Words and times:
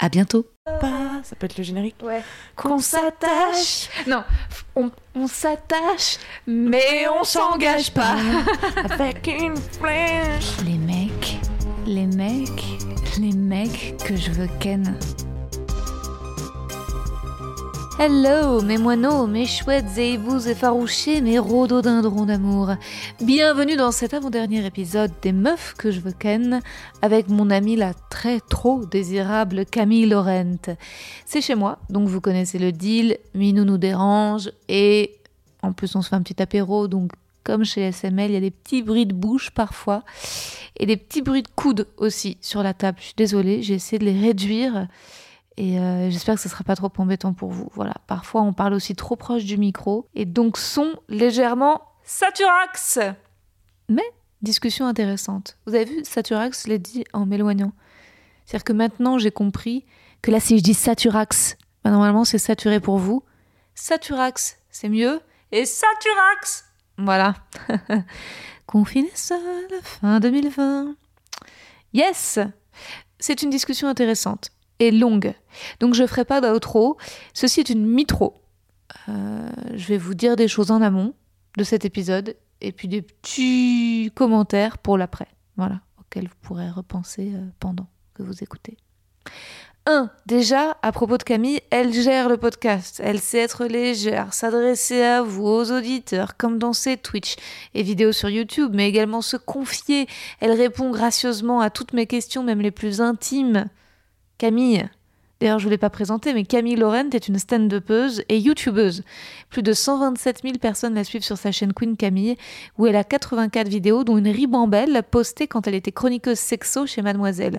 À 0.00 0.08
bientôt. 0.08 0.46
Ça 1.22 1.36
peut 1.38 1.44
être 1.44 1.58
le 1.58 1.64
générique. 1.64 1.96
Ouais. 2.02 2.22
Qu'on 2.56 2.78
s'attache. 2.78 3.90
Non, 4.06 4.24
on, 4.74 4.90
on 5.14 5.26
s'attache, 5.26 6.16
mais 6.46 7.06
on 7.08 7.22
s'engage 7.22 7.92
pas. 7.92 8.16
Avec 8.90 9.26
une 9.26 9.56
flèche. 9.56 10.56
Les 10.64 10.78
mecs, 10.78 11.38
les 11.86 12.06
mecs, 12.06 12.64
les 13.20 13.32
mecs 13.32 13.96
que 14.02 14.16
je 14.16 14.30
veux 14.30 14.48
ken. 14.58 14.96
Hello, 18.02 18.62
mes 18.62 18.78
moineaux, 18.78 19.26
mes 19.26 19.44
chouettes 19.44 19.98
et 19.98 20.14
ébouses 20.14 20.48
effarouchés, 20.48 21.20
mes 21.20 21.38
rhododendrons 21.38 22.24
d'amour. 22.24 22.70
Bienvenue 23.20 23.76
dans 23.76 23.92
cet 23.92 24.14
avant-dernier 24.14 24.64
épisode 24.64 25.12
des 25.20 25.32
meufs 25.32 25.74
que 25.74 25.90
je 25.90 26.00
veux 26.00 26.12
ken 26.12 26.62
avec 27.02 27.28
mon 27.28 27.50
amie 27.50 27.76
la 27.76 27.92
très 27.92 28.40
trop 28.40 28.86
désirable 28.86 29.66
Camille 29.66 30.06
Laurent. 30.06 30.56
C'est 31.26 31.42
chez 31.42 31.54
moi, 31.54 31.78
donc 31.90 32.08
vous 32.08 32.22
connaissez 32.22 32.58
le 32.58 32.72
deal, 32.72 33.18
Minou 33.34 33.66
nous 33.66 33.76
dérange 33.76 34.50
et 34.70 35.18
en 35.62 35.74
plus 35.74 35.94
on 35.94 36.00
se 36.00 36.08
fait 36.08 36.16
un 36.16 36.22
petit 36.22 36.40
apéro, 36.40 36.88
donc 36.88 37.12
comme 37.44 37.66
chez 37.66 37.92
SML, 37.92 38.30
il 38.30 38.32
y 38.32 38.36
a 38.38 38.40
des 38.40 38.50
petits 38.50 38.80
bruits 38.80 39.04
de 39.04 39.12
bouche 39.12 39.50
parfois 39.50 40.04
et 40.78 40.86
des 40.86 40.96
petits 40.96 41.20
bruits 41.20 41.42
de 41.42 41.48
coude 41.54 41.86
aussi 41.98 42.38
sur 42.40 42.62
la 42.62 42.72
table. 42.72 42.96
Je 43.00 43.04
suis 43.04 43.14
désolée, 43.14 43.62
j'ai 43.62 43.74
essayé 43.74 43.98
de 43.98 44.06
les 44.06 44.18
réduire. 44.18 44.88
Et 45.60 45.78
euh, 45.78 46.08
j'espère 46.08 46.36
que 46.36 46.40
ce 46.40 46.48
ne 46.48 46.52
sera 46.52 46.64
pas 46.64 46.74
trop 46.74 46.90
embêtant 46.96 47.34
pour 47.34 47.50
vous. 47.50 47.68
Voilà, 47.74 47.92
parfois 48.06 48.40
on 48.40 48.54
parle 48.54 48.72
aussi 48.72 48.96
trop 48.96 49.14
proche 49.14 49.44
du 49.44 49.58
micro 49.58 50.08
et 50.14 50.24
donc 50.24 50.56
son 50.56 50.94
légèrement 51.10 51.82
saturax. 52.02 52.98
Mais 53.90 54.10
discussion 54.40 54.86
intéressante. 54.86 55.58
Vous 55.66 55.74
avez 55.74 55.84
vu, 55.84 56.02
saturax, 56.02 56.62
je 56.64 56.70
l'ai 56.70 56.78
dit 56.78 57.04
en 57.12 57.26
m'éloignant. 57.26 57.72
C'est-à-dire 58.46 58.64
que 58.64 58.72
maintenant 58.72 59.18
j'ai 59.18 59.30
compris 59.30 59.84
que 60.22 60.30
là, 60.30 60.40
si 60.40 60.56
je 60.56 60.62
dis 60.62 60.72
saturax, 60.72 61.58
bah, 61.84 61.90
normalement 61.90 62.24
c'est 62.24 62.38
saturé 62.38 62.80
pour 62.80 62.96
vous. 62.96 63.22
Saturax, 63.74 64.56
c'est 64.70 64.88
mieux. 64.88 65.20
Et 65.52 65.66
saturax, 65.66 66.64
voilà. 66.96 67.34
Confiné 68.66 69.10
seul, 69.14 69.68
fin 69.82 70.20
2020. 70.20 70.94
Yes 71.92 72.38
C'est 73.18 73.42
une 73.42 73.50
discussion 73.50 73.88
intéressante 73.88 74.52
et 74.80 74.90
longue. 74.90 75.34
Donc 75.78 75.94
je 75.94 76.06
ferai 76.06 76.24
pas 76.24 76.40
d'outro. 76.40 76.96
Ceci 77.32 77.60
est 77.60 77.70
une 77.70 77.86
mitro. 77.86 78.42
Euh, 79.08 79.48
je 79.74 79.86
vais 79.86 79.98
vous 79.98 80.14
dire 80.14 80.34
des 80.34 80.48
choses 80.48 80.72
en 80.72 80.82
amont 80.82 81.14
de 81.56 81.62
cet 81.62 81.84
épisode 81.84 82.36
et 82.60 82.72
puis 82.72 82.88
des 82.88 83.02
petits 83.02 84.10
commentaires 84.14 84.78
pour 84.78 84.98
l'après. 84.98 85.28
Voilà, 85.56 85.80
auxquels 86.00 86.26
vous 86.26 86.34
pourrez 86.42 86.70
repenser 86.70 87.32
euh, 87.34 87.46
pendant 87.60 87.86
que 88.14 88.22
vous 88.22 88.42
écoutez. 88.42 88.76
1. 89.86 90.10
Déjà, 90.26 90.76
à 90.82 90.92
propos 90.92 91.16
de 91.16 91.22
Camille, 91.22 91.60
elle 91.70 91.92
gère 91.92 92.28
le 92.28 92.36
podcast. 92.36 93.00
Elle 93.02 93.18
sait 93.18 93.38
être 93.38 93.64
légère, 93.64 94.34
s'adresser 94.34 95.02
à 95.02 95.22
vous, 95.22 95.46
aux 95.46 95.72
auditeurs, 95.72 96.36
comme 96.36 96.58
dans 96.58 96.74
ses 96.74 96.96
Twitch 96.96 97.36
et 97.74 97.82
vidéos 97.82 98.12
sur 98.12 98.28
YouTube, 98.28 98.72
mais 98.74 98.88
également 98.88 99.22
se 99.22 99.38
confier. 99.38 100.06
Elle 100.40 100.52
répond 100.52 100.90
gracieusement 100.90 101.60
à 101.60 101.70
toutes 101.70 101.94
mes 101.94 102.06
questions, 102.06 102.42
même 102.42 102.60
les 102.60 102.70
plus 102.70 103.00
intimes. 103.00 103.68
Camille, 104.40 104.88
d'ailleurs 105.38 105.58
je 105.58 105.66
ne 105.66 105.70
l'ai 105.70 105.76
pas 105.76 105.90
présentée, 105.90 106.32
mais 106.32 106.44
Camille 106.44 106.76
Laurent 106.76 107.10
est 107.12 107.28
une 107.28 107.38
stand-upeuse 107.38 108.24
et 108.30 108.38
youtubeuse. 108.38 109.02
Plus 109.50 109.62
de 109.62 109.74
127 109.74 110.40
000 110.42 110.54
personnes 110.56 110.94
la 110.94 111.04
suivent 111.04 111.22
sur 111.22 111.36
sa 111.36 111.52
chaîne 111.52 111.74
Queen 111.74 111.94
Camille, 111.94 112.38
où 112.78 112.86
elle 112.86 112.96
a 112.96 113.04
84 113.04 113.68
vidéos, 113.68 114.02
dont 114.02 114.16
une 114.16 114.28
ribambelle 114.28 115.02
postée 115.10 115.46
quand 115.46 115.68
elle 115.68 115.74
était 115.74 115.92
chroniqueuse 115.92 116.38
sexo 116.38 116.86
chez 116.86 117.02
Mademoiselle. 117.02 117.58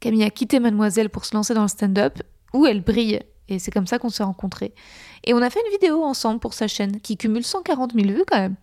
Camille 0.00 0.24
a 0.24 0.30
quitté 0.30 0.58
Mademoiselle 0.58 1.08
pour 1.08 1.24
se 1.24 1.36
lancer 1.36 1.54
dans 1.54 1.62
le 1.62 1.68
stand-up, 1.68 2.18
où 2.52 2.66
elle 2.66 2.82
brille. 2.82 3.20
Et 3.48 3.60
c'est 3.60 3.70
comme 3.70 3.86
ça 3.86 4.00
qu'on 4.00 4.10
s'est 4.10 4.24
rencontrés. 4.24 4.74
Et 5.22 5.34
on 5.34 5.40
a 5.40 5.50
fait 5.50 5.60
une 5.64 5.70
vidéo 5.70 6.02
ensemble 6.02 6.40
pour 6.40 6.52
sa 6.52 6.66
chaîne, 6.66 7.00
qui 7.00 7.16
cumule 7.16 7.44
140 7.44 7.92
000 7.94 8.08
vues 8.08 8.24
quand 8.26 8.40
même. 8.40 8.56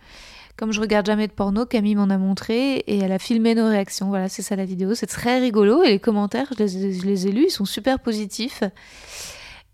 Comme 0.58 0.72
je 0.72 0.80
regarde 0.80 1.06
jamais 1.06 1.28
de 1.28 1.34
porno, 1.34 1.66
Camille 1.66 1.96
m'en 1.96 2.10
a 2.10 2.18
montré 2.18 2.78
et 2.78 3.00
elle 3.00 3.12
a 3.12 3.20
filmé 3.20 3.56
nos 3.56 3.68
réactions. 3.68 4.08
Voilà, 4.08 4.30
c'est 4.30 4.42
ça 4.42 4.56
la 4.56 4.64
vidéo. 4.64 4.96
C'est 4.96 5.08
très 5.08 5.40
rigolo 5.40 5.84
et 5.84 5.90
les 5.90 6.00
commentaires, 6.00 6.48
je 6.58 6.64
les, 6.64 7.28
ai 7.28 7.32
lus, 7.32 7.46
ils 7.48 7.52
sont 7.52 7.66
super 7.66 8.00
positifs. 8.00 8.64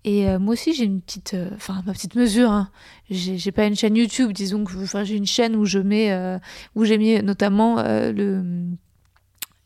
Et 0.03 0.27
euh, 0.27 0.39
moi 0.39 0.53
aussi, 0.53 0.73
j'ai 0.73 0.85
une 0.85 0.99
petite, 0.99 1.35
euh, 1.35 1.49
enfin 1.53 1.83
ma 1.85 1.93
petite 1.93 2.15
mesure. 2.15 2.49
Hein. 2.49 2.71
J'ai 3.11 3.51
pas 3.51 3.65
une 3.65 3.75
chaîne 3.75 3.95
YouTube, 3.95 4.31
disons 4.31 4.63
que 4.63 4.73
j'ai 5.03 5.15
une 5.15 5.27
chaîne 5.27 5.55
où 5.55 5.65
je 5.65 5.77
mets, 5.77 6.11
euh, 6.11 6.39
où 6.73 6.83
j'ai 6.83 6.97
mis 6.97 7.21
notamment 7.21 7.83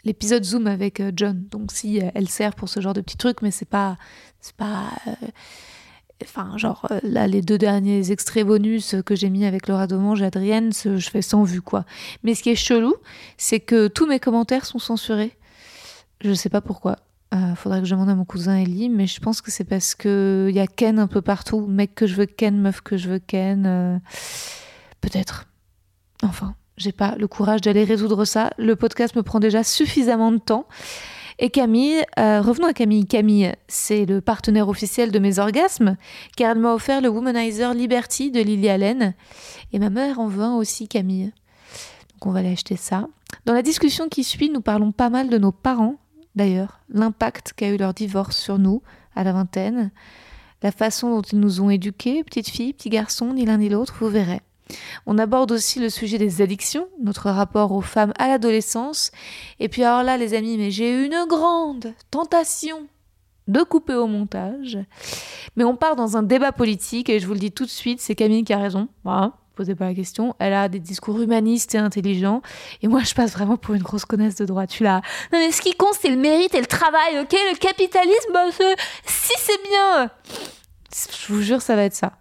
l'épisode 0.04 0.44
Zoom 0.44 0.68
avec 0.68 1.02
John. 1.16 1.46
Donc 1.50 1.72
si 1.72 2.02
elle 2.14 2.28
sert 2.28 2.56
pour 2.56 2.68
ce 2.68 2.82
genre 2.82 2.94
de 2.94 3.00
petits 3.00 3.16
trucs, 3.16 3.42
mais 3.42 3.52
c'est 3.52 3.70
pas, 3.70 3.96
c'est 4.42 4.56
pas, 4.56 4.90
enfin 6.24 6.58
genre 6.58 6.88
euh, 6.92 7.00
là 7.04 7.28
les 7.28 7.42
deux 7.42 7.58
derniers 7.58 8.12
extraits 8.12 8.46
bonus 8.46 8.96
que 9.06 9.16
j'ai 9.16 9.30
mis 9.30 9.46
avec 9.46 9.68
Laura 9.68 9.88
Domange 9.88 10.22
et 10.22 10.26
Adrienne, 10.26 10.72
je 10.74 11.10
fais 11.10 11.22
sans 11.22 11.44
vue 11.44 11.62
quoi. 11.62 11.86
Mais 12.24 12.36
ce 12.36 12.44
qui 12.44 12.50
est 12.50 12.56
chelou, 12.56 12.96
c'est 13.38 13.60
que 13.60 13.88
tous 13.88 14.08
mes 14.08 14.20
commentaires 14.20 14.66
sont 14.66 14.80
censurés. 14.80 15.36
Je 16.22 16.34
sais 16.34 16.50
pas 16.50 16.62
pourquoi. 16.62 16.98
Euh, 17.34 17.56
faudrait 17.56 17.80
que 17.80 17.86
je 17.86 17.94
demande 17.94 18.10
à 18.10 18.16
mon 18.16 18.24
cousin 18.24 18.56
Ellie, 18.56 18.88
mais 18.88 19.08
je 19.08 19.20
pense 19.20 19.42
que 19.42 19.52
c'est 19.52 19.64
parce 19.64 19.96
que 19.96 20.48
il 20.50 20.56
y 20.56 20.60
a 20.60 20.68
Ken 20.68 21.00
un 21.00 21.08
peu 21.08 21.22
partout, 21.22 21.66
mec 21.66 21.96
que 21.96 22.08
je 22.08 22.16
veux 22.16 22.26
Ken, 22.26 22.58
meuf 22.58 22.82
que 22.82 22.98
je 22.98 23.10
veux 23.10 23.20
Ken, 23.20 23.66
euh, 23.66 23.98
peut-être. 25.02 25.48
Enfin, 26.24 26.56
j'ai 26.78 26.92
pas 26.92 27.16
le 27.18 27.28
courage 27.28 27.62
d'aller 27.62 27.84
résoudre 27.84 28.26
ça. 28.26 28.52
Le 28.58 28.76
podcast 28.76 29.16
me 29.16 29.24
prend 29.24 29.40
déjà 29.40 29.64
suffisamment 29.64 30.32
de 30.32 30.38
temps. 30.38 30.68
Et 31.38 31.50
Camille, 31.50 32.02
euh, 32.18 32.42
revenons 32.42 32.68
à 32.68 32.74
Camille. 32.74 33.06
Camille, 33.06 33.52
c'est 33.68 34.06
le 34.06 34.22
partenaire 34.22 34.70
officiel 34.70 35.12
de 35.12 35.20
mes 35.20 35.40
orgasmes, 35.40 35.98
car 36.38 36.52
elle 36.52 36.60
m'a 36.60 36.74
offert 36.74 37.02
le 37.02 37.10
Womanizer 37.10 37.74
Liberty 37.74 38.32
de 38.32 38.40
Lily 38.40 38.70
Allen. 38.70 39.14
Et 39.74 39.80
ma 39.80 39.90
mère 39.90 40.20
en 40.20 40.30
un 40.40 40.56
aussi, 40.56 40.88
Camille. 40.88 41.34
Donc 42.14 42.28
on 42.28 42.32
va 42.32 42.40
aller 42.40 42.54
acheter 42.54 42.78
ça. 42.78 43.08
Dans 43.46 43.54
la 43.54 43.62
discussion 43.62 44.08
qui 44.08 44.24
suit, 44.24 44.50
nous 44.50 44.62
parlons 44.62 44.94
pas 44.94 45.10
mal 45.10 45.30
de 45.30 45.38
nos 45.38 45.52
parents, 45.52 45.98
d'ailleurs, 46.36 46.80
l'impact 46.90 47.52
qu'a 47.54 47.70
eu 47.70 47.78
leur 47.78 47.94
divorce 47.94 48.38
sur 48.38 48.58
nous 48.58 48.82
à 49.14 49.26
la 49.26 49.34
vingtaine, 49.34 49.92
la 50.64 50.72
façon 50.72 51.10
dont 51.10 51.22
ils 51.22 51.40
nous 51.40 51.60
ont 51.60 51.70
éduqués, 51.70 52.24
petites 52.24 52.50
filles, 52.50 52.74
petits 52.74 52.90
garçons, 52.90 53.34
ni 53.34 53.46
l'un 53.46 53.58
ni 53.58 53.68
l'autre, 53.68 53.96
vous 54.00 54.10
verrez. 54.10 54.42
On 55.06 55.18
aborde 55.18 55.52
aussi 55.52 55.80
le 55.80 55.90
sujet 55.90 56.18
des 56.18 56.42
addictions, 56.42 56.88
notre 57.02 57.30
rapport 57.30 57.72
aux 57.72 57.82
femmes 57.82 58.14
à 58.18 58.28
l'adolescence. 58.28 59.12
Et 59.60 59.70
puis 59.70 59.84
alors 59.84 60.04
là, 60.04 60.18
les 60.18 60.34
amis, 60.34 60.58
mais 60.58 60.72
j'ai 60.72 61.06
une 61.06 61.26
grande 61.28 61.94
tentation 62.12 62.88
de 63.48 63.62
couper 63.62 63.94
au 63.94 64.08
montage. 64.08 64.80
Mais 65.56 65.64
on 65.64 65.76
part 65.76 65.96
dans 65.96 66.18
un 66.18 66.24
débat 66.24 66.52
politique 66.52 67.10
et 67.10 67.20
je 67.20 67.28
vous 67.28 67.34
le 67.34 67.40
dis 67.40 67.52
tout 67.52 67.66
de 67.66 67.70
suite, 67.70 68.02
c'est 68.02 68.16
Camille 68.16 68.44
qui 68.44 68.54
a 68.54 68.58
raison. 68.58 68.88
Voilà, 69.04 69.34
posez 69.56 69.76
pas 69.76 69.86
la 69.86 69.94
question. 69.94 70.36
Elle 70.40 70.54
a 70.54 70.68
des 70.68 70.80
discours 70.80 71.22
humanistes 71.22 71.76
et 71.76 71.78
intelligents. 71.78 72.42
Et 72.82 72.88
moi, 72.88 73.02
je 73.04 73.14
passe 73.14 73.34
vraiment 73.34 73.58
pour 73.58 73.76
une 73.76 73.84
grosse 73.84 74.06
connaisse 74.06 74.36
de. 74.36 74.46
Je 74.46 74.74
suis 74.74 74.84
là. 74.84 75.02
Non 75.32 75.40
mais 75.40 75.52
ce 75.52 75.62
qui 75.62 75.74
compte, 75.74 75.96
c'est 76.00 76.10
le 76.10 76.18
mérite 76.18 76.54
et 76.56 76.60
le 76.60 76.66
travail, 76.66 77.20
ok? 77.22 77.32
Le 77.32 77.58
capitalisme, 77.58 78.34
bah, 78.34 78.46
si 79.06 79.34
c'est 79.38 79.64
bien. 79.70 80.10
Je 80.92 81.34
vous 81.34 81.42
jure, 81.42 81.62
ça 81.62 81.76
va 81.76 81.84
être 81.84 81.96
ça. 81.96 82.14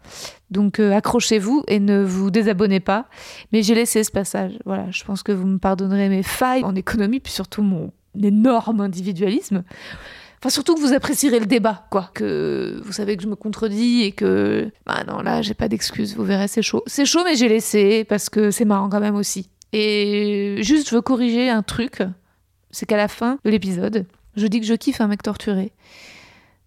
Donc 0.55 0.79
euh, 0.79 0.93
accrochez-vous 0.93 1.65
et 1.67 1.81
ne 1.81 2.03
vous 2.03 2.31
désabonnez 2.31 2.81
pas. 2.81 3.07
Mais 3.53 3.63
j'ai 3.63 3.75
laissé 3.75 4.03
ce 4.05 4.11
passage. 4.11 4.53
Voilà, 4.65 4.91
je 4.91 5.05
pense 5.05 5.23
que 5.23 5.33
vous 5.33 5.47
me 5.47 5.59
pardonnerez 5.59 6.09
mes 6.09 6.23
failles 6.23 6.65
en 6.65 6.75
économie, 6.75 7.21
puis 7.21 7.33
surtout 7.33 7.63
mon 7.63 7.93
énorme 8.23 8.81
individualisme. 8.81 9.65
Enfin, 10.39 10.51
surtout 10.51 10.75
que 10.77 10.81
vous 10.81 10.93
apprécierez 10.93 11.41
le 11.41 11.47
débat, 11.47 11.87
quoi. 11.91 12.11
Que 12.15 12.81
vous 12.85 12.93
savez 12.93 13.17
que 13.17 13.23
je 13.23 13.29
me 13.29 13.35
contredis 13.35 14.03
et 14.03 14.13
que. 14.13 14.71
Bah 14.87 15.03
non, 15.09 15.23
là, 15.23 15.43
j'ai 15.43 15.55
pas 15.55 15.69
d'excuses. 15.69 16.15
Vous 16.17 16.25
verrez, 16.25 16.49
c'est 16.49 16.63
chaud. 16.63 16.85
C'est 16.87 17.07
chaud, 17.07 17.23
mais 17.25 17.35
j'ai 17.35 17.49
laissé 17.49 18.05
parce 18.05 18.31
que 18.31 18.51
c'est 18.51 18.65
marrant 18.65 18.89
quand 18.89 19.01
même 19.01 19.17
aussi. 19.17 19.51
Et 19.73 20.59
juste, 20.61 20.89
je 20.89 20.95
veux 20.95 21.03
corriger 21.03 21.51
un 21.51 21.63
truc. 21.63 22.03
C'est 22.71 22.87
qu'à 22.87 22.97
la 22.97 23.09
fin 23.09 23.39
de 23.45 23.51
l'épisode, 23.51 24.07
je 24.37 24.47
dis 24.47 24.61
que 24.61 24.67
je 24.67 24.75
kiffe 24.75 25.01
un 25.01 25.09
mec 25.09 25.23
torturé. 25.23 25.73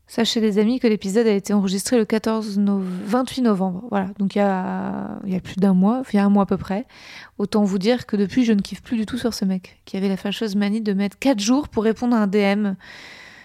Sachez 0.09 0.39
les 0.39 0.57
amis 0.57 0.79
que 0.79 0.87
l'épisode 0.87 1.27
a 1.27 1.31
été 1.33 1.51
enregistré 1.53 1.97
le 1.97 2.05
14 2.05 2.57
no- 2.59 2.81
28 2.81 3.41
novembre. 3.41 3.83
Voilà, 3.89 4.07
donc 4.19 4.35
il 4.35 4.39
y 4.39 4.41
a, 4.41 5.19
y 5.25 5.35
a 5.35 5.39
plus 5.41 5.57
d'un 5.57 5.73
mois, 5.73 6.01
il 6.13 6.15
y 6.15 6.19
a 6.19 6.23
un 6.25 6.29
mois 6.29 6.43
à 6.43 6.45
peu 6.45 6.55
près. 6.57 6.85
Autant 7.37 7.63
vous 7.65 7.77
dire 7.77 8.05
que 8.05 8.15
depuis, 8.15 8.45
je 8.45 8.53
ne 8.53 8.61
kiffe 8.61 8.81
plus 8.81 8.95
du 8.95 9.05
tout 9.05 9.17
sur 9.17 9.33
ce 9.33 9.43
mec 9.43 9.81
qui 9.83 9.97
avait 9.97 10.07
la 10.07 10.15
fâcheuse 10.15 10.55
manie 10.55 10.79
de 10.81 10.93
mettre 10.93 11.19
4 11.19 11.39
jours 11.39 11.67
pour 11.67 11.83
répondre 11.83 12.15
à 12.15 12.19
un 12.19 12.27
DM 12.27 12.75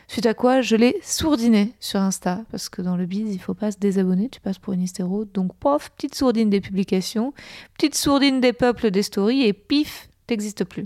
Suite 0.09 0.27
à 0.27 0.35
quoi, 0.35 0.61
je 0.61 0.77
l'ai 0.77 0.99
sourdiné 1.03 1.73
sur 1.81 1.99
Insta, 1.99 2.43
parce 2.51 2.69
que 2.69 2.83
dans 2.83 2.97
le 2.97 3.07
biz, 3.07 3.33
il 3.35 3.39
faut 3.39 3.55
pas 3.55 3.71
se 3.71 3.79
désabonner, 3.79 4.29
tu 4.29 4.41
passes 4.41 4.59
pour 4.59 4.75
une 4.75 4.83
hystéro. 4.83 5.25
Donc, 5.25 5.55
pof, 5.55 5.91
petite 5.97 6.15
sourdine 6.15 6.51
des 6.51 6.61
publications, 6.61 7.33
petite 7.79 7.95
sourdine 7.95 8.41
des 8.41 8.53
peuples 8.53 8.91
des 8.91 9.03
stories, 9.03 9.43
et 9.47 9.55
pif, 9.55 10.11
t'existes 10.27 10.65
plus. 10.65 10.85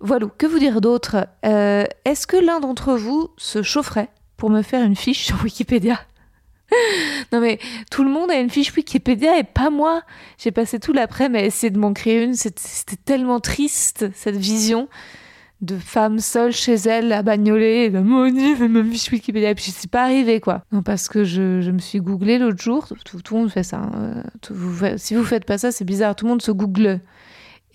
Voilà, 0.00 0.26
que 0.36 0.46
vous 0.46 0.58
dire 0.58 0.82
d'autre? 0.82 1.26
Euh, 1.46 1.84
Est-ce 2.04 2.26
que 2.26 2.36
l'un 2.36 2.60
d'entre 2.60 2.94
vous 2.94 3.28
se 3.38 3.62
chaufferait? 3.62 4.10
Pour 4.36 4.50
me 4.50 4.62
faire 4.62 4.84
une 4.84 4.96
fiche 4.96 5.24
sur 5.24 5.42
Wikipédia 5.42 6.00
non 7.32 7.40
mais 7.40 7.58
tout 7.90 8.02
le 8.02 8.10
monde 8.10 8.30
a 8.30 8.38
une 8.40 8.50
fiche 8.50 8.74
Wikipédia 8.74 9.38
et 9.38 9.44
pas 9.44 9.70
moi. 9.70 10.02
J'ai 10.38 10.50
passé 10.50 10.78
tout 10.78 10.92
l'après-midi 10.92 11.44
à 11.44 11.46
essayer 11.46 11.70
de 11.70 11.78
m'en 11.78 11.92
créer 11.92 12.24
une. 12.24 12.34
C'était 12.34 12.96
tellement 12.96 13.40
triste 13.40 14.06
cette 14.14 14.36
vision 14.36 14.88
de 15.62 15.78
femme 15.78 16.18
seule 16.18 16.52
chez 16.52 16.74
elle 16.74 17.12
à 17.12 17.22
bagnoler. 17.22 17.84
Et 17.84 17.90
ben, 17.90 18.04
mon 18.04 18.28
Dieu, 18.30 18.68
ma 18.68 18.84
fiche 18.84 19.10
Wikipédia. 19.10 19.50
Et 19.50 19.54
puis 19.54 19.70
c'est 19.70 19.90
pas 19.90 20.02
arrivé 20.02 20.40
quoi. 20.40 20.64
Non 20.72 20.82
parce 20.82 21.08
que 21.08 21.24
je, 21.24 21.70
me 21.70 21.78
suis 21.78 22.00
googlé 22.00 22.38
l'autre 22.38 22.62
jour. 22.62 22.88
Tout, 23.04 23.20
le 23.30 23.36
monde 23.36 23.50
fait 23.50 23.62
ça. 23.62 23.78
hein. 23.78 24.22
Vous 24.50 24.84
si 24.96 25.14
vous 25.14 25.24
faites 25.24 25.44
pas 25.44 25.58
ça, 25.58 25.72
c'est 25.72 25.84
bizarre. 25.84 26.16
Tout 26.16 26.24
le 26.24 26.30
monde 26.30 26.42
se 26.42 26.50
google. 26.50 27.00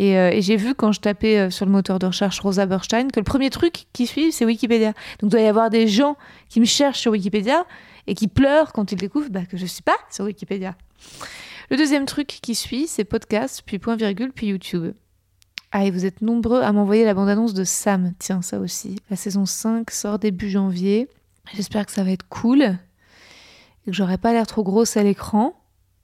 Et, 0.01 0.17
euh, 0.17 0.31
et 0.31 0.41
j'ai 0.41 0.55
vu 0.55 0.73
quand 0.73 0.91
je 0.91 0.99
tapais 0.99 1.37
euh, 1.37 1.49
sur 1.51 1.67
le 1.67 1.71
moteur 1.71 1.99
de 1.99 2.07
recherche 2.07 2.39
Rosa 2.39 2.65
Berstein 2.65 3.09
que 3.09 3.19
le 3.19 3.23
premier 3.23 3.51
truc 3.51 3.85
qui 3.93 4.07
suit 4.07 4.31
c'est 4.31 4.45
Wikipédia. 4.45 4.93
Donc 5.19 5.27
il 5.27 5.29
doit 5.29 5.41
y 5.41 5.45
avoir 5.45 5.69
des 5.69 5.87
gens 5.87 6.17
qui 6.49 6.59
me 6.59 6.65
cherchent 6.65 7.01
sur 7.01 7.11
Wikipédia 7.11 7.65
et 8.07 8.15
qui 8.15 8.27
pleurent 8.27 8.73
quand 8.73 8.91
ils 8.91 8.97
découvrent 8.97 9.29
bah, 9.29 9.45
que 9.45 9.57
je 9.57 9.65
suis 9.67 9.83
pas 9.83 9.97
sur 10.09 10.25
Wikipédia. 10.25 10.75
Le 11.69 11.77
deuxième 11.77 12.07
truc 12.07 12.39
qui 12.41 12.55
suit, 12.55 12.87
c'est 12.87 13.03
podcast, 13.03 13.61
puis 13.63 13.77
point 13.77 13.95
virgule, 13.95 14.31
puis 14.33 14.47
YouTube. 14.47 14.91
Ah, 15.71 15.85
et 15.85 15.91
vous 15.91 16.03
êtes 16.07 16.23
nombreux 16.23 16.63
à 16.63 16.71
m'envoyer 16.71 17.05
la 17.05 17.13
bande-annonce 17.13 17.53
de 17.53 17.63
Sam. 17.63 18.13
Tiens, 18.17 18.41
ça 18.41 18.57
aussi. 18.57 18.95
La 19.11 19.15
saison 19.15 19.45
5 19.45 19.91
sort 19.91 20.17
début 20.17 20.49
janvier. 20.49 21.09
J'espère 21.53 21.85
que 21.85 21.91
ça 21.91 22.03
va 22.03 22.09
être 22.09 22.27
cool 22.27 22.63
et 22.63 23.91
que 23.91 23.93
j'aurai 23.93 24.17
pas 24.17 24.33
l'air 24.33 24.47
trop 24.47 24.63
grosse 24.63 24.97
à 24.97 25.03
l'écran. 25.03 25.60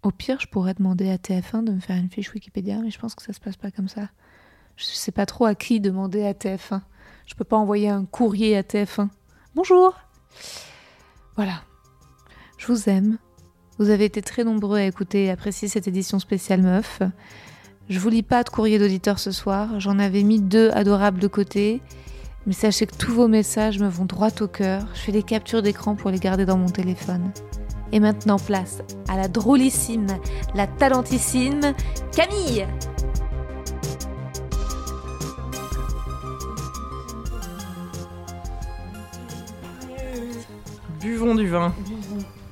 Au 0.07 0.12
pire, 0.12 0.39
je 0.39 0.48
pourrais 0.48 0.74
demander 0.74 1.09
à 1.09 1.18
TF1 1.18 1.65
de 1.65 1.74
me 1.74 1.81
faire 1.81 1.98
une 1.98 2.09
fiche 2.09 2.33
Wikipédia, 2.33 2.77
mais 2.81 2.92
je 2.92 2.98
pense 2.98 3.13
que 3.13 3.21
ça 3.21 3.33
se 3.33 3.42
passe 3.42 3.57
pas 3.57 3.71
comme 3.71 3.89
ça. 3.89 4.07
Je 4.77 4.86
sais 4.86 5.12
pas 5.12 5.25
trop 5.25 5.44
à 5.44 5.54
qui 5.54 5.81
demander 5.81 6.24
à 6.24 6.31
TF1. 6.31 6.80
Je 7.25 7.36
peux 7.36 7.44
pas 7.44 7.57
envoyer 7.57 7.89
un 7.89 8.06
courrier 8.06 8.56
à 8.56 8.62
TF1. 8.62 9.09
Bonjour 9.54 10.00
Voilà. 11.36 11.62
Je 12.57 12.68
vous 12.68 12.88
aime. 12.88 13.18
Vous 13.80 13.89
avez 13.89 14.06
été 14.06 14.21
très 14.21 14.45
nombreux 14.45 14.77
à 14.77 14.86
écouter 14.86 15.25
et 15.25 15.30
apprécier 15.30 15.68
cette 15.68 15.89
édition 15.89 16.19
spéciale 16.19 16.62
meuf. 16.62 17.01
Je 17.89 18.00
vous 18.00 18.07
lis 18.07 18.24
pas 18.24 18.45
de 18.45 18.50
courrier 18.50 18.80
d'auditeur 18.80 19.19
ce 19.19 19.33
soir. 19.33 19.77
J'en 19.81 20.00
avais 20.00 20.24
mis 20.24 20.39
deux 20.39 20.69
adorables 20.69 21.19
de 21.19 21.27
côté. 21.27 21.81
Mais 22.45 22.54
sachez 22.54 22.88
que 22.88 22.95
tous 22.95 23.12
vos 23.12 23.27
messages 23.27 23.77
me 23.77 23.89
vont 23.89 24.06
droit 24.06 24.31
au 24.39 24.48
cœur. 24.48 24.88
Je 24.94 25.01
fais 25.01 25.12
des 25.12 25.24
captures 25.24 25.62
d'écran 25.62 25.95
pour 25.95 26.12
les 26.12 26.19
garder 26.19 26.45
dans 26.45 26.57
mon 26.57 26.69
téléphone. 26.69 27.33
Et 27.91 27.99
maintenant, 27.99 28.37
place 28.37 28.81
à 29.07 29.15
la 29.15 29.27
drôlissime, 29.27 30.07
la 30.55 30.67
talentissime 30.67 31.73
Camille 32.15 32.67
Buvons 40.99 41.35
du 41.35 41.47
vin. 41.47 41.73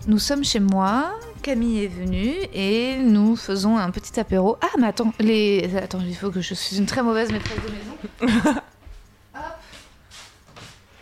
Nous 0.07 0.19
sommes 0.19 0.43
chez 0.43 0.59
moi, 0.59 1.13
Camille 1.41 1.83
est 1.83 1.87
venue 1.87 2.33
et 2.53 2.97
nous 2.97 3.35
faisons 3.35 3.77
un 3.77 3.91
petit 3.91 4.19
apéro. 4.19 4.57
Ah, 4.61 4.69
mais 4.79 4.87
attends, 4.87 5.13
les... 5.19 5.75
attends, 5.77 5.99
il 5.99 6.15
faut 6.15 6.31
que 6.31 6.41
je 6.41 6.53
suis 6.53 6.77
une 6.77 6.85
très 6.85 7.03
mauvaise 7.03 7.31
maîtresse 7.31 7.59
de 7.61 7.71
maison. 7.71 8.61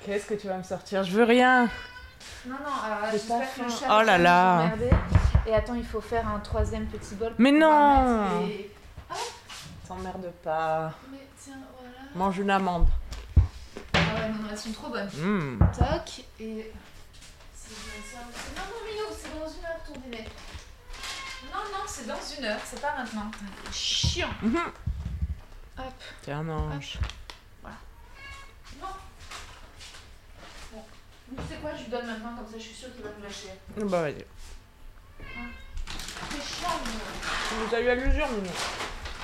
Qu'est-ce 0.06 0.26
que 0.26 0.34
tu 0.34 0.48
vas 0.48 0.58
me 0.58 0.64
sortir? 0.64 1.04
Je 1.04 1.12
veux 1.12 1.24
rien. 1.24 1.70
Non, 2.46 2.56
non, 2.56 2.74
alors, 2.86 3.12
j'espère 3.12 3.40
pas 3.40 3.46
que 3.46 3.62
le 3.62 3.70
chat 3.70 3.86
Oh 3.90 4.02
là 4.04 4.18
là. 4.18 4.72
Et 5.46 5.54
attends, 5.54 5.76
il 5.76 5.86
faut 5.86 6.02
faire 6.02 6.28
un 6.28 6.40
troisième 6.40 6.86
petit 6.88 7.16
bol. 7.16 7.30
pour 7.30 7.40
Mais 7.40 7.52
non. 7.52 8.24
mettre 8.24 8.48
les- 8.48 8.72
T'emmerde 9.88 10.32
pas. 10.44 10.94
Mais 11.12 11.28
tiens, 11.42 11.56
voilà. 11.78 11.96
Mange 12.16 12.40
une 12.40 12.50
amande. 12.50 12.88
Ah 13.94 13.98
ouais, 14.16 14.30
non, 14.30 14.36
non, 14.44 14.48
elles 14.52 14.58
sont 14.58 14.72
trop 14.72 14.90
bonnes. 14.90 15.10
Mmh. 15.14 15.60
Toc, 15.78 16.26
et... 16.40 16.72
un- 18.16 18.20
Non, 18.56 18.64
non, 18.70 18.86
Minou, 18.88 19.06
c'est 19.12 19.40
dans 19.40 19.48
une 19.48 19.66
heure 19.66 19.80
ton 19.86 20.00
dîner. 20.00 20.26
Non, 21.52 21.60
non, 21.72 21.84
c'est 21.88 22.08
dans 22.08 22.14
une 22.40 22.46
heure, 22.46 22.60
c'est 22.64 22.82
pas 22.82 22.94
maintenant. 22.98 23.30
Chiant. 23.72 24.30
Hop. 25.78 25.86
Tiens, 26.22 26.44
mange. 26.44 27.00
Non. 27.02 27.08
Tu 31.36 31.42
sais 31.50 31.60
quoi, 31.62 31.72
je 31.76 31.84
lui 31.84 31.90
donne 31.90 32.06
maintenant, 32.06 32.36
comme 32.38 32.48
ça 32.48 32.58
je 32.58 32.64
suis 32.64 32.76
sûre 32.76 32.94
qu'il 32.94 33.04
va 33.04 33.10
me 33.18 33.24
lâcher. 33.24 33.50
Bah 33.78 34.02
vas-y. 34.02 34.26
C'est 36.30 36.42
chiant, 36.42 36.78
Minou. 36.86 37.08
Tu 37.50 37.54
nous 37.60 37.76
as 37.76 37.82
eu 37.82 37.90
à 37.90 37.96
l'usure, 37.96 38.28
Minou. 38.30 38.54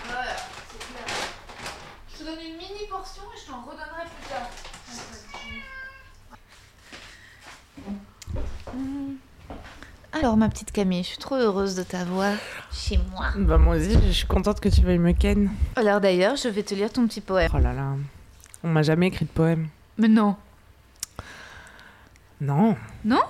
Voilà, 0.05 0.35
c'est 0.71 0.79
clair. 0.79 1.05
Je 2.11 2.17
te 2.17 2.23
donne 2.23 2.39
une 2.39 2.57
mini 2.57 2.87
portion 2.89 3.23
et 3.23 3.39
je 3.39 3.45
t'en 3.51 3.61
redonnerai 3.61 4.05
plus 4.05 4.27
tard. 4.27 4.49
Alors 10.11 10.35
ma 10.35 10.49
petite 10.49 10.71
Camille, 10.71 11.03
je 11.03 11.09
suis 11.09 11.17
trop 11.17 11.35
heureuse 11.35 11.75
de 11.75 11.83
t'avoir 11.83 12.35
chez 12.71 12.99
moi. 13.11 13.27
Bah 13.37 13.57
moi 13.57 13.75
aussi, 13.75 13.93
je 13.93 14.11
suis 14.11 14.27
contente 14.27 14.59
que 14.59 14.69
tu 14.69 14.81
veuilles 14.81 14.97
me 14.97 15.13
ken. 15.13 15.49
Alors 15.75 16.01
d'ailleurs, 16.01 16.35
je 16.35 16.49
vais 16.49 16.63
te 16.63 16.73
lire 16.73 16.91
ton 16.91 17.07
petit 17.07 17.21
poème. 17.21 17.49
Oh 17.53 17.59
là 17.59 17.73
là. 17.73 17.93
On 18.63 18.67
m'a 18.67 18.81
jamais 18.81 19.07
écrit 19.07 19.25
de 19.25 19.29
poème. 19.29 19.69
Mais 19.97 20.07
non. 20.07 20.35
Non. 22.41 22.75
Non? 23.05 23.21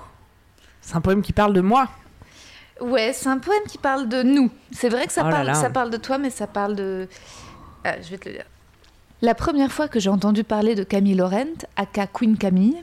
C'est 0.81 0.95
un 0.95 1.01
poème 1.01 1.21
qui 1.21 1.33
parle 1.33 1.53
de 1.53 1.61
moi. 1.61 1.87
Ouais, 2.81 3.11
c'est 3.13 3.29
un 3.29 3.39
poème 3.39 3.63
qui 3.67 3.77
parle 3.77 4.07
de 4.07 4.23
nous. 4.23 4.49
C'est 4.71 4.89
vrai 4.89 5.05
que 5.05 5.13
ça, 5.13 5.21
Oh 5.25 5.29
là 5.29 5.35
parle, 5.35 5.47
là. 5.47 5.53
ça 5.55 5.69
parle 5.69 5.89
de 5.89 5.97
toi, 5.97 6.17
mais 6.17 6.29
ça 6.29 6.47
parle 6.47 6.75
de... 6.75 7.07
Ah, 7.83 7.95
je 8.01 8.09
vais 8.09 8.17
te 8.17 8.29
le 8.29 8.35
dire. 8.35 8.45
La 9.21 9.35
première 9.35 9.71
fois 9.71 9.89
que 9.89 9.99
j'ai 9.99 10.09
entendu 10.09 10.43
parler 10.45 10.75
de 10.75 10.83
Camille 10.83 11.15
Laurent, 11.15 11.43
aka 11.75 12.07
Queen 12.07 12.37
Camille, 12.37 12.81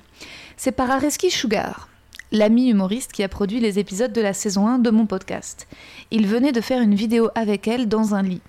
c'est 0.59 0.73
par 0.73 0.91
Areski 0.91 1.31
Sugar, 1.31 1.89
l'ami 2.31 2.69
humoriste 2.69 3.13
qui 3.13 3.23
a 3.23 3.29
produit 3.29 3.59
les 3.59 3.79
épisodes 3.79 4.13
de 4.13 4.21
la 4.21 4.35
saison 4.35 4.67
1 4.67 4.79
de 4.81 4.91
mon 4.91 5.07
podcast. 5.07 5.67
Il 6.11 6.27
venait 6.27 6.53
de 6.53 6.61
faire 6.61 6.83
une 6.83 6.95
vidéo 6.95 7.31
avec 7.35 7.67
elle 7.67 7.89
dans 7.89 8.15
un 8.15 8.23
lit. 8.23 8.43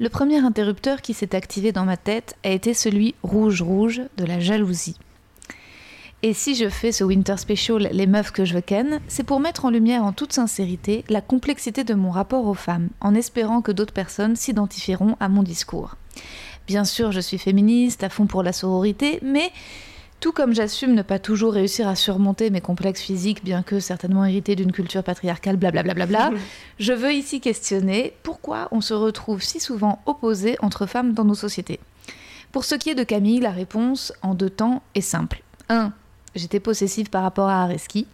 Le 0.00 0.08
premier 0.08 0.38
interrupteur 0.38 1.02
qui 1.02 1.14
s'est 1.14 1.36
activé 1.36 1.70
dans 1.70 1.84
ma 1.84 1.96
tête 1.96 2.34
a 2.42 2.48
été 2.48 2.74
celui 2.74 3.14
rouge-rouge 3.22 4.02
de 4.16 4.24
la 4.24 4.40
jalousie. 4.40 4.96
Et 6.26 6.32
si 6.32 6.54
je 6.54 6.70
fais 6.70 6.90
ce 6.90 7.04
Winter 7.04 7.36
Special 7.36 7.90
Les 7.92 8.06
meufs 8.06 8.30
que 8.30 8.46
je 8.46 8.54
veux 8.54 8.62
ken, 8.62 8.98
c'est 9.08 9.24
pour 9.24 9.40
mettre 9.40 9.66
en 9.66 9.70
lumière 9.70 10.04
en 10.04 10.14
toute 10.14 10.32
sincérité 10.32 11.04
la 11.10 11.20
complexité 11.20 11.84
de 11.84 11.92
mon 11.92 12.10
rapport 12.10 12.46
aux 12.46 12.54
femmes, 12.54 12.88
en 13.02 13.14
espérant 13.14 13.60
que 13.60 13.72
d'autres 13.72 13.92
personnes 13.92 14.34
s'identifieront 14.34 15.18
à 15.20 15.28
mon 15.28 15.42
discours. 15.42 15.96
Bien 16.66 16.86
sûr, 16.86 17.12
je 17.12 17.20
suis 17.20 17.36
féministe, 17.36 18.02
à 18.04 18.08
fond 18.08 18.26
pour 18.26 18.42
la 18.42 18.54
sororité, 18.54 19.18
mais 19.20 19.52
tout 20.20 20.32
comme 20.32 20.54
j'assume 20.54 20.94
ne 20.94 21.02
pas 21.02 21.18
toujours 21.18 21.52
réussir 21.52 21.86
à 21.88 21.94
surmonter 21.94 22.48
mes 22.48 22.62
complexes 22.62 23.02
physiques, 23.02 23.44
bien 23.44 23.62
que 23.62 23.78
certainement 23.78 24.24
hérités 24.24 24.56
d'une 24.56 24.72
culture 24.72 25.02
patriarcale, 25.02 25.58
blablabla, 25.58 26.30
je 26.78 26.94
veux 26.94 27.12
ici 27.12 27.42
questionner 27.42 28.14
pourquoi 28.22 28.68
on 28.70 28.80
se 28.80 28.94
retrouve 28.94 29.42
si 29.42 29.60
souvent 29.60 30.00
opposés 30.06 30.56
entre 30.62 30.86
femmes 30.86 31.12
dans 31.12 31.26
nos 31.26 31.34
sociétés. 31.34 31.80
Pour 32.50 32.64
ce 32.64 32.76
qui 32.76 32.88
est 32.88 32.94
de 32.94 33.04
Camille, 33.04 33.40
la 33.40 33.50
réponse 33.50 34.14
en 34.22 34.32
deux 34.32 34.48
temps 34.48 34.82
est 34.94 35.02
simple. 35.02 35.42
1. 35.68 35.92
J'étais 36.34 36.60
possessive 36.60 37.10
par 37.10 37.22
rapport 37.22 37.48
à 37.48 37.62
Areski. 37.62 38.06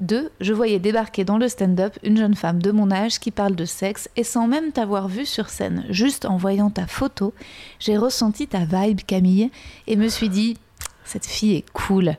2. 0.00 0.30
Je 0.40 0.52
voyais 0.52 0.78
débarquer 0.78 1.24
dans 1.24 1.38
le 1.38 1.48
stand-up 1.48 1.98
une 2.02 2.18
jeune 2.18 2.34
femme 2.34 2.60
de 2.60 2.70
mon 2.70 2.90
âge 2.90 3.18
qui 3.18 3.30
parle 3.30 3.56
de 3.56 3.64
sexe 3.64 4.10
et 4.16 4.24
sans 4.24 4.46
même 4.46 4.72
t'avoir 4.72 5.08
vue 5.08 5.24
sur 5.24 5.48
scène, 5.48 5.86
juste 5.88 6.26
en 6.26 6.36
voyant 6.36 6.70
ta 6.70 6.86
photo, 6.86 7.32
j'ai 7.80 7.96
ressenti 7.96 8.46
ta 8.46 8.64
vibe 8.64 9.00
Camille 9.06 9.50
et 9.86 9.96
me 9.96 10.08
suis 10.08 10.28
dit 10.28 10.58
cette 11.04 11.26
fille 11.26 11.54
est 11.54 11.70
cool. 11.72 12.16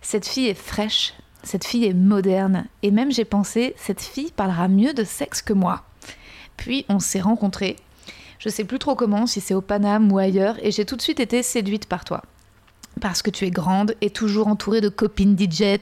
Cette 0.00 0.26
fille 0.26 0.48
est 0.48 0.54
fraîche, 0.54 1.12
cette 1.42 1.66
fille 1.66 1.84
est 1.84 1.94
moderne 1.94 2.66
et 2.82 2.90
même 2.90 3.12
j'ai 3.12 3.26
pensé 3.26 3.74
cette 3.76 4.00
fille 4.00 4.32
parlera 4.32 4.68
mieux 4.68 4.94
de 4.94 5.04
sexe 5.04 5.42
que 5.42 5.52
moi. 5.52 5.84
Puis 6.56 6.86
on 6.88 7.00
s'est 7.00 7.20
rencontrés. 7.20 7.76
Je 8.38 8.48
sais 8.48 8.64
plus 8.64 8.78
trop 8.78 8.94
comment, 8.94 9.26
si 9.26 9.40
c'est 9.40 9.54
au 9.54 9.60
Paname 9.60 10.10
ou 10.10 10.18
ailleurs 10.18 10.56
et 10.64 10.70
j'ai 10.70 10.86
tout 10.86 10.96
de 10.96 11.02
suite 11.02 11.20
été 11.20 11.42
séduite 11.42 11.86
par 11.86 12.04
toi. 12.04 12.22
Parce 13.00 13.22
que 13.22 13.30
tu 13.30 13.44
es 13.44 13.50
grande 13.50 13.94
et 14.00 14.10
toujours 14.10 14.48
entourée 14.48 14.80
de 14.80 14.88
copines 14.88 15.36
DJ, 15.38 15.78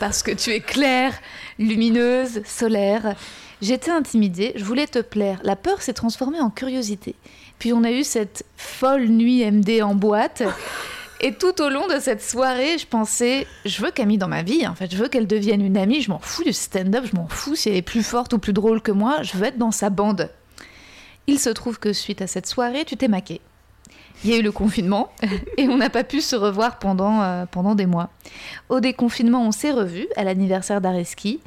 parce 0.00 0.22
que 0.22 0.30
tu 0.30 0.50
es 0.50 0.60
claire, 0.60 1.12
lumineuse, 1.58 2.42
solaire. 2.44 3.14
J'étais 3.60 3.90
intimidée, 3.90 4.52
je 4.56 4.64
voulais 4.64 4.86
te 4.86 5.00
plaire. 5.00 5.40
La 5.42 5.56
peur 5.56 5.82
s'est 5.82 5.92
transformée 5.92 6.40
en 6.40 6.50
curiosité. 6.50 7.14
Puis 7.58 7.72
on 7.72 7.84
a 7.84 7.90
eu 7.90 8.04
cette 8.04 8.44
folle 8.56 9.08
nuit 9.08 9.44
MD 9.50 9.82
en 9.82 9.94
boîte. 9.94 10.42
Et 11.20 11.34
tout 11.34 11.60
au 11.60 11.68
long 11.68 11.88
de 11.88 11.98
cette 11.98 12.22
soirée, 12.22 12.78
je 12.78 12.86
pensais, 12.86 13.48
je 13.64 13.82
veux 13.82 13.90
Camille 13.90 14.18
dans 14.18 14.28
ma 14.28 14.44
vie, 14.44 14.64
en 14.68 14.76
fait, 14.76 14.92
je 14.92 14.96
veux 14.96 15.08
qu'elle 15.08 15.26
devienne 15.26 15.60
une 15.60 15.76
amie, 15.76 16.00
je 16.00 16.10
m'en 16.10 16.20
fous 16.20 16.44
du 16.44 16.52
stand-up, 16.52 17.04
je 17.10 17.16
m'en 17.16 17.26
fous 17.26 17.56
si 17.56 17.68
elle 17.68 17.74
est 17.74 17.82
plus 17.82 18.04
forte 18.04 18.32
ou 18.34 18.38
plus 18.38 18.52
drôle 18.52 18.80
que 18.80 18.92
moi, 18.92 19.22
je 19.22 19.36
veux 19.36 19.46
être 19.46 19.58
dans 19.58 19.72
sa 19.72 19.90
bande. 19.90 20.30
Il 21.26 21.40
se 21.40 21.50
trouve 21.50 21.80
que 21.80 21.92
suite 21.92 22.22
à 22.22 22.28
cette 22.28 22.46
soirée, 22.46 22.84
tu 22.84 22.96
t'es 22.96 23.08
maquée. 23.08 23.40
Il 24.24 24.30
y 24.30 24.34
a 24.34 24.36
eu 24.36 24.42
le 24.42 24.52
confinement 24.52 25.10
et 25.56 25.68
on 25.68 25.76
n'a 25.76 25.90
pas 25.90 26.04
pu 26.04 26.20
se 26.20 26.36
revoir 26.36 26.78
pendant, 26.78 27.22
euh, 27.22 27.46
pendant 27.50 27.74
des 27.74 27.86
mois. 27.86 28.10
Au 28.68 28.80
déconfinement, 28.80 29.46
on 29.46 29.52
s'est 29.52 29.72
revus 29.72 30.08
à 30.16 30.24
l'anniversaire 30.24 30.80
d'Areski. 30.80 31.40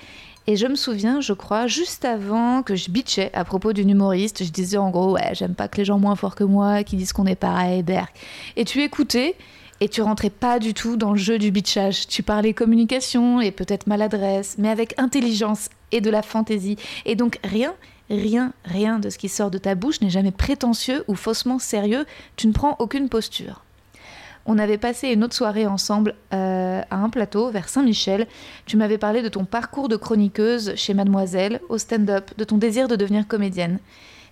Et 0.48 0.56
je 0.56 0.66
me 0.66 0.76
souviens, 0.76 1.22
je 1.22 1.34
crois, 1.34 1.68
juste 1.68 2.04
avant 2.04 2.64
que 2.64 2.76
je 2.76 2.90
bitchais 2.90 3.30
à 3.34 3.46
propos 3.46 3.74
d'une 3.74 3.92
humoriste, 3.92 4.44
je 4.44 4.50
disais 4.50 4.78
en 4.78 4.90
gros, 4.90 5.14
ouais, 5.14 5.30
j'aime 5.34 5.54
pas 5.54 5.68
que 5.68 5.78
les 5.78 5.86
gens 5.86 6.00
moins 6.00 6.16
forts 6.16 6.34
que 6.34 6.44
moi, 6.44 6.84
qui 6.84 6.96
disent 6.96 7.14
qu'on 7.14 7.28
est 7.28 7.36
pareil, 7.36 7.84
berk. 7.84 8.12
Et 8.56 8.66
tu 8.66 8.82
écoutais 8.82 9.36
et 9.82 9.90
tu 9.90 10.02
rentrais 10.02 10.30
pas 10.30 10.60
du 10.60 10.74
tout 10.74 10.96
dans 10.96 11.12
le 11.12 11.18
jeu 11.18 11.38
du 11.38 11.52
bitchage. 11.52 12.08
Tu 12.08 12.24
parlais 12.24 12.54
communication 12.54 13.40
et 13.40 13.52
peut-être 13.52 13.88
maladresse, 13.88 14.56
mais 14.58 14.70
avec 14.70 14.94
intelligence 15.00 15.70
et 15.92 16.02
de 16.02 16.10
la 16.10 16.22
fantaisie. 16.22 16.78
Et 17.06 17.16
donc 17.16 17.40
rien, 17.44 17.74
rien, 18.18 18.54
rien 18.66 19.00
de 19.00 19.10
ce 19.10 19.18
qui 19.18 19.30
sort 19.30 19.52
de 19.52 19.58
ta 19.58 19.76
bouche 19.76 20.02
n'est 20.02 20.10
jamais 20.10 20.32
prétentieux 20.32 21.04
ou 21.08 21.16
faussement 21.16 21.60
sérieux. 21.60 22.06
Tu 22.36 22.48
ne 22.48 22.54
prends 22.54 22.76
aucune 22.80 23.10
posture. 23.10 23.64
On 24.46 24.58
avait 24.58 24.80
passé 24.80 25.10
une 25.10 25.24
autre 25.24 25.36
soirée 25.36 25.68
ensemble 25.68 26.16
euh, 26.34 26.82
à 26.90 26.96
un 26.96 27.10
plateau 27.10 27.52
vers 27.52 27.70
Saint-Michel. 27.70 28.28
Tu 28.66 28.76
m'avais 28.76 28.98
parlé 28.98 29.22
de 29.22 29.30
ton 29.30 29.46
parcours 29.46 29.88
de 29.88 29.96
chroniqueuse 29.96 30.74
chez 30.76 30.94
Mademoiselle, 30.94 31.62
au 31.70 31.78
stand-up, 31.78 32.32
de 32.38 32.44
ton 32.44 32.58
désir 32.58 32.88
de 32.88 32.96
devenir 32.96 33.28
comédienne. 33.28 33.80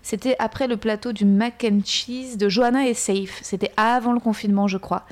C'était 0.01 0.35
après 0.39 0.67
le 0.67 0.77
plateau 0.77 1.11
du 1.11 1.25
mac 1.25 1.65
and 1.69 1.81
cheese 1.85 2.37
de 2.37 2.49
Johanna 2.49 2.87
et 2.87 2.93
Safe. 2.93 3.39
C'était 3.41 3.71
avant 3.77 4.13
le 4.13 4.19
confinement, 4.19 4.67
je 4.67 4.77
crois. 4.77 5.05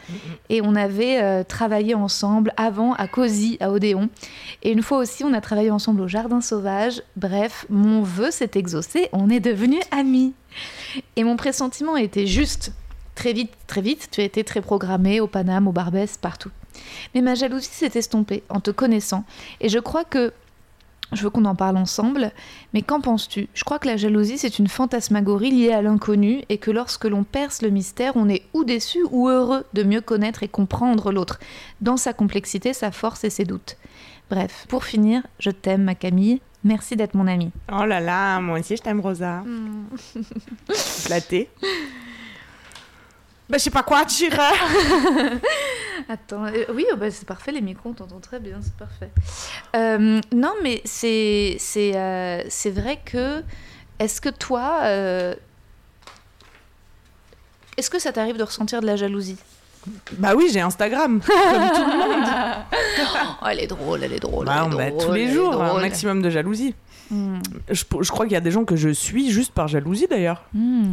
Et 0.49 0.61
on 0.61 0.75
avait 0.75 1.21
euh, 1.21 1.43
travaillé 1.43 1.93
ensemble 1.93 2.53
avant 2.57 2.93
à 2.93 3.07
Cozy, 3.07 3.57
à 3.59 3.71
Odéon. 3.71 4.09
Et 4.63 4.71
une 4.71 4.81
fois 4.81 4.97
aussi, 4.97 5.23
on 5.23 5.33
a 5.33 5.41
travaillé 5.41 5.71
ensemble 5.71 6.01
au 6.01 6.07
Jardin 6.07 6.41
Sauvage. 6.41 7.01
Bref, 7.15 7.65
mon 7.69 8.01
vœu 8.01 8.31
s'est 8.31 8.51
exaucé. 8.55 9.09
On 9.11 9.29
est 9.29 9.39
devenus 9.39 9.83
amis. 9.91 10.33
Et 11.15 11.23
mon 11.23 11.35
pressentiment 11.35 11.97
était 11.97 12.27
juste. 12.27 12.71
Très 13.15 13.33
vite, 13.33 13.51
très 13.65 13.81
vite, 13.81 14.09
tu 14.11 14.21
as 14.21 14.25
été 14.25 14.43
très 14.43 14.61
programmé 14.61 15.19
au 15.19 15.25
Paname, 15.25 15.67
au 15.67 15.71
Barbès, 15.71 16.17
partout. 16.17 16.51
Mais 17.15 17.21
ma 17.21 17.33
jalousie 17.33 17.69
s'est 17.71 17.91
estompée 17.95 18.43
en 18.49 18.59
te 18.59 18.69
connaissant. 18.69 19.23
Et 19.59 19.69
je 19.69 19.79
crois 19.79 20.03
que. 20.03 20.31
Je 21.13 21.23
veux 21.23 21.29
qu'on 21.29 21.45
en 21.45 21.55
parle 21.55 21.77
ensemble, 21.77 22.31
mais 22.73 22.81
qu'en 22.81 22.99
penses-tu? 22.99 23.47
Je 23.53 23.63
crois 23.63 23.79
que 23.79 23.87
la 23.87 23.95
jalousie, 23.95 24.37
c'est 24.37 24.59
une 24.59 24.67
fantasmagorie 24.67 25.51
liée 25.51 25.71
à 25.71 25.81
l'inconnu 25.81 26.43
et 26.49 26.57
que 26.57 26.69
lorsque 26.69 27.05
l'on 27.05 27.23
perce 27.23 27.61
le 27.61 27.69
mystère, 27.69 28.13
on 28.15 28.27
est 28.27 28.43
ou 28.53 28.65
déçu 28.65 28.99
ou 29.11 29.29
heureux 29.29 29.63
de 29.73 29.83
mieux 29.83 30.01
connaître 30.01 30.43
et 30.43 30.49
comprendre 30.49 31.11
l'autre, 31.11 31.39
dans 31.79 31.97
sa 31.97 32.11
complexité, 32.11 32.73
sa 32.73 32.91
force 32.91 33.23
et 33.23 33.29
ses 33.29 33.45
doutes. 33.45 33.77
Bref, 34.29 34.65
pour 34.67 34.83
finir, 34.83 35.23
je 35.39 35.51
t'aime, 35.51 35.83
ma 35.83 35.95
Camille. 35.95 36.41
Merci 36.65 36.97
d'être 36.97 37.13
mon 37.13 37.27
amie. 37.27 37.51
Oh 37.71 37.85
là 37.85 38.01
là, 38.01 38.41
moi 38.41 38.59
aussi 38.59 38.75
je 38.75 38.81
t'aime, 38.81 38.99
Rosa. 38.99 39.43
Flattée. 40.73 41.49
Bah, 43.49 43.57
je 43.57 43.63
sais 43.63 43.69
pas 43.69 43.83
quoi 43.83 44.03
dire. 44.03 44.33
Attends, 46.09 46.45
euh, 46.45 46.65
oui, 46.73 46.85
oh, 46.91 46.97
bah, 46.97 47.09
c'est 47.09 47.25
parfait, 47.25 47.51
les 47.51 47.61
micros, 47.61 47.89
on 47.89 47.93
t'entend 47.93 48.19
très 48.19 48.39
bien, 48.39 48.59
c'est 48.61 48.75
parfait. 48.75 49.09
Euh, 49.75 50.19
non, 50.33 50.53
mais 50.63 50.81
c'est 50.85 51.55
c'est 51.59 51.95
euh, 51.95 52.43
c'est 52.49 52.71
vrai 52.71 52.99
que. 53.03 53.43
Est-ce 53.99 54.21
que 54.21 54.29
toi. 54.29 54.81
Est-ce 57.77 57.89
que 57.89 57.99
ça 57.99 58.11
t'arrive 58.11 58.37
de 58.37 58.43
ressentir 58.43 58.81
de 58.81 58.85
la 58.87 58.95
jalousie? 58.95 59.37
Bah 60.13 60.33
oui, 60.35 60.49
j'ai 60.51 60.59
Instagram, 60.59 61.21
comme 61.21 61.69
tout 61.69 61.81
le 61.81 61.97
monde. 61.97 62.27
Oh, 63.41 63.45
Elle 63.49 63.59
est 63.61 63.67
drôle, 63.67 64.03
elle 64.03 64.13
est 64.13 64.19
drôle. 64.19 64.45
Bah, 64.45 64.65
elle 64.65 64.73
est 64.73 64.91
on 64.91 64.95
drôle, 64.95 65.05
tous 65.05 65.13
les 65.13 65.31
jours, 65.31 65.61
un 65.61 65.79
maximum 65.79 66.21
de 66.21 66.29
jalousie. 66.29 66.75
Hmm, 67.09 67.39
Je, 67.69 67.83
je 68.01 68.11
crois 68.11 68.25
qu'il 68.25 68.33
y 68.33 68.37
a 68.37 68.41
des 68.41 68.51
gens 68.51 68.65
que 68.65 68.75
je 68.75 68.89
suis 68.89 69.31
juste 69.31 69.53
par 69.53 69.67
jalousie 69.67 70.07
d'ailleurs. 70.09 70.43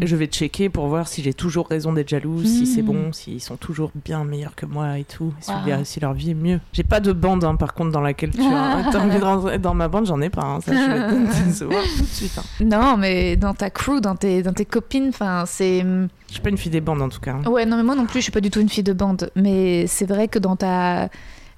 Et 0.00 0.06
je 0.06 0.14
vais 0.16 0.26
checker 0.26 0.68
pour 0.68 0.86
voir 0.86 1.08
si 1.08 1.22
j'ai 1.22 1.34
toujours 1.34 1.68
raison 1.68 1.92
d'être 1.92 2.08
jalouse, 2.08 2.46
si 2.46 2.66
c'est 2.66 2.82
Mm. 2.82 2.86
bon, 2.86 3.12
s'ils 3.12 3.40
sont 3.40 3.56
toujours 3.56 3.90
bien 4.04 4.24
meilleurs 4.24 4.54
que 4.54 4.66
moi 4.66 4.98
et 4.98 5.04
tout, 5.04 5.32
si, 5.40 5.50
Wow. 5.50 5.84
si 5.84 6.00
leur 6.00 6.12
vie 6.12 6.30
est 6.30 6.34
mieux? 6.34 6.60
J'ai 6.72 6.82
pas 6.84 7.00
de 7.00 7.12
bande 7.12 7.42
hein, 7.44 7.56
par 7.56 7.74
contre 7.74 7.90
dans 7.92 8.00
laquelle 8.00 8.30
tu 8.30 8.40
as 8.42 8.44
envie 9.00 9.18
de 9.18 9.24
rentrer 9.24 9.58
dans 9.58 9.74
ma 9.74 9.88
bande, 9.88 10.06
j'en 10.06 10.20
ai 10.20 10.30
pas. 10.30 10.42
hein, 10.42 10.60
ça, 10.60 10.72
je 10.72 10.78
vais 10.78 11.28
te 11.40 11.44
décevoir 11.46 11.82
tout 11.82 12.02
de 12.02 12.06
suite. 12.08 12.38
hein. 12.38 12.64
Non, 12.64 12.96
mais 12.96 13.36
dans 13.36 13.54
ta 13.54 13.70
crew, 13.70 14.00
dans 14.00 14.14
tes, 14.16 14.42
dans 14.42 14.52
tes 14.52 14.64
copines, 14.64 15.08
enfin, 15.08 15.44
c'est. 15.46 15.80
Je 15.80 16.32
suis 16.32 16.40
pas 16.40 16.50
une 16.50 16.58
fille 16.58 16.70
des 16.72 16.80
bandes 16.80 17.02
en 17.02 17.08
tout 17.08 17.20
cas. 17.20 17.36
Ouais, 17.48 17.64
non, 17.66 17.76
mais 17.76 17.82
moi 17.82 17.94
non 17.94 18.06
plus, 18.06 18.20
je 18.20 18.24
suis 18.24 18.32
pas 18.32 18.40
du 18.40 18.50
tout 18.50 18.60
une 18.60 18.68
fille 18.68 18.82
de 18.84 18.92
bande. 18.92 19.30
Mais 19.36 19.86
c'est 19.86 20.06
vrai 20.06 20.28
que 20.28 20.38
dans 20.38 20.56
ta. 20.56 21.08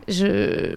Je. 0.09 0.75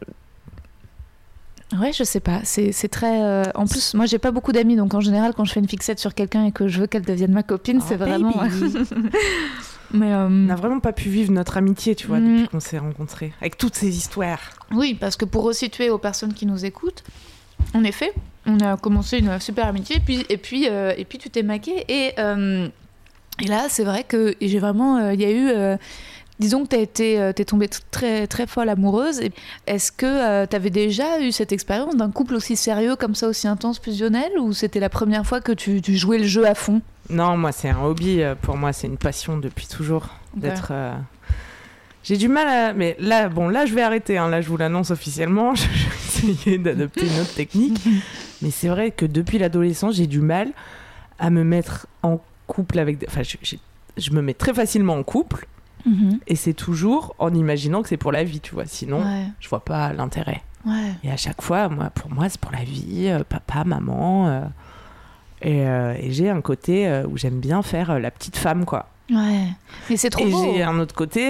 Ouais, 1.77 1.93
je 1.93 2.03
sais 2.03 2.19
pas. 2.19 2.39
C'est 2.43 2.71
c'est 2.71 2.87
très. 2.87 3.21
euh, 3.21 3.43
En 3.53 3.65
plus, 3.67 3.93
moi, 3.93 4.05
j'ai 4.07 4.17
pas 4.17 4.31
beaucoup 4.31 4.51
d'amis, 4.51 4.75
donc 4.75 4.93
en 4.95 5.01
général, 5.01 5.33
quand 5.35 5.45
je 5.45 5.51
fais 5.53 5.59
une 5.59 5.67
fixette 5.67 5.99
sur 5.99 6.15
quelqu'un 6.15 6.45
et 6.45 6.51
que 6.51 6.67
je 6.67 6.81
veux 6.81 6.87
qu'elle 6.87 7.03
devienne 7.05 7.31
ma 7.31 7.43
copine, 7.43 7.77
Oh, 7.81 7.85
c'est 7.87 7.95
vraiment. 7.95 8.33
mais. 9.93 10.11
euh, 10.13 10.25
On 10.25 10.29
n'a 10.29 10.55
vraiment 10.55 10.79
pas 10.79 10.93
pu 10.93 11.09
vivre 11.09 11.31
notre 11.31 11.57
amitié, 11.57 11.95
tu 11.95 12.07
vois, 12.07 12.19
Mm. 12.19 12.33
depuis 12.37 12.47
qu'on 12.49 12.59
s'est 12.59 12.79
rencontrés. 12.79 13.33
Avec 13.41 13.57
toutes 13.57 13.75
ces 13.75 13.95
histoires. 13.97 14.39
Oui, 14.71 14.95
parce 14.99 15.15
que 15.15 15.25
pour 15.25 15.43
resituer 15.43 15.89
aux 15.89 15.97
personnes 15.99 16.33
qui 16.33 16.45
nous 16.45 16.65
écoutent, 16.65 17.03
en 17.75 17.83
effet, 17.83 18.13
on 18.47 18.59
a 18.61 18.77
commencé 18.77 19.19
une 19.19 19.39
super 19.39 19.67
amitié, 19.67 19.97
et 19.97 19.99
puis, 19.99 20.25
et 20.29 20.37
puis, 20.37 20.67
euh, 20.69 20.93
et 20.97 21.05
puis 21.05 21.17
tu 21.19 21.29
t'es 21.29 21.43
maqué. 21.43 21.85
Et, 21.87 22.13
euh, 22.17 22.67
et 23.41 23.47
là, 23.47 23.67
c'est 23.69 23.83
vrai 23.83 24.03
que 24.03 24.35
j'ai 24.41 24.59
vraiment. 24.59 24.97
euh, 24.97 25.13
Il 25.13 25.21
y 25.21 25.25
a 25.25 25.31
eu. 25.31 25.77
Euh, 26.39 26.43
disons 26.43 26.63
que 26.65 26.69
tu 26.75 26.81
été, 26.81 27.19
euh, 27.19 27.33
t'es 27.33 27.45
tombée 27.45 27.69
très, 27.91 28.27
très 28.27 28.47
folle 28.47 28.69
amoureuse. 28.69 29.19
Et 29.19 29.31
Est-ce 29.67 29.91
que 29.91 30.45
tu 30.45 30.55
avais 30.55 30.69
déjà 30.69 31.19
eu 31.21 31.31
cette 31.31 31.51
expérience 31.51 31.95
d'un 31.95 32.11
couple 32.11 32.35
aussi 32.35 32.55
sérieux, 32.55 32.95
comme 32.95 33.15
ça, 33.15 33.27
aussi 33.27 33.47
intense, 33.47 33.79
fusionnel, 33.79 34.31
ou 34.39 34.53
c'était 34.53 34.79
la 34.79 34.89
première 34.89 35.25
fois 35.25 35.41
que 35.41 35.51
tu, 35.51 35.81
tu 35.81 35.95
jouais 35.97 36.17
le 36.17 36.27
jeu 36.27 36.45
à 36.47 36.55
fond? 36.55 36.81
Non, 37.09 37.37
moi 37.37 37.51
c'est 37.51 37.69
un 37.69 37.81
hobby, 37.83 38.21
euh, 38.21 38.35
pour 38.39 38.55
moi 38.55 38.71
c'est 38.71 38.85
une 38.87 38.97
passion 38.97 39.37
depuis 39.37 39.65
toujours 39.67 40.05
d'être. 40.35 40.67
euh, 40.71 40.93
J'ai 42.03 42.17
du 42.17 42.27
mal 42.27 42.47
à. 42.47 42.73
Mais 42.73 42.95
là, 42.99 43.29
bon, 43.29 43.49
là 43.49 43.65
je 43.65 43.73
vais 43.73 43.81
arrêter, 43.81 44.17
hein. 44.19 44.29
là 44.29 44.41
je 44.41 44.47
vous 44.49 44.57
l'annonce 44.57 44.91
officiellement, 44.91 45.55
je 45.55 45.63
vais 45.63 46.31
essayer 46.31 46.57
d'adopter 46.59 47.07
une 47.07 47.19
autre 47.19 47.33
technique. 47.33 47.81
Mais 48.41 48.51
c'est 48.51 48.67
vrai 48.67 48.91
que 48.91 49.05
depuis 49.07 49.37
l'adolescence, 49.39 49.95
j'ai 49.95 50.05
du 50.07 50.21
mal 50.21 50.49
à 51.17 51.29
me 51.31 51.43
mettre 51.43 51.87
en 52.03 52.21
couple 52.47 52.77
avec. 52.79 52.99
des- 52.99 53.07
Enfin, 53.07 53.21
je 53.97 54.11
me 54.11 54.21
mets 54.21 54.33
très 54.35 54.53
facilement 54.53 54.93
en 54.93 55.03
couple, 55.03 55.47
et 56.27 56.35
c'est 56.35 56.53
toujours 56.53 57.15
en 57.19 57.33
imaginant 57.33 57.81
que 57.81 57.89
c'est 57.89 57.97
pour 57.97 58.11
la 58.11 58.23
vie, 58.23 58.39
tu 58.41 58.53
vois. 58.53 58.65
Sinon, 58.65 58.99
Ouais, 59.01 59.25
je 59.39 59.49
vois 59.49 59.63
pas 59.63 59.93
l'intérêt. 59.93 60.41
ouais. 60.65 60.93
Et 61.03 61.11
à 61.11 61.17
chaque 61.17 61.41
fois, 61.41 61.69
moi, 61.69 61.89
pour 61.89 62.11
moi, 62.11 62.29
c'est 62.29 62.39
pour 62.39 62.51
la 62.51 62.63
vie, 62.63 63.07
euh, 63.07 63.23
papa, 63.27 63.63
maman. 63.63 64.27
euh, 64.27 64.41
et 65.41 65.65
euh, 65.67 65.93
et 65.99 66.11
j'ai 66.11 66.29
un 66.29 66.41
côté 66.41 67.01
où 67.09 67.17
j'aime 67.17 67.39
bien 67.39 67.61
faire 67.61 67.97
la 67.99 68.11
petite 68.11 68.35
femme, 68.37 68.65
quoi. 68.65 68.87
Ouais. 69.09 69.45
Mais 69.89 69.97
c'est 69.97 70.09
trop 70.11 70.27
Et 70.27 70.29
beau. 70.29 70.53
j'ai 70.53 70.61
un 70.61 70.77
autre 70.79 70.93
côté 70.93 71.21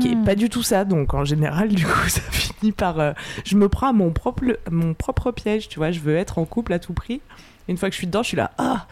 qui 0.00 0.12
est 0.12 0.14
Mm. 0.14 0.24
pas 0.24 0.34
du 0.36 0.48
tout 0.50 0.62
ça. 0.62 0.84
Donc 0.84 1.14
en 1.14 1.24
général, 1.24 1.68
du 1.70 1.84
coup, 1.84 2.08
ça 2.08 2.20
finit 2.30 2.72
par. 2.72 3.14
je 3.44 3.56
me 3.56 3.68
prends 3.68 3.88
à 3.88 3.92
mon 3.92 4.12
propre, 4.12 4.44
mon 4.70 4.94
propre 4.94 5.32
piège, 5.32 5.68
tu 5.68 5.78
vois. 5.80 5.90
Je 5.90 5.98
veux 6.00 6.14
être 6.16 6.38
en 6.38 6.44
couple 6.44 6.72
à 6.74 6.78
tout 6.78 6.92
prix. 6.92 7.20
Une 7.68 7.76
fois 7.78 7.88
que 7.88 7.94
je 7.94 7.98
suis 7.98 8.06
dedans, 8.06 8.22
je 8.22 8.28
suis 8.28 8.36
là. 8.36 8.50
Ah, 8.58 8.86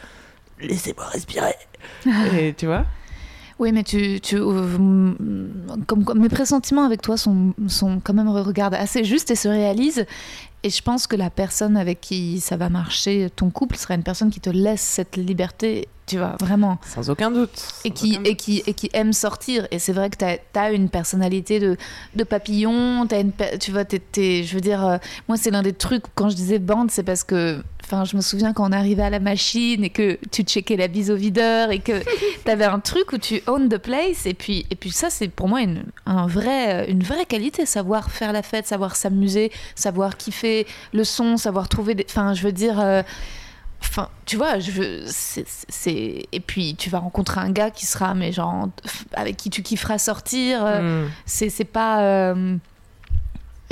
laissez-moi 0.61 1.04
respirer. 1.07 1.54
Et 2.37 2.54
tu 2.54 2.66
vois 2.66 2.85
Oui, 3.62 3.71
mais 3.71 3.85
tu, 3.85 4.21
tu 4.21 4.38
euh, 4.38 4.76
mm, 4.76 5.85
comme, 5.87 6.02
comme 6.04 6.19
mes 6.19 6.28
pressentiments 6.28 6.85
avec 6.85 7.00
toi 7.00 7.16
sont, 7.16 7.54
sont 7.69 8.00
quand 8.02 8.12
même 8.12 8.28
regarde 8.28 8.75
assez 8.75 9.04
justes 9.04 9.31
et 9.31 9.37
se 9.37 9.47
réalisent. 9.47 10.04
Et 10.64 10.71
je 10.71 10.83
pense 10.83 11.07
que 11.07 11.14
la 11.14 11.31
personne 11.31 11.76
avec 11.76 12.00
qui 12.00 12.40
ça 12.40 12.57
va 12.57 12.69
marcher, 12.69 13.28
ton 13.37 13.50
couple, 13.50 13.76
sera 13.76 13.95
une 13.95 14.02
personne 14.02 14.31
qui 14.31 14.40
te 14.40 14.50
laisse 14.50 14.81
cette 14.81 15.16
liberté, 15.16 15.87
tu 16.07 16.19
vois, 16.19 16.35
vraiment. 16.40 16.78
Sans 16.92 17.09
aucun 17.09 17.31
doute. 17.31 17.50
Et 17.85 17.92
qui, 17.92 18.14
aucun 18.16 18.25
et, 18.25 18.35
qui, 18.35 18.64
et 18.66 18.75
qui 18.75 18.90
aime 18.95 19.12
sortir. 19.12 19.69
Et 19.71 19.78
c'est 19.78 19.92
vrai 19.92 20.11
que 20.11 20.16
tu 20.16 20.59
as, 20.59 20.73
une 20.73 20.88
personnalité 20.88 21.61
de, 21.61 21.76
de 22.16 22.25
papillon. 22.25 23.07
As 23.12 23.21
une, 23.21 23.33
tu 23.61 23.71
vois, 23.71 23.85
t'es- 23.85 24.00
t'es- 24.00 24.42
je 24.42 24.54
veux 24.57 24.61
dire, 24.61 24.85
euh, 24.85 24.97
moi, 25.28 25.37
c'est 25.37 25.52
l'un 25.52 25.62
des 25.62 25.73
trucs, 25.73 26.02
quand 26.16 26.28
je 26.28 26.35
disais 26.35 26.59
bande, 26.59 26.90
c'est 26.90 27.04
parce 27.04 27.23
que, 27.23 27.62
enfin, 27.93 28.05
je 28.05 28.17
me 28.17 28.23
souviens 28.23 28.53
quand 28.53 28.69
on 28.69 28.73
arrivait 28.73 29.03
à 29.03 29.11
la 29.11 29.21
machine 29.21 29.85
et 29.85 29.91
que 29.91 30.19
tu 30.31 30.43
checkais 30.43 30.77
la 30.77 30.89
bise 30.89 31.11
au 31.11 31.17
videur 31.17 31.71
et 31.71 31.79
que 31.81 32.01
tu 32.45 32.51
avais 32.51 32.65
un 32.65 32.81
truc 32.81 33.13
où 33.13 33.19
tu 33.19 33.43
own 33.47 33.69
the 33.69 33.79
place. 33.79 34.25
Et 34.27 34.35
puis, 34.35 34.65
et 34.71 34.75
puis 34.77 34.91
ça, 34.91 35.11
c'est 35.11 35.29
pour 35.29 35.49
moi 35.49 35.61
une, 35.61 35.85
un 36.07 36.27
vrai, 36.27 36.91
une 36.91 37.03
vraie 37.03 37.27
qualité, 37.27 37.67
savoir 37.67 38.11
faire 38.11 38.33
la 38.33 38.43
fête, 38.43 38.67
savoir 38.67 38.97
s'amuser, 38.97 39.53
savoir 39.75 40.17
kiffer 40.17 40.67
le 40.93 41.05
son, 41.05 41.37
savoir 41.37 41.69
trouver 41.69 41.95
des. 41.95 42.07
Enfin, 42.09 42.35
je 42.35 42.43
veux 42.43 42.53
dire. 42.53 42.81
euh, 42.81 43.03
Enfin, 43.85 44.09
tu 44.27 44.37
vois, 44.37 44.61
je 44.61 44.71
veux, 44.71 45.01
c'est, 45.07 45.45
et 46.31 46.41
puis 46.41 46.77
tu 46.77 46.89
vas 46.89 47.01
rencontrer 47.01 47.41
un 47.41 47.51
gars 47.51 47.73
qui 47.73 47.85
sera, 47.85 48.15
mais 48.15 48.31
genre, 48.31 48.69
avec 49.13 49.37
qui 49.37 49.51
tu 49.51 49.63
kifferas 49.63 49.99
sortir. 49.99 50.65
euh, 50.65 51.05
Mm. 51.05 51.11
C'est, 51.27 51.49
c'est 51.51 51.65
pas. 51.65 52.01
euh, 52.03 52.57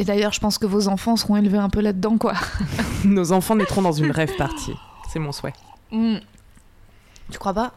Et 0.00 0.04
d'ailleurs, 0.04 0.33
je 0.33 0.40
pense 0.40 0.57
que 0.57 0.64
vos 0.64 0.88
enfants 0.88 1.14
seront 1.16 1.37
élevés 1.37 1.59
un 1.59 1.69
peu 1.69 1.80
là-dedans, 1.80 2.16
quoi. 2.16 2.33
Nos 3.04 3.33
enfants 3.33 3.54
naîtront 3.54 3.83
dans 3.83 3.92
une 3.92 4.11
rêve 4.11 4.35
partie. 4.37 4.73
C'est 5.12 5.19
mon 5.19 5.30
souhait. 5.30 5.52
Mm. 5.92 6.16
Tu 7.30 7.38
crois 7.38 7.52
pas? 7.52 7.73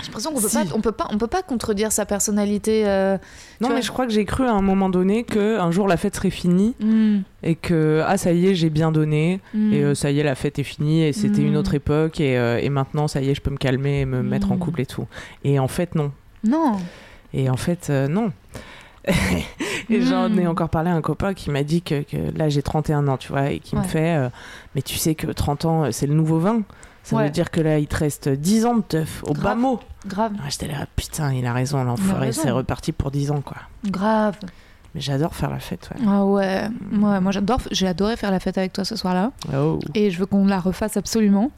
J'ai 0.00 0.06
l'impression 0.06 0.32
qu'on 0.32 0.40
peut 0.40 0.48
Si. 0.48 0.56
pas, 0.56 0.64
on 0.74 0.80
peut 0.80 0.92
pas, 0.92 1.06
on 1.10 1.18
peut 1.18 1.26
pas 1.26 1.42
contredire 1.42 1.92
sa 1.92 2.06
personnalité. 2.06 2.84
euh, 2.86 3.18
Non, 3.60 3.68
mais 3.74 3.82
je 3.82 3.90
crois 3.92 4.06
que 4.06 4.12
j'ai 4.12 4.24
cru 4.24 4.46
à 4.46 4.52
un 4.52 4.62
moment 4.62 4.88
donné 4.88 5.24
que 5.24 5.58
un 5.60 5.70
jour 5.70 5.86
la 5.86 5.98
fête 5.98 6.16
serait 6.16 6.30
finie 6.30 6.74
mm, 6.80 7.18
et 7.42 7.54
que 7.56 8.02
ah 8.06 8.16
ça 8.16 8.32
y 8.32 8.46
est 8.46 8.54
j'ai 8.54 8.70
bien 8.70 8.90
donné 8.90 9.40
mm. 9.54 9.72
et 9.72 9.82
euh, 9.82 9.94
ça 9.94 10.10
y 10.10 10.18
est 10.20 10.22
la 10.24 10.34
fête 10.34 10.58
est 10.58 10.62
finie 10.64 11.02
et 11.04 11.12
c'était 11.12 11.40
Mm. 11.42 11.46
une 11.46 11.56
autre 11.56 11.74
époque 11.74 12.20
et, 12.20 12.36
euh, 12.38 12.58
et 12.60 12.68
maintenant 12.70 13.06
ça 13.06 13.20
y 13.20 13.30
est 13.30 13.34
je 13.34 13.40
peux 13.42 13.50
me 13.50 13.56
calmer 13.56 14.00
et 14.00 14.04
me 14.06 14.22
mettre 14.22 14.50
en 14.52 14.56
couple 14.56 14.80
et 14.82 14.86
tout. 14.86 15.06
Et 15.44 15.58
en 15.58 15.68
fait 15.68 15.94
non. 15.94 16.10
Non. 16.42 16.76
Et 17.32 17.50
en 17.50 17.56
fait, 17.56 17.88
euh, 17.90 18.06
non. 18.06 18.30
et 19.90 20.00
j'en 20.02 20.34
ai 20.36 20.44
Hmm. 20.44 20.48
encore 20.48 20.68
parlé 20.70 20.90
à 20.90 20.94
un 20.94 21.00
copain 21.02 21.34
qui 21.34 21.50
m'a 21.50 21.62
dit 21.62 21.82
que, 21.82 22.02
que 22.02 22.16
là 22.36 22.48
j'ai 22.48 22.62
31 22.62 23.06
ans, 23.08 23.16
tu 23.16 23.28
vois, 23.32 23.50
et 23.50 23.60
qui 23.60 23.76
me 23.76 23.82
fait 23.82 24.16
euh, 24.16 24.28
Mais 24.74 24.82
tu 24.82 24.96
sais 24.96 25.14
que 25.14 25.26
30 25.30 25.64
ans, 25.66 25.92
c'est 25.92 26.06
le 26.06 26.14
nouveau 26.14 26.38
20. 26.38 26.62
Ça 27.02 27.16
Ouais. 27.16 27.24
veut 27.24 27.30
dire 27.30 27.50
que 27.50 27.60
là, 27.60 27.78
il 27.78 27.86
te 27.86 27.96
reste 27.96 28.30
10 28.30 28.64
ans 28.64 28.76
de 28.76 28.80
teuf, 28.82 29.22
au 29.26 29.34
bas 29.34 29.54
mot. 29.54 29.78
Grave. 30.06 30.32
Ah, 30.38 30.44
J'étais 30.48 30.68
là, 30.68 30.86
putain, 30.96 31.34
il 31.34 31.44
a 31.44 31.52
raison, 31.52 31.84
l'enfoiré, 31.84 32.32
c'est 32.32 32.50
reparti 32.50 32.92
pour 32.92 33.10
10 33.10 33.30
ans, 33.30 33.42
quoi. 33.42 33.58
Grave. 33.84 34.36
Mais 34.94 35.02
j'adore 35.02 35.34
faire 35.34 35.50
la 35.50 35.58
fête, 35.58 35.90
ouais. 35.94 36.00
Ah 36.08 36.24
ouais. 36.24 36.62
Ouais, 36.92 37.20
moi 37.20 37.30
j'adore. 37.32 37.58
J'ai 37.72 37.86
adoré 37.88 38.16
faire 38.16 38.30
la 38.30 38.40
fête 38.40 38.56
avec 38.56 38.72
toi 38.72 38.84
ce 38.86 38.96
soir-là. 38.96 39.32
Oh. 39.54 39.80
Et 39.94 40.10
je 40.10 40.18
veux 40.18 40.24
qu'on 40.24 40.46
la 40.46 40.58
refasse 40.60 40.96
absolument. 40.96 41.50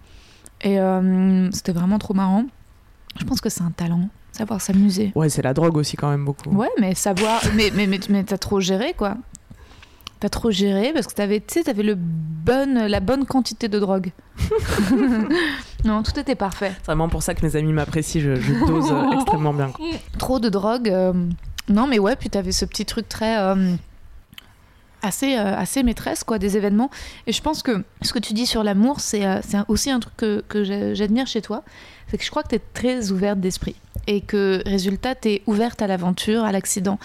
Et 0.63 0.81
euh, 0.81 1.49
c'était 1.53 1.73
vraiment 1.73 1.99
trop 1.99 2.15
marrant. 2.15 2.45
Je 3.21 3.25
pense 3.25 3.41
que 3.41 3.49
c'est 3.51 3.63
un 3.63 3.71
talent, 3.71 4.09
savoir 4.37 4.61
s'amuser. 4.61 5.13
Ouais, 5.15 5.29
c'est 5.29 5.43
la 5.43 5.55
drogue 5.55 5.77
aussi, 5.77 5.97
quand 5.97 6.11
même, 6.11 6.25
beaucoup. 6.25 6.51
Ouais, 6.51 6.69
mais 6.81 6.95
savoir. 6.95 7.41
mais 7.55 7.71
mais, 7.75 7.87
mais, 7.87 7.99
mais 8.09 8.25
t'as 8.25 8.39
trop 8.39 8.61
géré, 8.61 8.95
quoi. 8.97 9.17
T'as 10.21 10.29
trop 10.31 10.51
géré 10.51 10.93
parce 10.95 11.07
que 11.07 11.13
t'avais, 11.15 11.41
tu 11.41 11.55
sais, 11.55 11.65
t'avais 11.65 11.83
le 11.83 11.95
bon, 11.97 12.89
la 12.89 13.01
bonne 13.01 13.27
quantité 13.27 13.69
de 13.69 13.79
drogue. 13.79 14.13
non, 15.85 16.03
tout 16.03 16.19
était 16.19 16.35
parfait. 16.35 16.73
C'est 16.79 16.87
vraiment 16.87 17.09
pour 17.09 17.23
ça 17.23 17.35
que 17.35 17.45
mes 17.45 17.55
amis 17.57 17.73
m'apprécient, 17.73 18.21
je, 18.23 18.35
je 18.37 18.53
dose 18.67 18.91
euh, 18.91 19.11
extrêmement 19.15 19.53
bien. 19.53 19.69
quoi. 19.69 19.85
Trop 20.19 20.39
de 20.39 20.49
drogue. 20.49 20.89
euh, 20.89 21.13
Non, 21.69 21.87
mais 21.87 21.99
ouais, 21.99 22.17
puis 22.17 22.31
t'avais 22.31 22.53
ce 22.53 22.65
petit 22.65 22.87
truc 22.87 23.09
très. 23.09 23.39
euh, 23.39 23.75
assez, 25.03 25.37
euh, 25.37 25.55
assez 25.57 25.83
maîtresse, 25.83 26.25
quoi, 26.25 26.39
des 26.39 26.57
événements. 26.57 26.91
Et 27.27 27.33
je 27.33 27.43
pense 27.43 27.63
que 27.63 27.85
ce 28.03 28.13
que 28.13 28.19
tu 28.19 28.33
dis 28.33 28.47
sur 28.47 28.65
l'amour, 28.65 29.01
c'est 29.01 29.23
aussi 29.69 29.91
un 29.91 30.01
truc 30.01 30.17
que, 30.17 30.43
que 30.49 30.65
j'a- 30.65 30.95
j'admire 30.95 31.27
chez 31.27 31.43
toi. 31.43 31.63
C'est 32.09 32.19
que 32.19 32.25
je 32.25 32.31
crois 32.31 32.43
que 32.43 32.49
t'es 32.49 32.61
très 32.75 33.11
ouverte 33.11 33.41
d'esprit. 33.41 33.77
Et 34.07 34.21
que, 34.21 34.63
résultat, 34.67 35.15
t'es 35.15 35.43
ouverte 35.47 35.83
à 35.83 35.87
l'aventure, 35.87 36.45
à 36.45 36.53
l'accident. 36.53 36.99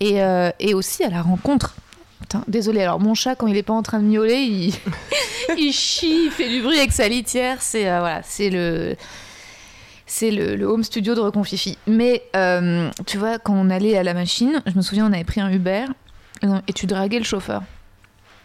Et, 0.00 0.22
euh, 0.22 0.50
et 0.58 0.74
aussi 0.74 1.04
à 1.04 1.10
la 1.10 1.22
rencontre. 1.22 1.76
Putain, 2.20 2.42
désolé. 2.48 2.82
Alors, 2.82 2.98
mon 2.98 3.14
chat, 3.14 3.36
quand 3.36 3.46
il 3.46 3.56
est 3.56 3.62
pas 3.62 3.74
en 3.74 3.82
train 3.82 4.00
de 4.00 4.04
miauler, 4.04 4.72
il, 5.56 5.72
chie, 5.72 6.24
il 6.26 6.30
fait 6.30 6.48
du 6.48 6.60
bruit 6.62 6.78
avec 6.78 6.92
sa 6.92 7.08
litière. 7.08 7.62
C'est 7.62 7.88
euh, 7.88 8.00
voilà, 8.00 8.22
c'est 8.24 8.50
le 8.50 8.96
c'est 10.06 10.30
le, 10.30 10.56
le 10.56 10.66
home 10.66 10.82
studio 10.82 11.14
de 11.14 11.20
Reconfifi. 11.20 11.78
Mais 11.86 12.22
euh, 12.34 12.90
tu 13.06 13.18
vois, 13.18 13.38
quand 13.38 13.54
on 13.54 13.70
allait 13.70 13.96
à 13.96 14.02
la 14.02 14.14
machine, 14.14 14.62
je 14.66 14.74
me 14.74 14.82
souviens, 14.82 15.06
on 15.06 15.12
avait 15.12 15.22
pris 15.22 15.40
un 15.40 15.50
Uber 15.50 15.84
et 16.66 16.72
tu 16.72 16.86
draguais 16.86 17.18
le 17.18 17.24
chauffeur. 17.24 17.62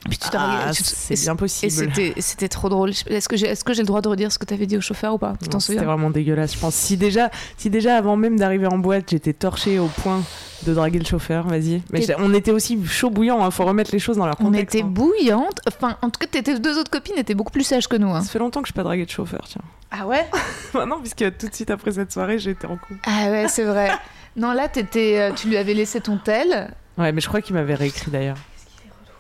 Puis 0.10 0.18
tu. 0.18 0.28
Ah, 0.34 0.72
c'est 0.74 1.20
bien 1.22 1.36
possible. 1.36 1.72
c'était 1.72 2.14
c'était 2.18 2.50
trop 2.50 2.70
drôle. 2.70 2.92
Est-ce 3.08 3.28
que 3.30 3.38
j'ai 3.74 3.82
le 3.82 3.88
droit 3.88 4.02
de 4.02 4.10
redire 4.10 4.32
ce 4.32 4.38
que 4.40 4.46
tu 4.46 4.54
avais 4.54 4.66
dit 4.66 4.78
au 4.78 4.82
chauffeur 4.82 5.14
ou 5.14 5.18
pas? 5.18 5.34
C'était 5.60 5.84
vraiment 5.86 6.10
dégueulasse. 6.10 6.54
Je 6.56 6.60
pense 6.60 6.76
si 6.76 6.98
déjà, 6.98 7.30
si 7.58 7.70
déjà 7.70 7.98
avant 7.98 8.16
même 8.18 8.38
d'arriver 8.38 8.68
en 8.68 8.78
boîte, 8.78 9.10
j'étais 9.12 9.34
torchée 9.34 9.80
au 9.80 9.88
point 9.88 10.22
de 10.66 10.74
draguer 10.74 11.00
le 11.00 11.06
chauffeur, 11.06 11.48
vas-y. 11.48 11.82
Mais 11.92 12.06
on 12.18 12.34
était 12.34 12.52
aussi 12.52 12.80
chaud 12.86 13.10
bouillant, 13.10 13.44
hein, 13.44 13.52
faut 13.52 13.66
remettre 13.66 13.92
les 13.92 14.00
choses 14.00 14.18
dans 14.18 14.26
leur 14.26 14.36
On 14.40 14.46
contexte. 14.46 14.76
était 14.76 14.84
hein. 14.84 14.88
bouillante. 14.90 15.60
Enfin, 15.68 15.98
en 16.02 16.10
tout 16.10 16.20
cas, 16.20 16.28
tes 16.28 16.42
deux 16.60 16.78
autres 16.78 16.92
copines 16.92 17.18
étaient 17.18 17.36
beaucoup 17.36 17.52
plus 17.52 17.64
sages 17.64 17.88
que 17.88 17.96
nous. 17.98 18.10
hein. 18.14 18.22
Ça 18.22 18.30
fait 18.30 18.40
longtemps 18.40 18.62
que 18.62 18.68
je 18.68 18.74
n'ai 18.74 18.76
pas 18.76 18.84
dragué 18.84 19.06
de 19.06 19.10
chauffeur, 19.10 19.42
tiens. 19.48 19.62
Ah 19.92 20.08
ouais? 20.08 20.26
Bah 20.74 20.86
non, 20.86 21.00
puisque 21.00 21.38
tout 21.38 21.48
de 21.48 21.54
suite 21.54 21.70
après 21.70 21.92
cette 21.92 22.12
soirée, 22.12 22.40
j'étais 22.40 22.66
en 22.66 22.78
couple. 22.78 23.00
Ah 23.06 23.30
ouais, 23.30 23.48
c'est 23.48 23.64
vrai. 23.64 23.92
non, 24.36 24.54
là, 24.54 24.68
euh, 24.96 25.32
tu 25.36 25.48
lui 25.48 25.58
avais 25.58 25.74
laissé 25.74 26.02
ton 26.02 26.18
tel. 26.18 26.74
Ouais, 26.98 27.12
mais 27.12 27.22
je 27.22 27.28
crois 27.28 27.42
qu'il 27.42 27.56
m'avait 27.56 27.76
réécrit 27.76 28.10
d'ailleurs. 28.12 28.38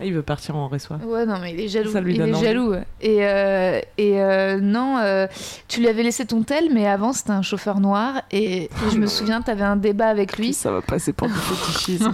Il 0.01 0.13
veut 0.13 0.21
partir 0.21 0.55
en 0.55 0.67
reçoit. 0.67 0.97
Ouais, 0.97 1.25
non, 1.25 1.39
mais 1.39 1.53
il 1.53 1.59
est 1.59 1.67
jaloux. 1.67 1.91
Ça 1.91 2.01
lui 2.01 2.15
il 2.15 2.21
est 2.21 2.33
envie. 2.33 2.43
jaloux. 2.43 2.73
Et, 3.01 3.25
euh, 3.25 3.79
et 3.97 4.21
euh, 4.21 4.59
non, 4.59 4.97
euh, 4.97 5.27
tu 5.67 5.79
lui 5.79 5.87
avais 5.87 6.03
laissé 6.03 6.25
ton 6.25 6.43
tel, 6.43 6.73
mais 6.73 6.87
avant, 6.87 7.13
c'était 7.13 7.31
un 7.31 7.41
chauffeur 7.41 7.79
noir. 7.79 8.21
Et, 8.31 8.63
et 8.63 8.69
je 8.91 8.97
me 8.97 9.07
souviens, 9.07 9.41
tu 9.41 9.51
avais 9.51 9.63
un 9.63 9.75
débat 9.75 10.07
avec 10.07 10.37
lui 10.37 10.53
Ça 10.53 10.71
va 10.71 10.81
passer 10.81 11.13
pour 11.13 11.27
du 11.27 11.33
fétichisme. 11.33 12.13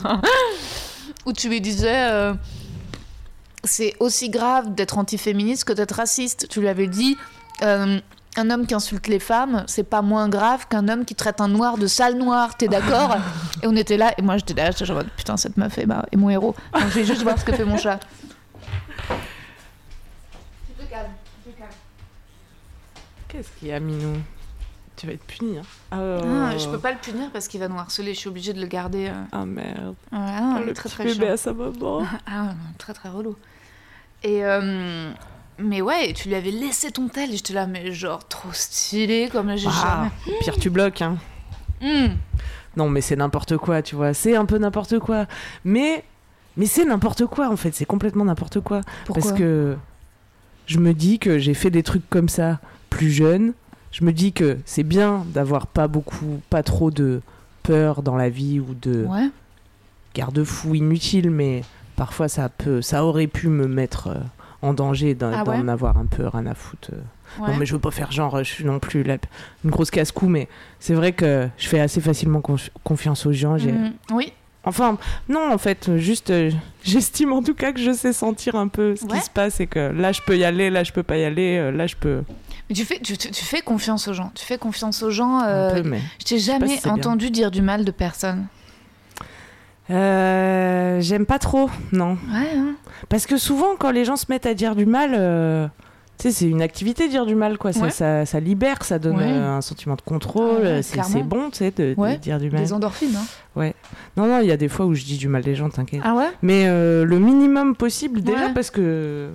où 1.26 1.34
tu 1.34 1.50
lui 1.50 1.62
disais 1.62 2.34
c'est 3.66 3.94
aussi 4.00 4.30
grave 4.30 4.74
d'être 4.74 4.98
antiféministe 4.98 5.66
que 5.66 5.74
d'être 5.74 5.96
raciste. 5.96 6.48
Tu 6.50 6.62
lui 6.62 6.70
avais 6.70 6.88
dit 6.88 7.18
un 8.40 8.50
homme 8.50 8.66
qui 8.66 8.74
insulte 8.74 9.08
les 9.08 9.20
femmes, 9.20 9.64
c'est 9.68 9.84
pas 9.84 10.02
moins 10.02 10.30
grave 10.30 10.68
qu'un 10.68 10.88
homme 10.88 11.06
qui 11.06 11.14
traite 11.16 11.42
un 11.42 11.48
noir 11.48 11.78
de 11.78 11.88
sale 11.88 12.16
noir. 12.18 12.58
T'es 12.58 12.68
d'accord 12.68 13.18
Et 13.64 13.68
on 13.68 13.76
était 13.76 13.98
là, 13.98 14.14
et 14.18 14.22
moi 14.22 14.38
j'étais 14.38 14.54
là, 14.56 14.72
j'étais 14.72 14.86
genre 14.86 15.04
putain, 15.18 15.38
cette 15.38 15.58
meuf 15.58 15.78
est, 15.78 15.86
bah, 15.86 16.06
est 16.12 16.16
mon 16.18 16.30
héros. 16.30 16.56
Donc, 16.74 16.84
je 16.90 16.96
vais 17.00 17.06
juste 17.06 17.22
voir 17.24 17.38
ce 17.40 17.46
que 17.46 17.52
fait 17.54 17.66
mon 17.66 17.78
chat. 17.78 18.00
Qu'est-ce 23.28 23.50
qu'il 23.60 23.68
y 23.68 23.72
a, 23.72 23.80
Minou? 23.80 24.18
Tu 24.96 25.08
vas 25.08 25.14
être 25.14 25.24
puni, 25.24 25.58
hein. 25.58 25.62
Ah, 25.92 26.18
Ah, 26.52 26.58
je 26.58 26.68
peux 26.68 26.80
pas 26.80 26.92
le 26.92 26.98
punir 26.98 27.30
parce 27.32 27.48
qu'il 27.48 27.60
va 27.60 27.68
nous 27.70 27.78
harceler, 27.78 28.14
je 28.14 28.20
suis 28.20 28.28
obligée 28.28 28.54
de 28.54 28.60
le 28.60 28.68
garder. 28.68 29.08
euh. 29.08 29.24
Ah 29.32 29.46
merde. 29.46 29.96
Ah, 30.12 30.42
non, 30.42 30.58
il 30.60 30.66
le 30.66 30.72
est 30.72 30.74
très 30.74 30.90
petit 30.90 30.96
très 30.96 31.04
bébé 31.06 31.26
chiant. 31.26 31.34
à 31.34 31.38
sa 31.38 31.54
maman. 31.54 32.06
Ah, 32.28 32.44
non, 32.44 32.56
très 32.78 32.94
très 32.94 33.08
relou. 33.10 33.36
Et 34.24 34.44
euh, 34.44 35.12
mais 35.62 35.82
ouais, 35.82 36.14
tu 36.14 36.28
lui 36.30 36.36
avais 36.36 36.52
laissé 36.52 36.92
ton 36.92 37.08
tel, 37.08 37.32
j'étais 37.32 37.54
là, 37.54 37.68
mais 37.68 37.92
genre 37.92 38.28
trop 38.28 38.52
stylé, 38.54 39.30
comme 39.32 39.56
j'ai 39.58 39.68
Ah, 39.70 40.10
pire 40.42 40.58
tu 40.58 40.70
bloques, 40.70 41.02
hein. 41.02 41.18
jamais. 41.82 42.08
Hmm. 42.10 42.14
Non, 42.78 42.90
mais 42.90 43.02
c'est 43.02 43.16
n'importe 43.16 43.58
quoi, 43.58 43.82
tu 43.82 43.96
vois. 43.96 44.14
C'est 44.14 44.36
un 44.36 44.46
peu 44.46 44.58
n'importe 44.58 45.00
quoi. 45.00 45.26
Mais, 45.66 46.04
mais 46.58 46.66
c'est 46.66 46.86
n'importe 46.86 47.26
quoi, 47.26 47.50
en 47.50 47.56
fait. 47.58 47.74
C'est 47.74 47.86
complètement 47.86 48.26
n'importe 48.26 48.60
quoi. 48.62 48.82
Pourquoi 49.06 49.24
Parce 49.24 49.38
que 49.38 49.76
je 50.66 50.78
me 50.80 50.94
dis 50.94 51.20
que 51.20 51.40
j'ai 51.40 51.54
fait 51.54 51.72
des 51.72 51.84
trucs 51.84 52.08
comme 52.10 52.30
ça 52.30 52.60
plus 52.90 53.12
jeune. 53.12 53.54
Je 53.92 54.04
me 54.06 54.14
dis 54.14 54.34
que 54.34 54.60
c'est 54.66 54.84
bien 54.84 55.26
d'avoir 55.34 55.66
pas 55.68 55.88
beaucoup, 55.88 56.42
pas 56.50 56.62
trop 56.64 56.92
de 56.92 57.22
peur 57.64 58.04
dans 58.04 58.16
la 58.16 58.30
vie 58.30 58.60
ou 58.60 58.76
de 58.76 59.04
Ouais. 59.06 59.30
garde-fous 60.14 60.76
inutiles, 60.76 61.32
mais 61.32 61.64
parfois 61.96 62.28
ça 62.28 62.50
peut, 62.50 62.82
ça 62.82 63.04
aurait 63.04 63.28
pu 63.28 63.48
me 63.48 63.68
mettre 63.68 64.08
euh, 64.08 64.20
en 64.62 64.74
danger 64.74 65.16
d'en 65.16 65.32
Ah 65.34 65.44
ouais 65.44 65.70
avoir 65.70 65.98
un 65.98 66.06
peu 66.06 66.28
rien 66.28 66.46
à 66.48 66.54
foutre. 66.56 66.90
euh. 66.94 67.42
ouais. 67.42 67.52
Non, 67.52 67.58
mais 67.58 67.66
je 67.66 67.74
veux 67.74 67.80
pas 67.80 67.92
faire 67.92 68.12
genre, 68.12 68.38
je 68.40 68.44
suis 68.50 68.66
non 68.66 68.80
plus 68.80 69.04
la- 69.04 69.18
une 69.64 69.70
grosse 69.72 69.92
casse-cou, 69.92 70.28
mais 70.28 70.48
c'est 70.80 70.94
vrai 70.94 71.12
que 71.14 71.48
je 71.58 71.68
fais 71.68 71.80
assez 71.80 72.02
facilement 72.02 72.40
confi- 72.40 72.70
confiance 72.84 73.26
aux 73.26 73.32
gens. 73.34 73.58
Mhm. 73.58 73.94
Oui. 74.12 74.34
Enfin, 74.66 74.98
non, 75.30 75.54
en 75.54 75.58
fait, 75.58 75.96
juste, 75.98 76.32
euh, 76.32 76.52
j'estime 76.84 77.32
en 77.32 77.42
tout 77.42 77.54
cas 77.56 77.72
que 77.72 77.80
je 77.80 77.92
sais 77.94 78.12
sentir 78.12 78.56
un 78.56 78.68
peu 78.68 78.96
ce 78.98 79.06
Ouais. 79.06 79.18
qui 79.18 79.26
se 79.26 79.30
passe 79.30 79.62
et 79.62 79.68
que 79.68 79.80
là, 79.80 80.12
je 80.12 80.22
peux 80.26 80.38
y 80.38 80.44
aller, 80.44 80.70
là, 80.70 80.84
je 80.84 80.92
peux 80.92 81.02
pas 81.02 81.18
y 81.18 81.24
aller, 81.24 81.58
euh, 81.58 81.72
là, 81.72 81.88
je 81.88 81.96
peux. 81.96 82.24
Mais 82.70 82.76
tu 82.76 82.84
fais, 82.84 83.00
tu, 83.00 83.16
fais 83.34 83.62
confiance 83.62 84.08
aux 84.10 84.14
gens. 84.14 84.32
Tu 84.36 84.46
fais 84.46 84.58
confiance 84.58 85.02
aux 85.02 85.10
gens. 85.12 85.42
euh, 85.44 85.70
un 85.72 85.82
peu, 85.82 85.90
mais. 85.90 86.02
je 86.20 86.26
t'ai 86.26 86.40
jamais 86.40 86.68
si 86.68 86.76
c'est 86.78 86.84
bien. 86.84 86.94
entendu 86.96 87.32
dire 87.32 87.52
du 87.52 87.62
mal 87.62 87.86
de 87.86 87.92
personne. 87.92 88.48
Euh, 89.90 91.02
J'aime 91.02 91.26
pas 91.26 91.40
trop, 91.40 91.70
non. 91.92 92.12
Ouais. 92.32 92.50
hein. 92.58 92.76
Parce 93.10 93.26
que 93.26 93.38
souvent, 93.38 93.76
quand 93.78 93.92
les 93.92 94.06
gens 94.06 94.16
se 94.16 94.26
mettent 94.30 94.46
à 94.46 94.54
dire 94.54 94.76
du 94.76 94.86
mal, 94.86 95.12
euh, 95.14 95.68
tu 96.18 96.24
sais, 96.24 96.32
c'est 96.32 96.46
une 96.50 96.62
activité 96.62 97.08
dire 97.08 97.26
du 97.26 97.36
mal, 97.36 97.58
quoi. 97.58 97.72
Ça, 97.74 97.84
Ouais. 97.86 97.90
ça, 97.90 98.26
ça 98.26 98.40
libère, 98.40 98.84
ça 98.84 99.00
donne 99.00 99.18
Ouais. 99.18 99.24
euh, 99.26 99.58
un 99.58 99.62
sentiment 99.62 99.96
de 99.96 100.02
contrôle. 100.02 100.62
Ah 100.64 100.70
ouais, 100.76 100.82
c'est 100.84 101.24
bon, 101.24 101.50
tu 101.50 101.60
sais, 101.60 101.72
de, 101.72 101.94
de 101.94 102.00
Ouais. 102.00 102.18
dire 102.18 102.40
du 102.40 102.52
mal. 102.52 102.62
Des 102.62 102.74
endorphines. 102.74 103.16
Hein. 103.16 103.72
Non, 104.18 104.28
non, 104.28 104.40
il 104.42 104.48
y 104.48 104.52
a 104.52 104.58
des 104.58 104.68
fois 104.68 104.86
où 104.86 104.94
je 104.96 105.04
dis 105.06 105.18
du 105.18 105.28
mal 105.28 105.44
des 105.44 105.56
gens, 105.56 105.70
t'inquiète. 105.70 106.02
Ah 106.04 106.14
ouais? 106.16 106.30
Mais 106.42 106.66
euh, 106.68 107.06
le 107.06 107.20
minimum 107.20 107.76
possible, 107.76 108.22
déjà, 108.22 108.48
Ouais. 108.48 108.54
parce 108.54 108.70
que 108.72 109.30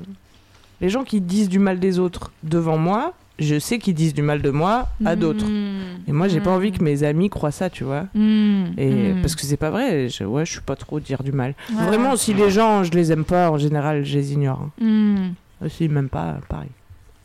les 0.81 0.89
gens 0.91 1.05
qui 1.05 1.21
disent 1.21 1.49
du 1.49 1.59
mal 1.59 1.79
des 1.81 1.99
autres 1.99 2.31
devant 2.43 2.77
moi, 2.79 3.15
je 3.39 3.59
sais 3.59 3.79
qu'ils 3.79 3.95
disent 3.95 4.15
du 4.15 4.23
mal 4.23 4.43
de 4.43 4.51
moi 4.51 4.89
à 5.05 5.17
d'autres. 5.17 5.45
Hmm. 5.47 5.99
Et 6.07 6.13
moi, 6.13 6.29
j'ai 6.29 6.41
pas 6.41 6.51
Hmm. 6.51 6.55
envie 6.55 6.73
que 6.73 6.83
mes 6.85 7.03
amis 7.03 7.31
croient 7.31 7.51
ça, 7.51 7.69
tu 7.71 7.83
vois. 7.85 8.07
Hmm. 8.15 8.67
Et 8.79 9.15
parce 9.23 9.35
que 9.35 9.43
c'est 9.43 9.57
pas 9.57 9.71
vrai, 9.71 10.09
je, 10.09 10.25
ouais, 10.25 10.45
je 10.47 10.53
suis 10.53 10.61
pas 10.61 10.77
trop 10.77 11.01
dire 11.01 11.23
du 11.23 11.33
mal. 11.33 11.55
Ouais, 11.71 11.85
Vraiment, 11.87 12.17
si 12.17 12.33
les 12.35 12.51
gens, 12.51 12.85
je 12.85 12.93
les 12.93 13.11
aime 13.13 13.25
pas, 13.25 13.51
en 13.51 13.59
général, 13.59 14.05
je 14.05 14.17
les 14.19 14.33
ignore. 14.33 14.69
hein. 14.81 15.35
Hmm. 15.61 15.69
S'ils 15.69 15.91
m'aiment 15.91 16.09
pas, 16.11 16.37
pareil. 16.49 16.69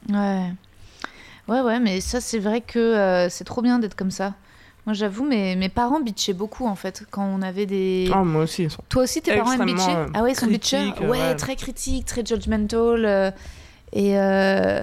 Ouais. 0.09 0.51
Ouais, 1.47 1.61
ouais, 1.61 1.79
mais 1.79 1.99
ça, 1.99 2.21
c'est 2.21 2.39
vrai 2.39 2.61
que 2.61 2.79
euh, 2.79 3.27
c'est 3.29 3.43
trop 3.43 3.61
bien 3.61 3.79
d'être 3.79 3.95
comme 3.95 4.11
ça. 4.11 4.33
Moi, 4.85 4.93
j'avoue, 4.93 5.25
mes, 5.25 5.55
mes 5.55 5.69
parents 5.69 5.99
bitchaient 5.99 6.33
beaucoup, 6.33 6.65
en 6.65 6.75
fait, 6.75 7.03
quand 7.11 7.25
on 7.25 7.41
avait 7.41 7.65
des... 7.65 8.09
Ah, 8.13 8.23
moi 8.23 8.43
aussi, 8.43 8.63
ils 8.63 8.71
sont. 8.71 8.81
Toi 8.87 9.03
aussi, 9.03 9.21
tes 9.21 9.35
parents 9.35 9.51
aiment 9.51 9.65
bitcher 9.65 9.91
Ah 10.13 10.23
ouais, 10.23 10.31
ils 10.31 10.35
sont 10.35 10.47
bitchers 10.47 10.93
ouais. 11.07 11.35
très 11.35 11.55
critiques, 11.55 12.05
très 12.05 12.25
judgmental. 12.25 13.03
euh, 13.05 13.31
et, 13.93 14.17
euh, 14.17 14.81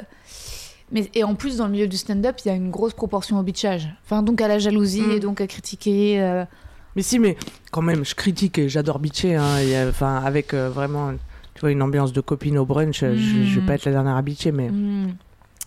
mais, 0.93 1.11
et 1.15 1.25
en 1.25 1.35
plus, 1.35 1.57
dans 1.57 1.67
le 1.67 1.73
milieu 1.73 1.89
du 1.89 1.97
stand-up, 1.97 2.37
il 2.45 2.49
y 2.49 2.51
a 2.51 2.55
une 2.55 2.71
grosse 2.71 2.95
proportion 2.95 3.39
au 3.39 3.43
bitchage. 3.43 3.89
Enfin, 4.05 4.23
donc 4.23 4.41
à 4.41 4.49
la 4.49 4.59
jalousie 4.59 5.03
Mm. 5.03 5.11
et 5.13 5.21
donc 5.21 5.41
à 5.41 5.47
critiquer. 5.47 6.21
euh, 6.23 6.45
Mais 6.95 7.03
si, 7.03 7.19
mais 7.19 7.37
quand 7.73 7.83
même, 7.83 8.05
je 8.05 8.15
critique 8.15 8.59
et 8.59 8.69
j'adore 8.69 8.99
bitcher. 8.99 9.35
Hein, 9.37 9.57
a- 9.57 9.89
Enfin, 9.89 10.17
avec 10.25 10.55
euh, 10.55 10.71
vraiment, 10.71 11.13
tu 11.55 11.61
vois, 11.61 11.71
une 11.71 11.83
ambiance 11.83 12.13
de 12.13 12.21
copine 12.23 12.57
au 12.59 12.65
brunch, 12.65 13.01
je, 13.01 13.15
je 13.17 13.55
vais 13.57 13.61
Mhm. 13.61 13.67
pas 13.67 13.75
être 13.75 13.85
la 13.85 13.93
dernière 13.93 14.17
à 14.17 14.23
bitcher, 14.23 14.53
mais, 14.53 14.71
mm, 14.71 15.15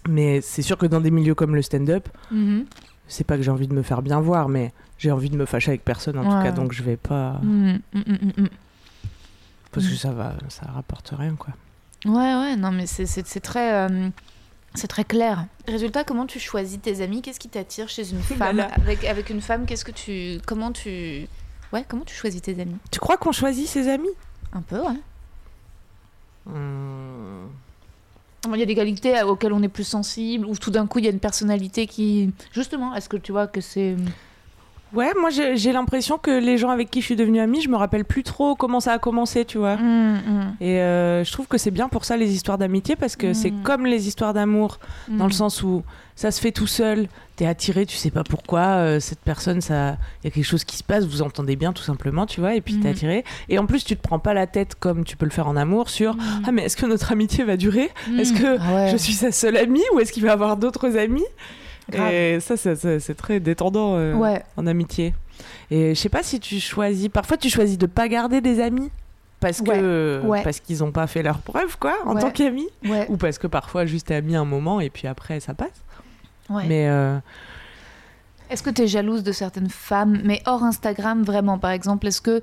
mais 0.08 0.41
c'est 0.41 0.62
sûr 0.63 0.77
que 0.77 0.86
dans 0.88 1.01
des 1.01 1.12
milieux 1.12 1.36
comme 1.36 1.53
le 1.55 1.62
stand-up, 1.62 2.08
mhm, 2.32 2.65
c'est 3.08 3.25
pas 3.25 3.38
que 3.38 3.43
j'ai 3.43 3.51
envie 3.51 3.67
de 3.67 3.73
me 3.73 3.84
faire 3.84 4.01
bien 4.01 4.19
voir, 4.21 4.49
mais 4.49 4.71
j'ai 4.97 5.12
envie 5.12 5.29
de 5.29 5.36
me 5.38 5.45
fâcher 5.45 5.69
avec 5.71 5.84
personne 5.86 6.17
en 6.17 6.23
tout 6.23 6.43
cas, 6.43 6.51
donc 6.51 6.71
je 6.73 6.82
vais 6.84 6.97
pas. 6.97 7.39
mm, 7.43 7.73
mm, 7.73 7.79
mm, 7.93 8.01
mm, 8.08 8.41
mm. 8.43 8.47
Parce 9.71 9.86
que 9.88 9.93
Mm. 9.93 9.97
ça 9.97 10.12
va, 10.12 10.34
ça 10.49 10.65
rapporte 10.73 11.13
rien, 11.15 11.36
quoi. 11.36 11.53
Ouais, 12.05 12.13
ouais, 12.36 12.55
non, 12.55 12.71
mais 12.71 12.88
c'est- 12.88 13.05
très. 13.39 13.73
euh, 13.88 14.10
C'est 14.75 14.88
très 14.88 15.03
clair. 15.03 15.45
Résultat, 15.67 16.03
comment 16.03 16.25
tu 16.25 16.39
choisis 16.39 16.79
tes 16.82 17.01
amis? 17.01 17.21
Qu'est-ce 17.21 17.39
qui 17.39 17.49
t'attire 17.49 17.89
chez 17.89 18.12
une 18.12 18.19
là 18.19 18.23
femme? 18.23 18.58
là. 18.58 18.69
avec, 18.75 19.03
avec 19.03 19.29
une 19.29 19.41
femme, 19.41 19.65
qu'est-ce 19.65 19.86
que 19.86 19.91
tu. 19.91 20.39
Comment 20.45 20.71
tu. 20.71 21.27
Ouais, 21.73 21.86
comment 21.88 22.05
tu 22.05 22.15
choisis 22.15 22.41
tes 22.41 22.60
amis? 22.60 22.77
Tu 22.91 22.99
crois 22.99 23.17
qu'on 23.17 23.32
choisit 23.32 23.67
ses 23.67 23.88
amis? 23.88 24.10
Un 24.53 24.62
peu, 24.62 24.79
ouais. 24.79 24.99
Hmm. 26.45 27.47
Il 28.51 28.60
y 28.60 28.63
a 28.63 28.65
des 28.65 28.75
qualités 28.75 29.21
auxquelles 29.23 29.53
on 29.53 29.62
est 29.62 29.69
plus 29.69 29.84
sensible, 29.84 30.45
ou 30.45 30.55
tout 30.55 30.71
d'un 30.71 30.88
coup 30.88 30.99
il 30.99 31.05
y 31.05 31.08
a 31.08 31.12
une 31.12 31.19
personnalité 31.19 31.88
qui. 31.88 32.32
Justement, 32.51 32.95
est-ce 32.95 33.10
que 33.10 33.17
tu 33.17 33.32
vois 33.32 33.47
que 33.47 33.62
c'est. 33.62 33.95
Ouais, 34.93 35.12
moi 35.19 35.30
j'ai 35.30 35.71
l'impression 35.71 36.17
que 36.17 36.32
les 36.32 36.58
gens 36.58 36.69
avec 36.69 36.89
qui 36.89 37.02
je 37.02 37.06
suis 37.06 37.15
devenue 37.15 37.39
amie, 37.39 37.62
je 37.62 37.69
me 37.69 37.75
rappelle 37.75 38.06
plus 38.06 38.23
trop 38.23 38.56
comment 38.56 38.80
ça 38.80 38.93
a 38.93 38.97
commencé, 38.99 39.45
tu 39.45 39.58
vois. 39.60 39.73
Hum, 39.73 40.19
hum, 40.28 40.56
Et 40.62 40.80
euh, 40.80 41.23
je 41.23 41.32
trouve 41.32 41.47
que 41.47 41.58
c'est 41.60 41.69
bien 41.71 41.89
pour 41.89 42.06
ça 42.06 42.17
les 42.17 42.34
histoires 42.34 42.58
d'amitié 42.58 42.95
parce 42.95 43.15
que 43.15 43.34
c'est 43.34 43.52
Mm. 43.52 43.62
comme 43.63 43.86
les 43.86 44.08
histoires 44.08 44.34
d'amour 44.34 44.80
dans 45.08 45.25
le 45.28 45.32
sens 45.32 45.62
où 45.63 45.84
ça 46.15 46.32
se 46.32 46.41
fait 46.41 46.52
tout 46.52 46.67
seul, 46.67 47.08
t'es 47.38 47.45
attiré, 47.45 47.86
tu 47.86 47.95
sais 47.95 48.10
pas 48.12 48.23
pourquoi, 48.23 48.60
euh, 48.62 48.99
cette 48.99 49.19
personne, 49.21 49.62
ça, 49.62 49.95
il 50.21 50.25
y 50.25 50.28
a 50.28 50.32
quelque 50.32 50.43
chose 50.43 50.63
qui 50.65 50.75
se 50.75 50.84
passe, 50.84 51.06
vous 51.06 51.21
entendez 51.21 51.56
bien 51.56 51.71
tout 51.71 51.84
simplement, 51.84 52.25
tu 52.25 52.41
vois, 52.41 52.56
et 52.56 52.62
puis 52.62 52.78
t'es 52.80 52.89
attiré. 52.89 53.23
Et 53.47 53.58
en 53.60 53.65
plus, 53.67 53.86
tu 53.86 53.95
te 53.95 54.02
prends 54.02 54.19
pas 54.19 54.34
la 54.34 54.47
tête 54.47 54.75
comme 54.75 55.06
tu 55.06 55.15
peux 55.15 55.25
le 55.25 55.32
faire 55.32 55.47
en 55.47 55.56
amour 55.56 55.89
sur 55.89 56.17
ah 56.45 56.52
mais 56.52 56.63
est-ce 56.63 56.75
que 56.75 56.86
notre 56.88 57.12
amitié 57.12 57.43
va 57.45 57.56
durer? 57.58 57.89
Est-ce 58.17 58.34
que 58.34 58.58
Ah 58.60 58.73
ouais. 58.75 58.89
je 58.91 58.97
suis 58.97 59.13
sa 59.13 59.32
seule 59.32 59.56
amie 59.56 59.84
ou 59.93 59.99
est-ce 59.99 60.12
qu'il 60.12 60.23
va 60.25 60.34
avoir 60.34 60.58
d'autres 60.58 60.97
amis? 60.97 61.23
Et 62.12 62.39
ça, 62.39 62.58
ça- 62.58 62.75
ça- 62.75 62.99
c'est 62.99 63.15
très 63.15 63.39
détendant 63.39 63.95
euh, 63.97 64.13
Ouais. 64.13 64.43
en 64.58 64.67
amitié. 64.67 65.13
Et 65.71 65.95
je 65.95 65.99
sais 65.99 66.10
pas 66.10 66.23
si 66.23 66.39
tu 66.39 66.60
choisis, 66.60 67.08
parfois 67.10 67.38
tu 67.38 67.49
choisis 67.49 67.78
de 67.78 67.86
pas 67.86 68.08
garder 68.08 68.41
des 68.41 68.60
amis. 68.62 68.89
Parce 69.39 69.62
que 69.62 70.21
Ouais. 70.25 70.43
parce 70.43 70.60
qu'ils 70.60 70.84
ont 70.84 70.91
pas 70.91 71.08
fait 71.08 71.23
leur 71.23 71.38
preuve 71.39 71.78
quoi 71.80 71.95
en 72.06 72.15
Ouais. 72.15 72.21
tant 72.21 72.30
qu'amis 72.30 72.67
ou 73.08 73.15
parce 73.15 73.38
que 73.38 73.47
parfois 73.47 73.86
juste 73.86 74.08
t'es 74.08 74.15
ami 74.15 74.36
un 74.36 74.43
moment 74.43 74.82
et 74.82 74.89
puis 74.89 75.08
après 75.08 75.39
ça 75.39 75.54
passe 75.54 75.69
mais 76.49 76.89
euh, 76.89 77.17
Est-ce 78.49 78.63
que 78.63 78.69
tu 78.69 78.82
es 78.82 78.88
jalouse 78.88 79.23
de 79.23 79.32
certaines 79.32 79.69
femmes, 79.69 80.19
mais 80.25 80.41
hors 80.45 80.63
Instagram 80.63 81.23
vraiment? 81.23 81.58
Par 81.58 81.71
exemple 81.71 82.08
Est-ce 82.08 82.19
que 82.21 82.41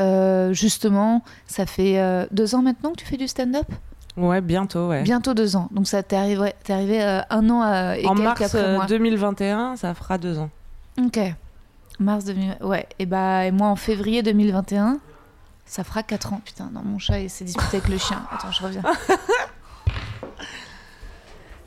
euh, 0.00 0.52
justement, 0.52 1.22
ça 1.46 1.64
fait 1.64 1.98
euh, 1.98 2.26
deux 2.32 2.54
ans 2.54 2.60
maintenant 2.62 2.90
que 2.90 2.96
tu 2.96 3.06
fais 3.06 3.16
du 3.16 3.28
stand-up? 3.28 3.66
Ouais 4.16 4.40
bientôt 4.40 4.88
ouais 4.88 5.02
Bientôt 5.02 5.34
deux 5.34 5.56
ans. 5.56 5.68
Donc 5.70 5.86
ça 5.86 6.02
t'est 6.02 6.16
arrivé, 6.16 6.52
t'es 6.64 6.72
arrivé 6.72 7.02
euh, 7.02 7.20
un 7.30 7.50
an 7.50 7.62
euh, 7.62 7.94
et 7.94 8.06
en 8.06 8.14
quelques 8.14 8.24
mars 8.24 8.42
après 8.42 8.58
euh, 8.58 8.76
moi. 8.76 8.86
2021 8.86 9.76
ça 9.76 9.94
fera 9.94 10.18
deux 10.18 10.38
ans 10.38 10.50
Ok. 10.98 11.18
Mars 11.98 12.24
2000. 12.24 12.58
Ouais. 12.62 12.86
Et 12.98 13.06
bah 13.06 13.46
et 13.46 13.50
moi 13.50 13.68
en 13.68 13.76
février 13.76 14.22
2021, 14.22 14.98
ça 15.64 15.84
fera 15.84 16.02
4 16.02 16.32
ans. 16.34 16.40
Putain, 16.44 16.70
non, 16.72 16.82
mon 16.84 16.98
chat 16.98 17.20
il 17.20 17.30
s'est 17.30 17.44
disputé 17.44 17.78
avec 17.78 17.88
le 17.88 17.98
chien. 17.98 18.22
Attends, 18.32 18.50
je 18.50 18.62
reviens. 18.62 18.82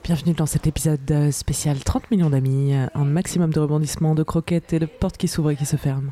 bienvenue 0.04 0.34
dans 0.34 0.48
cet 0.48 0.66
épisode 0.66 1.00
euh, 1.12 1.32
spécial 1.32 1.84
30 1.84 2.10
millions 2.10 2.32
d'amis 2.32 2.74
un 2.74 3.06
maximum 3.06 3.54
de 3.54 3.60
rebondissements 3.60 4.16
de 4.16 4.24
croquettes 4.24 4.74
et 4.74 4.80
de 4.80 4.88
portes 4.88 5.18
qui 5.18 5.28
s'ouvrent 5.28 5.52
et 5.52 5.56
qui 5.56 5.68
se 5.68 5.76
ferment 5.76 6.12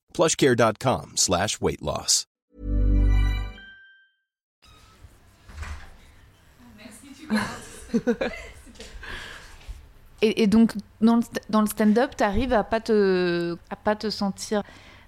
plushcare.com 0.13 1.13
slash 1.15 1.59
weight 1.61 1.81
loss. 1.81 2.27
Et, 10.23 10.45
donc 10.45 10.73
dans 11.01 11.15
le, 11.15 11.67
stand-up, 11.67 12.15
t'arrives 12.15 12.53
à 12.53 12.63
pas 12.63 12.79
te 12.79 13.57
à 13.71 13.75
pas 13.75 13.95
te 13.95 14.11
sentir 14.11 14.61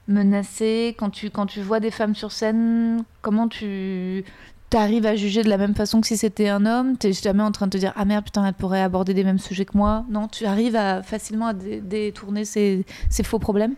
menacé 0.07 0.95
quand 0.97 1.11
tu 1.11 1.29
quand 1.29 1.45
tu 1.45 1.61
vois 1.61 1.79
des 1.79 1.91
femmes 1.91 2.15
sur 2.15 2.31
scène. 2.31 3.03
Comment 3.21 3.47
tu 3.47 4.25
t'arrives 4.71 5.05
à 5.05 5.15
juger 5.15 5.43
de 5.43 5.49
la 5.49 5.57
même 5.57 5.75
façon 5.75 6.01
que 6.01 6.07
si 6.07 6.17
c'était 6.17 6.49
un 6.49 6.65
homme? 6.65 6.97
T'es 6.97 7.13
jamais 7.13 7.43
en 7.43 7.51
train 7.51 7.67
de 7.67 7.71
te 7.71 7.77
dire 7.77 7.93
ah 7.95 8.05
merde 8.05 8.25
putain 8.25 8.43
elle 8.47 8.55
pourrait 8.55 8.81
aborder 8.81 9.13
les 9.13 9.23
mêmes 9.23 9.37
sujets 9.37 9.65
que 9.65 9.77
moi? 9.77 10.03
Non, 10.09 10.27
tu 10.27 10.45
arrives 10.45 10.75
à 10.75 11.03
facilement 11.03 11.47
à 11.47 11.53
dé- 11.53 11.79
détourner 11.79 12.43
ces 12.43 12.83
faux 13.23 13.39
problèmes? 13.39 13.75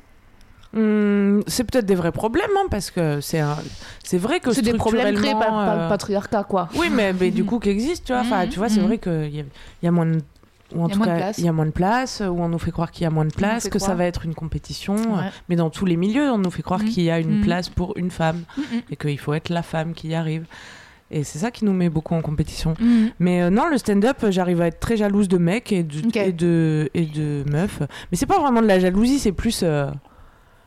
Hum, 0.75 1.41
c'est 1.47 1.63
peut-être 1.63 1.85
des 1.85 1.95
vrais 1.95 2.11
problèmes 2.11 2.49
hein, 2.57 2.67
parce 2.69 2.91
que 2.91 3.21
c'est 3.21 3.41
c'est 4.03 4.17
vrai 4.17 4.39
que 4.41 4.51
C'est 4.51 4.61
des 4.61 4.73
problèmes 4.73 5.15
créés 5.15 5.31
par, 5.33 5.83
le 5.83 5.87
patriarcat 5.89 6.43
quoi. 6.43 6.67
Oui, 6.77 6.87
mais, 6.91 7.13
mais 7.13 7.31
du 7.31 7.43
coup, 7.49 7.59
qui 7.59 7.69
existe, 7.69 8.05
tu 8.05 8.11
vois. 8.13 8.21
Enfin, 8.21 8.45
tu 8.47 8.59
vois, 8.59 8.67
c'est 8.69 8.81
mhm. 8.81 8.87
vrai 8.87 8.97
qu'il 8.97 9.35
y, 9.35 9.39
a- 9.39 9.45
y 9.83 9.87
a 9.87 9.91
moins 9.91 10.05
de. 10.05 10.19
Ou 10.75 10.83
en 10.83 10.89
tout 10.89 10.99
cas, 10.99 11.31
il 11.37 11.45
y 11.45 11.47
a 11.47 11.53
moins 11.53 11.67
de 11.67 11.71
place, 11.71 12.21
ou 12.27 12.41
on 12.41 12.49
nous 12.49 12.57
fait 12.59 12.71
croire 12.71 12.91
qu'il 12.91 13.03
y 13.03 13.05
a 13.05 13.09
moins 13.11 13.23
de 13.23 13.31
place, 13.33 13.69
que 13.69 13.79
ça 13.79 13.93
va 13.93 14.03
être 14.05 14.25
une 14.25 14.33
compétition. 14.33 14.95
Ouais. 14.95 15.29
Mais 15.47 15.55
dans 15.55 15.69
tous 15.69 15.85
les 15.85 15.95
milieux, 15.95 16.29
on 16.31 16.39
nous 16.39 16.49
fait 16.51 16.63
croire 16.63 16.81
Mhm. 16.81 16.89
qu'il 16.89 17.03
y 17.03 17.11
a 17.11 17.19
une 17.19 17.37
Mhm. 17.37 17.41
place 17.41 17.69
pour 17.69 17.93
une 17.97 18.09
femme 18.11 18.41
et 18.89 18.95
qu'il 18.97 19.19
faut 19.19 19.33
être 19.33 19.49
la 19.49 19.61
femme 19.61 19.93
qui 19.93 20.09
y 20.09 20.15
arrive. 20.15 20.45
Et 21.11 21.23
c'est 21.23 21.37
ça 21.37 21.51
qui 21.51 21.63
nous 21.65 21.71
met 21.71 21.87
beaucoup 21.87 22.15
en 22.15 22.21
compétition. 22.21 22.73
Mais 23.19 23.43
euh, 23.43 23.49
non, 23.51 23.67
le 23.69 23.77
stand-up, 23.77 24.17
j'arrive 24.29 24.59
à 24.59 24.67
être 24.67 24.79
très 24.79 24.97
jalouse 24.97 25.27
de 25.29 25.37
mecs 25.37 25.71
et 25.71 25.83
de, 25.83 25.99
Ok. 26.07 26.17
et 26.17 26.31
de, 26.33 26.89
et 26.95 27.05
de 27.05 27.45
meufs. 27.49 27.81
Mais 28.11 28.17
c'est 28.17 28.25
pas 28.25 28.39
vraiment 28.39 28.61
de 28.61 28.67
la 28.67 28.79
jalousie, 28.79 29.19
c'est 29.19 29.31
plus. 29.31 29.61
euh, 29.63 29.85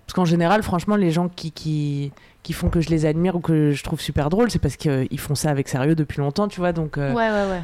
Parce 0.09 0.15
qu'en 0.15 0.25
général, 0.25 0.63
franchement, 0.63 0.97
les 0.97 1.11
gens 1.11 1.29
qui, 1.29 1.53
qui, 1.53 2.13
qui 2.43 2.55
font 2.55 2.71
que 2.71 2.81
je 2.81 2.89
les 2.89 3.05
admire 3.05 3.37
ou 3.37 3.41
que 3.41 3.73
je 3.73 3.85
trouve 3.85 4.01
super 4.01 4.31
drôles, 4.31 4.51
c'est 4.51 4.59
parce 4.59 4.77
qu'ils 4.77 5.21
font 5.21 5.35
ça 5.35 5.51
avec 5.51 5.69
sérieux 5.69 5.95
depuis 5.95 6.21
longtemps, 6.21 6.49
tu 6.49 6.61
vois. 6.61 6.73
Donc 6.73 6.97
euh, 6.97 7.13
Ouais 7.13 7.29
ouais 7.31 7.51
ouais. 7.51 7.63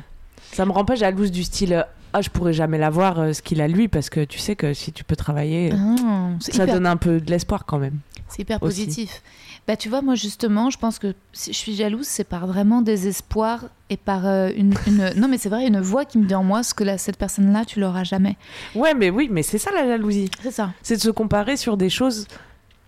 ça 0.53 0.67
me 0.67 0.71
rend 0.71 0.85
pas 0.85 0.95
jalouse 0.95 1.31
du 1.33 1.43
style 1.43 1.87
Ah, 2.17 2.23
je 2.23 2.31
pourrais 2.31 2.53
jamais 2.53 2.79
l'avoir 2.79 3.19
euh, 3.19 3.33
ce 3.33 3.43
qu'il 3.43 3.61
a 3.61 3.67
lui, 3.69 3.89
parce 3.89 4.09
que 4.09 4.25
tu 4.25 4.39
sais 4.39 4.55
que 4.57 4.73
si 4.73 4.93
tu 4.93 5.03
peux 5.05 5.17
travailler, 5.17 5.73
Ah, 5.73 6.31
ça 6.41 6.53
hyper 6.63 6.75
donne 6.75 6.87
un 6.87 6.97
peu 6.97 7.21
de 7.21 7.29
l'espoir 7.31 7.67
quand 7.67 7.79
même. 7.79 7.99
C'est 8.29 8.43
hyper 8.43 8.63
aussi. 8.63 8.85
positif. 8.85 9.23
Bah, 9.67 9.77
tu 9.77 9.89
vois, 9.89 10.01
moi, 10.03 10.15
justement, 10.15 10.71
je 10.71 10.79
pense 10.79 10.99
que 10.99 11.15
si 11.33 11.53
je 11.53 11.59
suis 11.59 11.75
jalouse, 11.75 12.07
c'est 12.07 12.25
par 12.25 12.47
vraiment 12.47 12.83
désespoir 12.83 13.65
et 13.91 13.97
par 13.97 14.27
euh, 14.27 14.51
une, 14.57 14.75
une- 14.87 15.13
Non, 15.17 15.27
mais 15.29 15.39
c'est 15.39 15.49
vrai, 15.49 15.67
une 15.67 15.81
voix 15.81 16.05
qui 16.05 16.19
me 16.19 16.27
dit 16.27 16.35
en 16.35 16.45
moi 16.45 16.63
ce 16.63 16.73
que 16.75 16.85
la- 16.85 16.99
cette 16.99 17.17
personne-là, 17.19 17.65
tu 17.65 17.81
l'auras 17.81 18.05
jamais. 18.05 18.37
Ouais, 18.75 18.95
mais 18.95 19.11
oui, 19.11 19.29
mais 19.31 19.43
c'est 19.43 19.59
ça 19.59 19.71
la 19.73 19.87
jalousie. 19.87 20.31
C'est 20.43 20.51
ça. 20.53 20.71
c'est 20.83 20.97
de 20.97 21.01
se 21.03 21.11
comparer 21.11 21.57
sur 21.57 21.77
des 21.77 21.91
choses 21.91 22.27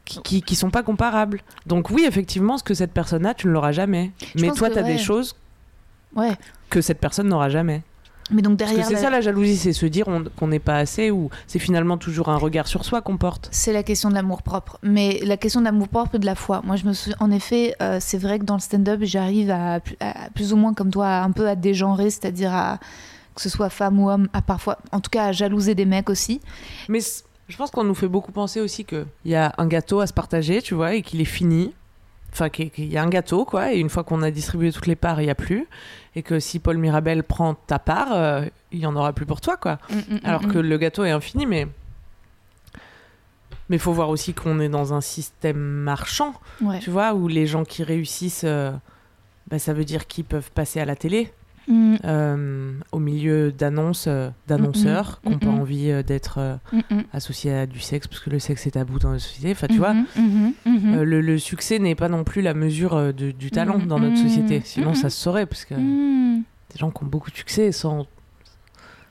qui, 0.04 0.22
qui, 0.22 0.42
qui 0.42 0.54
sont 0.54 0.70
pas 0.70 0.82
comparables. 0.84 1.40
Donc 1.66 1.90
oui, 1.90 2.04
effectivement, 2.06 2.58
ce 2.58 2.62
que 2.64 2.74
cette 2.74 2.92
personne 2.92 3.26
a, 3.26 3.34
tu 3.34 3.48
ne 3.48 3.52
l'auras 3.52 3.72
jamais. 3.72 4.12
Je 4.36 4.42
mais 4.44 4.52
toi, 4.52 4.70
tu 4.70 4.78
as 4.78 4.82
ouais. 4.82 4.92
des 4.96 4.98
choses 4.98 5.34
Ouais. 6.14 6.32
que 6.70 6.80
cette 6.80 7.00
personne 7.00 7.28
n'aura 7.28 7.48
jamais. 7.48 7.82
Mais 8.30 8.42
donc 8.42 8.56
derrière. 8.56 8.84
c'est 8.86 8.94
la- 8.94 8.98
ça 9.00 9.10
la 9.10 9.20
jalousie, 9.20 9.56
c'est 9.56 9.72
se 9.72 9.86
dire 9.86 10.08
on- 10.08 10.24
qu'on 10.36 10.48
n'est 10.48 10.58
pas 10.58 10.78
assez 10.78 11.10
ou 11.12 11.30
c'est 11.46 11.60
finalement 11.60 11.96
toujours 11.96 12.28
un 12.28 12.36
regard 12.36 12.66
sur 12.66 12.84
soi 12.84 13.00
qu'on 13.00 13.16
porte. 13.16 13.48
C'est 13.52 13.72
la 13.72 13.82
question 13.84 14.08
de 14.08 14.14
l'amour 14.14 14.42
propre. 14.42 14.78
Mais 14.82 15.20
la 15.22 15.36
question 15.36 15.60
de 15.60 15.66
l'amour 15.66 15.86
propre 15.88 16.16
et 16.16 16.18
de 16.18 16.26
la 16.26 16.34
foi. 16.34 16.60
Moi, 16.64 16.74
je 16.76 16.84
me 16.86 16.92
souviens, 16.92 17.16
en 17.20 17.30
effet, 17.30 17.74
euh, 17.80 17.98
c'est 18.00 18.18
vrai 18.18 18.40
que 18.40 18.44
dans 18.44 18.54
le 18.56 18.60
stand-up, 18.60 19.00
j'arrive 19.04 19.50
à, 19.50 19.78
pl- 19.78 19.96
à 20.00 20.28
plus 20.34 20.52
ou 20.52 20.56
moins 20.56 20.74
comme 20.74 20.90
toi, 20.90 21.18
un 21.18 21.30
peu 21.30 21.46
à 21.48 21.54
dégenrer, 21.54 22.10
c'est-à-dire 22.10 22.52
à 22.52 22.78
que 23.36 23.42
ce 23.42 23.48
soit 23.48 23.70
femme 23.70 24.00
ou 24.00 24.10
homme, 24.10 24.28
à 24.32 24.42
parfois, 24.42 24.78
en 24.92 25.00
tout 25.00 25.10
cas, 25.10 25.26
à 25.26 25.32
jalouser 25.32 25.74
des 25.76 25.84
mecs 25.84 26.10
aussi. 26.10 26.40
Mais 26.88 27.00
je 27.48 27.56
pense 27.56 27.70
qu'on 27.70 27.84
nous 27.84 27.94
fait 27.94 28.08
beaucoup 28.08 28.32
penser 28.32 28.60
aussi 28.60 28.84
qu'il 28.84 29.06
y 29.26 29.34
a 29.36 29.52
un 29.58 29.66
gâteau 29.68 30.00
à 30.00 30.06
se 30.08 30.12
partager, 30.12 30.62
tu 30.62 30.74
vois, 30.74 30.94
et 30.94 31.02
qu'il 31.02 31.20
est 31.20 31.24
fini. 31.26 31.72
Enfin, 32.32 32.48
qu'il 32.50 32.70
y 32.92 32.98
a 32.98 33.02
un 33.02 33.08
gâteau, 33.08 33.44
quoi, 33.46 33.72
et 33.72 33.78
une 33.78 33.88
fois 33.88 34.04
qu'on 34.04 34.20
a 34.22 34.30
distribué 34.30 34.70
toutes 34.70 34.86
les 34.86 34.96
parts, 34.96 35.20
il 35.22 35.24
n'y 35.24 35.30
a 35.30 35.34
plus. 35.34 35.66
Et 36.14 36.22
que 36.22 36.38
si 36.38 36.58
Paul 36.58 36.76
Mirabel 36.76 37.22
prend 37.22 37.54
ta 37.54 37.78
part, 37.78 38.12
euh, 38.12 38.44
il 38.72 38.78
n'y 38.80 38.86
en 38.86 38.94
aura 38.96 39.12
plus 39.14 39.24
pour 39.26 39.40
toi, 39.40 39.56
quoi. 39.56 39.78
Alors 40.22 40.46
que 40.46 40.58
le 40.58 40.76
gâteau 40.78 41.04
est 41.04 41.10
infini, 41.10 41.46
mais. 41.46 41.66
Mais 43.68 43.76
il 43.76 43.80
faut 43.80 43.92
voir 43.92 44.10
aussi 44.10 44.32
qu'on 44.32 44.60
est 44.60 44.68
dans 44.68 44.94
un 44.94 45.00
système 45.00 45.58
marchand, 45.58 46.34
Ouais. 46.60 46.78
tu 46.78 46.90
vois, 46.90 47.14
où 47.14 47.26
les 47.26 47.46
gens 47.46 47.64
qui 47.64 47.82
réussissent, 47.82 48.44
euh, 48.44 48.70
bah, 49.48 49.58
ça 49.58 49.72
veut 49.72 49.84
dire 49.84 50.06
qu'ils 50.06 50.24
peuvent 50.24 50.50
passer 50.52 50.78
à 50.78 50.84
la 50.84 50.94
télé, 50.94 51.32
Mm, 51.68 51.96
euh, 52.04 52.72
au 52.92 52.98
milieu 53.00 53.50
d'annonces, 53.50 54.04
euh, 54.06 54.30
d'annonceurs 54.46 55.20
Mhm, 55.24 55.30
qui 55.38 55.46
n'ont 55.46 55.52
pas 55.52 55.60
envie 55.60 55.90
euh, 55.90 56.02
d'être 56.04 56.58
mm, 56.72 56.78
mm. 56.90 57.02
associés 57.12 57.52
à 57.52 57.66
du 57.66 57.80
sexe, 57.80 58.06
parce 58.06 58.20
que 58.20 58.30
le 58.30 58.38
sexe 58.38 58.66
est 58.68 58.72
tabou 58.72 58.98
dans 59.00 59.10
la 59.10 59.18
société. 59.18 59.50
Enfin, 59.50 59.66
tu 59.66 59.78
vois, 59.78 59.92
Mhm, 59.94 60.06
mhm, 60.16 60.52
mhm. 60.66 60.94
euh, 60.94 61.04
le, 61.04 61.20
le 61.20 61.38
succès 61.38 61.78
n'est 61.80 61.96
pas 61.96 62.08
non 62.08 62.22
plus 62.22 62.40
la 62.42 62.54
mesure 62.54 63.12
de- 63.12 63.32
du 63.32 63.50
talent 63.50 63.78
dans 63.78 63.98
notre 63.98 64.16
société. 64.18 64.62
Sinon, 64.64 64.94
ça 64.94 65.10
se 65.10 65.20
saurait, 65.20 65.46
parce 65.46 65.64
que 65.64 65.74
Mm. 65.74 66.42
des 66.72 66.78
gens 66.78 66.90
qui 66.92 67.02
ont 67.02 67.06
beaucoup 67.06 67.30
de 67.32 67.36
succès 67.36 67.72
sans, 67.72 68.06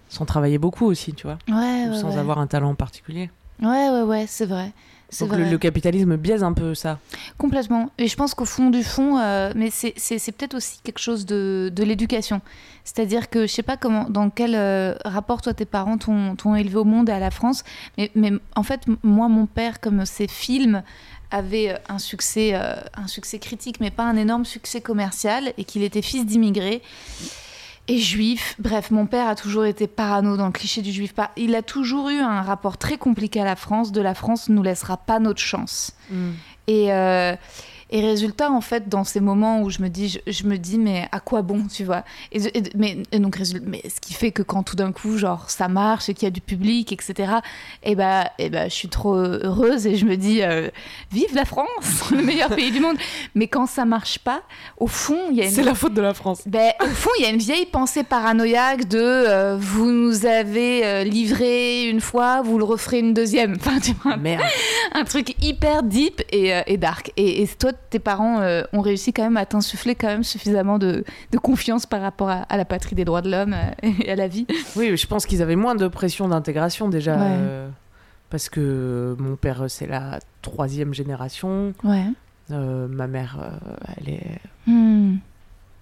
sans 0.07 0.25
travailler 0.25 0.57
beaucoup 0.57 0.85
aussi, 0.85 1.13
tu 1.13 1.27
vois, 1.27 1.37
Ouais, 1.49 1.85
ou 1.87 1.91
ouais, 1.91 1.93
sans 1.97 2.11
ouais. 2.11 2.17
avoir 2.17 2.39
un 2.39 2.47
talent 2.47 2.69
en 2.69 2.75
particulier. 2.75 3.29
Ouais, 3.61 3.89
ouais, 3.89 4.01
ouais, 4.03 4.25
c'est 4.27 4.45
vrai. 4.45 4.71
Donc 5.19 5.33
le, 5.37 5.45
le 5.49 5.57
capitalisme 5.57 6.17
biaise 6.17 6.43
un 6.43 6.53
peu 6.53 6.73
ça. 6.75 6.99
Complètement. 7.37 7.89
Et 7.97 8.07
je 8.07 8.15
pense 8.15 8.33
qu'au 8.33 8.45
fond 8.45 8.69
du 8.69 8.83
fond, 8.83 9.17
euh, 9.19 9.51
mais 9.55 9.69
c'est- 9.71 9.93
peut-être 10.37 10.55
aussi 10.55 10.79
quelque 10.83 10.99
chose 10.99 11.25
de, 11.25 11.71
de 11.73 11.83
l'éducation. 11.83 12.41
C'est-à-dire 12.83 13.29
que 13.29 13.47
je 13.47 13.51
sais 13.51 13.63
pas 13.63 13.77
comment, 13.77 14.09
dans 14.09 14.29
quel 14.29 14.53
euh, 14.55 14.93
rapport 15.05 15.41
toi 15.41 15.53
tes 15.53 15.65
parents 15.65 15.97
t'ont 15.97 16.55
élevé 16.55 16.75
au 16.75 16.83
monde 16.83 17.09
et 17.09 17.13
à 17.13 17.19
la 17.19 17.31
France, 17.31 17.63
mais, 17.97 18.11
mais 18.15 18.31
en 18.55 18.63
fait 18.63 18.81
moi 19.03 19.27
mon 19.27 19.45
père 19.47 19.79
comme 19.79 20.05
ses 20.05 20.27
films 20.27 20.83
avait 21.31 21.71
euh, 21.71 21.77
un 21.89 21.97
succès, 21.97 22.51
euh, 22.53 22.75
un 22.95 23.07
succès 23.07 23.39
critique, 23.39 23.79
mais 23.79 23.89
pas 23.91 24.03
un 24.03 24.15
énorme 24.15 24.45
succès 24.45 24.81
commercial, 24.81 25.53
et 25.57 25.63
qu'il 25.63 25.81
était 25.83 26.03
fils 26.03 26.25
d'immigrés 26.25 26.81
et 27.87 27.99
juif. 27.99 28.55
Bref, 28.59 28.91
mon 28.91 29.05
père 29.05 29.27
a 29.27 29.35
toujours 29.35 29.65
été 29.65 29.87
parano 29.87 30.37
dans 30.37 30.47
le 30.47 30.51
cliché 30.51 30.81
du 30.81 30.91
juif. 30.91 31.13
Il 31.37 31.55
a 31.55 31.61
toujours 31.61 32.09
eu 32.09 32.19
un 32.19 32.41
rapport 32.41 32.77
très 32.77 32.97
compliqué 32.97 33.41
à 33.41 33.45
la 33.45 33.55
France. 33.55 33.91
De 33.91 34.01
la 34.01 34.13
France 34.13 34.49
ne 34.49 34.55
nous 34.55 34.63
laissera 34.63 34.97
pas 34.97 35.19
notre 35.19 35.41
chance. 35.41 35.91
Et, 36.67 36.91
euh, 36.91 37.35
et 37.91 38.01
résultat, 38.01 38.51
en 38.51 38.61
fait, 38.61 38.89
dans 38.89 39.03
ces 39.03 39.19
moments 39.19 39.61
où 39.61 39.69
je 39.69 39.81
me 39.81 39.89
dis, 39.89 40.09
je, 40.09 40.19
je 40.31 40.43
me 40.45 40.57
dis, 40.57 40.77
mais 40.79 41.07
à 41.11 41.19
quoi 41.19 41.41
bon, 41.43 41.63
tu 41.71 41.83
vois? 41.83 42.03
Et, 42.31 42.39
et- 42.57 42.63
mais, 42.75 42.97
et 43.11 43.19
donc, 43.19 43.39
mais 43.63 43.81
ce 43.87 43.99
qui 44.01 44.13
fait 44.13 44.31
que 44.31 44.41
quand 44.41 44.63
tout 44.63 44.75
d'un 44.75 44.91
coup, 44.91 45.17
genre, 45.17 45.49
ça 45.49 45.67
marche 45.67 46.09
et 46.09 46.13
qu'il 46.13 46.23
y 46.25 46.27
a 46.27 46.31
du 46.31 46.41
public, 46.41 46.91
etc., 46.91 47.33
et 47.83 47.95
ben, 47.95 48.25
et 48.39 48.49
ben, 48.49 48.69
je 48.69 48.73
suis 48.75 48.89
trop 48.89 49.13
heureuse 49.15 49.85
et 49.87 49.95
je 49.95 50.05
me 50.05 50.17
dis, 50.17 50.41
euh, 50.41 50.69
vive 51.11 51.33
la 51.35 51.45
France, 51.45 51.69
le 52.11 52.23
meilleur 52.23 52.49
pays 52.55 52.71
du 52.71 52.79
monde. 52.79 52.97
Mais 53.35 53.47
quand 53.47 53.67
ça 53.67 53.85
marche 53.85 54.19
pas, 54.19 54.41
au 54.77 54.87
fond, 54.87 55.19
il 55.31 55.37
y 55.37 55.41
a 55.41 55.45
une 55.45 55.51
C'est 55.51 55.63
la 55.63 55.75
faute 55.75 55.93
de 55.93 56.01
la 56.01 56.13
France. 56.13 56.41
ben, 56.47 56.71
au 56.81 56.85
fond, 56.87 57.09
il 57.19 57.23
y 57.23 57.25
a 57.25 57.29
une 57.29 57.37
vieille 57.37 57.65
pensée 57.67 58.03
paranoïaque 58.03 58.87
de 58.87 58.97
euh, 58.99 59.57
vous 59.59 59.91
nous 59.91 60.25
avez 60.25 60.85
euh, 60.85 61.03
livré 61.03 61.87
une 61.89 62.01
fois, 62.01 62.41
vous 62.41 62.57
le 62.57 62.63
referez 62.63 62.99
une 62.99 63.13
deuxième. 63.13 63.57
Enfin, 63.65 63.79
tu 63.79 63.91
vois, 64.03 64.17
Merde. 64.17 64.43
un 64.93 65.03
truc 65.03 65.35
hyper 65.43 65.83
deep 65.83 66.21
et, 66.31 66.51
et 66.67 66.77
dark. 66.77 67.11
Et, 67.17 67.41
et 67.43 67.47
toi, 67.47 67.71
tes 67.89 67.99
parents 67.99 68.39
euh, 68.41 68.63
ont 68.73 68.81
réussi 68.81 69.13
quand 69.13 69.23
même 69.23 69.37
à 69.37 69.45
t'insuffler 69.45 69.95
quand 69.95 70.07
même 70.07 70.23
suffisamment 70.23 70.77
de, 70.79 71.03
de 71.31 71.37
confiance 71.37 71.85
par 71.85 72.01
rapport 72.01 72.29
à, 72.29 72.43
à 72.43 72.57
la 72.57 72.65
patrie 72.65 72.95
des 72.95 73.05
droits 73.05 73.21
de 73.21 73.29
l'homme 73.31 73.53
euh, 73.53 73.89
et 74.03 74.11
à 74.11 74.15
la 74.15 74.27
vie. 74.27 74.45
Oui, 74.75 74.95
je 74.97 75.07
pense 75.07 75.25
qu'ils 75.25 75.41
avaient 75.41 75.55
moins 75.55 75.75
de 75.75 75.87
pression 75.87 76.27
d'intégration 76.27 76.89
déjà. 76.89 77.15
Ouais. 77.15 77.21
euh, 77.23 77.69
parce 78.29 78.49
que 78.49 79.15
mon 79.19 79.35
père, 79.35 79.65
c'est 79.69 79.87
la 79.87 80.19
troisième 80.41 80.93
génération. 80.93 81.73
Ouais. 81.83 82.05
Ma 82.49 83.07
mère, 83.07 83.37
elle 83.97 84.09
est, 84.13 84.39
Hmm. 84.67 85.17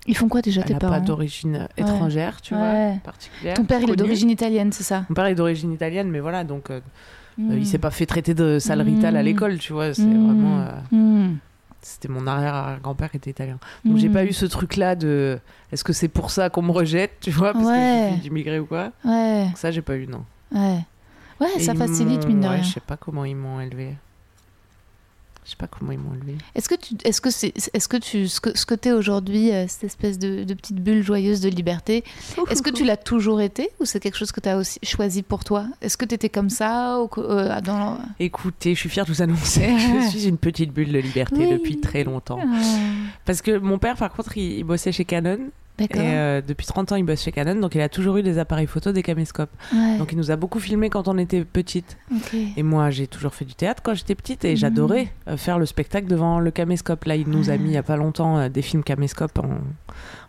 Ils 0.05 0.17
font 0.17 0.27
quoi 0.27 0.41
déjà 0.41 0.61
elle 0.61 0.67
tes 0.67 0.73
parents 0.75 0.95
pas 0.95 0.99
d'origine 0.99 1.67
étrangère, 1.77 2.41
tu 2.41 2.53
vois, 2.53 2.91
particulière. 3.03 3.53
Ton 3.55 3.63
père, 3.63 3.79
il 3.81 3.89
est 3.89 3.95
d'origine 3.95 4.29
italienne, 4.29 4.71
c'est 4.73 4.83
ça? 4.83 5.05
Mon 5.09 5.15
père 5.15 5.25
est 5.27 5.35
d'origine 5.35 5.71
italienne, 5.71 6.09
mais 6.09 6.19
voilà, 6.19 6.43
donc 6.43 6.69
Hmm. 7.37 7.51
euh, 7.51 7.57
il 7.57 7.65
s'est 7.65 7.79
pas 7.79 7.89
fait 7.89 8.05
traiter 8.05 8.33
de 8.35 8.59
sale 8.59 8.81
rital 8.81 9.15
à 9.17 9.21
Mm. 9.23 9.25
l'école, 9.25 9.57
tu 9.57 9.73
vois. 9.73 9.93
C'est 9.95 10.03
Hmm. 10.03 10.25
vraiment. 10.25 10.59
euh, 10.59 10.69
Hmm. 10.91 11.35
C'était 11.85 12.07
mon 12.07 12.25
arrière-grand-père 12.27 13.11
qui 13.11 13.17
était 13.17 13.31
italien. 13.31 13.57
Donc 13.85 13.97
j'ai 13.97 14.09
Hmm. 14.09 14.13
pas 14.13 14.25
eu 14.25 14.33
ce 14.33 14.45
truc-là 14.45 14.95
de. 14.95 15.39
Est-ce 15.71 15.83
que 15.83 15.93
c'est 15.93 16.07
pour 16.07 16.31
ça 16.31 16.49
qu'on 16.49 16.61
me 16.61 16.71
rejette, 16.71 17.11
tu 17.21 17.29
vois, 17.31 17.53
parce 17.53 17.65
que 17.65 17.69
Ouais. 17.71 18.09
je 18.17 18.21
suis 18.21 18.29
ou 18.59 18.65
quoi? 18.65 18.91
Ouais, 19.05 19.45
Donc 19.47 19.57
ça, 19.57 19.71
j'ai 19.71 19.81
pas 19.81 19.95
eu, 19.97 20.07
non. 20.07 20.23
ouais. 20.53 20.79
Ouais, 21.41 21.47
Et 21.57 21.59
ça 21.59 21.73
facilite, 21.75 22.25
mine 22.27 22.39
de 22.41 22.47
ouais, 22.47 22.53
rien. 22.55 22.63
Je 22.63 22.73
sais 22.73 22.79
pas 22.79 22.95
comment 22.95 23.25
ils 23.25 23.35
m'ont 23.35 23.59
élevé. 23.59 23.95
Je 25.45 25.49
sais 25.51 25.55
pas 25.57 25.67
comment 25.67 25.91
ils 25.91 25.99
m'ont 25.99 26.13
élevé. 26.13 26.37
Est-ce 26.55 26.69
que 26.69 26.75
tu, 26.75 26.95
est-ce 27.03 27.19
que 27.19 27.29
c'est, 27.29 27.53
est-ce 27.73 27.87
que 27.89 27.97
tu, 27.97 28.27
ce 28.27 28.39
que, 28.39 28.57
ce 28.57 28.65
que 28.65 28.75
t'es 28.75 28.91
aujourd'hui, 28.93 29.51
euh, 29.51 29.65
cette 29.67 29.83
espèce 29.83 30.17
de, 30.17 30.43
de 30.45 30.53
petite 30.53 30.77
bulle 30.77 31.03
joyeuse 31.03 31.41
de 31.41 31.49
liberté, 31.49 32.03
est-ce 32.49 32.61
que 32.61 32.69
tu 32.69 32.85
l'as 32.85 32.95
toujours 32.97 33.41
été 33.41 33.69
ou 33.81 33.85
c'est 33.85 33.99
quelque 33.99 34.17
chose 34.17 34.31
que 34.31 34.39
tu 34.39 34.47
as 34.49 34.57
aussi 34.57 34.79
choisi 34.83 35.21
pour 35.21 35.43
toi? 35.43 35.65
Est-ce 35.81 35.97
que 35.97 36.05
tu 36.05 36.15
étais 36.15 36.29
comme 36.29 36.49
ça 36.49 37.01
ou 37.01 37.09
euh, 37.17 37.59
dans 37.61 37.97
Écoutez, 38.19 38.73
je 38.73 38.79
suis 38.79 38.89
fière 38.89 39.05
de 39.05 39.11
vous 39.11 39.21
annoncer 39.21 39.61
que 39.61 40.01
je 40.01 40.09
suis 40.17 40.27
une 40.27 40.37
petite 40.37 40.71
bulle 40.71 40.91
de 40.91 40.99
liberté 40.99 41.35
Oui. 41.39 41.49
depuis 41.51 41.79
très 41.81 42.03
longtemps. 42.05 42.39
Ah, 42.41 42.57
Parce 43.25 43.41
que 43.41 43.57
mon 43.57 43.77
père, 43.79 43.97
par 43.97 44.11
contre, 44.13 44.37
il, 44.37 44.59
il 44.59 44.63
bossait 44.63 44.91
chez 44.93 45.03
Canon. 45.05 45.39
Et 45.79 45.87
euh, 45.97 46.41
depuis 46.45 46.65
30 46.67 46.91
ans, 46.91 46.95
il 46.95 47.03
bosse 47.03 47.23
chez 47.23 47.31
Canon. 47.31 47.55
Donc 47.59 47.73
il 47.75 47.81
a 47.81 47.89
toujours 47.89 48.17
eu 48.17 48.23
des 48.23 48.37
appareils 48.37 48.67
photo, 48.67 48.91
des 48.91 49.01
caméscopes. 49.03 49.49
ouais. 49.73 49.97
Donc 49.97 50.11
il 50.11 50.17
nous 50.17 50.29
a 50.29 50.35
beaucoup 50.35 50.59
filmé 50.59 50.89
quand 50.89 51.07
on 51.07 51.17
était 51.17 51.43
petite. 51.43 51.97
Et 52.55 52.61
moi, 52.63 52.89
j'ai 52.91 53.07
toujours 53.07 53.33
fait 53.33 53.45
du 53.45 53.55
théâtre 53.55 53.81
quand 53.83 53.93
j'étais 53.95 54.15
petite 54.15 54.45
et 54.45 54.51
Mhm. 54.51 54.55
j'adorais 54.57 55.07
euh, 55.27 55.35
faire 55.37 55.57
le 55.57 55.65
spectacle 55.65 56.07
devant 56.07 56.39
le 56.39 56.51
caméscope. 56.51 57.05
Là, 57.05 57.15
il 57.15 57.27
nous 57.27 57.49
a 57.49 57.57
mis 57.57 57.69
il 57.69 57.73
y 57.73 57.77
a 57.77 57.83
pas 57.83 57.97
longtemps 57.97 58.37
euh, 58.37 58.49
des 58.49 58.61
films 58.61 58.83
caméscope 58.83 59.39
en, 59.39 59.49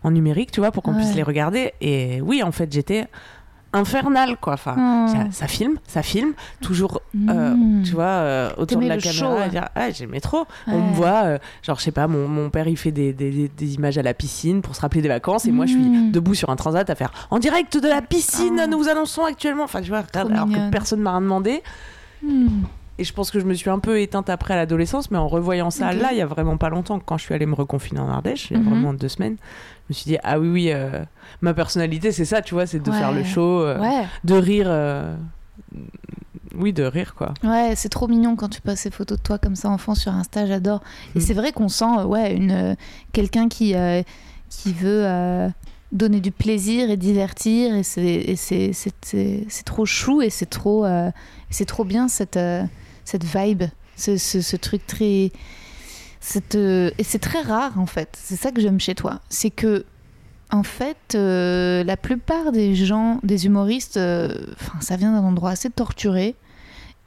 en 0.03 0.11
numérique, 0.11 0.51
tu 0.51 0.61
vois, 0.61 0.71
pour 0.71 0.81
qu'on 0.83 0.93
Ouais. 0.93 0.97
puisse 1.01 1.15
les 1.15 1.23
regarder. 1.23 1.73
Et 1.79 2.21
oui, 2.21 2.41
en 2.41 2.51
fait, 2.51 2.71
j'étais 2.73 3.05
infernale, 3.75 4.37
quoi. 4.37 4.53
Enfin, 4.53 4.75
Oh. 4.77 5.11
ça, 5.11 5.25
ça 5.31 5.47
filme, 5.47 5.75
ça 5.87 6.01
filme, 6.01 6.33
toujours, 6.61 7.01
euh, 7.29 7.53
Mm. 7.55 7.83
tu 7.83 7.93
vois, 7.93 8.03
euh, 8.05 8.49
autour 8.57 8.81
de 8.81 8.87
la 8.87 8.97
caméra. 8.97 9.43
show, 9.45 9.49
dire, 9.49 9.69
ah, 9.75 9.91
j'aimais 9.91 10.19
trop. 10.21 10.45
On 10.67 10.71
Ouais. 10.75 10.81
me 10.89 10.93
voit, 10.93 11.23
euh, 11.25 11.37
genre, 11.61 11.77
je 11.77 11.83
sais 11.83 11.91
pas, 11.91 12.07
mon, 12.07 12.27
mon 12.27 12.49
père, 12.49 12.67
il 12.67 12.77
fait 12.77 12.91
des, 12.91 13.13
des- 13.13 13.49
images 13.75 13.97
à 13.97 14.01
la 14.03 14.13
piscine 14.13 14.61
pour 14.61 14.75
se 14.75 14.81
rappeler 14.81 15.01
des 15.01 15.07
vacances. 15.09 15.45
Et 15.45 15.51
moi, 15.51 15.65
je 15.65 15.71
suis 15.73 15.81
Mm. 15.81 16.11
debout 16.11 16.33
sur 16.35 16.49
un 16.49 16.55
transat 16.55 16.89
à 16.89 16.95
faire 16.95 17.11
en 17.29 17.39
direct 17.39 17.77
de 17.77 17.87
la 17.87 18.01
piscine, 18.01 18.59
Oh. 18.63 18.67
nous 18.69 18.77
vous 18.79 18.89
annonçons 18.89 19.23
actuellement. 19.25 19.63
Enfin, 19.65 19.81
tu 19.81 19.89
vois, 19.89 20.03
alors 20.13 20.47
mignonne. 20.47 20.67
que 20.67 20.71
personne 20.71 21.01
m'a 21.01 21.11
rien 21.11 21.21
demandé. 21.21 21.61
Et 22.97 23.03
je 23.03 23.11
pense 23.13 23.29
que 23.29 23.39
je 23.41 23.45
me 23.45 23.53
suis 23.53 23.69
un 23.69 23.79
peu 23.79 23.99
éteinte 23.99 24.29
après 24.29 24.53
à 24.53 24.57
l'adolescence, 24.57 25.11
mais 25.11 25.17
en 25.17 25.27
revoyant 25.27 25.69
ça 25.69 25.91
là, 25.91 26.13
il 26.13 26.17
y 26.17 26.21
a 26.21 26.25
vraiment 26.25 26.55
pas 26.57 26.69
longtemps, 26.69 26.99
quand 26.99 27.17
je 27.17 27.23
suis 27.23 27.33
allée 27.33 27.45
me 27.45 27.55
reconfiner 27.55 27.99
en 27.99 28.07
Ardèche, 28.09 28.51
il 28.51 28.53
y 28.53 28.59
a 28.59 28.63
Mhm. 28.63 28.69
vraiment 28.69 28.93
deux 28.93 29.09
semaines, 29.09 29.35
je 29.39 29.83
me 29.89 29.93
suis 29.93 30.05
dit, 30.05 30.17
ah 30.23 30.39
oui, 30.39 30.47
oui, 30.47 30.71
euh, 30.71 31.03
ma 31.41 31.53
personnalité, 31.53 32.13
c'est 32.13 32.23
ça, 32.25 32.41
tu 32.41 32.53
vois, 32.53 32.65
c'est 32.65 32.79
de 32.79 32.89
Ouais. 32.89 32.97
faire 32.97 33.11
le 33.11 33.23
show, 33.23 33.61
euh, 33.63 33.79
Ouais, 33.81 34.05
de 34.23 34.33
rire. 34.35 34.67
euh, 34.69 35.15
Oui, 36.57 36.71
de 36.71 36.83
rire, 36.83 37.15
quoi. 37.15 37.33
ouais, 37.43 37.73
c'est 37.75 37.89
trop 37.89 38.07
mignon 38.07 38.37
quand 38.37 38.47
tu 38.47 38.61
passes 38.61 38.79
ces 38.81 38.91
photos 38.91 39.17
de 39.17 39.23
toi 39.23 39.37
comme 39.39 39.55
ça 39.57 39.69
enfant 39.69 39.93
sur 39.93 40.13
Insta, 40.13 40.45
j'adore. 40.45 40.81
Et 41.15 41.19
Mm. 41.19 41.21
c'est 41.21 41.33
vrai 41.33 41.51
qu'on 41.51 41.67
sent, 41.67 42.03
ouais, 42.05 42.33
une 42.33 42.77
quelqu'un 43.11 43.49
qui 43.49 43.75
qui 44.49 44.71
veut 44.73 45.49
donner 45.91 46.21
du 46.21 46.31
plaisir 46.31 46.89
et 46.89 46.95
divertir, 46.97 47.75
et 47.75 47.83
c'est 47.83 49.63
trop 49.65 49.85
chou 49.85 50.21
et 50.21 50.29
c'est 50.29 50.45
trop 50.45 50.85
c'est 51.49 51.65
trop 51.65 51.83
bien 51.83 52.07
cette 52.07 52.39
cette 53.05 53.23
vibe, 53.23 53.63
ce, 53.95 54.17
ce, 54.17 54.41
ce 54.41 54.55
truc 54.57 54.85
très 54.85 55.31
cette, 56.19 56.55
euh, 56.55 56.89
et 56.97 57.03
c'est 57.03 57.19
très 57.19 57.41
rare 57.41 57.79
en 57.79 57.85
fait. 57.85 58.17
C'est 58.21 58.35
ça 58.35 58.51
que 58.51 58.59
j'aime 58.59 58.79
chez 58.79 58.95
toi, 58.95 59.21
c'est 59.29 59.51
que 59.51 59.85
en 60.51 60.63
fait, 60.63 61.15
euh, 61.15 61.83
la 61.83 61.97
plupart 61.97 62.51
des 62.51 62.75
gens, 62.75 63.19
des 63.23 63.45
humoristes, 63.47 63.97
euh, 63.97 64.29
enfin, 64.59 64.79
ça 64.79 64.95
vient 64.95 65.11
d'un 65.11 65.23
endroit 65.27 65.49
assez 65.51 65.69
torturé. 65.69 66.35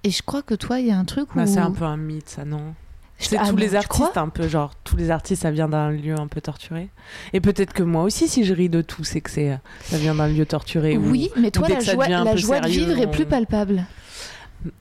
Et 0.05 0.11
je 0.11 0.23
crois 0.23 0.43
que 0.43 0.55
toi, 0.55 0.81
il 0.81 0.87
y 0.87 0.91
a 0.91 0.99
un 0.99 1.05
truc 1.05 1.35
où. 1.35 1.39
Bah, 1.39 1.47
c'est 1.47 1.59
un 1.59 1.71
peu 1.71 1.85
un 1.85 1.97
mythe, 1.97 2.29
ça, 2.29 2.45
non? 2.45 2.75
C'est 3.21 3.37
Ah 3.37 3.49
tous 3.49 3.57
les 3.57 3.75
artistes, 3.75 4.17
un 4.17 4.29
peu, 4.29 4.47
genre, 4.47 4.73
tous 4.85 4.97
les 4.97 5.11
artistes, 5.11 5.43
ça 5.43 5.51
vient 5.51 5.69
d'un 5.69 5.91
lieu 5.91 6.15
un 6.19 6.29
peu 6.29 6.41
torturé. 6.41 6.89
Et 7.33 7.41
peut-être 7.41 7.73
que 7.73 7.83
moi 7.83 8.05
aussi, 8.05 8.29
si 8.29 8.45
je 8.45 8.55
ris 8.55 8.69
de 8.69 8.81
tout, 8.83 9.03
c'est 9.03 9.21
que 9.21 9.31
c'est, 9.31 9.59
ça 9.83 9.99
vient 9.99 10.15
d'un 10.15 10.29
lieu 10.29 10.47
torturé. 10.47 10.97
ou- 10.97 11.11
Oui, 11.11 11.31
mais 11.37 11.51
toi, 11.51 11.69
la 11.69 11.81
joie, 11.81 12.07
la 12.09 12.35
de 12.35 12.69
vivre 12.69 12.99
est 12.99 13.11
plus 13.11 13.27
palpable. 13.27 13.87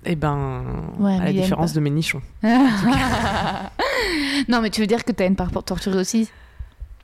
Eh 0.06 0.16
ben, 0.16 0.63
Ouais, 1.00 1.16
à 1.20 1.26
la 1.26 1.34
différence 1.34 1.74
de 1.74 1.80
mes 1.80 1.90
nichons. 1.92 2.22
non, 4.48 4.62
mais 4.62 4.70
tu 4.70 4.82
veux 4.82 4.88
dire 4.88 5.04
que 5.06 5.12
t'as 5.12 5.28
une 5.28 5.36
part 5.36 5.52
torturée 5.63 6.00
aussi 6.00 6.30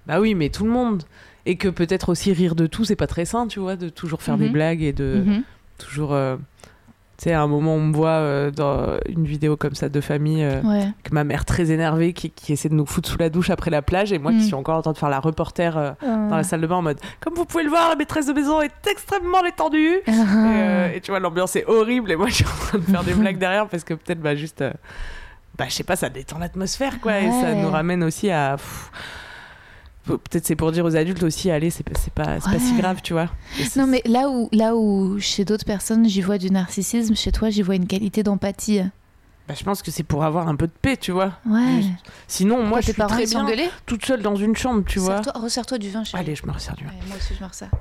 Bah 0.08 0.20
oui, 0.20 0.36
mais 0.36 0.50
tout 0.50 0.64
le 0.66 0.72
monde. 0.72 1.04
Et 1.46 1.58
que 1.58 1.68
peut-être 1.68 2.10
aussi 2.10 2.32
rire 2.32 2.56
de 2.56 2.68
tout, 2.68 2.86
c'est 2.86 2.96
pas 2.96 3.08
très 3.08 3.26
sain, 3.26 3.48
tu 3.48 3.60
vois, 3.60 3.76
de 3.76 3.90
toujours 3.90 4.22
faire 4.22 4.38
des 4.38 4.46
Mhm. 4.48 4.52
blagues 4.54 4.82
et 4.82 4.94
de 4.94 5.24
Mhm. 5.26 5.44
toujours. 5.78 6.14
euh, 6.14 6.38
Tu 7.24 7.30
sais, 7.30 7.36
à 7.36 7.42
un 7.42 7.48
moment, 7.48 7.76
on 7.76 7.80
me 7.80 7.94
voit 7.96 8.10
euh, 8.10 8.52
dans 8.52 8.98
une 9.08 9.24
vidéo 9.26 9.56
comme 9.56 9.76
ça 9.76 9.88
de 9.88 10.02
famille, 10.02 10.44
euh, 10.44 10.60
Ouais. 10.62 10.88
que 11.06 11.14
ma 11.14 11.24
mère 11.24 11.46
très 11.46 11.72
énervée 11.72 12.12
qui, 12.12 12.30
qui 12.32 12.52
essaie 12.52 12.68
de 12.68 12.74
nous 12.74 12.86
foutre 12.86 13.08
sous 13.08 13.18
la 13.18 13.30
douche 13.30 13.50
après 13.50 13.72
la 13.72 13.82
plage, 13.82 14.12
et 14.12 14.20
moi 14.20 14.34
Mm. 14.34 14.38
qui 14.40 14.44
suis 14.44 14.54
encore 14.56 14.76
en 14.76 14.82
train 14.82 14.92
de 14.92 14.98
faire 14.98 15.08
la 15.08 15.22
reporter 15.22 15.78
euh, 15.78 15.92
dans 16.02 16.36
la 16.36 16.44
salle 16.44 16.60
de 16.60 16.68
bain 16.68 16.76
en 16.76 16.82
mode 16.82 17.00
Comme 17.22 17.34
vous 17.36 17.46
pouvez 17.46 17.64
le 17.64 17.70
voir, 17.70 17.88
la 17.88 17.96
maîtresse 17.96 18.26
de 18.26 18.34
maison 18.34 18.60
est 18.60 18.74
extrêmement 18.92 19.42
détendue. 19.42 20.00
Et, 20.08 20.12
euh, 20.12 20.92
et 20.96 21.00
tu 21.00 21.12
vois, 21.12 21.22
l'ambiance 21.22 21.56
est 21.56 21.66
horrible, 21.66 22.12
et 22.12 22.18
moi 22.18 22.28
je 22.28 22.34
suis 22.34 22.46
en 22.46 22.50
train 22.68 22.78
de 22.80 22.84
faire 22.84 23.04
des 23.06 23.14
blagues 23.14 23.38
derrière 23.38 23.68
parce 23.70 23.86
que 23.86 23.94
peut-être, 23.94 24.20
bah, 24.20 24.36
juste. 24.36 24.62
bah, 25.58 25.64
je 25.70 25.74
sais 25.74 25.86
pas, 25.86 25.96
ça 25.96 26.10
détend 26.10 26.40
l'atmosphère, 26.40 27.00
quoi, 27.00 27.22
et 27.22 27.32
ça 27.32 27.54
nous 27.54 27.70
ramène 27.70 28.04
aussi 28.04 28.32
à. 28.32 28.58
pff, 28.58 28.92
Peut-être 30.06 30.46
c'est 30.46 30.56
pour 30.58 30.72
dire 30.74 30.84
aux 30.84 30.96
adultes 30.98 31.24
aussi, 31.24 31.50
allez, 31.50 31.70
c'est 31.70 31.84
pas, 31.84 31.98
c'est 31.98 32.12
pas, 32.14 32.40
pas 32.40 32.60
si 32.60 32.76
grave, 32.76 33.00
tu 33.02 33.14
vois. 33.14 33.30
Non, 33.78 33.88
mais 33.88 34.02
là 34.06 34.28
où, 34.30 34.50
là 34.52 34.76
où 34.76 35.18
chez 35.20 35.46
d'autres 35.46 35.64
personnes, 35.66 36.08
j'y 36.10 36.22
vois 36.22 36.38
du 36.38 36.50
narcissisme, 36.52 37.16
chez 37.16 37.32
toi, 37.32 37.50
j'y 37.50 37.62
vois 37.62 37.76
une 37.76 37.88
qualité 37.88 38.22
d'empathie. 38.22 38.82
bah, 39.48 39.54
je 39.58 39.64
pense 39.64 39.82
que 39.82 39.92
c'est 39.92 40.04
pour 40.04 40.26
avoir 40.26 40.50
un 40.50 40.56
peu 40.58 40.68
de 40.68 40.74
paix, 40.82 40.98
tu 40.98 41.12
vois. 41.14 41.34
Ouais. 41.46 41.84
Sinon, 42.28 42.64
moi, 42.66 42.80
je 42.82 42.92
suis 42.92 42.94
très 43.02 43.26
bien 43.26 43.46
toute 43.86 44.06
seule 44.06 44.22
dans 44.22 44.36
une 44.36 44.56
chambre, 44.58 44.84
tu 44.86 45.00
vois. 45.00 45.22
Resserre-toi- 45.36 45.78
du 45.78 45.90
vin, 45.90 46.04
chérie. 46.04 46.22
Allez, 46.24 46.36
je 46.36 46.46
me 46.46 46.52
resserre 46.52 46.76
du 46.76 46.84
vin. 46.84 46.90
Ouais, 46.92 46.98
moi 47.08 47.16
aussi, 47.18 47.34
je 47.38 47.42
me 47.44 47.48
resserre. 47.48 47.72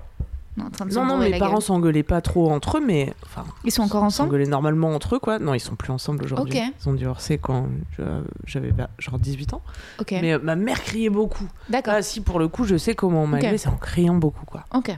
Non, 0.56 0.66
en 0.66 0.70
train 0.70 0.84
de 0.86 0.92
Non, 0.94 1.06
non, 1.06 1.18
mes 1.18 1.38
parents 1.38 1.60
s'engueulaient 1.60 2.02
pas 2.02 2.20
trop 2.20 2.50
entre 2.50 2.76
eux, 2.78 2.82
mais. 2.84 3.12
Enfin, 3.24 3.44
Ils 3.64 3.70
sont 3.72 3.82
encore 3.82 4.02
ensemble 4.02 4.28
s'engueulaient 4.28 4.46
normalement 4.50 4.90
entre 4.94 5.16
eux, 5.16 5.18
quoi. 5.18 5.38
Non, 5.38 5.54
ils 5.54 5.60
sont 5.60 5.76
plus 5.76 5.90
ensemble 5.92 6.24
aujourd'hui. 6.24 6.58
Ok. 6.60 6.72
Ils 6.84 6.88
ont 6.88 6.92
divorcé 6.92 7.38
quand 7.38 7.68
j'avais 8.46 8.72
genre 8.98 9.18
18 9.18 9.54
ans. 9.54 9.62
Ok. 10.00 10.12
Mais 10.12 10.32
euh, 10.34 10.38
ma 10.42 10.54
mère 10.56 10.82
criait 10.82 11.08
beaucoup. 11.10 11.48
D'accord. 11.70 11.94
Ah, 11.96 12.02
si, 12.02 12.20
pour 12.20 12.38
le 12.38 12.48
coup, 12.48 12.64
je 12.64 12.76
sais 12.76 12.94
comment 12.94 13.22
on 13.22 13.26
m'a 13.26 13.38
Ok. 13.38 13.44
élevé, 13.44 13.58
c'est 13.58 13.68
en 13.68 13.76
criant 13.76 14.14
beaucoup, 14.16 14.44
quoi. 14.44 14.64
Ok. 14.74 14.90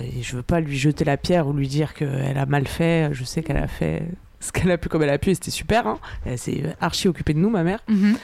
Et 0.00 0.22
je 0.22 0.36
veux 0.36 0.42
pas 0.42 0.60
lui 0.60 0.78
jeter 0.78 1.04
la 1.04 1.16
pierre 1.16 1.48
ou 1.48 1.52
lui 1.52 1.66
dire 1.66 1.92
qu'elle 1.94 2.38
a 2.38 2.46
mal 2.46 2.68
fait. 2.68 3.08
Je 3.12 3.24
sais 3.24 3.42
qu'elle 3.42 3.56
a 3.56 3.66
fait 3.66 4.02
ce 4.38 4.52
qu'elle 4.52 4.70
a 4.70 4.78
pu 4.78 4.88
comme 4.88 5.02
elle 5.02 5.10
a 5.10 5.18
pu, 5.18 5.30
et 5.30 5.34
c'était 5.34 5.50
super. 5.50 5.88
Hein. 5.88 5.98
Elle 6.24 6.38
s'est 6.38 6.76
archi 6.80 7.08
occupée 7.08 7.34
de 7.34 7.40
nous, 7.40 7.50
ma 7.50 7.64
mère. 7.64 7.80
Mhm. 7.88 8.16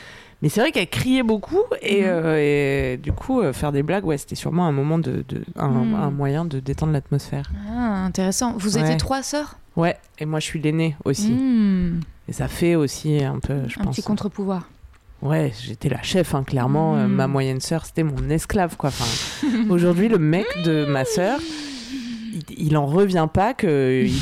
Mais 0.43 0.49
c'est 0.49 0.61
vrai 0.61 0.73
qu'elle 0.73 0.89
criait 0.89 1.23
beaucoup 1.23 1.63
et, 1.83 2.03
Mhm. 2.03 2.07
euh, 2.09 2.93
et 2.95 2.97
du 2.99 3.13
coup, 3.13 3.41
euh, 3.41 3.53
faire 3.53 3.73
des 3.73 3.83
blagues, 3.83 4.05
ouais, 4.05 4.19
c'était 4.19 4.35
sûrement 4.35 4.67
un 4.67 4.73
moment 4.73 4.99
de, 4.99 5.25
de- 5.29 5.45
un, 5.57 5.69
Mhm. 5.69 5.95
un 5.95 6.11
moyen 6.11 6.45
de 6.45 6.61
détendre 6.61 6.93
l'atmosphère. 6.93 7.51
Ah, 7.71 8.05
intéressant. 8.05 8.55
Vous 8.59 8.77
Ouais. 8.77 8.83
étiez 8.83 8.97
trois 8.97 9.23
sœurs? 9.23 9.57
Ouais, 9.77 9.97
et 10.19 10.27
moi 10.27 10.41
je 10.41 10.45
suis 10.45 10.61
l'aînée 10.61 10.97
aussi. 11.05 11.33
Hmm. 11.33 12.01
Et 12.29 12.33
ça 12.33 12.49
fait 12.49 12.75
aussi 12.75 13.23
un 13.25 13.39
peu, 13.41 13.69
je 13.69 13.79
Un 13.81 13.85
pense. 13.85 13.97
petit 13.97 14.03
contre-pouvoir. 14.03 14.69
Ouais, 15.23 15.53
j'étais 15.63 15.89
la 15.89 16.03
chef, 16.03 16.35
hein, 16.35 16.45
clairement. 16.45 16.97
Euh, 16.97 17.07
Mhm. 17.07 17.13
ma 17.15 17.27
moyenne 17.27 17.61
sœur, 17.61 17.87
c'était 17.87 18.03
mon 18.03 18.29
esclave, 18.29 18.77
quoi. 18.77 18.89
Enfin, 18.91 19.05
aujourd'hui, 19.71 20.09
le 20.09 20.19
mec 20.19 20.47
de 20.65 20.85
ma 20.87 21.05
sœur, 21.07 21.39
il, 22.57 22.77
en 22.77 22.87
revient 22.87 23.29
pas 23.33 23.55
qu'il 23.55 23.69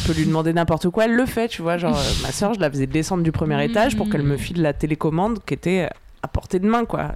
peut 0.06 0.12
lui 0.16 0.26
demander 0.26 0.52
n'importe 0.52 0.88
quoi. 0.90 1.04
Elle 1.06 1.14
le 1.14 1.26
fait, 1.26 1.48
tu 1.48 1.62
vois. 1.62 1.78
Genre, 1.78 1.96
euh, 1.96 2.22
ma 2.22 2.30
sœur, 2.32 2.54
je 2.54 2.60
la 2.60 2.70
faisais 2.70 2.86
descendre 2.86 3.22
du 3.22 3.32
premier 3.32 3.62
étage 3.64 3.96
pour 3.96 4.08
qu'elle 4.10 4.22
me 4.22 4.36
file 4.36 4.60
la 4.62 4.72
télécommande 4.72 5.38
qui 5.44 5.54
était 5.54 5.88
à 6.22 6.28
portée 6.28 6.58
de 6.58 6.66
main, 6.68 6.84
quoi. 6.84 7.14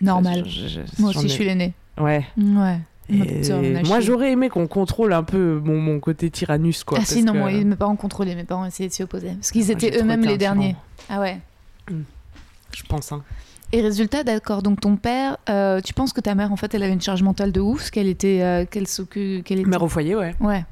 Normal. 0.00 0.44
Je- 0.46 0.68
je- 0.68 0.80
Moi 0.98 1.10
aussi, 1.10 1.26
ai- 1.26 1.28
je 1.28 1.32
suis 1.34 1.44
l'aînée. 1.44 1.74
Ouais. 1.98 2.24
Ouais. 2.38 2.78
Et 3.10 3.82
moi, 3.84 4.00
j'aurais 4.00 4.32
aimé 4.32 4.48
qu'on 4.48 4.66
contrôle 4.66 5.12
un 5.12 5.22
peu 5.22 5.60
mon, 5.62 5.78
mon 5.78 6.00
côté 6.00 6.30
tyrannus, 6.30 6.82
quoi. 6.82 6.96
ah 6.98 7.00
parce 7.02 7.12
si, 7.12 7.22
non, 7.22 7.32
que- 7.34 7.38
moi, 7.38 7.50
mes 7.52 7.76
parents 7.76 7.96
contrôlaient, 7.96 8.34
mes 8.34 8.44
parents 8.44 8.64
essayaient 8.64 8.88
de 8.88 8.94
s'y 8.94 9.02
opposer. 9.02 9.32
Parce 9.34 9.50
qu'ils 9.50 9.64
Moi, 9.66 9.72
étaient 9.72 9.98
eux-mêmes 10.00 10.24
les 10.24 10.38
derniers. 10.38 10.76
Ah 11.10 11.20
ouais. 11.20 11.38
Je 11.88 12.82
pense, 12.88 13.12
hein. 13.12 13.22
Et 13.72 13.80
résultat, 13.80 14.22
d'accord, 14.22 14.62
donc 14.62 14.80
ton 14.80 14.96
père, 14.96 15.38
euh, 15.48 15.80
tu 15.80 15.94
penses 15.94 16.12
que 16.12 16.20
ta 16.20 16.34
mère, 16.34 16.52
en 16.52 16.56
fait, 16.56 16.74
elle 16.74 16.82
avait 16.82 16.92
une 16.92 17.00
charge 17.00 17.22
mentale 17.22 17.52
de 17.52 17.60
ouf, 17.60 17.90
qu'elle 17.90 18.06
était... 18.06 18.40
euh, 18.42 18.66
qu'elle 18.66 18.86
s'occupe... 18.86 19.44
qu'elle 19.44 19.60
était... 19.60 19.68
Mère 19.68 19.82
au 19.82 19.88
foyer, 19.88 20.14
ouais. 20.14 20.34
Ouais. 20.40 20.64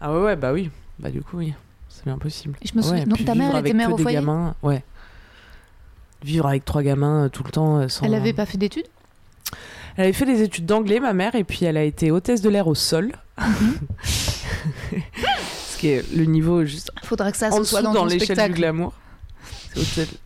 Ah 0.00 0.12
ouais, 0.12 0.22
ouais, 0.22 0.36
bah 0.36 0.52
oui. 0.52 0.70
Bah 0.98 1.10
du 1.10 1.22
coup, 1.22 1.38
oui. 1.38 1.54
C'est 1.88 2.04
bien 2.04 2.18
possible. 2.18 2.56
Et 2.60 2.68
je 2.68 2.76
me 2.76 2.82
souviens- 2.82 3.00
Ouais, 3.00 3.06
donc 3.06 3.24
ta 3.24 3.34
mère, 3.34 3.56
elle 3.56 3.66
était 3.66 3.74
mère 3.74 3.92
au 3.92 3.96
foyer 3.96 4.18
gamins, 4.18 4.54
ouais. 4.62 4.84
Vivre 6.22 6.46
avec 6.46 6.64
trois 6.64 6.82
gamins 6.82 7.24
euh, 7.24 7.28
tout 7.28 7.42
le 7.42 7.50
temps 7.50 7.88
sans... 7.88 8.04
Elle 8.04 8.14
avait 8.14 8.34
pas 8.34 8.44
fait 8.44 8.58
d'études? 8.58 8.86
Elle 9.96 10.04
avait 10.04 10.12
fait 10.12 10.26
des 10.26 10.42
études 10.42 10.66
d'anglais, 10.66 11.00
ma 11.00 11.12
mère, 11.12 11.34
et 11.34 11.44
puis 11.44 11.64
elle 11.64 11.76
a 11.76 11.84
été 11.84 12.10
hôtesse 12.10 12.42
de 12.42 12.48
l'air 12.48 12.66
au 12.66 12.74
sol. 12.74 13.12
Ce 14.02 15.78
qui 15.78 15.88
est 15.88 16.12
le 16.14 16.24
niveau 16.24 16.64
juste 16.64 16.90
Faudra 17.02 17.32
que 17.32 17.38
ça 17.38 17.48
en 17.52 17.64
soit 17.64 17.82
dans, 17.82 18.04
l'échelle 18.04 18.52
du 18.52 18.54
glamour. 18.54 18.92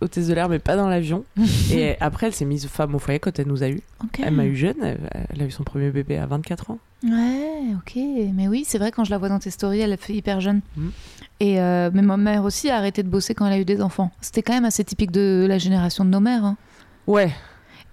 Hôtesse, 0.00 0.26
de 0.28 0.35
l'air, 0.35 0.48
mais 0.48 0.59
pas 0.59 0.76
dans 0.76 0.88
l'avion. 0.88 1.24
et 1.72 1.96
après, 2.00 2.26
elle 2.26 2.35
s'est 2.35 2.44
mise 2.44 2.66
femme 2.66 2.94
au 2.94 2.98
foyer 2.98 3.18
quand 3.18 3.38
elle 3.38 3.46
nous 3.48 3.62
a 3.62 3.68
eu. 3.68 3.80
Elle 4.22 4.35
m'a 4.35 4.44
eu 4.44 4.56
jeune, 4.56 4.76
elle, 4.82 4.98
elle 5.30 5.42
a 5.42 5.44
eu 5.46 5.50
son 5.50 5.62
premier 5.64 5.90
bébé 5.90 6.18
à 6.18 6.26
24 6.26 6.70
ans. 6.70 6.78
Ouais, 7.04 7.74
ok. 7.76 7.96
Mais 8.35 8.48
oui, 8.48 8.64
c'est 8.66 8.78
vrai, 8.78 8.90
quand 8.90 9.04
je 9.04 9.11
la 9.11 9.18
vois 9.18 9.28
dans 9.28 9.38
tes 9.38 9.50
stories, 9.50 9.80
elle 9.80 9.92
a 9.92 9.96
fait 9.96 10.14
hyper 10.14 10.40
jeune. 10.40 10.61
Mhm. 10.76 10.90
Et 11.40 11.61
euh, 11.61 11.90
mais 11.92 12.02
ma 12.02 12.16
mère 12.16 12.44
aussi 12.44 12.70
a 12.70 12.76
arrêté 12.76 13.02
de 13.02 13.09
bosser 13.09 13.35
quand 13.35 13.46
elle 13.46 13.52
a 13.52 13.59
eu 13.59 13.64
des 13.66 13.82
enfants. 13.82 14.11
C'était 14.20 14.42
quand 14.42 14.54
même 14.54 14.64
assez 14.64 14.85
typique 14.85 15.11
de 15.11 15.44
la 15.48 15.59
génération 15.59 16.04
de 16.04 16.11
nos 16.11 16.20
mères. 16.20 16.44
hein. 16.44 16.56
Ouais. 17.06 17.30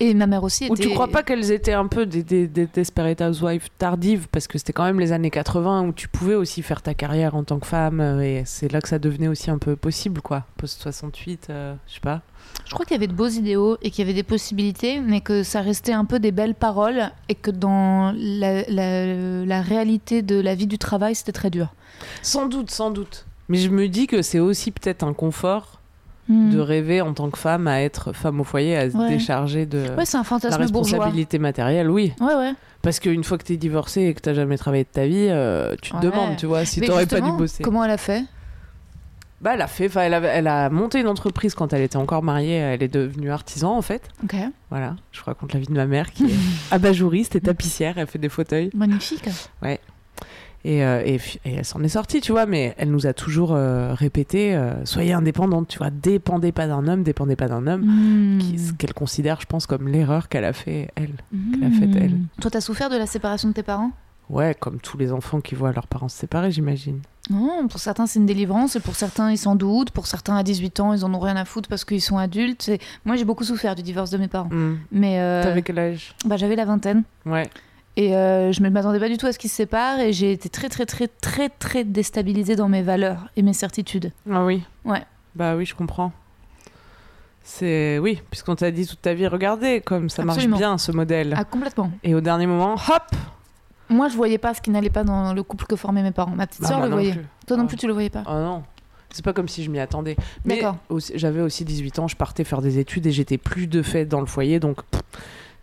Et 0.05 0.13
ma 0.13 0.27
mère 0.27 0.43
aussi 0.43 0.67
Ou 0.69 0.73
était... 0.73 0.83
tu 0.83 0.89
crois 0.89 1.07
pas 1.07 1.23
qu'elles 1.23 1.51
étaient 1.51 1.71
un 1.73 1.87
peu 1.87 2.05
des, 2.05 2.23
des, 2.23 2.45
des 2.47 2.65
Desperate 2.67 3.21
Housewives 3.21 3.69
tardives 3.77 4.27
parce 4.31 4.47
que 4.47 4.57
c'était 4.57 4.73
quand 4.73 4.83
même 4.83 4.99
les 4.99 5.13
années 5.13 5.29
80 5.29 5.83
où 5.83 5.93
tu 5.93 6.09
pouvais 6.09 6.35
aussi 6.35 6.61
faire 6.61 6.81
ta 6.81 6.93
carrière 6.93 7.35
en 7.35 7.43
tant 7.45 7.57
que 7.59 7.65
femme 7.67 8.01
euh, 8.01 8.19
et 8.21 8.43
c'est 8.45 8.69
là 8.71 8.81
que 8.81 8.89
ça 8.89 8.99
devenait 8.99 9.29
aussi 9.29 9.49
un 9.49 9.57
peu 9.57 9.75
possible 9.77 10.21
quoi. 10.21 10.43
Post 10.57 10.81
68, 10.81 11.47
euh, 11.49 11.73
je 11.87 11.93
sais 11.93 11.99
pas. 12.01 12.21
Je 12.65 12.73
crois 12.73 12.85
qu'il 12.85 12.95
y 12.95 12.97
avait 12.97 13.07
de 13.07 13.13
beaux 13.13 13.29
idéaux 13.29 13.77
et 13.81 13.89
qu'il 13.91 14.03
y 14.03 14.07
avait 14.07 14.13
des 14.13 14.23
possibilités, 14.23 14.99
mais 14.99 15.21
que 15.21 15.43
ça 15.43 15.61
restait 15.61 15.93
un 15.93 16.03
peu 16.05 16.19
des 16.19 16.31
belles 16.33 16.55
paroles 16.55 17.09
et 17.29 17.35
que 17.35 17.49
dans 17.51 18.13
la, 18.17 18.63
la- 18.69 19.45
la 19.45 19.61
réalité 19.61 20.21
de 20.21 20.39
la 20.39 20.53
vie 20.53 20.67
du 20.67 20.77
travail, 20.77 21.15
c'était 21.15 21.31
très 21.31 21.49
dur. 21.49 21.73
Sans 22.21 22.47
doute, 22.47 22.69
sans 22.71 22.91
doute. 22.91 23.25
Mais 23.47 23.57
je 23.57 23.69
me 23.69 23.87
dis 23.87 24.07
que 24.07 24.21
c'est 24.21 24.39
aussi 24.39 24.71
peut-être 24.71 25.03
un 25.03 25.13
confort 25.13 25.79
Hmm. 26.29 26.51
de 26.51 26.59
rêver 26.59 27.01
en 27.01 27.13
tant 27.13 27.29
que 27.29 27.37
femme 27.37 27.67
à 27.67 27.81
être 27.81 28.13
femme 28.13 28.39
au 28.39 28.45
foyer, 28.45 28.77
à 28.77 28.89
se 28.89 28.95
Ouais. 28.95 29.09
décharger 29.09 29.65
de 29.65 29.79
Ouais, 29.79 29.85
un 29.89 30.23
la 30.57 30.67
bourgeois. 30.67 30.79
responsabilité 30.99 31.37
matérielle, 31.37 31.89
oui. 31.89 32.13
Ouais, 32.21 32.33
ouais. 32.35 32.53
Parce 32.81 32.99
qu'une 33.01 33.23
fois 33.25 33.37
que 33.37 33.43
t'es 33.43 33.57
divorcée 33.57 34.03
et 34.03 34.13
que 34.13 34.21
t'as 34.21 34.33
jamais 34.33 34.57
travaillé 34.57 34.83
de 34.85 34.89
ta 34.89 35.05
vie, 35.05 35.27
euh, 35.29 35.75
tu 35.81 35.91
te 35.91 35.95
Ouais. 35.97 36.01
demandes, 36.03 36.37
tu 36.37 36.45
vois, 36.45 36.63
si 36.63 36.79
t'aurais 36.79 37.05
pas 37.07 37.19
dû 37.19 37.31
bosser. 37.33 37.61
Comment 37.63 37.83
elle 37.83 37.91
a 37.91 37.97
fait? 37.97 38.23
Bah, 39.41 39.51
elle 39.55 39.61
a 39.61 39.67
fait, 39.67 39.91
elle, 39.97 40.13
avait- 40.13 40.29
elle 40.29 40.47
a 40.47 40.69
monté 40.69 41.01
une 41.01 41.07
entreprise 41.07 41.53
quand 41.53 41.73
elle 41.73 41.81
était 41.81 41.97
encore 41.97 42.23
mariée. 42.23 42.55
Elle 42.55 42.81
est 42.81 42.87
devenue 42.87 43.29
artisan 43.29 43.75
en 43.75 43.81
fait. 43.81 44.07
Ok. 44.23 44.35
Voilà, 44.69 44.95
je 45.11 45.21
raconte 45.21 45.51
la 45.53 45.59
vie 45.59 45.67
de 45.67 45.73
ma 45.73 45.85
mère 45.85 46.11
qui 46.11 46.23
est 46.23 46.27
abat-jouriste 46.71 47.35
et 47.35 47.41
tapissière. 47.41 47.97
Elle 47.97 48.07
fait 48.07 48.19
des 48.19 48.29
fauteuils 48.29 48.69
Magnifique. 48.73 49.27
Et, 50.65 50.83
euh, 50.85 51.01
et, 51.05 51.19
elle 51.45 51.65
s'en 51.65 51.81
est 51.83 51.89
sortie, 51.89 52.21
tu 52.21 52.31
vois. 52.31 52.45
Mais 52.45 52.73
elle 52.77 52.89
nous 52.91 53.05
a 53.07 53.13
toujours 53.13 53.53
euh, 53.53 53.93
répété 53.93 54.55
euh, 54.55 54.85
soyez 54.85 55.13
indépendante, 55.13 55.67
tu 55.67 55.77
vois. 55.77 55.89
Dépendez 55.89 56.51
pas 56.51 56.67
d'un 56.67 56.87
homme, 56.87 57.03
dépendez 57.03 57.35
pas 57.35 57.47
d'un 57.47 57.67
homme. 57.67 57.81
Hmm. 57.85 58.39
Qui- 58.39 58.59
ce 58.59 58.73
qu'elle 58.73 58.93
considère, 58.93 59.39
je 59.41 59.45
pense, 59.45 59.65
comme 59.65 59.87
l'erreur 59.87 60.29
qu'elle 60.29 60.45
a 60.45 60.53
fait 60.53 60.89
elle. 60.95 61.13
Hmm. 61.31 61.63
a 61.63 61.69
fait, 61.71 61.99
elle. 61.99 62.17
Toi, 62.41 62.51
t'as 62.51 62.61
souffert 62.61 62.89
de 62.89 62.95
la 62.97 63.05
séparation 63.05 63.49
de 63.49 63.53
tes 63.53 63.63
parents? 63.63 63.91
Ouais, 64.29 64.55
comme 64.57 64.79
tous 64.79 64.97
les 64.97 65.11
enfants 65.11 65.41
qui 65.41 65.53
voient 65.53 65.73
leurs 65.73 65.87
parents 65.87 66.07
se 66.07 66.17
séparer, 66.17 66.49
j'imagine. 66.49 67.01
Non, 67.29 67.67
pour 67.67 67.79
certains 67.79 68.05
c'est 68.07 68.19
une 68.19 68.25
délivrance, 68.25 68.75
et 68.77 68.79
pour 68.79 68.95
certains 68.95 69.31
ils 69.31 69.37
s'en 69.37 69.55
doutent, 69.55 69.91
pour 69.91 70.07
certains 70.07 70.35
à 70.37 70.43
18 70.43 70.79
ans 70.79 70.93
ils 70.93 71.03
en 71.05 71.13
ont 71.13 71.19
rien 71.19 71.35
à 71.35 71.43
foutre 71.45 71.67
parce 71.69 71.83
qu'ils 71.85 72.01
sont 72.01 72.17
adultes. 72.17 72.67
Et 72.69 72.79
Moi 73.05 73.15
j'ai 73.17 73.25
beaucoup 73.25 73.43
souffert 73.43 73.75
du 73.75 73.81
divorce 73.83 74.09
de 74.11 74.17
mes 74.17 74.27
parents. 74.29 74.49
Hmm. 74.49 74.77
Mais 74.91 75.19
euh, 75.19 75.43
T'avais 75.43 75.61
quel 75.61 75.77
âge? 75.77 76.15
bah, 76.25 76.37
j'avais 76.37 76.55
la 76.55 76.65
vingtaine 76.65 77.03
Ouais. 77.25 77.49
Et 77.95 78.15
euh, 78.15 78.51
je 78.51 78.61
ne 78.61 78.69
m'attendais 78.69 78.99
pas 78.99 79.09
du 79.09 79.17
tout 79.17 79.25
à 79.27 79.31
ce 79.31 79.39
qu'ils 79.39 79.49
se 79.49 79.55
séparent 79.55 79.99
et 79.99 80.13
j'ai 80.13 80.31
été 80.31 80.49
très 80.49 80.69
très 80.69 80.85
très 80.85 81.07
très 81.07 81.49
très 81.49 81.83
déstabilisée 81.83 82.55
dans 82.55 82.69
mes 82.69 82.81
valeurs 82.81 83.27
et 83.35 83.41
mes 83.41 83.53
certitudes. 83.53 84.11
Ah 84.31 84.43
oui. 84.45 84.63
Ouais. 84.85 85.03
Bah 85.35 85.55
oui, 85.55 85.65
je 85.65 85.75
comprends. 85.75 86.11
C'est 87.43 87.99
oui, 87.99 88.21
puisqu'on 88.31 88.55
t'a 88.55 88.71
dit 88.71 88.87
toute 88.87 89.01
ta 89.01 89.13
vie, 89.13 89.27
regardez 89.27 89.81
comme 89.81 90.09
ça 90.09 90.21
Absolument. 90.23 90.51
marche 90.51 90.59
bien 90.59 90.77
ce 90.77 90.91
modèle. 90.93 91.33
Ah 91.37 91.43
complètement. 91.43 91.91
Et 92.03 92.15
au 92.15 92.21
dernier 92.21 92.47
moment, 92.47 92.73
hop 92.75 93.03
Moi 93.89 94.07
je 94.07 94.15
voyais 94.15 94.37
pas 94.37 94.53
ce 94.53 94.61
qui 94.61 94.69
n'allait 94.69 94.89
pas 94.89 95.03
dans 95.03 95.33
le 95.33 95.43
couple 95.43 95.65
que 95.65 95.75
formaient 95.75 96.03
mes 96.03 96.11
parents. 96.11 96.35
Ma 96.35 96.47
petite 96.47 96.61
Bah, 96.61 96.69
moi 96.77 96.83
le 96.85 96.89
non 96.89 96.95
voyait. 96.95 97.11
plus. 97.13 97.25
Toi 97.47 97.57
non 97.57 97.63
Ah. 97.63 97.67
plus 97.67 97.77
tu 97.77 97.87
le 97.87 97.93
voyais 97.93 98.09
pas. 98.09 98.23
Oh 98.27 98.31
non. 98.33 98.63
C'est 99.11 99.23
pas 99.25 99.33
comme 99.33 99.47
si 99.49 99.63
je 99.63 99.69
m'y 99.69 99.79
attendais. 99.79 100.15
Mais 100.45 100.61
j'avais 101.15 101.41
aussi 101.41 101.65
18 101.65 101.99
ans, 101.99 102.07
je 102.07 102.15
partais 102.15 102.43
faire 102.45 102.61
des 102.61 102.79
études 102.79 103.05
et 103.05 103.11
j'étais 103.11 103.37
plus 103.37 103.67
de 103.67 103.81
fait 103.83 104.05
dans 104.05 104.19
le 104.21 104.25
foyer, 104.25 104.59
donc. 104.59 104.81
pff. 104.83 105.01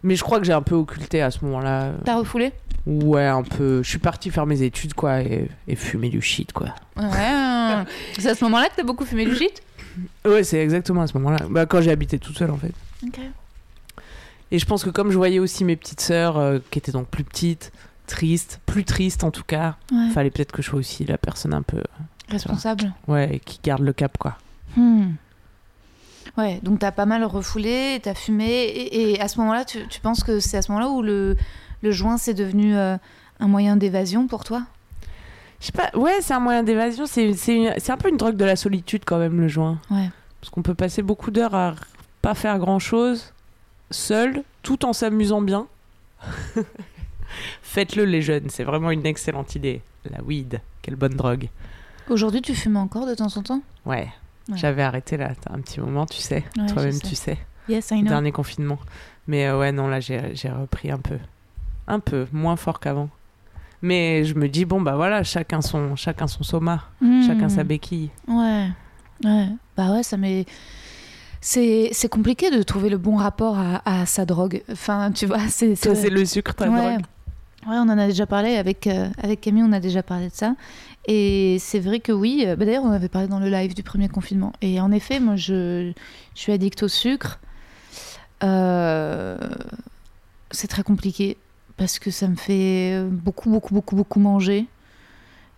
Mais 0.02 0.16
je 0.16 0.22
crois 0.22 0.38
que 0.38 0.44
j'ai 0.46 0.52
un 0.52 0.62
peu 0.62 0.74
occulté 0.74 1.20
à 1.22 1.30
ce 1.30 1.44
moment-là. 1.44 1.92
T'as 2.04 2.16
refoulé? 2.16 2.52
Ouais, 2.86 3.26
un 3.26 3.42
peu. 3.42 3.82
Je 3.82 3.88
suis 3.88 3.98
partie 3.98 4.30
faire 4.30 4.46
mes 4.46 4.62
études, 4.62 4.94
quoi, 4.94 5.20
et, 5.20 5.48
et 5.68 5.76
fumer 5.76 6.08
du 6.08 6.22
shit, 6.22 6.52
quoi. 6.52 6.68
Ouais. 6.96 7.84
c'est 8.18 8.30
à 8.30 8.34
ce 8.34 8.42
moment-là 8.44 8.68
que 8.70 8.76
t'as 8.76 8.82
beaucoup 8.82 9.04
fumé 9.04 9.26
du 9.26 9.34
shit? 9.36 9.62
Ouais, 10.24 10.42
c'est 10.44 10.58
exactement 10.62 11.02
à 11.02 11.06
ce 11.06 11.16
moment-là. 11.18 11.38
Bah, 11.50 11.66
quand 11.66 11.82
j'ai 11.82 11.90
habité 11.90 12.18
toute 12.18 12.36
seule, 12.38 12.50
en 12.50 12.56
fait. 12.56 12.72
Ok. 13.06 13.18
Et 14.52 14.58
je 14.58 14.64
pense 14.66 14.82
que 14.82 14.90
comme 14.90 15.10
je 15.12 15.16
voyais 15.16 15.38
aussi 15.38 15.64
mes 15.64 15.76
petites 15.76 16.00
sœurs, 16.00 16.36
euh, 16.38 16.58
qui 16.70 16.78
étaient 16.78 16.90
donc 16.92 17.06
plus 17.08 17.22
petites, 17.22 17.70
tristes, 18.06 18.60
plus 18.66 18.84
tristes 18.84 19.22
en 19.22 19.30
tout 19.30 19.44
cas, 19.44 19.76
Ouais. 19.92 20.10
fallait 20.12 20.30
peut-être 20.30 20.50
que 20.52 20.62
je 20.62 20.68
sois 20.70 20.78
aussi 20.80 21.04
la 21.04 21.18
personne 21.18 21.54
un 21.54 21.62
peu. 21.62 21.82
Responsable. 22.28 22.92
Ouais, 23.06 23.40
qui 23.44 23.60
garde 23.62 23.82
le 23.82 23.92
cap, 23.92 24.16
quoi. 24.18 24.38
Hmm. 24.76 25.10
Ouais, 26.38 26.60
donc 26.62 26.78
t'as 26.78 26.92
pas 26.92 27.06
mal 27.06 27.24
refoulé, 27.24 28.00
t'as 28.02 28.14
fumé, 28.14 28.46
et, 28.48 29.12
et 29.12 29.20
à 29.20 29.28
ce 29.28 29.38
moment-là, 29.40 29.64
tu, 29.64 29.86
tu 29.88 30.00
penses 30.00 30.22
que 30.22 30.40
c'est 30.40 30.56
à 30.56 30.62
ce 30.62 30.70
moment-là 30.72 30.90
où 30.90 31.02
le, 31.02 31.36
le 31.82 31.90
joint 31.90 32.18
c'est 32.18 32.34
devenu 32.34 32.76
euh, 32.76 32.96
un 33.40 33.48
moyen 33.48 33.76
d'évasion 33.76 34.26
pour 34.26 34.44
toi? 34.44 34.62
Je 35.60 35.66
sais 35.66 35.72
pas, 35.72 35.90
ouais, 35.94 36.18
c'est 36.20 36.32
un 36.32 36.40
moyen 36.40 36.62
d'évasion, 36.62 37.04
c'est 37.06 37.34
c'est 37.34 37.90
un 37.90 37.96
peu 37.96 38.08
une 38.08 38.16
drogue 38.16 38.36
de 38.36 38.44
la 38.44 38.56
solitude 38.56 39.02
quand 39.04 39.18
même, 39.18 39.40
le 39.40 39.48
joint. 39.48 39.78
Ouais. 39.90 40.08
Parce 40.40 40.50
qu'on 40.50 40.62
peut 40.62 40.74
passer 40.74 41.02
beaucoup 41.02 41.30
d'heures 41.30 41.54
à 41.54 41.74
pas 42.22 42.34
faire 42.34 42.58
grand-chose, 42.58 43.34
seul, 43.90 44.42
tout 44.62 44.84
en 44.86 44.92
s'amusant 44.92 45.42
bien. 45.42 45.66
Faites-le 47.62 48.04
les 48.04 48.22
jeunes, 48.22 48.48
c'est 48.48 48.64
vraiment 48.64 48.90
une 48.90 49.06
excellente 49.06 49.54
idée. 49.54 49.82
La 50.10 50.22
weed, 50.22 50.60
quelle 50.82 50.96
bonne 50.96 51.14
drogue. 51.14 51.48
Aujourd'hui, 52.08 52.40
tu 52.40 52.54
fumes 52.54 52.76
encore 52.76 53.06
de 53.06 53.14
temps 53.14 53.36
en 53.36 53.42
temps? 53.42 53.62
Ouais, 53.84 54.08
Ouais. 54.48 54.56
j'avais 54.56 54.82
arrêté 54.82 55.16
là, 55.16 55.30
un 55.50 55.60
petit 55.60 55.80
moment, 55.80 56.06
tu 56.06 56.18
sais. 56.18 56.44
Ouais, 56.58 56.66
Toi-même, 56.66 56.98
tu 57.00 57.14
sais. 57.14 57.38
Yes, 57.68 57.90
I 57.92 58.00
know. 58.00 58.08
Dernier 58.08 58.32
confinement. 58.32 58.78
Mais 59.26 59.46
euh, 59.46 59.58
ouais, 59.58 59.70
non, 59.70 59.86
là, 59.86 60.00
j'ai 60.00 60.20
repris 60.50 60.90
un 60.90 60.98
peu. 60.98 61.18
Un 61.86 62.00
peu, 62.00 62.26
moins 62.32 62.56
fort 62.56 62.80
qu'avant. 62.80 63.08
Mais 63.82 64.24
je 64.24 64.34
me 64.34 64.48
dis, 64.48 64.64
bon, 64.64 64.80
bah 64.80 64.96
voilà, 64.96 65.22
chacun 65.22 65.60
son, 65.62 65.96
chacun 65.96 66.26
son 66.26 66.42
soma, 66.42 66.84
Hmm. 67.00 67.26
chacun 67.26 67.48
sa 67.48 67.64
béquille. 67.64 68.10
Ouais, 68.28 68.68
ouais. 69.24 69.48
Bah 69.76 69.92
ouais, 69.92 70.02
ça 70.02 70.16
m'est. 70.16 70.46
C'est 71.40 71.88
c'est 71.92 72.08
compliqué 72.10 72.50
de 72.50 72.62
trouver 72.62 72.90
le 72.90 72.98
bon 72.98 73.16
rapport 73.16 73.58
à, 73.58 73.80
à 74.02 74.04
sa 74.06 74.26
drogue. 74.26 74.62
Enfin, 74.70 75.10
tu 75.12 75.24
vois, 75.26 75.48
c'est. 75.48 75.74
C'est 75.74 76.10
le 76.10 76.24
sucre, 76.26 76.54
ta 76.54 76.68
ouais. 76.68 76.76
drogue. 76.96 77.04
Ouais, 77.66 77.76
on 77.76 77.88
en 77.88 77.98
a 77.98 78.06
déjà 78.06 78.26
parlé 78.26 78.56
avec, 78.56 78.86
euh, 78.86 79.08
avec 79.22 79.40
Camille, 79.42 79.62
on 79.62 79.72
a 79.72 79.80
déjà 79.80 80.02
parlé 80.02 80.28
de 80.28 80.34
ça. 80.34 80.54
Et 81.06 81.56
c'est 81.60 81.80
vrai 81.80 82.00
que 82.00 82.12
oui, 82.12 82.44
euh, 82.46 82.56
bah 82.56 82.64
d'ailleurs, 82.64 82.84
on 82.84 82.90
avait 82.90 83.08
parlé 83.08 83.28
dans 83.28 83.40
le 83.40 83.48
live 83.48 83.74
du 83.74 83.82
premier 83.82 84.08
confinement. 84.08 84.52
Et 84.60 84.80
en 84.80 84.92
effet, 84.92 85.20
moi, 85.20 85.36
je, 85.36 85.92
suis 86.34 86.52
addict 86.52 86.82
au 86.82 86.88
sucre. 86.88 87.40
Euh, 88.42 89.38
c'est 90.50 90.68
très 90.68 90.82
compliqué 90.82 91.36
parce 91.76 91.98
que 91.98 92.10
ça 92.10 92.28
me 92.28 92.36
fait 92.36 93.02
beaucoup, 93.10 93.50
beaucoup, 93.50 93.74
beaucoup, 93.74 93.96
beaucoup 93.96 94.20
manger. 94.20 94.66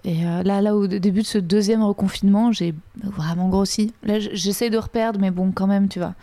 Et 0.04 0.26
euh, 0.26 0.42
là, 0.42 0.60
là, 0.60 0.74
au 0.74 0.86
début 0.86 1.22
de 1.22 1.26
ce 1.26 1.38
deuxième 1.38 1.82
reconfinement, 1.82 2.50
j'ai 2.50 2.74
vraiment 3.02 3.48
grossi. 3.48 3.92
Là, 4.02 4.18
j'essaie 4.18 4.68
de 4.68 4.78
reperdre, 4.78 5.20
mais 5.20 5.30
bon, 5.30 5.52
quand 5.52 5.66
même, 5.66 5.88
tu 5.88 5.98
vois. 5.98 6.14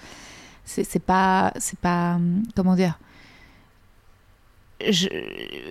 C'est 0.65 0.99
pas. 0.99 1.51
C'est 1.57 1.80
pas. 1.80 2.15
hum, 2.15 2.43
Comment 2.55 2.76
dire? 2.76 2.99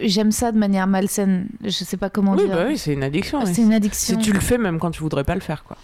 J'aime 0.02 0.32
ça 0.32 0.52
de 0.52 0.58
manière 0.58 0.86
malsaine. 0.86 1.46
Je 1.64 1.70
sais 1.70 1.96
pas 1.96 2.10
comment 2.10 2.32
Oui, 2.34 2.44
dire. 2.46 2.54
bah 2.56 2.64
oui, 2.68 2.78
c'est 2.78 2.92
une 2.92 3.02
addiction. 3.02 3.44
c'est 3.46 3.62
une 3.62 3.72
addiction. 3.72 4.18
Si 4.18 4.24
tu 4.24 4.32
le 4.32 4.40
fais 4.40 4.58
même 4.58 4.78
quand 4.78 4.90
tu 4.90 5.00
voudrais 5.02 5.24
pas 5.24 5.34
le 5.34 5.40
faire, 5.40 5.64
quoi. 5.64 5.76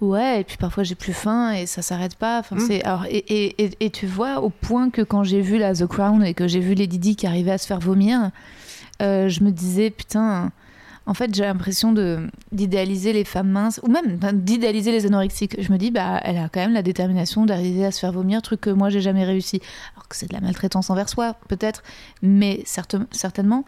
Ouais, 0.00 0.40
et 0.40 0.44
puis 0.44 0.56
parfois 0.58 0.84
j'ai 0.84 0.94
plus 0.94 1.12
faim 1.12 1.52
et 1.52 1.66
ça 1.66 1.82
s'arrête 1.82 2.14
pas. 2.14 2.38
Enfin, 2.38 2.54
Mm. 2.56 2.60
c'est 2.68 2.84
alors 2.84 3.04
et, 3.10 3.16
et, 3.16 3.64
et, 3.64 3.70
et 3.80 3.90
tu 3.90 4.06
vois 4.06 4.40
au 4.40 4.48
point 4.50 4.90
que 4.90 5.02
quand 5.02 5.24
j'ai 5.24 5.40
vu 5.40 5.58
la 5.58 5.74
The 5.74 5.86
Crown 5.86 6.24
et 6.24 6.34
que 6.34 6.46
j'ai 6.46 6.60
vu 6.60 6.74
Lady 6.74 6.98
Di 6.98 7.16
qui 7.16 7.26
arrivait 7.26 7.50
à 7.50 7.58
se 7.58 7.66
faire 7.66 7.80
vomir, 7.80 8.30
euh, 9.02 9.28
je 9.28 9.42
me 9.42 9.50
disais 9.50 9.90
putain. 9.90 10.52
En 11.08 11.14
fait, 11.14 11.34
j'ai 11.34 11.44
l'impression 11.44 11.94
d'idéaliser 12.52 13.14
les 13.14 13.24
femmes 13.24 13.48
minces 13.48 13.80
ou 13.82 13.88
même 13.88 14.18
d'idéaliser 14.34 14.92
les 14.92 15.06
anorexiques. 15.06 15.56
Je 15.58 15.72
me 15.72 15.78
dis 15.78 15.90
bah 15.90 16.20
elle 16.22 16.36
a 16.36 16.50
quand 16.50 16.60
même 16.60 16.74
la 16.74 16.82
détermination 16.82 17.46
d'arriver 17.46 17.86
à 17.86 17.90
se 17.90 17.98
faire 17.98 18.12
vomir, 18.12 18.42
truc 18.42 18.60
que 18.60 18.70
moi 18.70 18.90
j'ai 18.90 19.00
jamais 19.00 19.24
réussi. 19.24 19.62
Alors 19.94 20.06
que 20.06 20.14
c'est 20.14 20.28
de 20.28 20.34
la 20.34 20.40
maltraitance 20.42 20.90
envers 20.90 21.08
soi, 21.08 21.36
peut-être, 21.48 21.82
mais 22.20 22.62
certainement. 22.66 23.64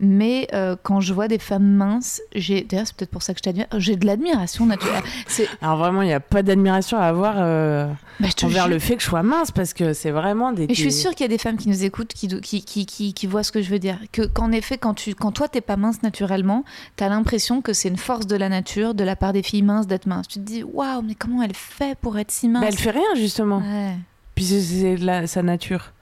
Mais 0.00 0.48
euh, 0.52 0.74
quand 0.82 1.00
je 1.00 1.14
vois 1.14 1.28
des 1.28 1.38
femmes 1.38 1.66
minces, 1.66 2.20
j'ai 2.34 2.62
d'ailleurs 2.62 2.86
c'est 2.86 2.96
peut-être 2.96 3.10
pour 3.10 3.22
ça 3.22 3.32
que 3.32 3.38
je 3.38 3.44
t'admire. 3.44 3.66
J'ai 3.78 3.94
de 3.96 4.04
l'admiration 4.06 4.66
naturelle. 4.66 5.02
C'est 5.28 5.48
Alors 5.62 5.76
vraiment, 5.76 6.02
il 6.02 6.06
n'y 6.06 6.12
a 6.12 6.20
pas 6.20 6.42
d'admiration 6.42 6.98
à 6.98 7.04
avoir 7.04 7.36
euh, 7.38 7.86
bah, 8.18 8.28
envers 8.42 8.66
le 8.68 8.78
fait 8.80 8.96
que 8.96 9.02
je 9.02 9.06
sois 9.06 9.22
mince 9.22 9.52
parce 9.52 9.72
que 9.72 9.92
c'est 9.92 10.10
vraiment 10.10 10.52
des. 10.52 10.66
Mais 10.66 10.74
je 10.74 10.80
suis 10.80 10.92
sûre 10.92 11.12
qu'il 11.12 11.22
y 11.22 11.24
a 11.24 11.28
des 11.28 11.38
femmes 11.38 11.56
qui 11.56 11.68
nous 11.68 11.84
écoutent, 11.84 12.12
qui, 12.12 12.28
qui, 12.40 12.62
qui, 12.64 12.86
qui, 12.86 13.14
qui 13.14 13.26
voient 13.26 13.44
ce 13.44 13.52
que 13.52 13.62
je 13.62 13.70
veux 13.70 13.78
dire. 13.78 13.98
Que, 14.10 14.22
qu'en 14.22 14.50
effet, 14.50 14.78
quand, 14.78 14.94
tu, 14.94 15.14
quand 15.14 15.30
toi, 15.30 15.48
t'es 15.48 15.60
pas 15.60 15.76
mince 15.76 16.02
naturellement, 16.02 16.64
t'as 16.96 17.08
l'impression 17.08 17.62
que 17.62 17.72
c'est 17.72 17.88
une 17.88 17.96
force 17.96 18.26
de 18.26 18.36
la 18.36 18.48
nature, 18.48 18.94
de 18.94 19.04
la 19.04 19.14
part 19.14 19.32
des 19.32 19.42
filles 19.44 19.62
minces, 19.62 19.86
d'être 19.86 20.06
mince. 20.06 20.26
Tu 20.26 20.40
te 20.40 20.44
dis, 20.44 20.64
waouh, 20.64 21.02
mais 21.02 21.14
comment 21.14 21.42
elle 21.42 21.54
fait 21.54 21.96
pour 22.00 22.18
être 22.18 22.32
si 22.32 22.48
mince 22.48 22.62
Bah, 22.62 22.68
elle 22.68 22.78
fait 22.78 22.90
rien 22.90 23.14
justement. 23.14 23.58
Ouais. 23.58 23.94
Puis 24.34 24.44
c'est- 24.44 25.26
sa 25.26 25.42
nature. 25.42 25.92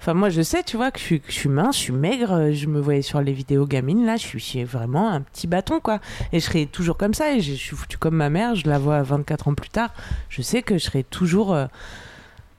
Enfin, 0.00 0.14
moi, 0.14 0.30
je 0.30 0.40
sais, 0.40 0.62
tu 0.62 0.76
vois, 0.78 0.90
que 0.90 0.98
je 0.98 1.04
suis, 1.04 1.20
que 1.20 1.30
je 1.30 1.36
suis 1.36 1.48
mince, 1.50 1.76
je 1.76 1.82
suis 1.82 1.92
maigre. 1.92 2.32
euh, 2.32 2.52
Je 2.52 2.66
me 2.66 2.80
voyais 2.80 3.02
sur 3.02 3.20
les 3.20 3.32
vidéos 3.34 3.66
gamines, 3.66 4.06
là, 4.06 4.16
je 4.16 4.22
suis, 4.26 4.38
je 4.38 4.44
suis 4.44 4.64
vraiment 4.64 5.10
un 5.10 5.20
petit 5.20 5.46
bâton, 5.46 5.78
quoi. 5.80 6.00
Et 6.32 6.40
je 6.40 6.44
serai 6.46 6.64
toujours 6.66 6.96
comme 6.96 7.12
ça. 7.14 7.32
Et 7.34 7.40
je 7.40 7.52
suis 7.52 7.76
foutu 7.76 7.98
comme 7.98 8.16
ma 8.16 8.30
mère, 8.30 8.54
je 8.54 8.66
la 8.68 8.78
vois 8.78 9.02
24 9.02 9.48
ans 9.48 9.54
plus 9.54 9.68
tard. 9.70 9.92
Je 10.30 10.40
sais 10.42 10.62
que 10.62 10.78
je 10.78 10.84
serai 10.84 11.04
toujours 11.04 11.52
euh, 11.52 11.66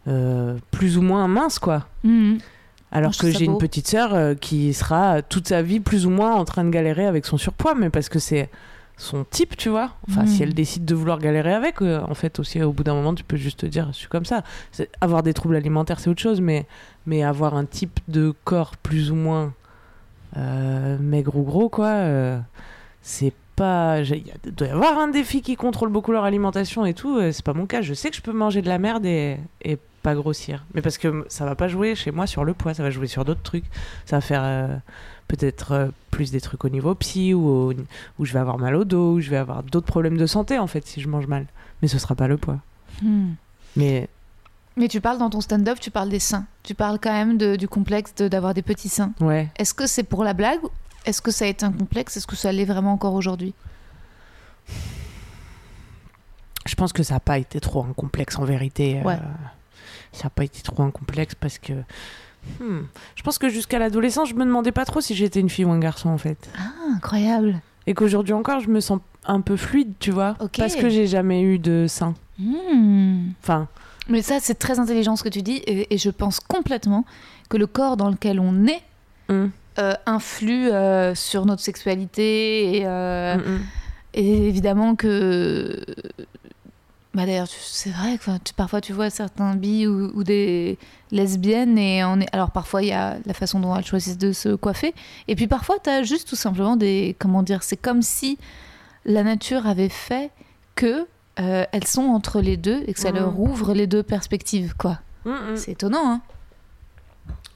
euh, 0.07 0.57
plus 0.71 0.97
ou 0.97 1.01
moins 1.01 1.27
mince, 1.27 1.59
quoi. 1.59 1.87
Mhm. 2.03 2.37
Alors 2.91 3.15
que 3.17 3.31
j'ai 3.31 3.45
une 3.45 3.57
petite 3.57 3.87
sœur 3.87 4.13
euh, 4.13 4.35
qui 4.35 4.73
sera 4.73 5.21
toute 5.21 5.47
sa 5.47 5.61
vie 5.61 5.79
plus 5.79 6.05
ou 6.05 6.09
moins 6.09 6.35
en 6.35 6.43
train 6.43 6.65
de 6.65 6.69
galérer 6.69 7.05
avec 7.05 7.25
son 7.25 7.37
surpoids, 7.37 7.73
mais 7.73 7.89
parce 7.89 8.09
que 8.09 8.19
c'est 8.19 8.49
son 9.01 9.23
type, 9.23 9.57
tu 9.57 9.69
vois. 9.69 9.91
Enfin, 10.07 10.25
si 10.25 10.43
elle 10.43 10.53
décide 10.53 10.85
de 10.85 10.93
vouloir 10.93 11.19
galérer 11.19 11.53
avec, 11.53 11.81
euh, 11.81 12.01
en 12.07 12.13
fait, 12.13 12.39
aussi, 12.39 12.61
au 12.61 12.71
bout 12.71 12.83
d'un 12.83 12.93
moment, 12.93 13.15
tu 13.15 13.23
peux 13.23 13.35
juste 13.35 13.61
te 13.61 13.65
dire, 13.65 13.87
je 13.87 13.97
suis 13.97 14.07
comme 14.07 14.25
ça. 14.25 14.43
Avoir 15.01 15.23
des 15.23 15.33
troubles 15.33 15.55
alimentaires, 15.55 15.99
c'est 15.99 16.09
autre 16.09 16.21
chose, 16.21 16.39
mais, 16.39 16.67
mais 17.05 17.23
avoir 17.23 17.55
un 17.55 17.65
type 17.65 17.99
de 18.07 18.33
corps 18.43 18.77
plus 18.77 19.11
ou 19.11 19.15
moins 19.15 19.53
euh, 20.37 20.97
maigre 20.99 21.35
ou 21.35 21.43
gros, 21.43 21.67
quoi, 21.67 21.87
euh, 21.87 22.39
c'est 23.01 23.33
pas. 23.55 24.01
Il 24.01 24.55
doit 24.55 24.67
y 24.67 24.71
avoir 24.71 24.99
un 24.99 25.07
défi 25.07 25.41
qui 25.41 25.55
contrôle 25.55 25.89
beaucoup 25.89 26.11
leur 26.11 26.23
alimentation 26.23 26.85
et 26.85 26.93
tout. 26.93 27.19
c'est 27.31 27.43
pas 27.43 27.53
mon 27.53 27.65
cas. 27.65 27.81
Je 27.81 27.93
sais 27.93 28.11
que 28.11 28.15
je 28.15 28.21
peux 28.21 28.31
manger 28.31 28.61
de 28.61 28.69
la 28.69 28.77
merde 28.77 29.05
et, 29.05 29.37
et 29.63 29.77
pas 30.03 30.13
grossir. 30.15 30.63
Mais 30.73 30.81
parce 30.81 30.97
que 30.97 31.25
ça 31.27 31.45
va 31.45 31.55
pas 31.55 31.67
jouer 31.67 31.95
chez 31.95 32.11
moi 32.11 32.27
sur 32.27 32.43
le 32.43 32.53
poids, 32.53 32.73
ça 32.73 32.83
va 32.83 32.91
jouer 32.91 33.07
sur 33.07 33.25
d'autres 33.25 33.41
trucs. 33.41 33.65
Ça 34.05 34.17
va 34.17 34.21
faire 34.21 34.81
peut-être 35.37 35.71
euh, 35.71 35.87
plus 36.11 36.31
des 36.31 36.41
trucs 36.41 36.65
au 36.65 36.69
niveau 36.69 36.93
psy 36.95 37.33
ou 37.33 37.47
au- 37.47 37.73
où 38.19 38.25
je 38.25 38.33
vais 38.33 38.39
avoir 38.39 38.57
mal 38.57 38.75
au 38.75 38.83
dos, 38.83 39.13
où 39.13 39.19
je 39.21 39.29
vais 39.29 39.37
avoir 39.37 39.63
d'autres 39.63 39.87
problèmes 39.87 40.17
de 40.17 40.25
santé 40.25 40.59
en 40.59 40.67
fait 40.67 40.85
si 40.85 40.99
je 41.01 41.07
mange 41.07 41.27
mal. 41.27 41.45
Mais 41.81 41.87
ce 41.87 41.97
sera 41.99 42.15
pas 42.15 42.27
le 42.27 42.37
poids. 42.37 42.59
Mhm. 43.01 43.35
Mais 43.77 44.09
Mais 44.77 44.87
tu 44.87 44.99
parles 45.01 45.17
dans 45.19 45.29
ton 45.29 45.41
stand-up, 45.41 45.79
tu 45.79 45.91
parles 45.91 46.09
des 46.09 46.19
seins. 46.19 46.45
Tu 46.63 46.73
parles 46.75 46.99
quand 47.01 47.11
même 47.13 47.37
de- 47.37 47.55
du 47.55 47.67
complexe 47.67 48.13
de- 48.15 48.27
d'avoir 48.27 48.53
des 48.53 48.61
petits 48.61 48.89
seins. 48.89 49.13
ouais. 49.21 49.49
Est-ce 49.57 49.73
que 49.73 49.87
c'est 49.87 50.03
pour 50.03 50.23
la 50.23 50.33
blague 50.33 50.59
Est-ce 51.05 51.21
que 51.21 51.31
ça 51.31 51.45
a 51.45 51.47
été 51.47 51.65
un 51.65 51.71
complexe? 51.71 52.17
Est-ce 52.17 52.27
que 52.27 52.35
ça 52.35 52.51
l'est 52.51 52.65
vraiment 52.65 52.93
encore 52.93 53.13
aujourd'hui? 53.15 53.53
Je 56.67 56.75
pense 56.75 56.93
que 56.93 57.03
ça 57.03 57.15
n'a 57.15 57.19
pas 57.19 57.37
été 57.39 57.59
trop 57.59 57.83
un 57.83 57.93
complexe 57.93 58.37
en 58.37 58.43
vérité. 58.45 58.99
euh, 58.99 59.03
Ouais. 59.03 59.17
ça 60.13 60.25
n'a 60.25 60.29
pas 60.29 60.43
été 60.43 60.61
trop 60.61 60.83
un 60.83 60.91
complexe 60.91 61.35
parce 61.35 61.57
que. 61.57 61.73
Hmm, 62.59 62.81
Je 63.15 63.23
pense 63.23 63.37
que 63.37 63.49
jusqu'à 63.49 63.79
l'adolescence, 63.79 64.29
je 64.29 64.35
me 64.35 64.45
demandais 64.45 64.71
pas 64.71 64.85
trop 64.85 65.01
si 65.01 65.15
j'étais 65.15 65.39
une 65.39 65.49
fille 65.49 65.65
ou 65.65 65.71
un 65.71 65.79
garçon 65.79 66.09
en 66.09 66.17
fait. 66.17 66.49
Ah, 66.57 66.95
incroyable. 66.95 67.61
Et 67.87 67.93
qu'aujourd'hui 67.93 68.33
encore, 68.33 68.59
je 68.59 68.69
me 68.69 68.79
sens 68.79 68.99
un 69.25 69.41
peu 69.41 69.55
fluide, 69.57 69.93
tu 69.99 70.11
vois. 70.11 70.35
Ok. 70.39 70.57
Parce 70.57 70.75
que 70.75 70.89
j'ai 70.89 71.07
jamais 71.07 71.41
eu 71.41 71.59
de 71.59 71.85
sein. 71.87 72.15
Hmm. 72.39 73.29
Enfin, 73.41 73.67
Mais 74.09 74.21
ça, 74.21 74.39
c'est 74.39 74.55
très 74.55 74.79
intelligent 74.79 75.15
ce 75.15 75.23
que 75.23 75.29
tu 75.29 75.41
dis, 75.41 75.57
et, 75.67 75.93
et 75.93 75.97
je 75.97 76.09
pense 76.09 76.39
complètement 76.39 77.05
que 77.49 77.57
le 77.57 77.67
corps 77.67 77.97
dans 77.97 78.09
lequel 78.09 78.39
on 78.39 78.65
est 78.65 78.81
hmm, 79.29 79.47
euh, 79.79 79.93
influe 80.05 80.69
euh, 80.69 81.13
sur 81.15 81.45
notre 81.45 81.61
sexualité, 81.61 82.77
et, 82.77 82.85
euh, 82.85 83.37
et 84.13 84.47
évidemment 84.47 84.95
que. 84.95 85.83
Bah 87.13 87.25
d'ailleurs, 87.25 87.47
c'est 87.49 87.89
vrai 87.89 88.17
que 88.17 88.31
tu- 88.43 88.53
parfois 88.53 88.79
tu 88.79 88.93
vois 88.93 89.09
certains 89.09 89.55
bi 89.55 89.85
ou, 89.85 90.11
ou 90.15 90.23
des 90.23 90.77
lesbiennes, 91.11 91.77
et 91.77 92.05
on 92.05 92.19
est. 92.21 92.33
Alors 92.33 92.51
parfois 92.51 92.81
il 92.83 92.87
y 92.87 92.93
a 92.93 93.17
la 93.25 93.33
façon 93.33 93.59
dont 93.59 93.75
elles 93.75 93.85
choisissent 93.85 94.17
de 94.17 94.31
se 94.31 94.55
coiffer, 94.55 94.93
et 95.27 95.35
puis 95.35 95.47
parfois 95.47 95.75
tu 95.83 95.89
as 95.89 96.03
juste 96.03 96.29
tout 96.29 96.37
simplement 96.37 96.77
des. 96.77 97.15
Comment 97.19 97.43
dire 97.43 97.63
C'est 97.63 97.75
comme 97.75 98.01
si 98.01 98.37
la 99.05 99.23
nature 99.23 99.67
avait 99.67 99.89
fait 99.89 100.31
que. 100.75 101.05
euh, 101.39 101.63
elles 101.71 101.87
sont 101.87 102.03
entre 102.03 102.41
les 102.41 102.57
deux 102.57 102.83
et 102.87 102.93
que 102.93 102.99
ça 102.99 103.09
Mhm. 103.11 103.15
leur 103.17 103.39
ouvre 103.39 103.73
les 103.73 103.87
deux 103.87 104.03
perspectives, 104.03 104.73
quoi. 104.77 104.99
Hmm, 105.25 105.29
hmm. 105.31 105.55
C'est 105.55 105.71
étonnant, 105.71 106.03
hein 106.11 106.21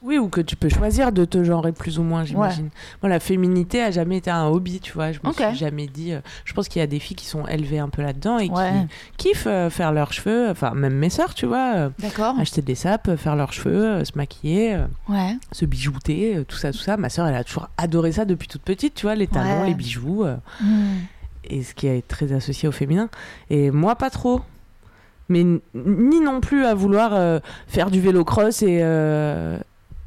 Oui, 0.06 0.20
ou 0.20 0.30
que 0.30 0.40
tu 0.42 0.56
peux 0.56 0.70
choisir 0.70 1.12
de 1.12 1.26
te 1.26 1.44
genrer 1.44 1.72
plus 1.72 1.98
ou 1.98 2.04
moins, 2.04 2.24
j'imagine. 2.26 2.70
Moi, 3.02 3.10
la 3.10 3.20
féminité 3.20 3.82
a 3.82 3.90
jamais 3.90 4.18
été 4.18 4.30
un 4.30 4.46
hobby, 4.46 4.80
tu 4.80 4.94
vois. 4.94 5.12
Je 5.12 5.20
me 5.24 5.32
suis 5.34 5.56
jamais 5.58 5.88
dit. 5.88 6.14
euh, 6.14 6.20
je 6.46 6.54
pense 6.54 6.68
qu'il 6.68 6.80
y 6.80 6.84
a 6.84 6.88
des 6.88 7.00
filles 7.00 7.16
qui 7.16 7.26
sont 7.26 7.48
élevées 7.48 7.80
un 7.80 7.90
peu 7.90 8.04
là-dedans 8.04 8.38
et 8.38 8.50
Ouais. 8.52 8.72
qui 9.18 9.30
kiffent 9.30 9.48
euh, 9.48 9.72
faire 9.72 9.92
leurs 9.92 10.14
cheveux. 10.14 10.50
Enfin, 10.52 10.72
même 10.76 10.94
mes 10.94 11.10
sœurs, 11.10 11.34
tu 11.34 11.48
vois. 11.48 11.74
euh, 11.76 11.90
D'accord. 11.98 12.36
acheter 12.40 12.62
des 12.62 12.76
sapes, 12.76 13.16
faire 13.16 13.36
leurs 13.36 13.52
cheveux, 13.52 14.06
se 14.06 14.12
maquiller, 14.16 14.78
Ouais. 15.10 15.38
se 15.52 15.66
bijouter, 15.66 16.44
tout 16.48 16.58
ça, 16.58 16.72
tout 16.72 16.78
ça. 16.78 16.98
Ma 16.98 17.10
sœur, 17.10 17.26
elle 17.26 17.36
a 17.36 17.44
toujours 17.44 17.68
adoré 17.78 18.12
ça 18.12 18.26
depuis 18.26 18.48
toute 18.48 18.62
petite, 18.62 18.94
tu 18.94 19.08
vois, 19.08 19.16
les 19.16 19.26
talons, 19.28 19.64
les 19.64 19.74
bijoux, 19.74 20.24
Hmm. 20.62 20.98
et 21.50 21.64
ce 21.64 21.74
qui 21.74 21.88
est 21.88 22.08
très 22.08 22.32
associé 22.32 22.70
au 22.70 22.72
féminin. 22.72 23.10
Et 23.50 23.72
moi, 23.72 23.96
pas 23.96 24.12
trop. 24.12 24.42
Mais 25.30 25.44
ni 25.44 26.20
non 26.20 26.40
plus 26.42 26.64
à 26.66 26.76
vouloir 26.76 27.14
euh, 27.16 27.40
faire 27.68 27.90
du 27.90 28.00
vélo 28.00 28.24
cross 28.24 28.62
et, 28.62 28.82
euh, 28.84 29.58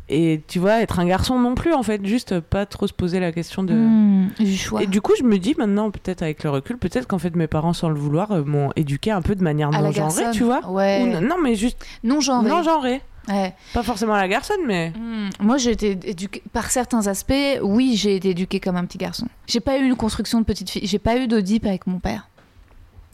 et, 0.09 0.41
tu 0.49 0.59
vois, 0.59 0.81
être 0.81 0.99
un 1.01 1.07
garçon 1.07 1.39
non 1.39 1.55
plus, 1.55 1.75
en 1.75 1.83
fait. 1.83 2.05
Juste 2.07 2.41
pas 2.41 2.67
trop 2.67 2.87
se 2.87 2.93
poser 2.93 3.21
la 3.21 3.33
question 3.33 3.63
de. 3.63 3.75
Hmm. 3.75 4.29
Du 4.39 4.57
choix. 4.57 4.83
Et 4.83 4.87
du 4.87 5.01
coup, 5.01 5.13
je 5.19 5.25
me 5.25 5.39
dis 5.39 5.55
maintenant, 5.59 5.91
peut-être 5.91 6.23
avec 6.23 6.45
le 6.45 6.51
recul, 6.51 6.77
peut-être 6.79 7.07
qu'en 7.07 7.19
fait 7.19 7.35
mes 7.37 7.47
parents, 7.47 7.73
sans 7.73 7.89
le 7.89 7.95
vouloir, 7.95 8.31
euh, 8.33 8.43
m'ont 8.45 8.71
éduqué 8.77 9.11
un 9.11 9.23
peu 9.23 9.35
de 9.35 9.43
manière 9.43 9.69
À 9.75 9.81
non 9.83 9.91
genrée, 9.93 10.31
tu 10.33 10.45
vois. 10.45 10.67
Ouais. 10.69 11.03
Ou 11.03 11.07
n- 11.07 11.21
non, 11.27 11.37
mais 11.43 11.55
juste 11.55 11.85
Non 12.05 12.21
genré. 12.21 12.49
non 12.49 12.63
genrée. 12.63 13.01
Ouais. 13.29 13.55
Pas 13.75 13.83
forcément 13.83 14.17
la 14.17 14.29
garçonne, 14.29 14.61
mais. 14.67 14.91
Hmm. 14.97 15.29
Moi, 15.41 15.59
j'ai 15.59 15.73
été 15.73 15.99
éduquée 16.05 16.43
par 16.53 16.71
certains 16.71 17.07
aspects. 17.07 17.35
Oui, 17.63 17.95
j'ai 17.97 18.17
été 18.17 18.31
éduquée 18.31 18.61
comme 18.61 18.77
un 18.77 18.85
petit 18.87 18.99
garçon. 18.99 19.27
J'ai 19.47 19.61
pas 19.61 19.79
eu 19.79 19.85
une 19.85 19.97
construction 19.97 20.41
de 20.41 20.45
petite 20.45 20.71
fille. 20.71 20.87
J'ai 20.87 20.99
pas 20.99 21.17
eu 21.19 21.27
d'Oedipe 21.29 21.67
avec 21.67 21.87
mon 21.87 21.99
père. 21.99 22.29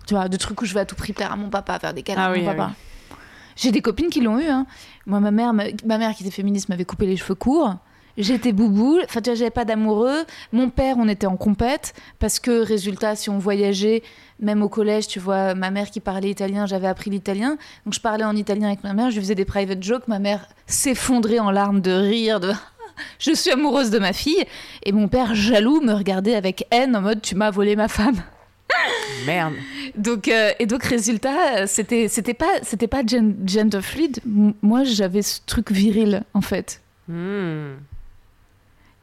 Tu 0.07 0.15
vois, 0.15 0.29
de 0.29 0.37
trucs 0.37 0.61
où 0.63 0.67
je 0.67 0.75
vais 0.75 0.81
à 0.81 0.85
tout 0.85 0.95
prix 0.97 1.13
plaire 1.13 1.33
à 1.33 1.37
mon 1.37 1.49
papa, 1.49 1.79
faire 1.79 1.95
des 1.95 2.03
câlins 2.03 2.23
Ah 2.25 2.29
à 2.29 2.33
oui, 2.33 2.43
mon 2.43 2.51
ah 2.51 2.55
papa. 2.55 2.73
J'ai 3.57 3.71
des 3.71 3.81
copines 3.81 4.11
qui 4.11 4.21
l'ont 4.21 4.39
eu. 4.39 4.47
Hein. 4.47 4.67
Moi, 5.07 5.21
ma 5.21 5.31
mère, 5.31 5.53
ma, 5.53 5.65
ma 5.85 5.99
mère 5.99 6.15
qui 6.15 6.23
était 6.23 6.33
féministe 6.35 6.69
m'avait 6.69 6.85
coupé 6.85 7.07
les 7.07 7.17
cheveux 7.17 7.35
courts. 7.35 7.77
J'étais 8.17 8.53
bouboule. 8.53 9.03
Enfin, 9.05 9.21
tu 9.21 9.31
vois, 9.31 9.35
j'avais 9.35 9.51
pas 9.51 9.65
d'amoureux. 9.65 10.25
Mon 10.53 10.71
père, 10.71 10.97
on 10.99 11.09
était 11.09 11.27
en 11.27 11.37
compète 11.37 11.95
parce 12.19 12.39
que, 12.39 12.65
résultat, 12.65 13.17
si 13.17 13.29
on 13.29 13.39
voyageait, 13.39 14.03
même 14.41 14.63
au 14.63 14.69
collège, 14.69 15.09
tu 15.09 15.19
vois, 15.19 15.55
ma 15.55 15.71
mère 15.71 15.91
qui 15.91 16.01
parlait 16.01 16.31
italien, 16.31 16.67
j'avais 16.67 16.87
appris 16.87 17.11
l'italien. 17.11 17.57
Donc, 17.85 17.95
je 17.95 18.01
parlais 18.01 18.25
en 18.25 18.37
italien 18.37 18.69
avec 18.69 18.85
ma 18.85 18.93
mère. 18.93 19.11
Je 19.11 19.19
faisais 19.21 19.35
des 19.35 19.45
private 19.45 19.83
jokes. 19.83 20.07
Ma 20.07 20.21
mère 20.21 20.47
s'effondrait 20.67 21.41
en 21.41 21.51
larmes 21.51 21.81
de 21.81 21.91
rire. 21.91 22.39
De... 22.39 22.53
je 23.19 23.33
suis 23.33 23.51
amoureuse 23.51 23.91
de 23.91 23.99
ma 23.99 24.13
fille. 24.13 24.45
Et 24.85 24.93
mon 24.93 25.09
père, 25.09 25.35
jaloux, 25.35 25.81
me 25.81 25.93
regardait 25.93 26.37
avec 26.37 26.67
haine 26.71 26.95
en 26.95 27.01
mode 27.01 27.21
tu 27.21 27.35
m'as 27.35 27.51
volé 27.51 27.75
ma 27.75 27.89
femme. 27.89 28.23
Merde. 29.27 29.55
Donc, 29.97 30.29
euh, 30.29 30.51
et 30.59 30.67
donc, 30.67 30.83
résultat, 30.85 31.67
c'était, 31.67 32.09
c'était 32.09 32.35
pas, 32.35 32.53
c'était 32.63 32.89
pas 32.89 33.03
gen- 33.07 33.37
gender 33.47 33.81
fluid. 33.83 34.21
Moi, 34.63 34.85
j'avais 34.85 35.23
ce 35.23 35.41
truc 35.47 35.71
viril, 35.71 36.23
en 36.35 36.41
fait. 36.41 36.81
Hmm. 37.09 37.75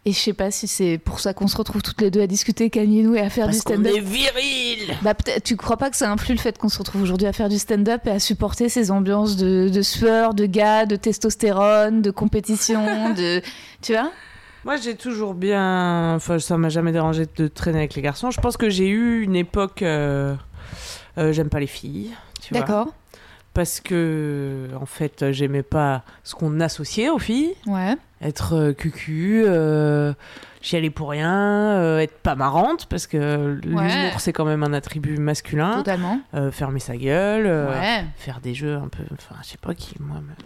Et 0.04 0.14
je 0.14 0.18
sais 0.18 0.34
pas 0.34 0.50
si 0.50 0.68
c'est 0.68 0.98
pour 0.98 1.20
ça 1.20 1.36
qu'on 1.36 1.46
se 1.48 1.56
retrouve 1.56 1.84
toutes 1.84 2.02
les 2.02 2.10
deux 2.10 2.22
à 2.22 2.26
discuter, 2.28 2.72
Camille 2.72 3.02
et 3.02 3.04
nous, 3.04 3.14
et 3.16 3.20
à 3.20 3.30
faire 3.30 3.46
du 3.46 3.52
Parce 3.52 3.62
stand-up. 3.62 3.94
est 3.96 4.00
viril 4.00 4.98
Bah, 5.04 5.14
peut-être, 5.14 5.44
tu 5.44 5.56
crois 5.56 5.78
pas 5.78 5.92
que 5.92 5.96
ça 5.96 6.12
influe 6.12 6.34
le 6.34 6.40
fait 6.40 6.58
qu'on 6.58 6.70
se 6.70 6.80
retrouve 6.80 7.04
aujourd'hui 7.04 7.28
à 7.28 7.34
faire 7.34 7.50
du 7.50 7.60
stand-up 7.60 8.02
et 8.08 8.10
à 8.10 8.20
supporter 8.20 8.68
ces 8.68 8.90
ambiances 8.90 9.36
de, 9.38 9.70
de 9.70 9.82
sueur, 9.84 10.34
de 10.34 10.48
gars, 10.48 10.88
de 10.88 10.96
testostérone, 10.96 12.02
de 12.02 12.10
compétition, 12.10 13.14
de. 13.14 13.44
Tu 13.84 13.94
vois? 13.94 14.12
Moi, 14.66 14.76
j'ai 14.78 14.96
toujours 14.96 15.34
bien. 15.34 16.14
Enfin, 16.16 16.38
ça 16.40 16.58
m'a 16.58 16.70
jamais 16.70 16.92
dérangé 16.92 17.26
de 17.36 17.48
traîner 17.48 17.80
avec 17.80 17.96
les 17.96 18.02
garçons. 18.02 18.30
Je 18.32 18.40
pense 18.40 18.58
que 18.58 18.70
j'ai 18.70 18.88
eu 18.90 19.22
une 19.24 19.36
époque. 19.36 19.82
euh, 19.82 20.36
euh, 21.18 21.34
J'aime 21.34 21.50
pas 21.50 21.60
les 21.60 21.68
filles. 21.68 22.12
D'accord. 22.52 22.88
Parce 23.54 23.82
que, 23.82 24.70
en 24.80 24.86
fait, 24.86 25.32
j'aimais 25.32 25.64
pas 25.64 26.04
ce 26.24 26.36
qu'on 26.36 26.60
associait 26.62 27.10
aux 27.10 27.20
filles. 27.20 27.54
Ouais. 27.68 27.96
Être 28.22 28.54
euh, 28.56 28.74
cucu, 28.74 29.44
euh, 29.46 30.14
chialer 30.62 30.90
pour 30.90 31.10
rien, 31.10 31.98
être 32.00 32.18
pas 32.20 32.36
marrante, 32.36 32.86
parce 32.86 33.08
que 33.08 33.60
l'humour, 33.64 33.82
Ouais. 33.82 34.14
c'est 34.20 34.32
quand 34.32 34.46
même 34.46 34.64
un 34.64 34.72
attribut 34.74 35.18
masculin. 35.18 35.78
Totalement. 35.78 36.20
Fermer 36.52 36.80
sa 36.80 36.96
gueule, 36.96 37.46
Ouais. 37.48 38.06
faire 38.16 38.40
des 38.42 38.54
jeux 38.54 38.76
un 38.76 38.88
peu. 38.88 39.04
Enfin, 39.12 39.36
je 39.44 39.48
sais 39.50 39.58
pas 39.58 39.74
qui, 39.74 39.96
moi. 40.00 40.18
me- 40.22 40.46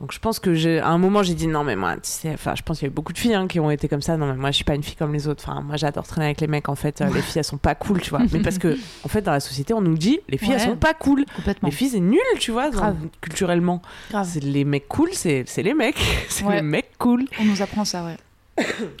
Donc, 0.00 0.12
je 0.12 0.18
pense 0.18 0.40
que 0.40 0.54
j'ai. 0.54 0.80
À 0.80 0.88
un 0.88 0.98
moment, 0.98 1.22
j'ai 1.22 1.34
dit 1.34 1.46
non, 1.46 1.62
mais 1.62 1.76
moi, 1.76 1.94
tu 1.94 2.00
sais. 2.02 2.30
Enfin, 2.34 2.54
je 2.56 2.62
pense 2.62 2.78
qu'il 2.78 2.86
y 2.86 2.88
a 2.88 2.92
eu 2.92 2.94
beaucoup 2.94 3.12
de 3.12 3.18
filles 3.18 3.34
hein, 3.34 3.46
qui 3.46 3.60
ont 3.60 3.70
été 3.70 3.88
comme 3.88 4.02
ça. 4.02 4.16
Non, 4.16 4.26
mais 4.26 4.34
moi, 4.34 4.50
je 4.50 4.56
suis 4.56 4.64
pas 4.64 4.74
une 4.74 4.82
fille 4.82 4.96
comme 4.96 5.12
les 5.12 5.28
autres. 5.28 5.44
Enfin, 5.46 5.60
moi, 5.60 5.76
j'adore 5.76 6.04
traîner 6.06 6.26
avec 6.26 6.40
les 6.40 6.48
mecs, 6.48 6.68
en 6.68 6.74
fait. 6.74 7.00
Euh, 7.00 7.06
les 7.14 7.22
filles, 7.22 7.38
elles 7.38 7.44
sont 7.44 7.58
pas 7.58 7.76
cool, 7.76 8.00
tu 8.00 8.10
vois. 8.10 8.20
Mais 8.32 8.40
parce 8.40 8.58
que, 8.58 8.76
en 9.04 9.08
fait, 9.08 9.22
dans 9.22 9.30
la 9.32 9.38
société, 9.40 9.72
on 9.72 9.80
nous 9.80 9.96
dit 9.96 10.18
les 10.28 10.36
filles, 10.36 10.52
elles 10.54 10.60
sont 10.60 10.76
pas 10.76 10.94
cool. 10.94 11.24
Les 11.62 11.70
filles, 11.70 11.90
c'est 11.90 12.00
nul, 12.00 12.18
tu 12.40 12.50
vois, 12.50 12.70
dans- 12.70 12.96
culturellement. 13.20 13.82
Grave. 14.10 14.28
C'est 14.30 14.42
les 14.42 14.64
mecs 14.64 14.88
cool, 14.88 15.10
c'est 15.12 15.44
c'est 15.46 15.62
les 15.62 15.74
mecs. 15.74 15.96
c'est 16.28 16.44
Ouais. 16.44 16.56
les 16.56 16.62
mecs 16.62 16.90
cool. 16.98 17.26
On 17.40 17.44
nous 17.44 17.62
apprend 17.62 17.84
ça, 17.84 18.04
ouais. 18.04 18.16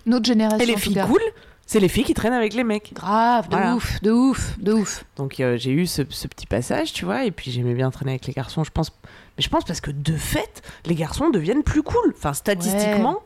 Notre 0.06 0.26
génération. 0.26 0.58
Et 0.58 0.66
les 0.66 0.76
filles 0.76 1.00
cool, 1.06 1.20
c'est 1.66 1.80
les 1.80 1.88
filles 1.88 2.04
qui 2.04 2.14
traînent 2.14 2.32
avec 2.32 2.54
les 2.54 2.64
mecs. 2.64 2.92
Grave, 2.94 3.48
de 3.48 3.56
Voilà. 3.56 3.74
ouf, 3.74 4.00
de 4.02 4.10
ouf, 4.10 4.58
de 4.58 4.72
ouf. 4.72 5.04
Donc 5.16 5.40
euh, 5.40 5.56
j'ai 5.56 5.70
eu 5.72 5.86
ce, 5.86 6.02
ce 6.08 6.26
petit 6.28 6.46
passage, 6.46 6.92
tu 6.92 7.04
vois, 7.04 7.24
et 7.24 7.30
puis 7.30 7.50
j'aimais 7.50 7.74
bien 7.74 7.90
traîner 7.90 8.12
avec 8.12 8.26
les 8.26 8.32
garçons, 8.32 8.64
je 8.64 8.70
pense. 8.70 8.92
Mais 9.36 9.42
je 9.42 9.48
pense 9.48 9.64
parce 9.64 9.80
que 9.80 9.90
de 9.90 10.16
fait, 10.16 10.62
les 10.86 10.94
garçons 10.94 11.30
deviennent 11.30 11.62
plus 11.62 11.82
cool. 11.82 12.14
Enfin, 12.16 12.34
statistiquement, 12.34 13.22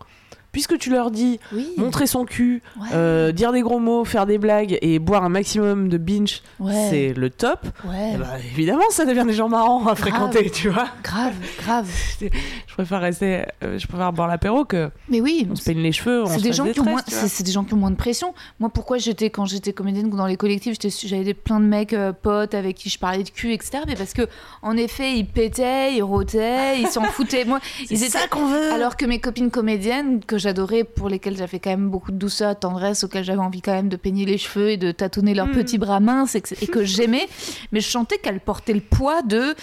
puisque 0.52 0.78
tu 0.78 0.90
leur 0.90 1.10
dis 1.10 1.38
Oui. 1.52 1.66
montrer 1.76 2.06
son 2.06 2.24
cul, 2.24 2.62
Ouais. 2.80 2.88
euh, 2.94 3.32
dire 3.32 3.52
des 3.52 3.60
gros 3.60 3.78
mots, 3.78 4.04
faire 4.04 4.26
des 4.26 4.38
blagues 4.38 4.78
et 4.82 4.98
boire 4.98 5.24
un 5.24 5.28
maximum 5.28 5.88
de 5.88 5.98
binge, 5.98 6.42
Ouais. 6.60 6.88
c'est 6.90 7.12
le 7.14 7.30
top. 7.30 7.66
Ouais. 7.84 8.12
Eh 8.14 8.18
ben, 8.18 8.26
évidemment, 8.52 8.82
ça 8.90 9.04
devient 9.04 9.24
des 9.26 9.34
gens 9.34 9.48
marrants 9.48 9.86
à 9.86 9.94
fréquenter, 9.94 10.50
tu 10.50 10.68
vois. 10.68 10.88
Grave, 11.02 11.34
grave. 11.62 11.88
Je 12.20 12.74
préfère 12.74 13.00
rester, 13.00 13.42
euh, 13.64 13.78
je 13.78 13.86
préfère 13.86 14.12
boire 14.12 14.28
l'apéro 14.28 14.64
que 14.64 14.90
Mais 15.08 15.20
oui. 15.20 15.46
on 15.50 15.54
se 15.56 15.64
peigne 15.64 15.80
les 15.82 15.92
cheveux, 15.92 16.22
on 16.24 16.26
C'est 16.26 16.40
des 16.40 16.52
gens 16.52 16.64
des 16.64 16.72
qui 16.72 16.80
ont 16.80 16.84
moins, 16.84 17.02
c'est 17.06 17.28
c'est 17.28 17.42
des 17.44 17.52
gens 17.52 17.64
qui 17.64 17.74
ont 17.74 17.78
moins 17.78 17.90
de 17.90 17.96
pression. 17.96 18.34
Moi, 18.60 18.70
pourquoi 18.70 18.98
j'étais 18.98 19.30
quand 19.30 19.44
j'étais 19.44 19.72
comédienne 19.72 20.10
dans 20.10 20.26
les 20.26 20.36
collectifs, 20.36 20.76
j'avais 21.04 21.34
plein 21.34 21.60
de 21.60 21.64
mecs 21.66 21.92
euh, 21.92 22.12
potes 22.12 22.54
avec 22.54 22.76
qui 22.76 22.88
je 22.88 22.98
parlais 22.98 23.22
de 23.22 23.30
cul, 23.30 23.52
etc. 23.52 23.78
Mais 23.86 23.94
parce 23.96 24.12
que 24.12 24.22
en 24.62 24.76
effet, 24.76 25.14
ils 25.14 25.26
pétaient, 25.26 25.94
ils 25.94 26.02
rôtaient, 26.02 26.80
ils 26.80 26.88
s'en 26.88 27.02
foutaient. 27.04 27.44
Moi, 27.44 27.60
ils 27.90 28.02
étaient. 28.04 28.18
qu'on 28.30 28.46
veut. 28.46 28.72
Alors 28.72 28.96
que 28.96 29.04
mes 29.06 29.20
copines 29.20 29.50
comédiennes 29.50 30.20
que 30.24 30.37
j'adorais, 30.38 30.84
pour 30.84 31.08
lesquelles 31.08 31.36
j'avais 31.36 31.58
quand 31.58 31.70
même 31.70 31.90
beaucoup 31.90 32.10
de 32.12 32.16
douceur, 32.16 32.54
de 32.54 32.60
tendresse, 32.60 33.04
auxquelles 33.04 33.24
j'avais 33.24 33.38
envie 33.40 33.60
quand 33.62 33.72
même 33.72 33.88
de 33.88 33.96
peigner 33.96 34.24
les 34.24 34.38
cheveux 34.38 34.70
et 34.70 34.76
de 34.76 34.90
tâtonner 34.92 35.34
leurs 35.34 35.48
Mm. 35.48 35.52
petits 35.52 35.78
bras 35.78 36.00
minces 36.00 36.34
et 36.34 36.40
que, 36.40 36.84
j'aimais, 36.84 37.26
mais 37.72 37.80
je 37.80 37.88
sentais 37.90 38.18
qu'elles 38.18 38.40
portaient 38.40 38.72
le 38.74 38.80
poids 38.80 39.22
de 39.22 39.54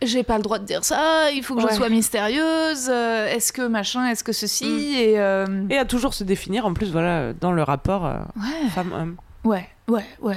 j'ai 0.00 0.22
pas 0.22 0.36
le 0.36 0.44
droit 0.44 0.60
de 0.60 0.64
dire 0.64 0.84
ça, 0.84 1.30
il 1.32 1.42
faut 1.42 1.56
que 1.56 1.62
Ouais. 1.64 1.70
je 1.72 1.74
sois 1.76 1.88
mystérieuse, 1.88 2.86
euh, 2.88 3.26
est-ce 3.34 3.52
que 3.52 3.66
machin, 3.66 4.08
est-ce 4.08 4.22
que 4.22 4.32
ceci, 4.32 4.64
Mm. 4.64 4.94
et 4.94 5.18
euh, 5.18 5.46
Et 5.70 5.76
à 5.78 5.84
toujours 5.84 6.14
se 6.14 6.22
définir, 6.22 6.66
en 6.66 6.72
plus, 6.72 6.92
voilà, 6.92 7.32
dans 7.32 7.50
le 7.50 7.64
rapport 7.64 8.06
euh, 8.06 8.18
ouais, 8.36 8.68
femme-homme. 8.70 9.16
ouais, 9.44 9.68
ouais, 9.88 10.04
ouais, 10.20 10.36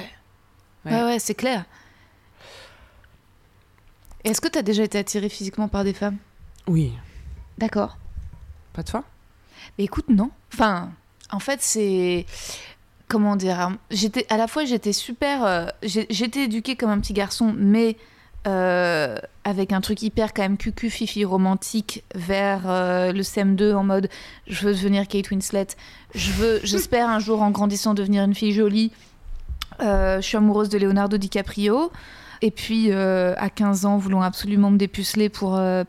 Ouais. 0.84 0.92
ouais, 0.92 1.02
ouais, 1.04 1.18
c'est 1.20 1.34
clair. 1.36 1.64
Est-ce 4.24 4.40
que 4.40 4.48
t'as 4.48 4.62
déjà 4.62 4.82
été 4.82 4.98
attirée 4.98 5.28
physiquement 5.28 5.68
par 5.68 5.84
des 5.84 5.92
femmes? 5.92 6.16
Oui. 6.66 6.92
D'accord. 7.58 7.96
Pas 8.72 8.82
de 8.82 8.88
fois? 8.90 9.04
Mais 9.78 9.84
écoute, 9.84 10.06
non. 10.08 10.30
Enfin, 10.52 10.90
en 11.30 11.38
fait, 11.38 11.60
c'est. 11.62 12.26
Comment 13.08 13.36
dire 13.36 13.60
hein, 13.60 13.76
J'étais 13.90 14.26
à 14.30 14.36
la 14.38 14.46
fois, 14.46 14.64
j'étais 14.64 14.92
super. 14.92 15.44
euh, 15.44 15.66
j'étais 15.82 16.44
éduquée 16.44 16.76
comme 16.76 16.88
un 16.90 16.98
petit 16.98 17.12
garçon, 17.12 17.54
mais 17.56 17.96
euh, 18.46 19.16
avec 19.44 19.72
un 19.72 19.80
truc 19.82 20.02
hyper 20.02 20.32
quand 20.32 20.42
même 20.42 20.56
cucu 20.56 20.88
fifi 20.88 21.24
romantique 21.24 22.04
vers 22.14 22.62
euh, 22.66 23.12
le 23.12 23.22
CM2 23.22 23.74
en 23.74 23.84
mode 23.84 24.08
je 24.46 24.66
veux 24.66 24.72
devenir 24.72 25.06
Kate 25.08 25.30
Winslet. 25.30 25.66
Je 26.14 26.32
veux, 26.32 26.60
j'espère 26.64 27.08
un 27.10 27.18
jour 27.18 27.42
en 27.42 27.50
grandissant 27.50 27.92
devenir 27.92 28.24
une 28.24 28.34
fille 28.34 28.52
jolie. 28.52 28.92
Je 29.80 30.20
suis 30.22 30.36
amoureuse 30.36 30.68
de 30.70 30.78
Leonardo 30.78 31.18
DiCaprio. 31.18 31.92
Et 32.40 32.50
puis 32.50 32.88
euh, 32.90 33.34
à 33.36 33.50
15 33.50 33.84
ans, 33.84 33.98
voulant 33.98 34.22
absolument 34.22 34.70
me 34.70 34.78
dépuceler 34.78 35.28
pour. 35.28 35.56
euh, 35.56 35.84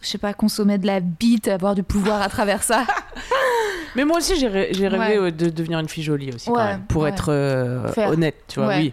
je 0.00 0.06
sais 0.08 0.18
pas, 0.18 0.32
consommer 0.34 0.78
de 0.78 0.86
la 0.86 1.00
bite, 1.00 1.48
avoir 1.48 1.74
du 1.74 1.82
pouvoir 1.82 2.22
à 2.22 2.28
travers 2.28 2.62
ça. 2.62 2.84
Mais 3.96 4.04
moi 4.04 4.18
aussi, 4.18 4.36
j'ai 4.38 4.48
rê- 4.48 4.68
j'ai 4.72 4.88
rêvé 4.88 5.18
Ouais. 5.18 5.26
euh, 5.26 5.30
de 5.30 5.48
devenir 5.50 5.78
une 5.80 5.88
fille 5.88 6.04
jolie 6.04 6.30
aussi, 6.34 6.46
quand 6.50 6.56
même, 6.64 6.82
pour 6.82 7.02
ouais. 7.02 7.10
être 7.10 7.26
euh, 7.30 7.88
honnête, 8.08 8.36
tu 8.48 8.60
vois, 8.60 8.76
oui. 8.76 8.92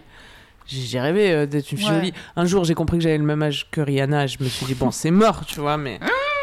J'ai 0.66 1.00
rêvé 1.00 1.32
euh, 1.32 1.46
d'être 1.46 1.70
une 1.72 1.78
fille 1.78 1.86
jolie. 1.86 2.12
Un 2.36 2.44
jour, 2.44 2.64
j'ai 2.64 2.74
compris 2.74 2.98
que 2.98 3.02
j'avais 3.04 3.16
le 3.16 3.24
même 3.24 3.42
âge 3.42 3.68
que 3.70 3.80
Rihanna, 3.80 4.26
je 4.26 4.36
me 4.40 4.48
suis 4.48 4.66
dit, 4.66 4.74
bon, 4.74 4.90
c'est 4.90 5.10
mort, 5.10 5.46
tu 5.46 5.60
vois, 5.60 5.78
mais, 5.78 5.98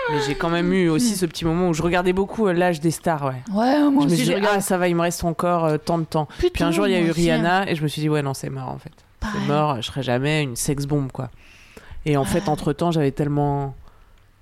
mais 0.10 0.18
j'ai 0.26 0.34
quand 0.36 0.50
même 0.50 0.72
eu 0.74 0.90
aussi 0.90 1.16
ce 1.16 1.26
petit 1.28 1.46
moment 1.46 1.70
où 1.70 1.74
je 1.74 1.84
regardais 1.84 2.14
beaucoup 2.14 2.48
l'âge 2.48 2.80
des 2.80 2.90
stars, 2.92 3.26
ouais. 3.26 3.44
Ouais, 3.54 3.80
moi 3.92 4.04
je 4.06 4.10
me 4.10 4.16
suis 4.16 4.26
dit, 4.26 4.34
ah, 4.50 4.62
ça 4.62 4.78
va, 4.80 4.88
il 4.88 4.96
me 4.96 5.02
reste 5.02 5.24
encore 5.26 5.66
euh, 5.66 5.78
tant 5.78 6.00
de 6.00 6.06
temps. 6.06 6.28
Puis 6.54 6.64
un 6.64 6.72
jour, 6.72 6.88
il 6.88 6.94
y 6.94 6.96
a 6.96 7.02
eu 7.02 7.12
Rihanna, 7.12 7.70
et 7.70 7.76
je 7.76 7.84
me 7.84 7.88
suis 7.88 8.02
dit, 8.02 8.10
ouais, 8.10 8.24
non, 8.24 8.34
c'est 8.34 8.50
mort, 8.50 8.70
en 8.70 8.80
fait. 8.80 8.94
C'est 9.22 9.48
mort, 9.48 9.76
je 9.78 9.88
serai 9.88 10.02
jamais 10.02 10.42
une 10.44 10.56
sex-bombe, 10.56 11.12
quoi. 11.12 11.30
Et 12.06 12.16
en 12.18 12.26
fait, 12.26 12.48
entre-temps, 12.50 12.92
j'avais 12.92 13.12
tellement... 13.12 13.76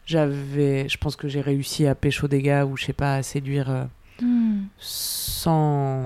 J'avais... 0.06 0.88
Je 0.89 0.97
pense 0.97 1.16
que 1.16 1.28
j'ai 1.28 1.41
réussi 1.41 1.88
à 1.88 1.95
pécho 1.95 2.28
des 2.28 2.41
gars, 2.41 2.66
ou 2.66 2.76
je 2.78 2.86
sais 2.86 2.93
pas, 2.93 3.16
à 3.16 3.24
séduire... 3.24 3.70
euh, 3.70 3.84
Hmm. 4.22 4.66
sans. 4.78 6.04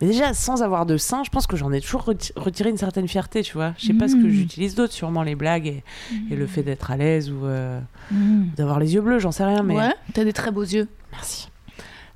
Mais 0.00 0.06
déjà, 0.06 0.32
sans 0.32 0.62
avoir 0.62 0.86
de 0.86 0.96
sein, 0.96 1.24
je 1.24 1.30
pense 1.30 1.48
que 1.48 1.56
j'en 1.56 1.72
ai 1.72 1.80
toujours 1.80 2.02
reti- 2.04 2.30
retiré 2.36 2.70
une 2.70 2.76
certaine 2.76 3.08
fierté, 3.08 3.42
tu 3.42 3.54
vois. 3.54 3.74
Je 3.76 3.86
sais 3.86 3.92
pas 3.94 4.06
ce 4.06 4.14
que 4.14 4.26
Mm. 4.26 4.30
j'utilise 4.30 4.74
d'autre, 4.76 4.92
sûrement 4.92 5.24
les 5.24 5.34
blagues 5.34 5.66
et, 5.66 5.82
et 6.30 6.36
le 6.36 6.46
fait 6.46 6.62
d'être 6.62 6.92
à 6.92 6.96
l'aise 6.96 7.30
ou 7.32 7.44
euh, 7.44 7.80
Hmm. 8.12 8.44
d'avoir 8.56 8.78
les 8.78 8.94
yeux 8.94 9.00
bleus, 9.00 9.18
j'en 9.18 9.32
sais 9.32 9.44
rien, 9.44 9.64
mais. 9.64 9.74
Ouais, 9.74 9.92
t'as 10.14 10.22
des 10.22 10.32
très 10.32 10.52
beaux 10.52 10.62
yeux. 10.62 10.86
Merci. 11.10 11.48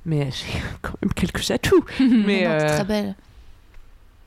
Mais 0.05 0.29
j'ai 0.31 0.59
quand 0.81 0.93
même 1.01 1.11
quelques 1.13 1.51
atouts. 1.51 1.83
Mais 1.99 2.47
euh, 2.47 2.75
très 2.75 2.85
belle. 2.85 3.15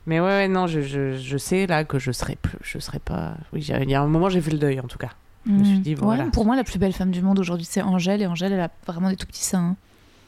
Mais 0.05 0.19
ouais, 0.19 0.27
ouais, 0.27 0.47
non, 0.47 0.67
je, 0.67 0.81
je, 0.81 1.17
je 1.17 1.37
sais 1.37 1.65
là 1.65 1.83
que 1.83 1.97
je 1.97 2.11
serai 2.11 2.35
plus. 2.35 2.57
Je 2.61 2.77
serai 2.77 2.99
pas. 2.99 3.35
Oui, 3.51 3.65
il 3.67 3.89
y 3.89 3.95
a 3.95 4.01
un 4.01 4.07
moment, 4.07 4.29
j'ai 4.29 4.41
fait 4.41 4.51
le 4.51 4.59
deuil 4.59 4.79
en 4.79 4.87
tout 4.87 4.99
cas. 4.99 5.09
Me 5.51 5.63
suis 5.63 5.79
dit, 5.79 5.91
Ouais, 5.95 6.01
voilà. 6.01 6.25
pour 6.25 6.45
moi, 6.45 6.55
la 6.55 6.63
plus 6.63 6.79
belle 6.79 6.93
femme 6.93 7.11
du 7.11 7.21
monde 7.21 7.39
aujourd'hui, 7.39 7.65
c'est 7.69 7.81
Angèle. 7.81 8.21
Et 8.21 8.27
Angèle, 8.27 8.53
elle 8.53 8.59
a 8.61 8.69
vraiment 8.85 9.09
des 9.09 9.15
tout 9.15 9.27
petits 9.27 9.43
seins. 9.43 9.59
hein. 9.59 9.75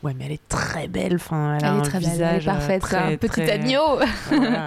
Ouais, 0.02 0.14
mais 0.18 0.26
elle 0.28 0.32
est 0.32 0.48
très 0.48 0.88
belle. 0.88 1.16
Enfin, 1.16 1.56
elle, 1.56 1.64
Elle, 1.66 1.70
a 1.72 1.76
est 1.76 1.80
un 1.80 1.82
très 1.82 2.00
belle, 2.00 2.10
visage 2.10 2.48
elle 2.48 2.54
est 2.54 2.58
parfaite. 2.58 2.84
euh, 2.84 2.88
c'est 2.90 2.96
un 2.98 3.02
très, 3.08 3.18
petit 3.18 3.30
très- 3.42 3.52
agneau. 3.52 4.00
Voilà, 4.30 4.66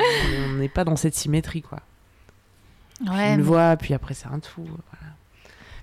on 0.50 0.52
n'est 0.58 0.68
pas 0.68 0.84
dans 0.84 0.96
cette 0.96 1.14
symétrie, 1.14 1.62
quoi. 1.62 1.78
Ouais, 3.08 3.30
une 3.30 3.36
mais- 3.38 3.42
voix, 3.42 3.76
puis 3.76 3.94
après 3.94 4.14
c'est 4.14 4.26
un 4.28 4.38
tout. 4.38 4.62
Voilà. 4.62 5.14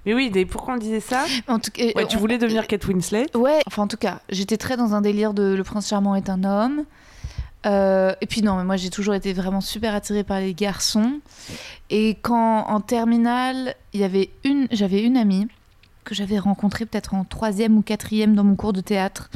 Mais 0.06 0.14
oui, 0.14 0.30
des- 0.30 0.46
pourquoi 0.46 0.76
on 0.76 0.78
disait 0.78 1.00
ça? 1.02 1.26
En 1.48 1.60
tout 1.60 1.72
cas, 1.72 1.84
Ouais, 1.96 2.06
tu 2.08 2.16
on- 2.16 2.20
voulais 2.20 2.38
devenir 2.38 2.68
Kate 2.68 2.86
Winslet? 2.88 3.36
Ouais, 3.36 3.60
enfin 3.68 3.82
en 3.84 3.88
tout 3.88 3.98
cas, 3.98 4.22
j'étais 4.30 4.58
très 4.58 4.78
dans 4.78 4.94
un 4.94 5.02
délire 5.02 5.34
de 5.34 5.56
Le 5.56 5.64
Prince 5.64 5.88
Charmant 5.90 6.16
est 6.16 6.30
un 6.30 6.44
homme. 6.44 6.84
Euh, 7.66 8.14
et 8.22 8.26
puis 8.26 8.42
non, 8.42 8.56
mais 8.56 8.64
moi 8.64 8.78
j'ai 8.78 8.90
toujours 8.90 9.14
été 9.16 9.34
vraiment 9.34 9.62
super 9.62 9.94
attirée 9.94 10.24
par 10.24 10.40
les 10.40 10.54
garçons. 10.54 11.20
Et 11.90 12.18
quand 12.22 12.66
en 12.68 12.80
terminale, 12.80 13.76
il 13.94 14.00
y 14.00 14.04
avait 14.04 14.30
une, 14.44 14.68
j'avais 14.72 15.02
une 15.02 15.18
amie 15.18 15.48
que 16.06 16.16
j'avais 16.16 16.40
rencontrée 16.40 16.86
peut-être 16.86 17.14
en 17.14 17.26
troisième 17.26 17.78
ou 17.78 17.82
quatrième 17.82 18.34
dans 18.34 18.44
mon 18.44 18.56
cours 18.56 18.74
de 18.74 18.82
théâtre, 18.82 19.30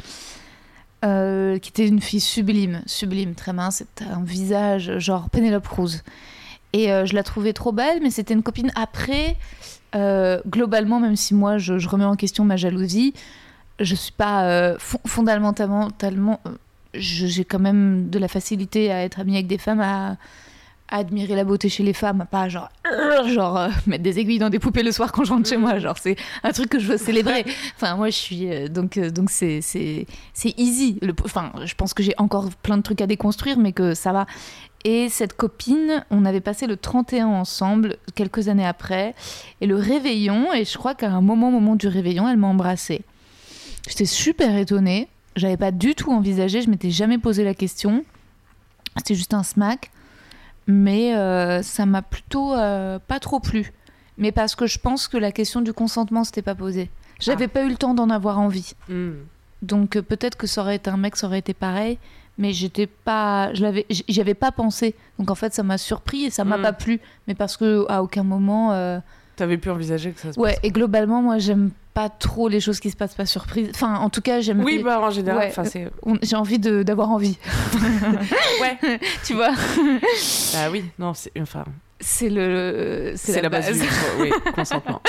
euh, 1.04 1.58
qui 1.58 1.68
était 1.68 1.86
une 1.86 2.00
fille 2.00 2.20
sublime, 2.20 2.82
sublime, 2.86 3.34
très 3.34 3.52
mince, 3.52 3.84
un 4.10 4.24
visage 4.24 4.98
genre 4.98 5.28
Penelope 5.28 5.68
Cruz. 5.68 6.02
Et 6.72 6.90
euh, 6.90 7.04
je 7.04 7.14
la 7.14 7.22
trouvais 7.22 7.52
trop 7.52 7.72
belle, 7.72 8.00
mais 8.02 8.10
c'était 8.10 8.34
une 8.34 8.42
copine 8.42 8.72
après. 8.74 9.36
globalement, 9.94 10.98
même 10.98 11.14
si 11.14 11.34
moi 11.34 11.58
je, 11.58 11.78
je 11.78 11.88
remets 11.88 12.04
en 12.04 12.16
question 12.16 12.44
ma 12.44 12.56
jalousie, 12.56 13.12
je 13.80 13.94
suis 13.94 14.12
pas 14.12 14.76
fon- 14.78 15.00
fondamentalement 15.06 15.90
j'ai 16.94 17.44
quand 17.44 17.58
même 17.58 18.08
de 18.10 18.18
la 18.18 18.28
facilité 18.28 18.90
à 18.92 19.02
être 19.04 19.20
amie 19.20 19.34
avec 19.34 19.46
des 19.46 19.58
femmes 19.58 19.80
à, 19.80 20.16
à 20.88 20.98
admirer 20.98 21.34
la 21.34 21.44
beauté 21.44 21.68
chez 21.68 21.82
les 21.82 21.92
femmes 21.94 22.20
à 22.20 22.24
pas 22.26 22.48
genre 22.48 22.68
genre 23.26 23.56
euh, 23.58 23.68
mettre 23.86 24.02
des 24.02 24.18
aiguilles 24.18 24.38
dans 24.38 24.50
des 24.50 24.58
poupées 24.58 24.82
le 24.82 24.92
soir 24.92 25.12
quand 25.12 25.24
je 25.24 25.32
rentre 25.32 25.48
chez 25.48 25.56
moi 25.56 25.78
genre 25.78 25.96
c'est 26.00 26.16
un 26.42 26.52
truc 26.52 26.68
que 26.68 26.78
je 26.78 26.86
veux 26.86 26.98
célébrer 26.98 27.44
enfin 27.76 27.96
moi 27.96 28.10
je 28.10 28.16
suis 28.16 28.52
euh, 28.52 28.68
donc 28.68 28.96
euh, 28.98 29.10
donc 29.10 29.30
c'est 29.30 29.60
c'est 29.62 30.06
c'est 30.34 30.54
easy 30.58 30.98
Le- 31.02 31.14
enfin 31.24 31.52
je 31.64 31.74
pense 31.74 31.94
que 31.94 32.02
j'ai 32.02 32.14
encore 32.18 32.50
plein 32.62 32.76
de 32.76 32.82
trucs 32.82 33.00
à 33.00 33.06
déconstruire 33.06 33.58
mais 33.58 33.72
que 33.72 33.94
ça 33.94 34.12
va 34.12 34.26
et 34.86 35.08
cette 35.08 35.34
copine, 35.34 36.04
on 36.10 36.26
avait 36.26 36.42
passé 36.42 36.66
le 36.66 36.76
31 36.76 37.26
ensemble 37.28 37.96
quelques 38.14 38.48
années 38.50 38.66
après. 38.66 39.14
Et 39.62 39.66
le 39.66 39.76
réveillon, 39.76 40.52
et 40.52 40.66
je 40.66 40.76
crois 40.76 40.94
qu'à 40.94 41.10
un 41.10 41.22
moment, 41.22 41.48
au 41.48 41.52
moment 41.52 41.74
du 41.74 41.88
réveillon, 41.88 42.28
elle 42.28 42.36
m'a 42.36 42.48
embrassée. 42.48 43.00
J'étais 43.88 44.04
super 44.04 44.54
étonnée. 44.58 45.08
J'avais 45.36 45.56
pas 45.56 45.72
du 45.72 45.94
tout 45.94 46.12
envisagé, 46.12 46.62
je 46.62 46.70
m'étais 46.70 46.90
jamais 46.90 47.18
posé 47.18 47.44
la 47.44 47.54
question. 47.54 48.04
C'était 48.96 49.14
juste 49.14 49.34
un 49.34 49.42
smack. 49.42 49.90
Mais 50.66 51.14
euh, 51.14 51.62
ça 51.62 51.84
m'a 51.84 52.00
plutôt 52.00 52.54
euh, 52.54 52.98
pas 53.06 53.20
trop 53.20 53.38
plu. 53.40 53.72
Mais 54.16 54.32
parce 54.32 54.54
que 54.54 54.66
je 54.66 54.78
pense 54.78 55.08
que 55.08 55.16
la 55.18 55.32
question 55.32 55.60
du 55.60 55.72
consentement 55.72 56.24
s'était 56.24 56.40
pas 56.42 56.54
posée. 56.54 56.88
J'avais 57.20 57.48
pas 57.48 57.64
eu 57.64 57.68
le 57.68 57.76
temps 57.76 57.94
d'en 57.94 58.08
avoir 58.10 58.38
envie. 58.38 58.72
Hmm. 58.88 59.12
Donc 59.62 59.96
euh, 59.96 60.02
peut-être 60.02 60.36
que 60.36 60.46
ça 60.46 60.62
aurait 60.62 60.76
été 60.76 60.88
un 60.88 60.96
mec, 60.96 61.16
ça 61.16 61.26
aurait 61.26 61.40
été 61.40 61.52
pareil. 61.52 61.98
Mais 62.38 62.52
j'étais 62.52 62.86
pas, 62.86 63.52
je 63.54 63.62
l'avais, 63.62 63.86
j'y 63.90 64.20
avais 64.20 64.34
pas 64.34 64.52
pensé. 64.52 64.94
Donc 65.18 65.30
en 65.30 65.34
fait, 65.34 65.52
ça 65.52 65.62
m'a 65.62 65.78
surpris 65.78 66.24
et 66.24 66.30
ça 66.30 66.44
m'a 66.44 66.56
Mm. 66.58 66.62
pas 66.62 66.72
plu. 66.72 67.00
Mais 67.28 67.34
parce 67.34 67.56
que 67.56 67.84
à 67.88 68.02
aucun 68.02 68.22
moment, 68.24 69.00
T'avais 69.36 69.58
pu 69.58 69.70
envisager 69.70 70.12
que 70.12 70.20
ça 70.20 70.32
se 70.32 70.38
ouais. 70.38 70.50
passe. 70.52 70.60
Et 70.62 70.70
globalement, 70.70 71.20
moi, 71.22 71.38
j'aime 71.38 71.70
pas 71.92 72.08
trop 72.08 72.48
les 72.48 72.60
choses 72.60 72.80
qui 72.80 72.90
se 72.90 72.96
passent 72.96 73.14
pas 73.14 73.26
surprise. 73.26 73.68
Enfin, 73.74 73.96
en 73.96 74.10
tout 74.10 74.20
cas, 74.20 74.40
j'aime. 74.40 74.62
Oui, 74.64 74.82
bah 74.82 75.00
en 75.00 75.10
général, 75.10 75.38
Ouais. 75.40 75.48
enfin 75.48 75.64
c'est. 75.64 75.88
on- 76.02 76.18
J'ai 76.22 76.36
envie 76.36 76.58
d'avoir 76.58 77.10
envie. 77.10 77.38
Ouais. 78.60 78.78
tu 79.24 79.34
vois, 79.34 79.50
Bah 80.52 80.70
oui, 80.70 80.84
non, 80.98 81.14
c'est 81.14 81.32
enfin, 81.40 81.64
c'est 82.00 82.28
le, 82.30 83.12
c'est 83.16 83.40
la, 83.42 83.48
base, 83.48 83.70
du 83.72 83.84
oui, 84.20 84.30
consentement. 84.54 85.00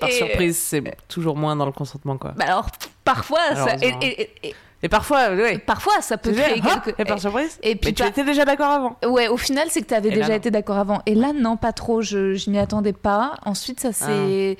Par 0.00 0.08
Et- 0.08 0.12
surprise, 0.12 0.56
c'est 0.56 0.82
toujours 1.08 1.36
moins 1.36 1.56
dans 1.56 1.66
le 1.66 1.72
consentement, 1.72 2.16
quoi. 2.18 2.32
Bah 2.36 2.44
alors, 2.48 2.68
parfois, 3.04 3.40
ça, 3.54 3.76
et- 3.82 4.54
et- 4.82 4.88
parfois, 4.88 5.30
ouais. 5.34 5.58
parfois, 5.58 6.00
ça 6.00 6.16
peut 6.18 6.32
créer 6.32 6.54
dis, 6.60 6.68
ah, 6.70 6.80
quelque. 6.84 7.00
et 7.00 7.04
par 7.04 7.20
surprise 7.20 7.58
et 7.62 7.74
puis 7.76 7.90
Mais 7.90 7.92
tu 7.94 8.02
étais 8.04 8.24
déjà 8.24 8.44
d'accord 8.44 8.70
avant. 8.70 8.96
Ouais, 9.06 9.28
au 9.28 9.36
final, 9.36 9.68
c'est 9.70 9.82
que 9.82 9.86
tu 9.88 9.94
avais 9.94 10.08
Et 10.10 10.12
déjà 10.14 10.34
été 10.36 10.50
d'accord 10.50 10.78
avant. 10.78 11.02
Et 11.06 11.14
là, 11.14 11.32
non, 11.34 11.56
pas 11.56 11.72
trop. 11.72 12.00
Je, 12.02 12.34
je 12.34 12.50
m'y 12.50 12.58
attendais 12.58 12.92
pas. 12.92 13.34
Ensuite, 13.44 13.80
ça 13.80 13.92
s'est. 13.92 14.56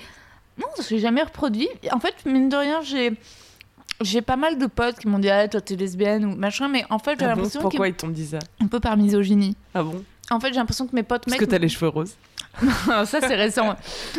Non, 0.59 0.67
ça 0.75 0.83
s'est 0.83 0.99
jamais 0.99 1.23
reproduit. 1.23 1.69
En 1.93 2.01
fait, 2.01 2.15
mine 2.27 2.49
de 2.49 2.57
rien, 2.57 2.81
j'ai. 2.83 3.13
J'ai 4.01 4.23
pas 4.23 4.37
mal 4.37 4.59
de 4.59 4.67
potes 4.67 4.99
qui 5.01 5.09
m'ont 5.09 5.19
dit 5.19 5.29
Ah, 5.31 5.49
toi, 5.49 5.61
t'es 5.61 5.75
lesbienne 5.77 6.25
ou 6.25 6.37
machin. 6.37 6.69
Mais 6.69 6.85
en 6.91 6.99
fait, 6.99 7.17
j'ai 7.19 7.25
Ah 7.27 7.31
bon 7.31 7.37
l'impression 7.37 7.61
Pourquoi 7.61 7.87
qu'ils. 7.87 7.95
ils 7.95 7.97
t'ont 7.97 8.09
dit 8.09 8.27
ça? 8.27 8.39
Un 8.63 8.67
peu 8.69 8.79
par 8.81 8.97
misogynie. 8.97 9.57
Ah 9.75 9.83
bon? 9.83 10.05
En 10.31 10.39
fait, 10.41 10.49
j'ai 10.49 10.55
l'impression 10.57 10.87
que 10.87 10.95
mes 10.95 11.03
potes 11.03 11.25
Parce 11.25 11.33
mecs. 11.33 11.41
que 11.41 11.51
t'as 11.51 11.59
les 11.59 11.69
cheveux 11.69 11.89
roses. 11.89 12.17
ça, 12.87 13.05
c'est 13.07 13.35
récent. 13.35 13.75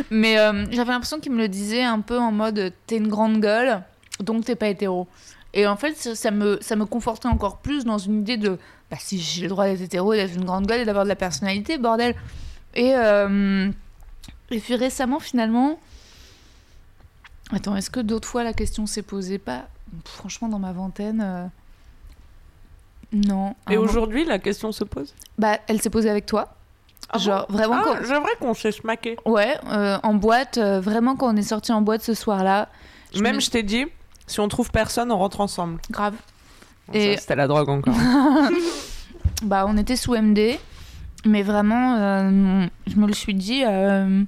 Mais 0.09 0.37
euh, 0.39 0.65
j'avais 0.71 0.91
l'impression 0.91 1.19
qu'ils 1.19 1.31
me 1.31 1.37
le 1.37 1.47
disaient 1.47 1.83
un 1.83 1.99
peu 2.01 2.17
en 2.17 2.31
mode 2.31 2.73
T'es 2.87 2.97
une 2.97 3.07
grande 3.07 3.39
gueule, 3.39 3.81
donc 4.21 4.43
t'es 4.45 4.55
pas 4.55 4.67
hétéro. 4.69 5.07
Et 5.53 5.65
en 5.67 5.75
fait, 5.75 5.95
ça, 5.97 6.15
ça 6.15 6.31
me, 6.31 6.57
ça 6.61 6.75
me 6.75 6.85
confortait 6.85 7.27
encore 7.27 7.57
plus 7.57 7.83
dans 7.85 7.97
une 7.97 8.19
idée 8.21 8.37
de 8.37 8.57
Bah, 8.91 8.97
si 8.99 9.19
j'ai 9.19 9.43
le 9.43 9.49
droit 9.49 9.65
d'être 9.65 9.81
hétéro 9.81 10.13
d'être 10.13 10.35
une 10.35 10.45
grande 10.45 10.65
gueule 10.67 10.81
et 10.81 10.85
d'avoir 10.85 11.05
de 11.05 11.09
la 11.09 11.15
personnalité, 11.15 11.77
bordel. 11.77 12.15
Et, 12.75 12.93
euh, 12.95 13.69
et 14.51 14.59
puis 14.59 14.75
récemment, 14.75 15.19
finalement. 15.19 15.79
Attends, 17.51 17.75
est-ce 17.75 17.89
que 17.89 17.99
d'autres 17.99 18.27
fois 18.27 18.43
la 18.43 18.53
question 18.53 18.85
s'est 18.85 19.01
posée 19.01 19.39
Pas? 19.39 19.67
Franchement, 20.05 20.47
dans 20.49 20.59
ma 20.59 20.71
vingtaine. 20.71 21.21
euh, 21.23 21.45
Non. 23.11 23.55
Et 23.71 23.75
Un- 23.75 23.79
aujourd'hui, 23.79 24.23
la 24.25 24.37
question 24.37 24.71
se 24.71 24.83
pose? 24.83 25.15
Bah, 25.39 25.57
elle 25.67 25.81
s'est 25.81 25.89
posée 25.89 26.09
avec 26.11 26.25
toi. 26.27 26.49
Genre, 27.17 27.47
vraiment, 27.49 27.77
Ah, 27.87 27.99
vrai 28.19 28.31
qu'on 28.39 28.53
s'est 28.53 28.71
schmaqué. 28.71 29.17
Ouais, 29.25 29.57
euh, 29.67 29.97
en 30.03 30.13
boîte, 30.13 30.59
vraiment 30.59 31.15
quand 31.15 31.33
on 31.33 31.35
est 31.37 31.41
sorti 31.41 31.71
en 31.71 31.81
boîte 31.81 32.03
ce 32.03 32.13
soir-là, 32.13 32.69
Même, 33.19 33.37
me- 33.37 33.39
je 33.41 33.49
t'ai 33.49 33.63
dit, 33.63 33.87
si 34.29 34.39
on 34.39 34.47
trouve 34.47 34.71
personne, 34.71 35.11
on 35.11 35.17
rentre 35.17 35.41
ensemble. 35.41 35.79
grave. 35.91 36.13
Bon, 36.87 36.93
Et- 36.93 37.15
ça, 37.15 37.21
C'était 37.21 37.35
la 37.35 37.47
drogue 37.47 37.69
encore. 37.69 37.95
Bah, 39.43 39.65
on 39.67 39.77
était 39.77 39.95
sous 39.95 40.15
MD, 40.15 40.57
mais 41.25 41.43
vraiment, 41.43 41.95
euh, 41.95 42.65
je 42.87 42.95
me 42.97 43.07
le 43.07 43.13
suis 43.13 43.33
dit, 43.33 43.63
euh, 43.65 44.23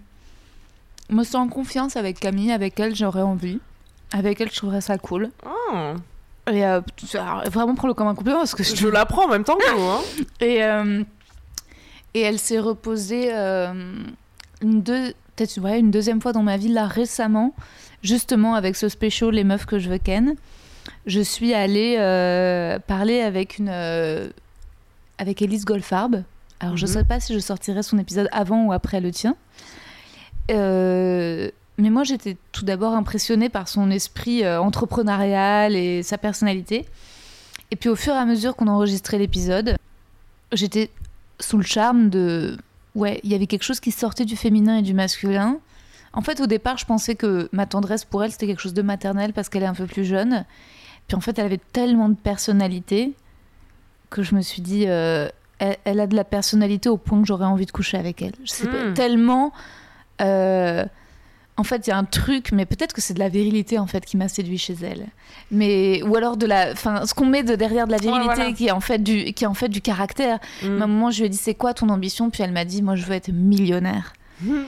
me 1.10 1.24
sens 1.24 1.36
en 1.36 1.48
confiance 1.50 1.98
avec 1.98 2.18
Camille, 2.20 2.52
avec 2.52 2.80
elle 2.80 2.96
j'aurais 2.96 3.22
envie, 3.22 3.60
avec 4.14 4.40
elle 4.40 4.50
je 4.50 4.56
trouverais 4.56 4.80
ça 4.80 4.98
cool. 4.98 5.30
Oh, 5.46 5.94
Et 6.50 6.66
euh, 6.66 6.80
alors, 7.16 7.44
vraiment 7.50 7.76
prends-le 7.76 7.94
comme 7.94 8.08
un 8.08 8.16
compliment 8.16 8.38
parce 8.40 8.56
que 8.56 8.64
je 8.64 8.74
je 8.76 8.88
l'apprends 8.88 9.26
en 9.26 9.28
même 9.30 9.44
temps 9.44 9.58
que 9.58 9.70
vous. 9.74 9.82
Hein. 9.84 10.00
Et, 10.40 10.64
euh, 10.64 11.04
et 12.14 12.22
elle 12.22 12.40
s'est 12.40 12.60
reposée 12.60 13.32
euh, 13.34 13.74
une, 14.62 14.82
deux, 14.82 15.14
peut-être 15.36 15.58
ouais, 15.60 15.78
une 15.80 15.92
deuxième 15.92 16.22
fois 16.22 16.32
dans 16.32 16.44
ma 16.44 16.56
vie, 16.56 16.70
là, 16.70 16.86
récemment, 16.88 17.54
justement 18.04 18.56
avec 18.56 18.76
ce 18.76 18.90
spécial 18.90 19.32
Les 19.32 19.44
meufs 19.44 19.66
que 19.66 19.80
je 19.80 19.90
veux 19.90 19.98
ken. 19.98 20.36
Je 21.06 21.22
suis 21.22 21.54
allée 21.54 21.96
euh, 22.00 22.80
parler 22.80 23.22
avec 23.22 23.58
une. 23.60 23.70
euh, 23.70 24.30
avec 25.18 25.42
Elise 25.42 25.66
Goldfarb. 25.66 26.24
Alors, 26.60 26.78
je 26.78 26.86
Mhm. 26.88 26.92
sais 26.94 27.04
pas 27.04 27.20
si 27.20 27.34
je 27.34 27.40
sortirai 27.40 27.84
son 27.84 27.98
épisode 28.00 28.28
avant 28.32 28.66
ou 28.66 28.72
après 28.72 29.00
le 29.02 29.12
tien. 29.12 29.36
Euh, 30.52 31.50
mais 31.78 31.90
moi, 31.90 32.04
j'étais 32.04 32.38
tout 32.52 32.66
d'abord 32.66 32.94
impressionnée 32.94 33.50
par 33.50 33.68
son 33.68 33.90
esprit 33.92 34.48
entrepreneurial 34.48 35.76
et 35.76 36.04
sa 36.04 36.18
personnalité. 36.18 36.86
Et 37.72 37.76
puis, 37.76 37.90
au 37.90 37.96
fur 37.96 38.14
et 38.14 38.18
à 38.18 38.26
mesure 38.26 38.56
qu'on 38.56 38.68
enregistrait 38.68 39.18
l'épisode, 39.18 39.76
j'étais 40.52 40.90
sous 41.40 41.58
le 41.58 41.64
charme 41.64 42.10
de. 42.10 42.58
Ouais, 42.96 43.22
il 43.24 43.32
y 43.32 43.36
avait 43.36 43.48
quelque 43.48 43.64
chose 43.64 43.80
qui 43.80 43.92
sortait 43.92 44.26
du 44.26 44.36
féminin 44.36 44.78
et 44.78 44.82
du 44.82 44.94
masculin. 44.94 45.58
En 46.14 46.22
fait, 46.22 46.42
au 46.42 46.48
départ, 46.48 46.78
je 46.78 46.86
pensais 46.86 47.16
que 47.16 47.48
ma 47.52 47.66
tendresse 47.66 48.04
pour 48.06 48.24
elle, 48.24 48.32
c'était 48.32 48.48
quelque 48.48 48.62
chose 48.62 48.74
de 48.74 48.82
maternel 48.82 49.32
parce 49.34 49.48
qu'elle 49.50 49.64
est 49.64 49.68
un 49.68 49.74
peu 49.74 49.86
plus 49.88 50.04
jeune. 50.06 50.46
Puis 51.08 51.16
en 51.16 51.22
fait, 51.22 51.40
elle 51.40 51.46
avait 51.46 51.60
tellement 51.74 52.10
de 52.10 52.16
personnalité 52.16 53.14
que 54.10 54.24
je 54.24 54.36
me 54.36 54.42
suis 54.42 54.62
dit, 54.62 54.86
euh, 54.88 55.30
elle, 55.60 55.78
elle 55.86 56.00
a 56.02 56.08
de 56.08 56.16
la 56.16 56.24
personnalité 56.26 56.90
au 56.90 56.98
point 56.98 57.22
que 57.22 57.28
j'aurais 57.28 57.46
envie 57.46 57.66
de 57.66 57.72
coucher 57.72 57.98
avec 57.98 58.22
elle. 58.22 58.34
Je 58.44 58.52
sais 58.52 58.68
pas, 58.68 58.90
Hmm. 58.90 58.94
tellement. 58.94 59.54
euh, 60.22 60.86
en 61.58 61.64
fait, 61.64 61.86
il 61.86 61.90
y 61.92 61.94
a 61.94 61.98
un 61.98 62.06
truc, 62.06 62.52
mais 62.54 62.66
peut-être 62.66 62.92
que 62.94 63.02
c'est 63.02 63.14
de 63.14 63.20
la 63.20 63.30
virilité 63.30 63.78
en 63.78 63.86
fait 63.86 64.04
qui 64.06 64.18
m'a 64.18 64.28
séduit 64.30 64.58
chez 64.58 64.76
elle. 64.82 65.08
Mais 65.52 66.02
ou 66.04 66.16
alors 66.16 66.36
de 66.38 66.46
la, 66.48 66.72
enfin, 66.72 67.06
ce 67.06 67.14
qu'on 67.14 67.26
met 67.26 67.44
de 67.44 67.56
derrière 67.56 67.86
de 67.88 67.92
la 67.92 67.98
virilité, 68.00 68.36
voilà. 68.36 68.52
qui 68.54 68.68
est 68.68 68.72
en 68.72 68.80
fait 68.80 69.00
du, 69.00 69.34
qui 69.34 69.44
est 69.44 69.48
en 69.48 69.54
fait 69.54 69.70
du 69.70 69.80
caractère. 69.82 70.40
À 70.64 70.66
un 70.66 70.88
moment, 70.88 71.12
je 71.12 71.20
lui 71.20 71.26
ai 71.28 71.30
dit 71.30 71.38
c'est 71.38 71.54
quoi 71.54 71.74
ton 71.74 71.90
ambition? 71.90 72.30
Puis 72.32 72.42
elle 72.42 72.52
m'a 72.52 72.66
dit 72.66 72.82
moi 72.82 72.96
je 72.96 73.06
veux 73.06 73.14
être 73.14 73.32
millionnaire. 73.32 74.14
Mm. 74.42 74.62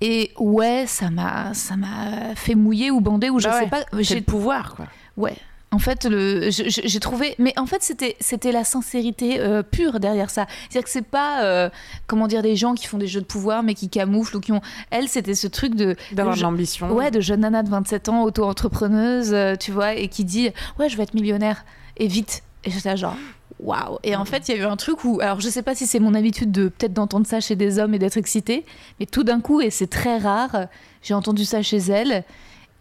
Et 0.00 0.32
ouais, 0.38 0.84
ça 0.86 1.10
m'a 1.10 1.54
ça 1.54 1.76
m'a 1.76 2.34
fait 2.34 2.54
mouiller 2.54 2.90
ou 2.90 3.00
bander 3.00 3.30
ou 3.30 3.38
je 3.38 3.48
Bah 3.48 3.54
sais 3.58 3.64
ouais, 3.64 3.70
pas. 3.70 3.84
J'ai 4.00 4.16
le 4.16 4.20
pouvoir, 4.22 4.74
quoi. 4.74 4.86
ouais. 5.16 5.34
En 5.72 5.78
fait, 5.78 6.04
le, 6.04 6.48
j'ai 6.50 7.00
trouvé, 7.00 7.34
mais 7.38 7.52
en 7.58 7.66
fait, 7.66 7.82
c'était, 7.82 8.16
c'était 8.20 8.52
la 8.52 8.62
sincérité 8.64 9.40
euh, 9.40 9.62
pure 9.62 9.98
derrière 10.00 10.30
ça. 10.30 10.46
C'est-à-dire 10.70 10.84
que 10.84 10.90
c'est 10.90 11.02
pas, 11.04 11.42
euh, 11.44 11.68
comment 12.06 12.28
dire, 12.28 12.40
des 12.40 12.56
gens 12.56 12.74
qui 12.74 12.86
font 12.86 12.96
des 12.98 13.08
jeux 13.08 13.20
de 13.20 13.26
pouvoir, 13.26 13.62
mais 13.64 13.74
qui 13.74 13.90
camouflent 13.90 14.36
ou 14.36 14.40
qui 14.40 14.52
ont. 14.52 14.62
Elle, 14.90 15.08
c'était 15.08 15.34
ce 15.34 15.48
truc 15.48 15.74
de, 15.74 15.96
D'avoir 16.12 16.36
de 16.36 16.40
l'ambition. 16.40 16.90
ouais, 16.92 17.10
de 17.10 17.20
jeune 17.20 17.40
nana 17.40 17.62
de 17.64 17.68
27 17.68 18.08
ans, 18.08 18.22
auto-entrepreneuse, 18.22 19.34
euh, 19.34 19.56
tu 19.56 19.72
vois, 19.72 19.94
et 19.94 20.08
qui 20.08 20.24
dit, 20.24 20.50
ouais, 20.78 20.88
je 20.88 20.96
vais 20.96 21.02
être 21.02 21.14
millionnaire 21.14 21.64
et 21.98 22.06
vite. 22.06 22.42
Et 22.64 22.70
j'étais 22.70 22.96
genre, 22.96 23.16
waouh. 23.60 23.98
Et 24.02 24.16
en 24.16 24.24
fait, 24.24 24.48
il 24.48 24.56
y 24.56 24.58
a 24.58 24.62
eu 24.62 24.66
un 24.66 24.76
truc 24.76 25.04
où, 25.04 25.20
alors, 25.20 25.40
je 25.40 25.48
sais 25.48 25.62
pas 25.62 25.74
si 25.74 25.86
c'est 25.86 26.00
mon 26.00 26.14
habitude 26.14 26.52
de 26.52 26.68
peut-être 26.68 26.92
d'entendre 26.92 27.26
ça 27.26 27.40
chez 27.40 27.56
des 27.56 27.78
hommes 27.78 27.94
et 27.94 27.98
d'être 27.98 28.16
excitée, 28.16 28.64
mais 29.00 29.06
tout 29.06 29.24
d'un 29.24 29.40
coup, 29.40 29.60
et 29.60 29.70
c'est 29.70 29.86
très 29.86 30.18
rare, 30.18 30.66
j'ai 31.02 31.14
entendu 31.14 31.44
ça 31.44 31.62
chez 31.62 31.78
elle. 31.78 32.24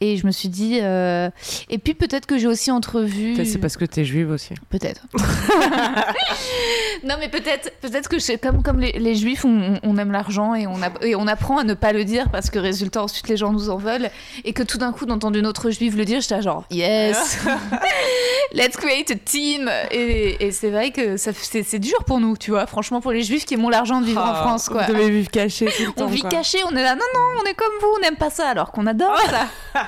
Et 0.01 0.17
je 0.17 0.25
me 0.27 0.31
suis 0.31 0.49
dit. 0.49 0.79
euh, 0.81 1.29
Et 1.69 1.77
puis 1.77 1.93
peut-être 1.93 2.25
que 2.25 2.37
j'ai 2.37 2.47
aussi 2.47 2.69
entrevu. 2.71 3.33
Peut-être 3.33 3.47
C'est 3.47 3.57
parce 3.59 3.77
que 3.77 3.85
t'es 3.85 4.03
juive 4.05 4.29
aussi. 4.31 4.53
Peut-être. 4.69 5.01
non, 7.03 7.15
mais 7.19 7.29
peut-être, 7.29 7.71
peut-être 7.81 8.09
que 8.09 8.19
c'est 8.19 8.37
comme 8.37 8.61
comme 8.63 8.79
les, 8.79 8.91
les 8.93 9.15
juifs, 9.15 9.45
on, 9.45 9.79
on 9.83 9.97
aime 9.97 10.11
l'argent 10.11 10.53
et 10.55 10.67
on, 10.67 10.75
et 11.01 11.15
on 11.15 11.27
apprend 11.27 11.57
à 11.59 11.63
ne 11.63 11.73
pas 11.73 11.93
le 11.93 12.03
dire 12.03 12.29
parce 12.31 12.49
que 12.49 12.59
résultat 12.59 13.03
ensuite 13.03 13.27
les 13.27 13.37
gens 13.37 13.51
nous 13.51 13.69
en 13.69 13.77
veulent 13.77 14.09
et 14.43 14.53
que 14.53 14.63
tout 14.63 14.77
d'un 14.77 14.91
coup 14.91 15.05
d'entendre 15.05 15.37
une 15.37 15.47
autre 15.47 15.69
juive 15.69 15.97
le 15.97 16.05
dire, 16.05 16.21
j'étais 16.21 16.41
genre 16.41 16.65
yes, 16.71 17.39
let's 18.53 18.75
create 18.75 19.11
a 19.11 19.15
team 19.15 19.69
et, 19.91 20.45
et 20.45 20.51
c'est 20.51 20.69
vrai 20.69 20.91
que 20.91 21.17
ça, 21.17 21.31
c'est, 21.33 21.63
c'est 21.63 21.79
dur 21.79 22.03
pour 22.05 22.19
nous, 22.19 22.37
tu 22.37 22.51
vois. 22.51 22.65
Franchement 22.67 23.01
pour 23.01 23.11
les 23.11 23.23
juifs 23.23 23.45
qui 23.45 23.53
aiment 23.55 23.69
l'argent 23.69 24.01
de 24.01 24.05
vivre 24.05 24.21
en 24.21 24.31
Ah, 24.33 24.41
France, 24.43 24.69
quoi. 24.69 24.83
Vous 24.83 24.93
devez 24.93 25.09
vivre 25.09 25.29
caché 25.31 25.65
tout 25.67 25.83
le 25.83 25.89
On 25.89 25.91
temps, 25.93 26.07
vit 26.07 26.21
quoi. 26.21 26.29
caché, 26.29 26.57
on 26.65 26.75
est 26.75 26.83
là, 26.83 26.95
non, 26.95 27.01
non, 27.13 27.41
on 27.41 27.49
est 27.49 27.53
comme 27.53 27.71
vous, 27.81 27.87
on 27.97 27.99
n'aime 28.01 28.15
pas 28.17 28.29
ça, 28.29 28.49
alors 28.49 28.71
qu'on 28.71 28.85
adore 28.87 29.17
ça. 29.29 29.84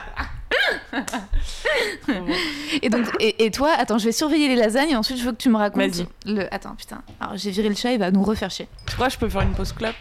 et 2.81 2.89
donc, 2.89 3.05
et, 3.19 3.45
et 3.45 3.51
toi, 3.51 3.71
attends, 3.77 3.97
je 3.97 4.05
vais 4.05 4.11
surveiller 4.11 4.47
les 4.47 4.55
lasagnes 4.55 4.89
et 4.91 4.95
ensuite 4.95 5.17
je 5.17 5.23
veux 5.25 5.31
que 5.31 5.37
tu 5.37 5.49
me 5.49 5.57
racontes. 5.57 5.81
Vas-y. 5.91 6.07
Le... 6.25 6.53
Attends, 6.53 6.75
putain. 6.75 7.01
Alors 7.19 7.37
j'ai 7.37 7.51
viré 7.51 7.69
le 7.69 7.75
chat, 7.75 7.91
il 7.91 7.99
va 7.99 8.11
nous 8.11 8.23
refaire 8.23 8.49
chier. 8.49 8.67
Je 8.89 8.93
crois 8.95 9.07
que 9.07 9.13
je 9.13 9.19
peux 9.19 9.29
faire 9.29 9.41
une 9.41 9.53
pause 9.53 9.73
clope. 9.73 9.95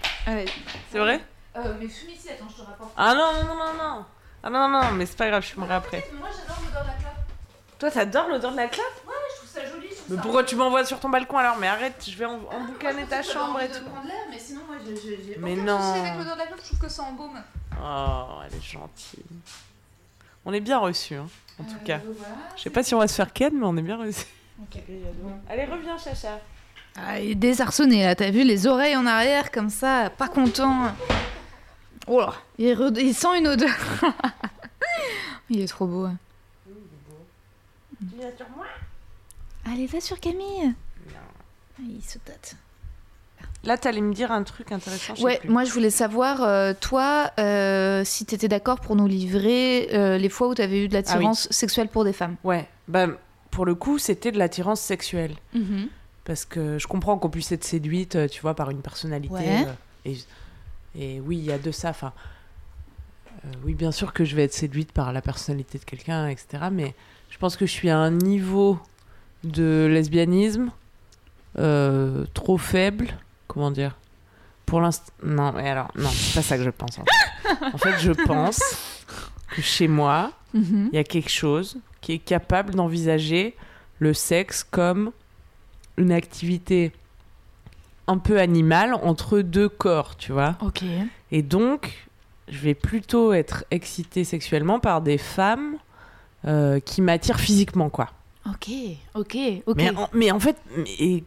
C'est 0.91 0.99
vrai? 0.99 1.21
Euh, 1.57 1.75
mais 1.81 1.89
fume 1.89 2.11
ici, 2.11 2.29
attends, 2.31 2.47
je 2.51 2.63
te 2.63 2.67
rapporte. 2.67 2.93
Ah 2.97 3.15
non, 3.15 3.33
non, 3.33 3.49
non, 3.49 3.55
non, 3.55 3.75
non. 3.99 4.05
Ah 4.43 4.51
non, 4.51 4.69
non, 4.69 4.83
non, 4.85 4.91
mais 4.93 5.07
c'est 5.07 5.17
pas 5.17 5.29
grave, 5.29 5.43
je 5.43 5.49
fumerai 5.49 5.75
après. 5.75 6.07
Moi 6.19 6.29
j'adore 6.31 6.61
l'odeur 6.65 6.83
de 6.83 6.89
la 6.89 6.95
clope. 6.95 7.79
Toi, 7.79 7.91
t'adores 7.91 8.29
l'odeur 8.29 8.53
de 8.53 8.57
la 8.57 8.69
clope 8.69 8.85
Je 9.05 9.37
trouve 9.37 9.49
ça 9.49 9.61
joli. 9.71 9.89
Je 9.91 9.95
trouve 9.95 10.05
Mais 10.11 10.17
ça- 10.17 10.23
pourquoi 10.23 10.45
tu 10.45 10.57
m'envoies 10.57 10.85
sur 10.85 11.01
ton 11.01 11.09
balcon 11.09 11.39
alors? 11.39 11.57
Mais 11.59 11.67
arrête, 11.69 12.05
je 12.09 12.17
vais 12.17 12.27
en, 12.27 12.39
emboucaner 12.53 13.05
ta 13.07 13.23
J'avais 13.23 13.35
chambre 13.35 13.61
et 13.61 13.69
de 13.69 13.75
tout. 13.75 13.85
l'air, 14.05 14.15
mais 14.31 14.39
sinon, 14.39 14.61
moi 14.67 14.77
j'ai- 14.85 15.37
Mais 15.39 15.57
non. 15.57 15.79
avec 15.95 16.19
l'odeur 16.19 16.35
de 16.35 16.41
la 16.41 16.47
clope, 16.47 16.61
je 16.63 16.67
trouve 16.67 16.79
que 16.81 16.89
ça 16.89 17.03
embaume. 17.03 17.43
Oh, 17.83 18.39
elle 18.47 18.55
est 18.59 18.63
gentille. 18.63 19.25
On 20.47 20.53
est 20.53 20.61
bien 20.61 20.79
reçus, 20.79 21.17
hein, 21.17 21.29
en 21.61 21.65
tout 21.65 21.75
Euh, 21.83 21.85
cas. 21.85 22.01
voilà. 22.05 22.35
Je 22.57 22.63
sais 22.63 22.71
pas 22.71 22.83
si 22.83 22.95
on 22.95 22.99
va 22.99 23.09
se 23.09 23.15
faire 23.15 23.33
ken, 23.33 23.53
mais 23.53 23.67
on 23.67 23.77
est 23.77 23.83
bien 23.83 23.97
reçus. 23.99 24.25
Ok. 24.63 24.81
Allez, 25.51 25.65
reviens, 25.67 25.99
Chacha. 25.99 26.41
Ah, 26.97 27.21
il 27.21 27.33
est 27.33 27.35
désarçonné 27.35 28.05
là, 28.05 28.15
t'as 28.15 28.31
vu 28.31 28.43
les 28.45 28.67
oreilles 28.67 28.97
en 28.97 29.05
arrière 29.07 29.51
comme 29.51 29.69
ça, 29.69 30.09
pas 30.09 30.29
content. 30.29 30.93
Oh 32.07 32.21
là, 32.21 32.33
il, 32.59 32.73
re- 32.75 32.99
il 32.99 33.13
sent 33.15 33.37
une 33.39 33.49
odeur. 33.49 33.75
il 35.51 35.61
est 35.61 35.67
trop 35.69 35.87
beau. 35.87 36.05
hein. 36.07 36.17
Tu 37.99 38.17
viens 38.19 38.31
sur 38.37 38.49
moi 38.57 38.67
Allez, 39.71 39.87
va 39.87 40.01
sur 40.01 40.19
Camille. 40.21 40.73
Il 41.81 42.03
se 42.03 42.19
tâte. 42.19 42.57
Là, 43.67 43.77
t'allais 43.77 44.01
me 44.01 44.15
dire 44.15 44.31
un 44.31 44.45
truc 44.45 44.71
intéressant. 44.71 45.15
Ouais, 45.23 45.41
moi 45.45 45.65
je 45.65 45.73
voulais 45.73 45.91
savoir, 45.91 46.43
euh, 46.43 46.73
toi, 46.81 47.33
euh, 47.39 48.03
si 48.05 48.25
tu 48.25 48.37
étais 48.37 48.49
d'accord 48.49 48.81
pour 48.81 48.95
nous 48.95 49.09
livrer 49.09 49.89
euh, 49.93 50.19
les 50.19 50.29
fois 50.29 50.49
où 50.49 50.55
tu 50.55 50.63
avais 50.63 50.85
eu 50.85 50.89
de 50.89 50.95
l'attirance 50.95 51.49
sexuelle 51.51 51.89
pour 51.89 52.05
des 52.05 52.13
femmes. 52.13 52.37
Ouais, 52.45 52.69
bah, 52.87 53.09
pour 53.51 53.67
le 53.67 53.75
coup, 53.75 53.99
c'était 53.99 54.31
de 54.31 54.39
l'attirance 54.39 54.81
sexuelle. 54.81 55.35
Parce 56.25 56.45
que 56.45 56.79
je 56.79 56.87
comprends 56.87 57.19
qu'on 57.19 57.31
puisse 57.31 57.53
être 57.53 57.65
séduite, 57.65 58.19
tu 58.31 58.41
vois, 58.41 58.55
par 58.55 58.71
une 58.71 58.83
personnalité. 58.83 59.35
Ouais. 59.35 59.67
et, 60.05 60.17
et 60.99 61.21
oui, 61.21 61.39
il 61.39 61.45
y 61.45 61.53
a 61.53 61.59
de 61.59 61.71
ça. 61.71 61.91
Enfin, 61.91 62.13
oui, 63.65 63.75
bien 63.75 63.93
sûr 63.93 64.13
que 64.13 64.25
je 64.25 64.35
vais 64.35 64.45
être 64.45 64.55
séduite 64.55 64.91
par 64.91 65.13
la 65.13 65.23
personnalité 65.23 65.79
de 65.79 65.85
quelqu'un, 65.85 66.29
etc. 66.29 66.65
Mais 66.73 66.95
je 67.31 67.39
pense 67.39 67.57
que 67.57 67.65
je 67.67 67.71
suis 67.71 67.91
à 67.91 67.99
un 67.99 68.11
niveau 68.11 68.79
de 69.45 69.89
lesbianisme 69.91 70.71
trop 72.35 72.59
faible. 72.59 73.09
Comment 73.47 73.71
dire? 73.71 73.97
Pour 74.67 74.81
l'instant. 74.81 75.13
Non, 75.23 75.53
mais 75.53 75.69
alors, 75.69 75.89
non, 75.97 76.09
c'est 76.11 76.35
pas 76.35 76.43
ça 76.43 76.57
que 76.59 76.65
je 76.65 76.71
pense. 76.71 76.99
En 76.99 77.05
fait, 77.05 77.67
En 77.75 77.79
fait 77.79 77.99
je 77.99 78.13
pense 78.13 78.61
que 79.55 79.63
chez 79.63 79.89
moi, 79.89 80.33
Mhm. 80.55 80.89
il 80.93 80.97
y 80.97 80.99
a 80.99 81.05
quelque 81.05 81.31
chose 81.31 81.79
qui 82.01 82.13
est 82.13 82.19
capable 82.19 82.75
d'envisager 82.75 83.55
le 83.99 84.15
sexe 84.15 84.65
comme 84.65 85.13
une 85.99 86.13
activité 86.13 86.93
un 88.07 88.19
peu 88.19 88.39
animale 88.41 88.95
entre 88.95 89.41
deux 89.41 89.69
corps, 89.69 90.17
tu 90.17 90.33
vois? 90.33 90.57
Ok. 90.63 90.83
Et 91.33 91.43
donc, 91.43 92.07
je 92.49 92.59
vais 92.59 92.75
plutôt 92.75 93.33
être 93.33 93.65
excitée 93.71 94.25
sexuellement 94.25 94.79
par 94.81 95.01
des 95.01 95.19
femmes 95.19 95.77
euh, 96.47 96.79
qui 96.81 97.03
m'attirent 97.03 97.41
physiquement, 97.41 97.91
quoi. 97.91 98.11
Ok, 98.49 98.69
ok, 99.15 99.37
ok. 99.67 99.77
Mais, 99.77 99.91
en, 99.97 100.09
mais 100.13 100.31
en 100.31 100.39
fait, 100.39 100.57
et 101.01 101.25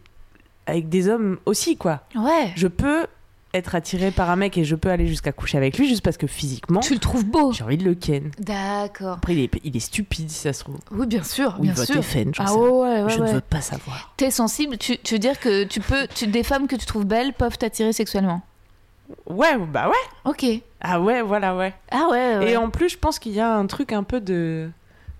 avec 0.70 0.88
des 0.88 1.08
hommes 1.08 1.38
aussi, 1.46 1.76
quoi. 1.76 2.00
Ouais. 2.14 2.52
Je 2.56 2.66
peux 2.68 3.06
être 3.52 3.74
attirée 3.74 4.12
par 4.12 4.30
un 4.30 4.36
mec 4.36 4.56
et 4.56 4.62
je 4.64 4.76
peux 4.76 4.90
aller 4.90 5.08
jusqu'à 5.08 5.32
coucher 5.32 5.58
avec 5.58 5.76
lui 5.76 5.88
juste 5.88 6.02
parce 6.02 6.16
que 6.16 6.28
physiquement, 6.28 6.78
Tu 6.80 6.94
le 6.94 7.00
trouves 7.00 7.24
beau. 7.24 7.52
j'ai 7.52 7.64
envie 7.64 7.76
de 7.78 7.84
le 7.84 7.94
ken. 7.96 8.30
D'accord. 8.38 9.14
Après, 9.14 9.34
il 9.34 9.40
est, 9.40 9.50
il 9.64 9.76
est 9.76 9.80
stupide 9.80 10.30
si 10.30 10.38
ça 10.38 10.52
se 10.52 10.62
trouve. 10.62 10.78
Oui, 10.92 11.06
bien 11.08 11.24
sûr, 11.24 11.56
Ou 11.58 11.64
il 11.64 11.72
bien 11.72 11.74
vote 11.74 11.86
sûr. 11.86 12.04
FN, 12.04 12.32
j'en 12.32 12.44
Ah 12.46 12.54
ouais, 12.54 12.68
ouais, 12.70 13.02
ouais. 13.02 13.10
je 13.10 13.18
ne 13.20 13.26
veux 13.32 13.40
pas 13.40 13.60
savoir. 13.60 14.12
T'es 14.16 14.30
sensible, 14.30 14.78
tu, 14.78 14.98
tu 14.98 15.14
veux 15.14 15.18
dire 15.18 15.40
que 15.40 15.64
tu 15.64 15.80
peux, 15.80 16.06
tu, 16.14 16.28
des 16.28 16.44
femmes 16.44 16.68
que 16.68 16.76
tu 16.76 16.86
trouves 16.86 17.04
belles 17.06 17.32
peuvent 17.32 17.58
t'attirer 17.58 17.92
sexuellement? 17.92 18.40
Ouais, 19.28 19.58
bah 19.58 19.88
ouais. 19.88 20.30
Ok. 20.30 20.46
Ah 20.80 21.00
ouais, 21.00 21.20
voilà, 21.20 21.56
ouais. 21.56 21.74
Ah 21.90 22.06
ouais. 22.12 22.38
ouais. 22.38 22.52
Et 22.52 22.56
en 22.56 22.70
plus, 22.70 22.90
je 22.90 22.98
pense 22.98 23.18
qu'il 23.18 23.32
y 23.32 23.40
a 23.40 23.52
un 23.52 23.66
truc 23.66 23.92
un 23.92 24.04
peu 24.04 24.20
de. 24.20 24.70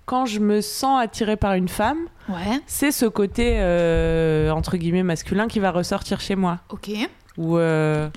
Quand 0.05 0.25
je 0.25 0.39
me 0.39 0.61
sens 0.61 1.01
attirée 1.01 1.37
par 1.37 1.53
une 1.53 1.69
femme, 1.69 1.99
Ouais. 2.27 2.59
c'est 2.65 2.91
ce 2.91 3.05
côté, 3.05 3.55
euh, 3.59 4.49
entre 4.51 4.77
guillemets, 4.77 5.03
masculin 5.03 5.47
qui 5.47 5.59
va 5.59 5.71
ressortir 5.71 6.19
chez 6.19 6.35
moi. 6.35 6.59
Ok. 6.69 6.89
Où 7.37 7.57
euh, 7.57 8.09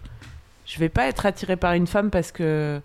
je 0.67 0.79
vais 0.79 0.89
pas 0.89 1.07
être 1.07 1.27
attirée 1.27 1.57
par 1.57 1.73
une 1.75 1.87
femme 1.87 2.11
parce 2.11 2.33
que. 2.33 2.81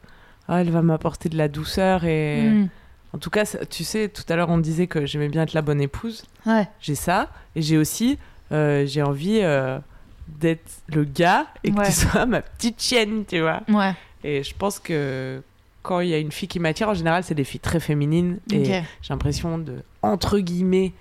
ah, 0.48 0.62
elle 0.62 0.70
va 0.70 0.82
m'apporter 0.82 1.30
de 1.30 1.38
la 1.38 1.48
douceur 1.48 2.04
et. 2.06 2.50
Hmm. 2.50 2.68
En 3.12 3.18
tout 3.18 3.32
cas, 3.32 3.44
tu 3.72 3.84
sais, 3.84 4.08
tout 4.10 4.22
à 4.30 4.36
l'heure, 4.36 4.50
on 4.52 4.60
disait 4.60 4.86
que 4.86 5.08
j'aimais 5.08 5.30
bien 5.30 5.42
être 5.42 5.54
la 5.54 5.64
bonne 5.64 5.82
épouse. 5.82 6.24
Ouais. 6.46 6.68
J'ai 6.80 6.94
ça. 6.94 7.30
Et 7.56 7.62
j'ai 7.64 7.78
aussi. 7.80 8.20
euh, 8.52 8.86
j'ai 8.86 9.02
envie 9.02 9.40
euh, 9.42 9.80
d'être 10.28 10.70
le 10.90 11.04
gars 11.06 11.48
et 11.64 11.72
que 11.72 11.86
tu 11.86 11.92
sois 12.08 12.28
ma 12.28 12.42
petite 12.44 12.80
chienne, 12.80 13.24
tu 13.28 13.40
vois. 13.42 13.62
Ouais. 13.68 13.94
Et 14.24 14.44
je 14.44 14.54
pense 14.56 14.78
que 14.78 15.42
quand 15.82 16.00
il 16.02 16.10
y 16.10 16.14
a 16.14 16.18
une 16.18 16.32
fille 16.32 16.48
qui 16.48 16.60
m'attire, 16.60 16.90
en 16.90 16.94
général, 16.94 17.24
c'est 17.24 17.36
des 17.36 17.44
filles 17.44 17.60
très 17.60 17.80
féminines. 17.80 18.38
Et 18.52 18.64
j'ai 18.66 18.84
l'impression 19.10 19.58
de, 19.58 19.76
entre 20.02 20.40
guillemets, 20.40 20.94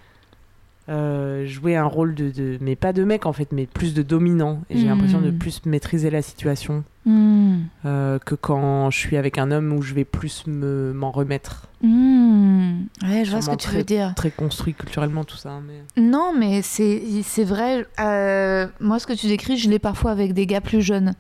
euh, 0.89 1.45
jouer 1.47 1.76
un 1.76 1.85
rôle 1.85 2.14
de, 2.14 2.31
de- 2.31 2.57
Mais 2.62 2.74
pas 2.74 2.95
de 2.95 3.05
mec, 3.05 3.26
en 3.26 3.33
fait, 3.35 3.53
mais 3.53 3.66
plus 3.66 3.93
de 3.93 4.01
dominant. 4.03 4.62
Et 4.70 4.79
j'ai 4.79 4.87
Hmm. 4.87 4.89
l'impression 4.91 5.20
de 5.20 5.31
plus 5.31 5.61
maîtriser 5.66 6.09
la 6.09 6.22
situation 6.22 6.83
Hmm. 7.05 7.59
euh, 7.85 8.18
que 8.18 8.35
quand 8.35 8.91
je 8.91 8.99
suis 8.99 9.16
avec 9.18 9.37
un 9.37 9.51
homme 9.51 9.72
où 9.72 9.83
je 9.83 9.93
vais 9.93 10.05
plus 10.07 10.47
me, 10.47 10.93
m'en 10.95 11.11
remettre. 11.11 11.66
Hmm. 11.83 12.85
Ouais, 13.03 13.24
je 13.24 13.31
vois 13.33 13.43
ce 13.43 13.51
que 13.51 13.57
tu 13.57 13.68
veux 13.68 13.85
dire. 13.85 14.14
Très 14.16 14.31
construit 14.31 14.72
culturellement, 14.74 15.24
tout 15.24 15.37
ça. 15.37 15.61
Mais... 15.66 16.03
Non, 16.03 16.33
mais 16.37 16.62
c'est 16.62 17.03
c'est 17.22 17.45
vrai. 17.45 17.85
euh, 18.01 18.66
moi, 18.81 18.99
ce 18.99 19.07
que 19.07 19.12
tu 19.12 19.26
décris, 19.26 19.59
je 19.59 19.68
l'ai 19.68 19.79
parfois 19.79 20.11
avec 20.12 20.33
des 20.33 20.47
gars 20.47 20.61
plus 20.62 20.81
jeunes. 20.81 21.14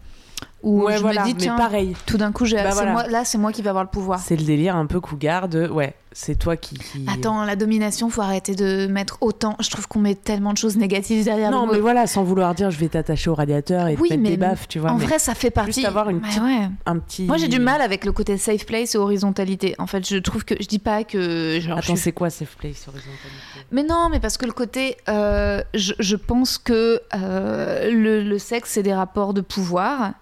Où 0.62 0.82
ouais, 0.84 0.96
je 0.96 1.00
voilà. 1.02 1.20
me 1.22 1.26
dis, 1.28 1.34
mais 1.34 1.40
tiens, 1.40 1.56
pareil. 1.56 1.94
tout 2.04 2.16
d'un 2.16 2.32
coup, 2.32 2.44
j'ai- 2.44 2.56
Bah 2.56 2.70
c'est 2.70 2.74
voilà. 2.74 2.92
moi, 2.92 3.06
là, 3.06 3.24
c'est 3.24 3.38
moi 3.38 3.52
qui 3.52 3.62
vais 3.62 3.68
avoir 3.68 3.84
le 3.84 3.90
pouvoir. 3.90 4.18
C'est 4.18 4.34
le 4.36 4.42
délire 4.44 4.74
un 4.74 4.86
peu 4.86 5.00
cougar 5.00 5.48
de. 5.48 5.68
Ouais, 5.68 5.94
c'est 6.10 6.36
toi 6.36 6.56
qui. 6.56 6.74
qui- 6.76 7.06
Attends, 7.08 7.44
la 7.44 7.54
domination, 7.54 8.10
faut 8.10 8.22
arrêter 8.22 8.56
de 8.56 8.88
mettre 8.88 9.18
autant. 9.20 9.54
Je 9.60 9.70
trouve 9.70 9.86
qu'on 9.86 10.00
met 10.00 10.16
tellement 10.16 10.52
de 10.52 10.58
choses 10.58 10.76
négatives 10.76 11.24
derrière 11.24 11.52
Non, 11.52 11.66
mot. 11.66 11.74
mais 11.74 11.78
voilà, 11.78 12.08
sans 12.08 12.24
vouloir 12.24 12.56
dire 12.56 12.72
je 12.72 12.78
vais 12.80 12.88
t'attacher 12.88 13.30
au 13.30 13.36
radiateur 13.36 13.86
et 13.86 13.96
Oui, 14.00 14.08
te 14.08 14.14
mettre 14.14 14.22
mais 14.24 14.30
des 14.30 14.36
baffes, 14.36 14.66
tu 14.66 14.80
vois. 14.80 14.90
en 14.90 14.96
mais 14.98 15.04
vrai, 15.06 15.20
ça 15.20 15.36
fait 15.36 15.52
partie. 15.52 15.86
avoir 15.86 16.08
une 16.10 16.16
Ouais, 16.16 16.22
petite- 16.28 16.42
ouais. 16.42 16.68
un 16.86 16.98
petit. 16.98 17.22
Moi, 17.26 17.36
j'ai 17.36 17.46
du 17.48 17.60
mal 17.60 17.80
avec 17.80 18.04
le 18.04 18.10
côté 18.10 18.36
safe 18.36 18.66
place 18.66 18.96
et 18.96 18.98
horizontalité. 18.98 19.76
En 19.78 19.86
fait, 19.86 20.04
je 20.08 20.16
trouve 20.16 20.44
que 20.44 20.56
je 20.60 20.66
dis 20.66 20.80
pas 20.80 21.04
que 21.04 21.60
genre. 21.60 21.78
Attends, 21.78 21.94
c'est 21.94 22.10
quoi 22.10 22.30
safe 22.30 22.56
place 22.56 22.84
horizontalité? 22.88 23.28
Mais 23.70 23.84
non, 23.84 24.08
mais 24.10 24.18
parce 24.18 24.36
que 24.38 24.44
le 24.46 24.52
côté, 24.52 24.96
euh, 25.08 25.62
je, 25.74 25.92
je 26.00 26.16
pense 26.16 26.58
que 26.58 27.00
euh, 27.14 27.90
le, 27.92 28.24
le 28.24 28.38
sexe 28.40 28.70
c'est 28.72 28.82
des 28.82 28.94
rapports 28.94 29.34
de 29.34 29.40
pouvoir 29.40 30.14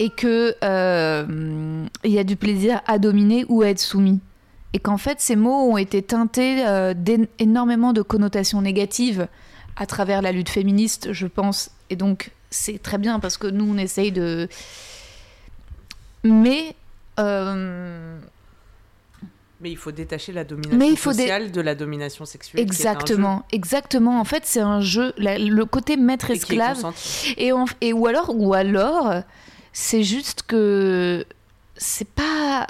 et 0.00 0.10
que 0.10 0.54
euh, 0.64 1.86
il 2.04 2.10
y 2.10 2.18
a 2.18 2.24
du 2.24 2.36
plaisir 2.36 2.80
à 2.86 2.98
dominer 2.98 3.44
ou 3.48 3.62
à 3.62 3.68
être 3.68 3.80
soumis. 3.80 4.20
Et 4.72 4.80
qu'en 4.80 4.98
fait, 4.98 5.20
ces 5.20 5.36
mots 5.36 5.70
ont 5.72 5.76
été 5.76 6.02
teintés 6.02 6.66
euh, 6.66 6.94
d'énormément 6.96 7.92
de 7.92 8.02
connotations 8.02 8.60
négatives 8.60 9.28
à 9.76 9.86
travers 9.86 10.20
la 10.20 10.32
lutte 10.32 10.48
féministe, 10.48 11.12
je 11.12 11.26
pense. 11.28 11.70
Et 11.90 11.96
donc, 11.96 12.32
c'est 12.50 12.82
très 12.82 12.98
bien 12.98 13.20
parce 13.20 13.36
que 13.36 13.46
nous, 13.46 13.72
on 13.72 13.78
essaye 13.78 14.10
de. 14.10 14.48
Mais. 16.24 16.74
euh, 17.20 18.18
Mais 19.60 19.70
il 19.70 19.76
faut 19.76 19.92
détacher 19.92 20.32
la 20.32 20.42
domination 20.44 20.78
Mais 20.78 20.88
il 20.90 20.96
faut 20.96 21.12
dé- 21.12 21.18
sociale 21.18 21.52
de 21.52 21.60
la 21.60 21.74
domination 21.74 22.24
sexuelle. 22.24 22.60
Exactement, 22.62 23.44
exactement. 23.52 24.18
En 24.20 24.24
fait, 24.24 24.42
c'est 24.44 24.60
un 24.60 24.80
jeu, 24.80 25.12
la- 25.18 25.38
le 25.38 25.64
côté 25.66 25.96
maître-esclave. 25.96 26.84
Et, 27.36 27.52
on- 27.52 27.66
et 27.80 27.92
ou 27.92 28.06
alors, 28.06 28.32
ou 28.34 28.54
alors, 28.54 29.22
c'est 29.74 30.02
juste 30.04 30.44
que 30.44 31.26
c'est 31.76 32.08
pas 32.08 32.66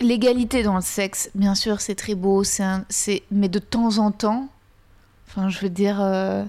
l'égalité 0.00 0.62
dans 0.62 0.76
le 0.76 0.80
sexe. 0.80 1.30
Bien 1.34 1.54
sûr, 1.54 1.80
c'est 1.80 1.94
très 1.94 2.14
beau, 2.14 2.44
c'est 2.44 2.62
un- 2.62 2.84
c'est 2.88 3.22
mais 3.30 3.48
de 3.48 3.58
temps 3.58 3.98
en 3.98 4.10
temps, 4.12 4.48
enfin, 5.28 5.48
je 5.48 5.58
veux 5.60 5.68
dire, 5.70 6.00
euh, 6.00 6.44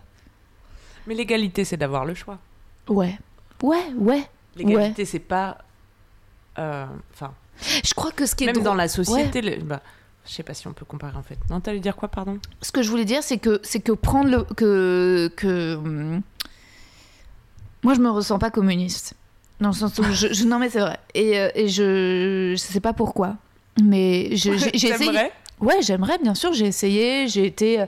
Mais 1.08 1.16
l'égalité, 1.16 1.66
c'est 1.66 1.78
d'avoir 1.78 2.06
le 2.06 2.14
choix. 2.14 2.38
ouais, 2.88 3.18
ouais, 3.62 3.84
ouais. 3.98 4.24
L'égalité, 4.56 5.06
c'est 5.06 5.20
pas. 5.20 5.58
euh, 6.60 6.86
Enfin, 7.14 7.34
Je 7.84 7.94
crois 7.94 8.12
que 8.12 8.26
ce 8.26 8.36
qui 8.36 8.44
est 8.44 8.48
même 8.48 8.56
drôle- 8.56 8.66
dans 8.66 8.74
la 8.76 8.88
société. 8.88 9.42
le- 9.42 9.62
bah, 9.64 9.82
je 10.26 10.32
sais 10.34 10.44
pas 10.44 10.54
si 10.54 10.68
on 10.68 10.74
peut 10.74 10.86
comparer 10.86 11.16
en 11.18 11.24
fait. 11.24 11.38
Non, 11.50 11.60
t'allais 11.62 11.80
dire 11.80 11.96
quoi, 11.96 12.08
pardon? 12.10 12.40
Ce 12.62 12.72
que 12.72 12.82
je 12.84 12.90
voulais 12.90 13.06
dire, 13.06 13.24
c'est 13.24 13.38
que 13.38 13.60
c'est 13.64 13.80
que 13.82 13.92
prendre 13.92 14.30
le 14.30 14.44
que 14.56 15.32
que 15.38 15.80
moi 17.84 17.94
je 17.94 18.00
me 18.00 18.10
ressens 18.10 18.40
pas 18.40 18.50
communiste. 18.52 19.14
Dans 19.60 19.70
le 19.70 19.76
sens 19.76 19.98
où 20.00 20.04
je, 20.12 20.34
je- 20.34 20.46
non 20.46 20.58
mais 20.60 20.70
c'est 20.70 20.80
vrai. 20.80 20.98
Et, 21.14 21.38
euh, 21.40 21.50
et 21.56 21.68
je 21.68 22.52
je 22.54 22.58
sais 22.58 22.80
pas 22.80 22.94
pourquoi. 22.94 23.36
Mais 23.84 24.30
j'ai 24.36 24.54
essayé. 24.74 25.30
Ouais 25.60 25.78
j'aimerais 25.82 26.18
bien 26.18 26.34
sûr. 26.36 26.54
J'ai 26.54 26.66
essayé 26.66 27.28
j'ai 27.28 27.46
été 27.46 27.82
euh, 27.82 27.86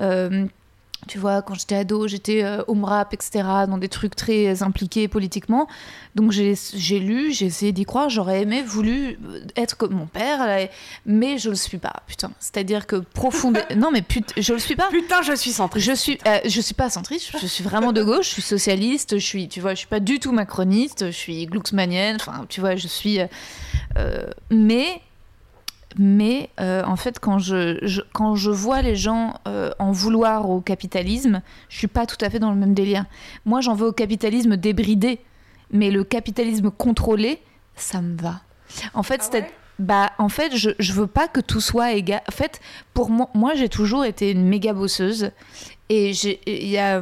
euh, 0.00 0.46
tu 1.06 1.18
vois 1.18 1.42
quand 1.42 1.54
j'étais 1.54 1.76
ado 1.76 2.08
j'étais 2.08 2.42
euh, 2.42 2.62
home 2.66 2.84
rap 2.84 3.14
etc 3.14 3.44
dans 3.68 3.78
des 3.78 3.88
trucs 3.88 4.16
très 4.16 4.62
impliqués 4.62 5.08
politiquement 5.08 5.68
donc 6.14 6.32
j'ai 6.32 6.98
lu 6.98 7.32
j'ai 7.32 7.46
essayé 7.46 7.72
d'y 7.72 7.84
croire 7.84 8.08
j'aurais 8.08 8.42
aimé 8.42 8.62
voulu 8.62 9.18
être 9.56 9.76
comme 9.76 9.94
mon 9.94 10.06
père 10.06 10.68
mais 11.04 11.38
je 11.38 11.50
le 11.50 11.56
suis 11.56 11.78
pas 11.78 12.02
putain 12.06 12.30
c'est 12.40 12.56
à 12.56 12.64
dire 12.64 12.86
que 12.86 12.96
profondément 12.96 13.66
non 13.76 13.90
mais 13.90 14.02
putain 14.02 14.34
je 14.36 14.52
le 14.52 14.58
suis 14.58 14.76
pas 14.76 14.88
Putain, 14.90 15.22
je 15.22 15.34
suis 15.34 15.52
centriste. 15.52 15.86
je 15.86 15.92
suis, 15.92 16.18
euh, 16.26 16.38
je 16.44 16.60
suis 16.60 16.74
pas 16.74 16.90
centriste, 16.90 17.32
je 17.40 17.46
suis 17.46 17.64
vraiment 17.64 17.92
de 17.92 18.02
gauche, 18.02 18.26
je 18.28 18.32
suis 18.32 18.42
socialiste, 18.42 19.18
je 19.18 19.24
suis, 19.24 19.48
tu 19.48 19.60
vois, 19.60 19.74
je 19.74 19.78
suis 19.78 19.86
pas 19.86 20.00
du 20.00 20.18
tout 20.20 20.32
macroniste, 20.32 21.06
je 21.06 21.16
suis 21.16 21.46
glucksmanienne, 21.46 22.16
enfin, 22.16 22.46
tu 22.48 22.60
vois, 22.60 22.76
je 22.76 22.88
suis. 22.88 23.20
euh, 23.20 23.26
euh, 23.98 24.26
mais, 24.50 25.00
mais 25.98 26.50
euh, 26.60 26.82
en 26.84 26.96
fait, 26.96 27.18
quand 27.18 27.38
je, 27.38 27.78
je- 27.82 28.00
quand 28.12 28.34
je 28.34 28.50
vois 28.50 28.82
les 28.82 28.96
gens 28.96 29.34
euh, 29.48 29.70
en 29.78 29.92
vouloir 29.92 30.48
au 30.50 30.60
capitalisme, 30.60 31.42
je 31.68 31.78
suis 31.78 31.86
pas 31.86 32.06
tout 32.06 32.16
à 32.20 32.30
fait 32.30 32.38
dans 32.38 32.50
le 32.50 32.56
même 32.56 32.74
délire. 32.74 33.04
Moi, 33.44 33.60
j'en 33.60 33.74
veux 33.74 33.86
au 33.88 33.92
capitalisme 33.92 34.56
débridé, 34.56 35.20
mais 35.70 35.90
le 35.90 36.04
capitalisme 36.04 36.70
contrôlé, 36.70 37.40
ça 37.76 38.00
me 38.02 38.16
va. 38.16 38.40
En 38.94 39.02
fait, 39.02 39.22
c'est 39.22 39.48
bah, 39.78 40.10
en 40.18 40.30
fait, 40.30 40.56
je, 40.56 40.70
je 40.78 40.92
veux 40.94 41.06
pas 41.06 41.28
que 41.28 41.40
tout 41.40 41.60
soit 41.60 41.92
égal. 41.92 42.22
En 42.28 42.32
fait, 42.32 42.60
pour 42.94 43.10
moi, 43.10 43.28
moi 43.34 43.54
j'ai 43.54 43.68
toujours 43.68 44.04
été 44.06 44.30
une 44.30 44.44
méga 44.46 44.72
bosseuse. 44.72 45.30
Et 45.90 46.12
j'ai- 46.14 46.40
il 46.46 46.68
y 46.68 46.78
a. 46.78 47.00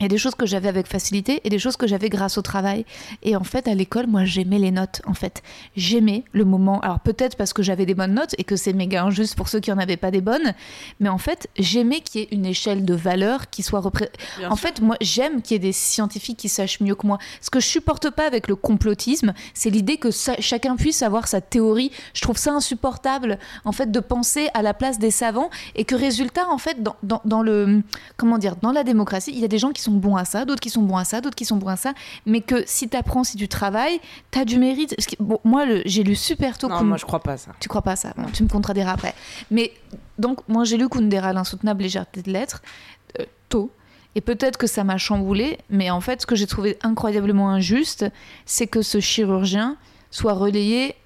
Il 0.00 0.04
y 0.04 0.06
a 0.06 0.08
des 0.08 0.18
choses 0.18 0.36
que 0.36 0.46
j'avais 0.46 0.68
avec 0.68 0.86
facilité 0.86 1.40
et 1.42 1.50
des 1.50 1.58
choses 1.58 1.76
que 1.76 1.88
j'avais 1.88 2.08
grâce 2.08 2.38
au 2.38 2.42
travail. 2.42 2.84
Et 3.24 3.34
en 3.34 3.42
fait, 3.42 3.66
à 3.66 3.74
l'école, 3.74 4.06
moi, 4.06 4.24
j'aimais 4.24 4.60
les 4.60 4.70
notes. 4.70 5.02
En 5.06 5.14
fait, 5.14 5.42
j'aimais 5.76 6.22
le 6.32 6.44
moment. 6.44 6.78
Alors 6.80 7.00
peut-être 7.00 7.36
parce 7.36 7.52
que 7.52 7.64
j'avais 7.64 7.84
des 7.84 7.94
bonnes 7.94 8.14
notes 8.14 8.34
et 8.38 8.44
que 8.44 8.54
c'est 8.54 8.72
méga 8.72 9.02
injuste 9.02 9.34
pour 9.34 9.48
ceux 9.48 9.58
qui 9.58 9.72
en 9.72 9.78
avaient 9.78 9.96
pas 9.96 10.12
des 10.12 10.20
bonnes. 10.20 10.54
Mais 11.00 11.08
en 11.08 11.18
fait, 11.18 11.48
j'aimais 11.58 12.00
qu'il 12.00 12.20
y 12.20 12.24
ait 12.24 12.28
une 12.30 12.46
échelle 12.46 12.84
de 12.84 12.94
valeur 12.94 13.50
qui 13.50 13.64
soit 13.64 13.80
représentée. 13.80 14.18
En 14.48 14.54
fait, 14.54 14.80
moi, 14.80 14.96
j'aime 15.00 15.42
qu'il 15.42 15.54
y 15.54 15.56
ait 15.56 15.58
des 15.58 15.72
scientifiques 15.72 16.38
qui 16.38 16.48
sachent 16.48 16.80
mieux 16.80 16.94
que 16.94 17.06
moi. 17.06 17.18
Ce 17.40 17.50
que 17.50 17.58
je 17.58 17.66
supporte 17.66 18.10
pas 18.10 18.26
avec 18.26 18.46
le 18.46 18.54
complotisme, 18.54 19.34
c'est 19.52 19.70
l'idée 19.70 19.96
que 19.96 20.10
chacun 20.12 20.76
puisse 20.76 21.02
avoir 21.02 21.26
sa 21.26 21.40
théorie. 21.40 21.90
Je 22.14 22.20
trouve 22.20 22.36
ça 22.36 22.52
insupportable, 22.52 23.38
en 23.64 23.72
fait, 23.72 23.90
de 23.90 24.00
penser 24.00 24.48
à 24.54 24.62
la 24.62 24.74
place 24.74 25.00
des 25.00 25.10
savants 25.10 25.50
et 25.74 25.84
que 25.84 25.96
résultat, 25.96 26.48
en 26.48 26.58
fait, 26.58 26.84
dans, 26.84 26.94
dans, 27.02 27.20
dans 27.24 27.42
le 27.42 27.82
comment 28.16 28.38
dire, 28.38 28.54
dans 28.56 28.72
la 28.72 28.84
démocratie, 28.84 29.32
il 29.34 29.40
y 29.40 29.44
a 29.44 29.48
des 29.48 29.58
gens 29.58 29.72
qui 29.72 29.82
sont 29.82 29.87
bons 29.90 30.16
à 30.16 30.24
ça, 30.24 30.44
d'autres 30.44 30.60
qui 30.60 30.70
sont 30.70 30.82
bons 30.82 30.96
à 30.96 31.04
ça, 31.04 31.20
d'autres 31.20 31.36
qui 31.36 31.44
sont 31.44 31.56
bons 31.56 31.68
à 31.68 31.76
ça, 31.76 31.94
mais 32.26 32.40
que 32.40 32.62
si 32.66 32.88
tu 32.88 32.96
apprends, 32.96 33.24
si 33.24 33.36
tu 33.36 33.48
travailles, 33.48 34.00
tu 34.30 34.38
as 34.38 34.44
du 34.44 34.58
mérite. 34.58 34.94
Bon, 35.20 35.40
moi, 35.44 35.64
j'ai 35.84 36.02
lu 36.02 36.14
super 36.14 36.58
tôt. 36.58 36.68
Non, 36.68 36.84
moi 36.84 36.96
je 36.96 37.04
crois 37.04 37.20
pas 37.20 37.32
à 37.32 37.36
ça. 37.36 37.52
Tu 37.60 37.68
crois 37.68 37.82
pas 37.82 37.92
à 37.92 37.96
ça? 37.96 38.14
Tu 38.32 38.42
me 38.42 38.48
contrediras 38.48 38.92
après. 38.92 39.14
Mais 39.50 39.72
donc, 40.18 40.40
moi, 40.48 40.64
j'ai 40.64 40.76
lu 40.76 40.88
Kundera, 40.88 41.32
l'insoutenable 41.32 41.82
légèreté 41.82 42.22
de 42.22 42.30
l'être, 42.32 42.62
euh, 43.18 43.24
tôt. 43.48 43.70
Et 44.14 44.20
peut-être 44.20 44.56
que 44.56 44.66
ça 44.66 44.84
m'a 44.84 44.98
chamboulé, 44.98 45.58
mais 45.70 45.90
en 45.90 46.00
fait, 46.00 46.22
ce 46.22 46.26
que 46.26 46.34
j'ai 46.34 46.46
trouvé 46.46 46.78
incroyablement 46.82 47.50
injuste, 47.50 48.06
c'est 48.46 48.66
que 48.66 48.82
ce 48.82 49.00
chirurgien 49.00 49.76
soit 50.10 50.32
relayé, 50.32 50.96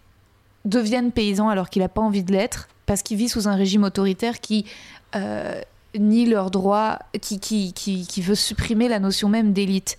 devienne 0.64 1.10
paysan 1.12 1.48
alors 1.48 1.68
qu'il 1.68 1.82
n'a 1.82 1.88
pas 1.88 2.00
envie 2.00 2.22
de 2.22 2.32
l'être, 2.32 2.68
parce 2.86 3.02
qu'il 3.02 3.16
vit 3.16 3.28
sous 3.28 3.48
un 3.48 3.54
régime 3.54 3.84
autoritaire 3.84 4.40
qui 4.40 4.64
euh, 5.14 5.60
nie 5.98 6.26
leurs 6.26 6.50
droits, 6.50 6.98
qui, 7.20 7.38
qui, 7.40 7.72
qui, 7.72 8.06
qui 8.06 8.22
veut 8.22 8.34
supprimer 8.34 8.88
la 8.88 8.98
notion 8.98 9.28
même 9.28 9.52
d'élite. 9.52 9.98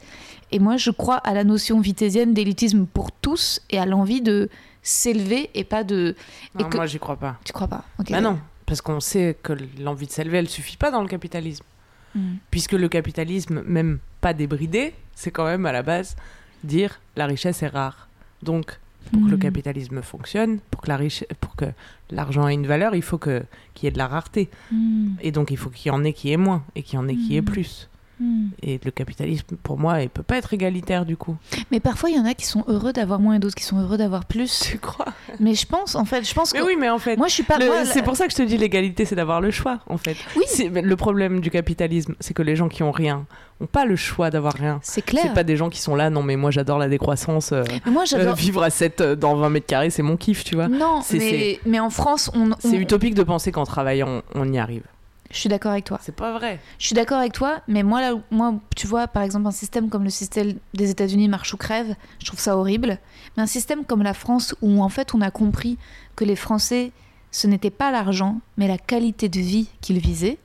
Et 0.51 0.59
moi, 0.59 0.77
je 0.77 0.91
crois 0.91 1.17
à 1.17 1.33
la 1.33 1.43
notion 1.43 1.79
vitésienne 1.79 2.33
d'élitisme 2.33 2.85
pour 2.85 3.11
tous 3.11 3.59
et 3.69 3.79
à 3.79 3.85
l'envie 3.85 4.21
de 4.21 4.49
s'élever 4.81 5.49
et 5.55 5.63
pas 5.63 5.83
de. 5.83 6.15
Non, 6.55 6.65
et 6.65 6.69
que- 6.69 6.77
moi 6.77 6.85
j'y 6.85 6.99
crois 6.99 7.15
pas. 7.17 7.37
Tu 7.43 7.53
crois 7.53 7.67
pas 7.67 7.85
Ok. 7.99 8.11
Bah 8.11 8.21
non, 8.21 8.39
parce 8.65 8.81
qu'on 8.81 8.99
sait 8.99 9.37
que 9.41 9.53
l'envie 9.79 10.07
de 10.07 10.11
s'élever, 10.11 10.37
elle 10.39 10.49
suffit 10.49 10.77
pas 10.77 10.91
dans 10.91 11.01
le 11.01 11.07
capitalisme. 11.07 11.63
Hmm. 12.15 12.35
Puisque 12.51 12.73
le 12.73 12.87
capitalisme, 12.89 13.63
même 13.65 13.99
pas 14.21 14.33
débridé, 14.33 14.93
c'est 15.15 15.31
quand 15.31 15.45
même 15.45 15.65
à 15.65 15.71
la 15.71 15.81
base 15.81 16.15
dire 16.63 16.99
la 17.15 17.25
richesse 17.25 17.63
est 17.63 17.67
rare. 17.67 18.07
Donc, 18.43 18.79
pour 19.11 19.25
que 19.25 19.29
le 19.31 19.37
Hmm. 19.37 19.39
capitalisme 19.39 20.01
fonctionne, 20.01 20.59
pour 20.71 20.81
que 20.81 20.87
la 20.89 20.97
riche- 20.97 21.25
pour 21.39 21.55
que 21.55 21.65
l'argent 22.11 22.47
ait 22.47 22.53
une 22.53 22.67
valeur, 22.67 22.95
il 22.95 23.01
faut 23.01 23.17
que 23.17 23.43
qu'il 23.73 23.85
y 23.85 23.87
ait 23.87 23.91
de 23.91 23.97
la 23.97 24.07
rareté. 24.07 24.49
Hmm. 24.71 25.09
Et 25.21 25.31
donc, 25.31 25.51
il 25.51 25.57
faut 25.57 25.69
qu'il 25.69 25.87
y 25.87 25.91
en 25.91 26.03
ait 26.03 26.13
qui 26.13 26.31
ait 26.31 26.37
moins 26.37 26.63
et 26.75 26.83
qu'il 26.83 26.95
y 26.95 26.97
en 26.97 27.07
ait 27.07 27.15
qui 27.15 27.35
ait 27.37 27.41
Hmm. 27.41 27.45
plus. 27.45 27.89
Hmm. 28.19 28.49
Et 28.61 28.79
le 28.83 28.91
capitalisme, 28.91 29.55
pour 29.63 29.77
moi, 29.79 30.01
il 30.01 30.09
peut 30.09 30.23
pas 30.23 30.37
être 30.37 30.53
égalitaire 30.53 31.05
du 31.05 31.17
coup. 31.17 31.35
Mais 31.71 31.79
parfois, 31.79 32.09
il 32.09 32.15
y 32.15 32.19
en 32.19 32.25
a 32.25 32.33
qui 32.35 32.45
sont 32.45 32.63
heureux 32.67 32.93
d'avoir 32.93 33.19
moins 33.19 33.35
et 33.35 33.39
d'autres 33.39 33.55
qui 33.55 33.63
sont 33.63 33.79
heureux 33.79 33.97
d'avoir 33.97 34.25
plus. 34.25 34.59
Tu 34.69 34.77
crois? 34.77 35.07
Mais 35.39 35.55
je 35.55 35.65
pense, 35.65 35.95
en 35.95 36.05
fait, 36.05 36.27
je 36.27 36.33
pense 36.33 36.53
Mais 36.53 36.59
que. 36.59 36.65
oui, 36.65 36.75
mais 36.79 36.89
en 36.89 36.99
fait, 36.99 37.17
Moi, 37.17 37.27
je 37.27 37.33
suis 37.33 37.43
pas. 37.43 37.57
le- 37.57 37.85
c'est 37.85 38.03
pour 38.03 38.15
ça 38.15 38.25
que 38.27 38.31
je 38.31 38.37
te 38.37 38.43
dis 38.43 38.57
l'égalité, 38.57 39.05
c'est 39.05 39.15
d'avoir 39.15 39.41
le 39.41 39.49
choix, 39.51 39.79
en 39.87 39.97
fait. 39.97 40.15
Oui. 40.35 40.43
Le 40.69 40.95
problème 40.95 41.39
du 41.41 41.49
capitalisme, 41.49 42.13
c'est 42.19 42.33
que 42.33 42.43
les 42.43 42.55
gens 42.55 42.69
qui 42.69 42.83
ont 42.83 42.91
rien 42.91 43.25
ont 43.61 43.65
pas 43.67 43.85
le 43.85 43.95
choix 43.95 44.29
d'avoir 44.29 44.53
rien. 44.53 44.79
C'est 44.83 45.01
clair. 45.03 45.23
C'est 45.25 45.33
pas 45.33 45.43
des 45.43 45.57
gens 45.57 45.69
qui 45.69 45.79
sont 45.79 45.95
là, 45.95 46.09
non 46.09 46.23
mais 46.23 46.35
moi 46.35 46.49
j'adore 46.51 46.79
la 46.79 46.89
décroissance, 46.89 47.51
euh, 47.51 47.63
moi, 47.85 48.01
euh, 48.01 48.05
j'adore. 48.05 48.35
vivre 48.35 48.63
à 48.63 48.69
7 48.71 49.01
euh, 49.01 49.15
dans 49.15 49.35
20 49.35 49.49
mètres 49.49 49.67
carrés, 49.67 49.89
c'est 49.91 50.01
mon 50.01 50.17
kiff, 50.17 50.43
tu 50.43 50.55
vois. 50.55 50.67
Non, 50.67 51.01
mais, 51.13 51.59
mais 51.65 51.79
en 51.79 51.89
France, 51.89 52.29
on. 52.33 52.51
on- 52.51 52.55
C'est 52.59 52.75
utopique 52.77 53.13
de 53.15 53.23
penser 53.23 53.51
qu'en 53.51 53.65
travaillant, 53.65 54.21
on 54.35 54.51
y 54.51 54.57
arrive. 54.57 54.83
Je 55.33 55.39
suis 55.39 55.49
d'accord 55.49 55.71
avec 55.71 55.83
toi. 55.83 55.99
C'est 56.01 56.15
pas 56.15 56.37
vrai. 56.37 56.59
Je 56.77 56.85
suis 56.85 56.93
d'accord 56.93 57.17
avec 57.17 57.33
toi, 57.33 57.61
mais 57.67 57.81
moi, 57.81 58.01
là, 58.01 58.13
moi, 58.29 58.53
tu 58.75 58.85
vois, 58.85 59.07
par 59.07 59.23
exemple, 59.23 59.47
un 59.47 59.51
système 59.51 59.89
comme 59.89 60.03
le 60.03 60.11
système 60.11 60.53
des 60.75 60.91
États-Unis 60.91 61.27
marche 61.27 61.53
ou 61.53 61.57
crève, 61.57 61.95
je 62.19 62.27
trouve 62.27 62.39
ça 62.39 62.55
horrible. 62.55 62.99
Mais 63.35 63.43
un 63.43 63.47
système 63.47 63.83
comme 63.83 64.03
la 64.03 64.13
France, 64.13 64.55
où 64.61 64.81
en 64.83 64.89
fait, 64.89 65.15
on 65.15 65.21
a 65.21 65.31
compris 65.31 65.79
que 66.15 66.23
les 66.23 66.35
Français, 66.35 66.91
ce 67.31 67.47
n'était 67.47 67.71
pas 67.71 67.91
l'argent, 67.91 68.41
mais 68.57 68.67
la 68.67 68.77
qualité 68.77 69.27
de 69.27 69.39
vie 69.39 69.69
qu'ils 69.81 69.97
visaient. 69.97 70.37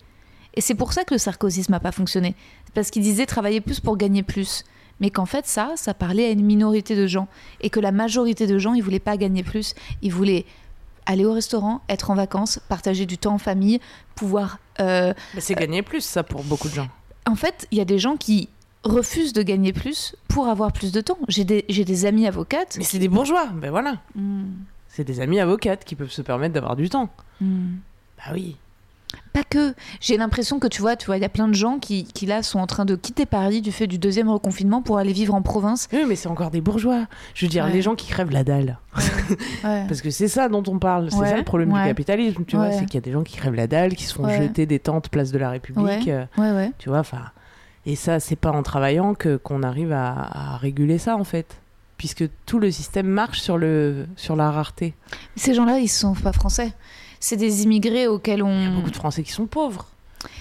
Et 0.55 0.63
c'est 0.63 0.75
pour 0.75 0.95
ça 0.95 1.05
que 1.05 1.13
le 1.13 1.19
sarkozysme 1.19 1.73
n'a 1.73 1.81
pas 1.81 1.93
fonctionné. 1.93 2.35
Parce 2.73 2.91
qu'il 2.91 3.03
disait 3.03 3.27
travailler 3.27 3.61
plus 3.61 3.81
pour 3.81 3.99
gagner 3.99 4.23
plus. 4.23 4.65
Mais 5.01 5.11
qu'en 5.11 5.27
fait, 5.27 5.47
ça, 5.47 5.75
ça 5.77 5.93
parlait 5.93 6.25
à 6.25 6.31
une 6.31 6.45
minorité 6.45 6.97
de 6.97 7.07
gens. 7.07 7.29
Et 7.61 7.69
que 7.69 7.79
la 7.79 7.93
majorité 7.93 8.47
de 8.47 8.59
gens, 8.59 8.73
ils 8.73 8.83
voulaient 8.83 8.99
pas 9.01 9.19
gagner 9.19 9.43
plus. 9.43 9.75
Ils 10.01 10.13
voulaient 10.13 10.47
aller 11.05 11.27
au 11.27 11.33
restaurant, 11.33 11.83
être 11.89 12.11
en 12.11 12.15
vacances, 12.15 12.59
partager 12.69 13.07
du 13.07 13.19
temps 13.19 13.35
en 13.35 13.39
famille, 13.39 13.81
pouvoir 14.15 14.59
Mais 14.79 15.41
c'est 15.41 15.55
gagner 15.55 15.83
plus, 15.83 16.01
ça, 16.03 16.23
pour 16.23 16.43
beaucoup 16.45 16.69
de 16.69 16.75
gens. 16.75 16.89
en 17.27 17.35
fait, 17.35 17.67
il 17.71 17.79
y 17.79 17.81
a 17.81 17.85
des 17.85 17.99
gens 17.99 18.17
qui 18.17 18.49
refusent 18.85 19.33
de 19.33 19.43
gagner 19.43 19.73
plus 19.73 20.15
pour 20.29 20.47
avoir 20.49 20.73
plus 20.73 20.93
de 20.93 21.01
temps. 21.01 21.19
J'ai 21.29 21.45
des, 21.45 21.65
j'ai 21.69 21.85
des 21.85 22.07
amis 22.07 22.27
avocates. 22.27 22.77
Mais 22.79 22.85
c'est 22.85 22.99
des 22.99 23.09
bourgeois, 23.09 23.47
ben 23.53 23.71
voilà. 23.71 23.97
Hmm, 24.15 24.45
C'est 24.89 25.05
des 25.05 25.21
amis 25.21 25.41
avocates 25.41 25.85
qui 25.85 25.95
peuvent 25.97 26.11
se 26.13 26.23
permettre 26.23 26.55
d'avoir 26.55 26.77
du 26.77 26.89
temps. 26.89 27.11
hmm. 27.41 27.77
Bah 28.19 28.33
oui. 28.33 28.57
Pas 29.39 29.45
que. 29.49 29.75
J'ai 30.01 30.17
l'impression 30.17 30.59
que 30.59 30.67
tu 30.67 30.81
vois, 30.81 30.97
tu 30.97 31.07
vois, 31.07 31.17
il 31.17 31.21
y 31.23 31.25
a 31.25 31.29
plein 31.29 31.49
de 31.49 31.55
gens 31.55 31.79
qui, 31.79 32.05
qui 32.05 32.27
là 32.27 32.43
sont 32.43 32.59
en 32.59 32.67
train 32.67 32.85
de 32.85 32.97
quitter 32.97 33.27
Paris 33.27 33.61
du 33.63 33.71
fait 33.73 33.87
du 33.87 33.99
deuxième 33.99 34.29
reconfinement 34.29 34.83
pour 34.83 34.99
aller 34.99 35.13
vivre 35.13 35.35
en 35.35 35.43
province. 35.43 35.89
Oui, 35.93 36.01
mais 36.09 36.17
c'est 36.17 36.29
encore 36.29 36.51
des 36.51 36.61
bourgeois. 36.61 37.07
Je 37.35 37.47
veux 37.47 37.51
dire, 37.51 37.65
Ouais. 37.67 37.73
les 37.73 37.83
gens 37.83 37.95
qui 37.95 38.09
crèvent 38.09 38.31
la 38.33 38.45
dalle. 38.45 38.79
Ouais. 39.65 39.85
Parce 39.89 40.01
que 40.03 40.11
c'est 40.11 40.29
ça 40.29 40.49
dont 40.49 40.63
on 40.69 40.79
parle. 40.79 41.11
C'est 41.11 41.17
ça 41.19 41.37
le 41.37 41.45
problème 41.45 41.73
du 41.73 41.79
capitalisme, 41.79 42.45
tu 42.47 42.57
vois. 42.57 42.73
C'est 42.73 42.85
qu'il 42.87 42.95
y 42.95 42.99
a 42.99 43.01
des 43.03 43.13
gens 43.13 43.23
qui 43.23 43.37
crèvent 43.37 43.55
la 43.55 43.67
dalle, 43.67 43.95
qui 43.95 44.05
se 44.05 44.15
font 44.15 44.29
jeter 44.29 44.67
des 44.67 44.79
tentes 44.79 45.09
place 45.09 45.31
de 45.33 45.39
la 45.39 45.51
République. 45.51 46.07
Ouais. 46.07 46.27
euh. 46.39 46.69
Tu 46.79 46.89
vois, 46.89 46.99
enfin. 47.01 47.23
Et 47.87 47.97
ça, 47.97 48.21
c'est 48.21 48.37
pas 48.37 48.51
en 48.51 48.63
travaillant 48.63 49.15
que 49.15 49.37
qu'on 49.37 49.63
arrive 49.63 49.93
à, 49.93 50.53
à 50.53 50.57
réguler 50.57 50.99
ça, 50.99 51.17
en 51.17 51.25
fait. 51.25 51.57
Puisque 51.97 52.25
tout 52.47 52.59
le 52.61 52.71
système 52.71 53.07
marche 53.09 53.41
sur, 53.41 53.59
le, 53.59 54.07
sur 54.17 54.37
la 54.37 54.51
rareté. 54.53 54.95
Ces 55.37 55.53
gens-là, 55.55 55.79
ils 55.79 55.89
sont 55.89 56.15
pas 56.15 56.33
français. 56.33 56.73
C'est 57.21 57.37
des 57.37 57.63
immigrés 57.65 58.07
auxquels 58.07 58.43
on. 58.43 58.51
Il 58.61 58.65
y 58.65 58.67
a 58.67 58.71
beaucoup 58.71 58.91
de 58.91 58.97
Français 58.97 59.23
qui 59.23 59.33
sont 59.33 59.47
pauvres. 59.47 59.87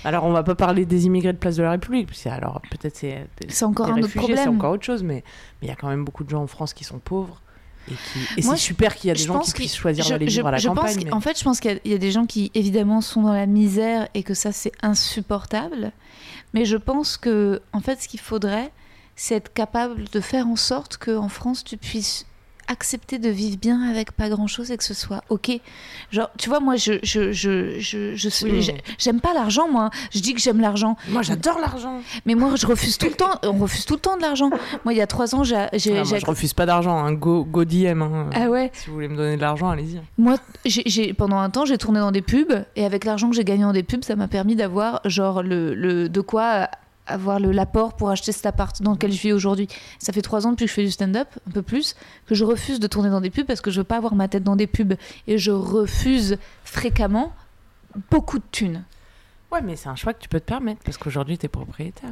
Alors, 0.03 0.23
on 0.23 0.31
va 0.31 0.41
pas 0.43 0.55
parler 0.55 0.85
des 0.85 1.05
immigrés 1.05 1.33
de 1.33 1.37
place 1.37 1.55
de 1.55 1.63
la 1.63 1.71
République. 1.71 2.07
parce 2.07 2.23
que 2.23 2.29
Alors, 2.29 2.61
peut-être 2.71 2.95
c'est. 2.97 3.27
des- 3.41 3.49
C'est 3.49 3.65
encore 3.65 3.87
des 3.87 3.91
un 3.93 3.95
autre 3.97 4.05
réfugiés, 4.07 4.27
C'est 4.29 4.33
problème. 4.43 4.55
encore 4.59 4.71
autre 4.73 4.83
chose, 4.85 5.03
mais 5.03 5.23
mais 5.61 5.67
il 5.67 5.67
y 5.67 5.71
a 5.71 5.75
quand 5.75 5.87
même 5.89 6.03
beaucoup 6.05 6.23
de 6.23 6.29
gens 6.29 6.41
en 6.41 6.47
France 6.47 6.73
qui 6.73 6.83
sont 6.83 6.99
pauvres. 6.99 7.41
Et, 7.89 7.93
qui... 7.93 8.39
et 8.39 8.41
c'est 8.41 8.57
super 8.57 8.95
qu'il 8.95 9.07
y 9.07 9.11
a 9.11 9.13
des 9.13 9.23
gens 9.23 9.39
qui 9.39 9.51
puissent 9.53 9.75
choisir 9.75 10.03
je, 10.03 10.09
d'aller 10.09 10.27
je- 10.27 10.35
vivre 10.35 10.47
à 10.47 10.51
la 10.51 10.57
je 10.57 10.67
campagne. 10.67 10.97
mais- 11.05 11.13
En 11.13 11.21
fait, 11.21 11.37
je 11.39 11.43
pense 11.43 11.59
qu'il 11.59 11.79
y 11.85 11.89
y, 11.89 11.93
a 11.93 11.97
des 11.97 12.11
gens 12.11 12.25
qui, 12.25 12.51
évidemment, 12.53 13.01
sont 13.01 13.21
dans 13.21 13.33
la 13.33 13.45
misère 13.45 14.07
et 14.13 14.23
que 14.23 14.33
ça, 14.33 14.51
c'est 14.51 14.73
insupportable. 14.81 15.91
Mais 16.53 16.65
je 16.65 16.77
pense 16.77 17.17
que, 17.17 17.61
en 17.73 17.79
fait, 17.79 18.01
ce 18.01 18.07
qu'il 18.07 18.19
faudrait, 18.19 18.71
c'est 19.15 19.35
être 19.35 19.53
capable 19.53 20.05
de 20.09 20.19
faire 20.19 20.47
en 20.47 20.55
sorte 20.55 20.97
qu'en 20.97 21.29
France, 21.29 21.63
tu 21.63 21.77
puisses 21.77 22.25
accepter 22.67 23.17
de 23.19 23.29
vivre 23.29 23.57
bien 23.57 23.81
avec 23.89 24.11
pas 24.11 24.29
grand 24.29 24.47
chose 24.47 24.71
et 24.71 24.77
que 24.77 24.83
ce 24.83 24.93
soit 24.93 25.23
ok. 25.29 25.51
Genre, 26.11 26.29
tu 26.37 26.49
vois, 26.49 26.59
moi, 26.59 26.75
je, 26.75 26.93
je, 27.03 27.31
je, 27.31 27.79
je, 27.79 28.15
je 28.15 28.29
Oui. 28.45 28.69
j'aime 28.97 29.19
pas 29.21 29.33
l'argent, 29.33 29.67
moi. 29.71 29.89
Je 30.13 30.19
dis 30.19 30.33
que 30.33 30.41
j'aime 30.41 30.59
l'argent, 30.61 30.95
Moi, 31.09 31.21
j'adore 31.21 31.59
l'argent. 31.59 32.01
mais 32.25 32.35
moi, 32.35 32.55
je 32.55 32.65
refuse 32.67 32.97
tout 32.97 33.07
le 33.07 33.13
temps. 33.15 33.31
On 33.43 33.53
refuse 33.53 33.85
tout 33.85 33.95
le 33.95 33.99
temps 33.99 34.17
de 34.17 34.21
l'argent. 34.21 34.49
Moi, 34.85 34.93
il 34.93 34.97
y 34.97 35.01
a 35.01 35.07
trois 35.07 35.33
ans, 35.35 35.43
j'ai. 35.43 35.55
Ah, 35.55 35.69
je 35.73 36.25
refuse 36.25 36.53
pas 36.53 36.65
d'argent. 36.65 36.97
Hein. 36.97 37.13
Go, 37.13 37.43
go 37.45 37.65
DM. 37.65 38.01
hein. 38.01 38.29
Ah 38.33 38.49
ouais. 38.49 38.71
Si 38.73 38.87
vous 38.87 38.93
voulez 38.93 39.07
me 39.07 39.15
donner 39.17 39.35
de 39.37 39.41
l'argent, 39.41 39.69
allez-y. 39.69 40.01
Moi, 40.17 40.35
j'ai- 40.65 41.13
pendant 41.13 41.37
un 41.39 41.49
temps, 41.49 41.65
j'ai 41.65 41.77
tourné 41.77 41.99
dans 41.99 42.11
des 42.11 42.21
pubs 42.21 42.63
et 42.75 42.85
avec 42.85 43.03
l'argent 43.05 43.29
que 43.29 43.35
j'ai 43.35 43.43
gagné 43.43 43.63
dans 43.63 43.73
des 43.73 43.83
pubs, 43.83 44.03
ça 44.03 44.15
m'a 44.15 44.27
permis 44.27 44.55
d'avoir 44.55 45.01
genre 45.05 45.41
le, 45.43 45.73
le 45.73 46.09
de 46.09 46.21
quoi 46.21 46.69
avoir 47.07 47.39
le 47.39 47.51
l'apport 47.51 47.95
pour 47.95 48.09
acheter 48.09 48.31
cet 48.31 48.45
appart 48.45 48.81
dans 48.81 48.91
lequel 48.93 49.11
je 49.11 49.21
vis 49.21 49.33
aujourd'hui. 49.33 49.67
Ça 49.99 50.13
fait 50.13 50.21
trois 50.21 50.45
ans 50.45 50.51
depuis 50.51 50.65
que 50.65 50.69
je 50.69 50.75
fais 50.75 50.83
du 50.85 50.91
stand-up, 50.91 51.27
un 51.47 51.51
peu 51.51 51.61
plus, 51.61 51.95
que 52.25 52.35
je 52.35 52.43
refuse 52.43 52.79
de 52.79 52.87
tourner 52.87 53.09
dans 53.09 53.21
des 53.21 53.29
pubs 53.29 53.45
parce 53.45 53.61
que 53.61 53.71
je 53.71 53.79
veux 53.79 53.83
pas 53.85 53.97
avoir 53.97 54.15
ma 54.15 54.27
tête 54.27 54.43
dans 54.43 54.55
des 54.55 54.67
pubs 54.67 54.93
et 55.27 55.37
je 55.37 55.51
refuse 55.51 56.37
fréquemment 56.63 57.33
beaucoup 58.11 58.39
de 58.39 58.43
thunes. 58.51 58.83
Ouais, 59.51 59.61
mais 59.61 59.75
c'est 59.75 59.89
un 59.89 59.95
choix 59.95 60.13
que 60.13 60.19
tu 60.21 60.29
peux 60.29 60.39
te 60.39 60.45
permettre 60.45 60.81
parce 60.83 60.97
qu'aujourd'hui, 60.97 61.37
t'es 61.37 61.47
propriétaire. 61.47 62.11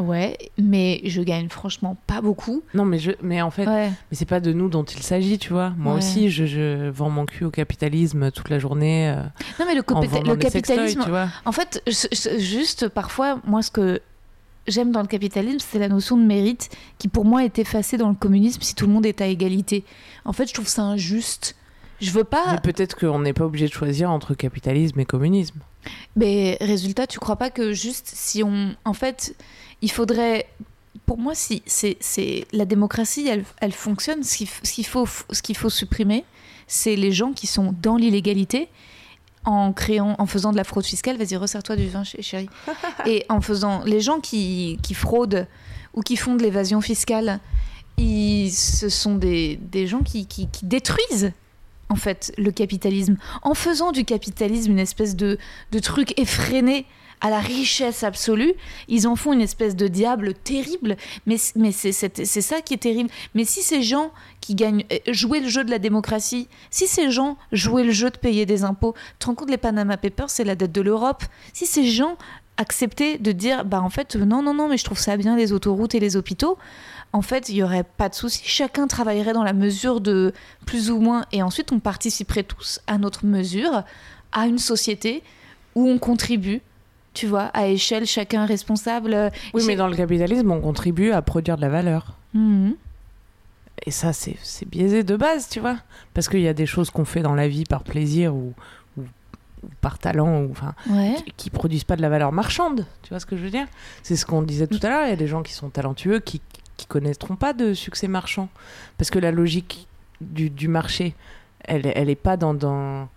Ouais, 0.00 0.36
mais 0.58 1.00
je 1.04 1.22
gagne 1.22 1.48
franchement 1.48 1.96
pas 2.08 2.20
beaucoup. 2.20 2.64
Non, 2.74 2.84
mais, 2.84 2.98
je... 2.98 3.12
mais 3.22 3.40
en 3.42 3.52
fait, 3.52 3.64
Ouais. 3.66 3.90
mais 3.90 4.16
c'est 4.16 4.24
pas 4.24 4.40
de 4.40 4.52
nous 4.52 4.68
dont 4.68 4.82
il 4.82 5.02
s'agit, 5.04 5.38
tu 5.38 5.52
vois. 5.52 5.70
Moi 5.78 5.92
Ouais. 5.92 5.98
aussi, 5.98 6.30
je, 6.30 6.46
je 6.46 6.88
vends 6.90 7.10
mon 7.10 7.26
cul 7.26 7.44
au 7.44 7.50
capitalisme 7.52 8.32
toute 8.32 8.50
la 8.50 8.58
journée. 8.58 9.08
euh, 9.10 9.22
Non 9.60 9.66
mais 9.66 9.74
le, 9.76 9.82
en 9.86 10.02
sextoys, 10.02 10.36
capitalisme, 10.36 11.00
tu 11.04 11.10
vois. 11.10 11.28
En 11.44 11.52
fait, 11.52 11.80
je- 11.86 12.08
je- 12.10 12.38
juste 12.40 12.88
parfois, 12.88 13.38
moi, 13.46 13.62
ce 13.62 13.70
que 13.70 14.00
j'aime 14.66 14.92
dans 14.92 15.02
le 15.02 15.06
capitalisme, 15.06 15.58
c'est 15.60 15.78
la 15.78 15.88
notion 15.88 16.16
de 16.16 16.24
mérite 16.24 16.70
qui, 16.98 17.08
pour 17.08 17.24
moi, 17.24 17.44
est 17.44 17.58
effacée 17.58 17.96
dans 17.96 18.08
le 18.08 18.14
communisme 18.14 18.62
si 18.62 18.74
tout 18.74 18.86
le 18.86 18.92
monde 18.92 19.06
est 19.06 19.20
à 19.20 19.26
égalité. 19.26 19.84
En 20.24 20.32
fait, 20.32 20.48
je 20.48 20.54
trouve 20.54 20.68
ça 20.68 20.82
injuste. 20.82 21.56
Je 22.00 22.10
veux 22.10 22.24
pas. 22.24 22.52
Mais 22.52 22.72
peut-être 22.72 22.96
qu'on 22.96 23.20
n'est 23.20 23.32
pas 23.32 23.44
obligé 23.44 23.66
de 23.66 23.72
choisir 23.72 24.10
entre 24.10 24.34
capitalisme 24.34 24.98
et 25.00 25.04
communisme. 25.04 25.60
Mais 26.16 26.58
résultat, 26.60 27.06
tu 27.06 27.18
crois 27.18 27.36
pas 27.36 27.50
que 27.50 27.72
juste 27.72 28.10
si 28.12 28.42
on. 28.42 28.74
En 28.84 28.94
fait, 28.94 29.36
il 29.82 29.90
faudrait. 29.90 30.46
Pour 31.06 31.18
moi, 31.18 31.34
si 31.34 31.62
c'est 31.66 31.96
c'est 32.00 32.46
la 32.52 32.64
démocratie, 32.64 33.28
elle, 33.28 33.44
elle 33.60 33.72
fonctionne. 33.72 34.22
Ce 34.22 34.36
qu'il 34.36 34.86
faut, 34.86 35.06
ce 35.06 35.42
qu'il 35.42 35.56
faut 35.56 35.70
supprimer, 35.70 36.24
c'est 36.66 36.96
les 36.96 37.12
gens 37.12 37.32
qui 37.32 37.46
sont 37.46 37.74
dans 37.80 37.96
l'illégalité 37.96 38.68
en 39.44 39.72
créant, 39.72 40.14
en 40.18 40.26
faisant 40.26 40.52
de 40.52 40.56
la 40.56 40.64
fraude 40.64 40.84
fiscale. 40.84 41.16
Vas-y, 41.18 41.36
resserre-toi 41.36 41.76
du 41.76 41.88
vin, 41.88 42.04
ch- 42.04 42.22
chérie. 42.24 42.48
Et 43.06 43.24
en 43.28 43.40
faisant, 43.40 43.82
les 43.84 44.00
gens 44.00 44.20
qui, 44.20 44.78
qui 44.82 44.94
fraudent 44.94 45.46
ou 45.94 46.00
qui 46.02 46.16
font 46.16 46.34
de 46.34 46.42
l'évasion 46.42 46.80
fiscale, 46.80 47.40
ils, 47.98 48.50
ce 48.50 48.88
sont 48.88 49.14
des, 49.16 49.56
des 49.56 49.86
gens 49.86 50.00
qui, 50.02 50.26
qui, 50.26 50.48
qui 50.48 50.64
détruisent 50.66 51.32
en 51.88 51.96
fait 51.96 52.32
le 52.38 52.50
capitalisme 52.50 53.16
en 53.42 53.54
faisant 53.54 53.92
du 53.92 54.04
capitalisme 54.04 54.72
une 54.72 54.78
espèce 54.78 55.14
de, 55.14 55.38
de 55.70 55.78
truc 55.78 56.18
effréné 56.18 56.86
à 57.24 57.30
la 57.30 57.40
richesse 57.40 58.04
absolue, 58.04 58.52
ils 58.86 59.08
en 59.08 59.16
font 59.16 59.32
une 59.32 59.40
espèce 59.40 59.74
de 59.74 59.88
diable 59.88 60.34
terrible, 60.34 60.98
mais, 61.24 61.36
mais 61.56 61.72
c'est 61.72 61.90
ça 61.92 62.60
qui 62.60 62.74
est 62.74 62.82
terrible. 62.82 63.08
Mais 63.34 63.44
si 63.46 63.62
ces 63.62 63.82
gens 63.82 64.12
qui 64.42 64.54
gagnent, 64.54 64.84
euh, 64.92 64.98
jouaient 65.10 65.40
le 65.40 65.48
jeu 65.48 65.64
de 65.64 65.70
la 65.70 65.78
démocratie, 65.78 66.48
si 66.70 66.86
ces 66.86 67.10
gens 67.10 67.38
jouaient 67.50 67.84
le 67.84 67.92
jeu 67.92 68.10
de 68.10 68.18
payer 68.18 68.44
des 68.44 68.62
impôts, 68.62 68.92
tu 68.92 69.20
te 69.20 69.26
rends 69.26 69.34
compte, 69.34 69.48
les 69.48 69.56
Panama 69.56 69.96
Papers, 69.96 70.28
c'est 70.28 70.44
la 70.44 70.54
dette 70.54 70.72
de 70.72 70.82
l'Europe, 70.82 71.24
si 71.54 71.64
ces 71.64 71.86
gens 71.86 72.18
acceptaient 72.58 73.16
de 73.16 73.32
dire, 73.32 73.64
bah 73.64 73.80
en 73.80 73.88
fait, 73.88 74.16
non, 74.16 74.42
non, 74.42 74.52
non, 74.52 74.68
mais 74.68 74.76
je 74.76 74.84
trouve 74.84 74.98
ça 74.98 75.16
bien, 75.16 75.34
les 75.34 75.54
autoroutes 75.54 75.94
et 75.94 76.00
les 76.00 76.16
hôpitaux, 76.16 76.58
en 77.14 77.22
fait, 77.22 77.48
il 77.48 77.54
n'y 77.54 77.62
aurait 77.62 77.84
pas 77.84 78.10
de 78.10 78.14
souci. 78.14 78.42
Chacun 78.44 78.86
travaillerait 78.86 79.32
dans 79.32 79.44
la 79.44 79.54
mesure 79.54 80.02
de 80.02 80.34
plus 80.66 80.90
ou 80.90 81.00
moins, 81.00 81.24
et 81.32 81.42
ensuite 81.42 81.72
on 81.72 81.80
participerait 81.80 82.42
tous 82.42 82.80
à 82.86 82.98
notre 82.98 83.24
mesure 83.24 83.82
à 84.32 84.46
une 84.46 84.58
société 84.58 85.22
où 85.74 85.88
on 85.88 85.98
contribue, 85.98 86.60
tu 87.14 87.26
vois, 87.26 87.44
à 87.54 87.66
échelle, 87.68 88.06
chacun 88.06 88.44
responsable. 88.44 89.14
euh, 89.14 89.30
Oui, 89.54 89.62
mais 89.66 89.76
dans 89.76 89.88
le 89.88 89.96
capitalisme, 89.96 90.50
on 90.50 90.60
contribue 90.60 91.12
à 91.12 91.22
produire 91.22 91.56
de 91.56 91.62
la 91.62 91.68
valeur. 91.70 92.16
Mhm. 92.34 92.74
Et 93.86 93.90
ça, 93.90 94.12
c'est 94.12 94.36
c'est 94.42 94.68
biaisé 94.68 95.02
de 95.02 95.16
base, 95.16 95.48
tu 95.48 95.60
vois. 95.60 95.76
Parce 96.14 96.28
qu'il 96.28 96.40
y 96.40 96.48
a 96.48 96.54
des 96.54 96.66
choses 96.66 96.90
qu'on 96.90 97.04
fait 97.04 97.22
dans 97.22 97.34
la 97.34 97.48
vie 97.48 97.64
par 97.64 97.82
plaisir 97.82 98.34
ou, 98.34 98.52
ou, 98.96 99.02
ou 99.02 99.68
par 99.80 99.98
talent, 99.98 100.42
ou, 100.42 100.50
enfin, 100.50 100.74
Ouais. 100.90 101.14
qui, 101.24 101.32
qui 101.36 101.50
produisent 101.50 101.84
pas 101.84 101.96
de 101.96 102.02
la 102.02 102.08
valeur 102.08 102.32
marchande. 102.32 102.86
Tu 103.02 103.10
vois 103.10 103.20
ce 103.20 103.26
que 103.26 103.36
je 103.36 103.42
veux 103.42 103.50
dire? 103.50 103.66
C'est 104.02 104.16
ce 104.16 104.24
qu'on 104.26 104.42
disait 104.42 104.66
tout 104.66 104.78
à 104.82 104.88
l'heure. 104.88 105.06
Il 105.06 105.10
y 105.10 105.12
a 105.12 105.16
des 105.16 105.26
gens 105.26 105.42
qui 105.42 105.52
sont 105.52 105.70
talentueux 105.70 106.20
qui, 106.20 106.40
qui 106.76 106.86
connaîtront 106.86 107.36
pas 107.36 107.52
de 107.52 107.74
succès 107.74 108.08
marchand. 108.08 108.48
Parce 108.98 109.10
que 109.10 109.18
la 109.18 109.30
logique 109.32 109.86
du, 110.20 110.50
du 110.50 110.68
marché, 110.68 111.14
elle, 111.64 111.90
elle 111.94 112.08
est 112.10 112.14
pas 112.14 112.36
dans. 112.36 112.54
dans... 112.54 113.08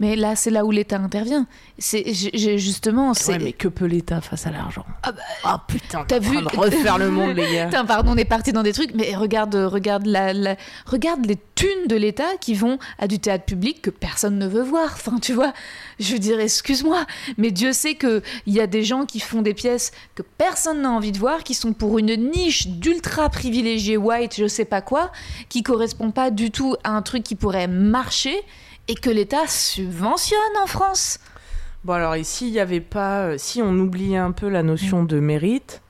Mais 0.00 0.16
là, 0.16 0.36
c'est 0.36 0.50
là 0.50 0.64
où 0.64 0.70
l'État 0.70 0.96
intervient. 0.98 1.46
C'est 1.78 2.12
justement, 2.14 3.14
c'est. 3.14 3.32
Ouais, 3.32 3.38
mais 3.38 3.52
que 3.52 3.68
peut 3.68 3.84
l'État 3.86 4.20
face 4.20 4.46
à 4.46 4.50
l'argent? 4.50 4.84
Ah 5.02 5.12
bah, 5.12 5.22
Ah 5.44 5.64
putain, 5.66 6.04
t'as 6.06 6.18
vu- 6.18 6.36
de 6.36 6.56
refaire 6.56 6.98
le 6.98 7.10
monde, 7.10 7.30
les 7.36 7.52
gars. 7.52 7.66
Putain, 7.66 7.84
pardon, 7.84 8.12
on 8.12 8.16
est 8.16 8.24
parti 8.24 8.52
dans 8.52 8.62
des 8.62 8.72
trucs, 8.72 8.94
mais 8.94 9.14
regarde, 9.16 9.54
regarde, 9.54 10.06
la, 10.06 10.32
la- 10.32 10.56
regarde 10.86 11.26
les 11.26 11.36
thunes 11.54 11.86
de 11.88 11.96
l'État 11.96 12.36
qui 12.40 12.54
vont 12.54 12.78
à 12.98 13.08
du 13.08 13.18
théâtre 13.18 13.44
public 13.44 13.82
que 13.82 13.90
personne 13.90 14.38
ne 14.38 14.46
veut 14.46 14.62
voir. 14.62 14.90
Enfin, 14.92 15.18
tu 15.20 15.32
vois, 15.32 15.52
je 15.98 16.12
veux 16.12 16.18
dire, 16.18 16.38
excuse-moi, 16.40 17.04
mais 17.36 17.50
Dieu 17.50 17.72
sait 17.72 17.94
qu'il 17.96 18.22
y 18.46 18.60
a 18.60 18.66
des 18.66 18.84
gens 18.84 19.04
qui 19.04 19.20
font 19.20 19.42
des 19.42 19.54
pièces 19.54 19.92
que 20.14 20.22
personne 20.22 20.82
n'a 20.82 20.90
envie 20.90 21.12
de 21.12 21.18
voir, 21.18 21.42
qui 21.44 21.54
sont 21.54 21.72
pour 21.72 21.98
une 21.98 22.14
niche 22.30 22.68
d'ultra 22.68 23.28
privilégiés 23.28 23.96
white, 23.96 24.34
je 24.38 24.46
sais 24.46 24.64
pas 24.64 24.80
quoi, 24.80 25.10
qui 25.48 25.62
correspond 25.62 26.10
pas 26.10 26.30
du 26.30 26.50
tout 26.50 26.76
à 26.84 26.90
un 26.90 27.02
truc 27.02 27.22
qui 27.22 27.34
pourrait 27.34 27.68
marcher 27.68 28.34
et 28.88 28.94
que 28.94 29.10
l'État 29.10 29.46
subventionne 29.46 30.38
en 30.62 30.66
France. 30.66 31.18
Bon 31.84 31.92
alors 31.94 32.16
ici 32.16 32.48
il 32.48 32.52
y 32.54 32.60
avait 32.60 32.80
pas, 32.80 33.20
euh, 33.22 33.34
si 33.38 33.62
on 33.62 33.72
oubliait 33.78 34.16
un 34.16 34.32
peu 34.32 34.48
la 34.48 34.62
notion 34.62 35.04
de 35.04 35.20
mérite 35.20 35.82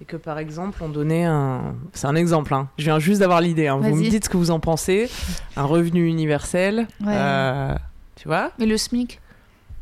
et 0.00 0.04
que 0.04 0.16
par 0.16 0.38
exemple 0.38 0.78
on 0.82 0.88
donnait 0.88 1.24
un, 1.24 1.74
c'est 1.92 2.06
un 2.06 2.14
exemple, 2.14 2.54
hein. 2.54 2.68
je 2.78 2.84
viens 2.84 2.98
juste 2.98 3.20
d'avoir 3.20 3.40
l'idée, 3.40 3.66
hein. 3.68 3.78
vous 3.78 3.94
me 3.96 4.08
dites 4.08 4.24
ce 4.24 4.28
que 4.28 4.36
vous 4.36 4.50
en 4.50 4.60
pensez, 4.60 5.10
un 5.56 5.64
revenu 5.64 6.06
universel, 6.06 6.86
Ouais. 7.00 7.12
euh, 7.16 7.74
tu 8.16 8.28
vois? 8.28 8.50
Mais 8.58 8.66
le 8.66 8.76
SMIC, 8.76 9.20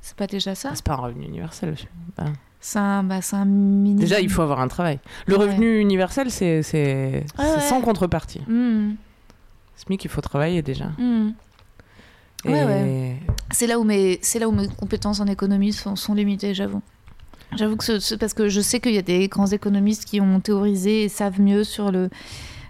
c'est 0.03 0.17
pas 0.17 0.27
déjà 0.27 0.55
ça? 0.55 0.71
Ah, 0.73 0.77
C'est 0.77 0.85
pas 0.85 0.95
un 0.95 0.97
revenu 0.97 1.25
universel. 1.27 1.75
bah. 2.17 2.25
C'est 2.63 2.79
un, 2.79 3.03
bah, 3.03 3.23
c'est 3.23 3.37
un 3.37 3.47
minimum. 3.47 3.99
Déjà 4.01 4.21
il 4.21 4.29
faut 4.29 4.43
avoir 4.43 4.61
un 4.61 4.69
travail. 4.69 4.99
Le 5.27 5.37
Ouais. 5.39 5.45
revenu 5.47 5.79
universel 5.79 6.31
c'est 6.31 6.57
Ouais, 6.59 6.63
c'est 6.63 7.25
ouais. 7.39 7.61
sans 7.61 7.81
contrepartie. 7.81 8.41
Hmm, 8.47 8.97
SMIC 9.77 10.05
il 10.05 10.11
faut 10.11 10.21
travailler 10.21 10.61
déjà. 10.61 10.87
hmm. 10.99 11.33
Et 12.45 12.49
Ouais, 12.49 12.65
ouais. 12.65 13.17
C'est 13.53 13.67
là 13.67 13.79
où 13.79 13.85
mes, 13.85 14.19
c'est 14.23 14.39
là 14.39 14.49
où 14.49 14.53
mes 14.53 14.69
compétences 14.69 15.21
en 15.21 15.27
économie 15.27 15.73
sont, 15.73 15.97
sont 15.97 16.15
limitées, 16.15 16.55
j'avoue. 16.55 16.83
J'avoue 17.57 17.77
que 17.77 17.99
c'est 17.99 18.17
parce 18.17 18.33
que 18.33 18.49
je 18.49 18.61
sais 18.61 18.79
qu'il 18.81 18.95
y 18.95 18.99
a 18.99 19.03
des 19.03 19.27
grands 19.29 19.49
économistes 19.49 20.05
qui 20.05 20.21
ont 20.21 20.39
théorisé 20.41 21.03
et 21.05 21.09
savent 21.09 21.41
mieux 21.41 21.65
sur 21.65 21.91
le. 21.91 22.09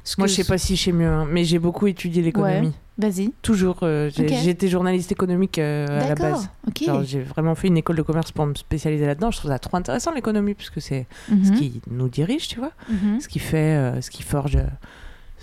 ce 0.04 0.14
Moi 0.18 0.26
que- 0.26 0.30
je 0.32 0.36
sais 0.36 0.44
pas 0.44 0.56
si 0.56 0.74
je 0.74 0.84
sais 0.84 0.92
mieux, 0.92 1.06
hein, 1.08 1.26
mais 1.30 1.44
j'ai 1.44 1.58
beaucoup 1.58 1.86
étudié 1.86 2.22
l'économie. 2.22 2.72
Vas-y. 2.96 3.32
Toujours. 3.42 3.78
euh, 3.82 4.10
j'ai 4.14 4.24
Ok. 4.24 4.32
j'ai 4.42 4.50
été 4.50 4.68
journaliste 4.68 5.10
économique 5.12 5.58
euh, 5.58 5.86
à 6.04 6.08
la 6.08 6.14
base. 6.14 6.48
Ok. 6.66 6.82
Genre, 6.84 7.02
j'ai 7.04 7.20
vraiment 7.20 7.54
fait 7.54 7.68
une 7.68 7.76
école 7.78 7.96
de 7.96 8.02
commerce 8.02 8.30
pour 8.32 8.44
me 8.46 8.54
spécialiser 8.54 9.06
là-dedans. 9.06 9.30
Je 9.30 9.38
trouve 9.38 9.50
ça 9.50 9.58
trop 9.58 9.76
intéressant 9.76 10.12
l'économie 10.12 10.54
puisque 10.54 10.80
c'est 10.82 11.06
Mhm, 11.30 11.44
ce 11.44 11.52
qui 11.52 11.80
nous 11.90 12.08
dirige, 12.08 12.48
tu 12.48 12.58
vois, 12.58 12.72
mhm. 12.90 13.20
ce 13.20 13.28
qui 13.28 13.38
fait, 13.38 13.56
euh, 13.76 14.00
ce 14.02 14.10
qui 14.10 14.22
forge, 14.22 14.58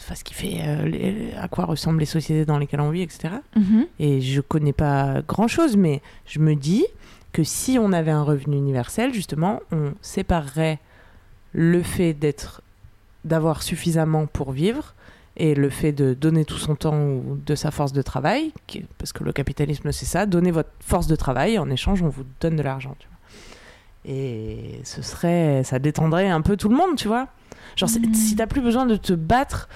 euh, 0.07 0.13
enfin, 0.13 0.15
ce 0.15 0.23
qui 0.23 0.33
fait 0.33 0.59
euh, 0.61 0.85
les- 0.85 1.33
à 1.39 1.47
quoi 1.47 1.65
ressemblent 1.65 1.99
les 1.99 2.05
sociétés 2.05 2.45
dans 2.45 2.57
lesquelles 2.57 2.81
on 2.81 2.91
vit, 2.91 3.01
etc. 3.01 3.35
Mhm. 3.55 3.85
Et 3.99 4.21
je 4.21 4.41
connais 4.41 4.73
pas 4.73 5.21
grand-chose, 5.27 5.75
mais 5.77 6.01
je 6.25 6.39
me 6.39 6.55
dis 6.55 6.85
que 7.33 7.43
si 7.43 7.77
on 7.79 7.91
avait 7.93 8.11
un 8.11 8.23
revenu 8.23 8.57
universel, 8.57 9.13
justement, 9.13 9.59
on 9.71 9.93
séparerait 10.01 10.79
le 11.53 11.81
fait 11.83 12.13
d'être, 12.13 12.61
d'avoir 13.25 13.61
suffisamment 13.63 14.25
pour 14.27 14.51
vivre 14.51 14.93
et 15.39 15.53
le 15.53 15.69
fait 15.69 15.91
de 15.91 16.13
donner 16.15 16.45
tout 16.45 16.57
son 16.57 16.75
temps 16.75 16.97
ou 16.99 17.37
de 17.45 17.53
sa 17.55 17.69
force 17.69 17.93
de 17.93 18.01
travail, 18.01 18.51
qui- 18.65 18.85
parce 18.97 19.13
que 19.13 19.23
le 19.23 19.31
capitalisme 19.33 19.91
c'est 19.91 20.05
ça, 20.07 20.25
donner 20.25 20.49
votre 20.51 20.71
force 20.79 21.05
de 21.07 21.15
travail, 21.15 21.59
en 21.59 21.69
échange 21.69 22.01
on 22.01 22.09
vous 22.09 22.23
donne 22.41 22.55
de 22.55 22.63
l'argent. 22.63 22.95
Et 24.05 24.79
ce 24.83 25.01
serait, 25.01 25.63
ça 25.63 25.79
détendrait 25.79 26.29
un 26.29 26.41
peu 26.41 26.55
tout 26.57 26.69
le 26.69 26.75
monde, 26.75 26.95
tu 26.95 27.07
vois. 27.07 27.27
Genre 27.75 27.89
Mhm. 27.89 28.13
si 28.13 28.35
t'as 28.35 28.47
plus 28.47 28.61
besoin 28.61 28.85
de 28.85 28.95
te 28.95 29.13
battre 29.13 29.67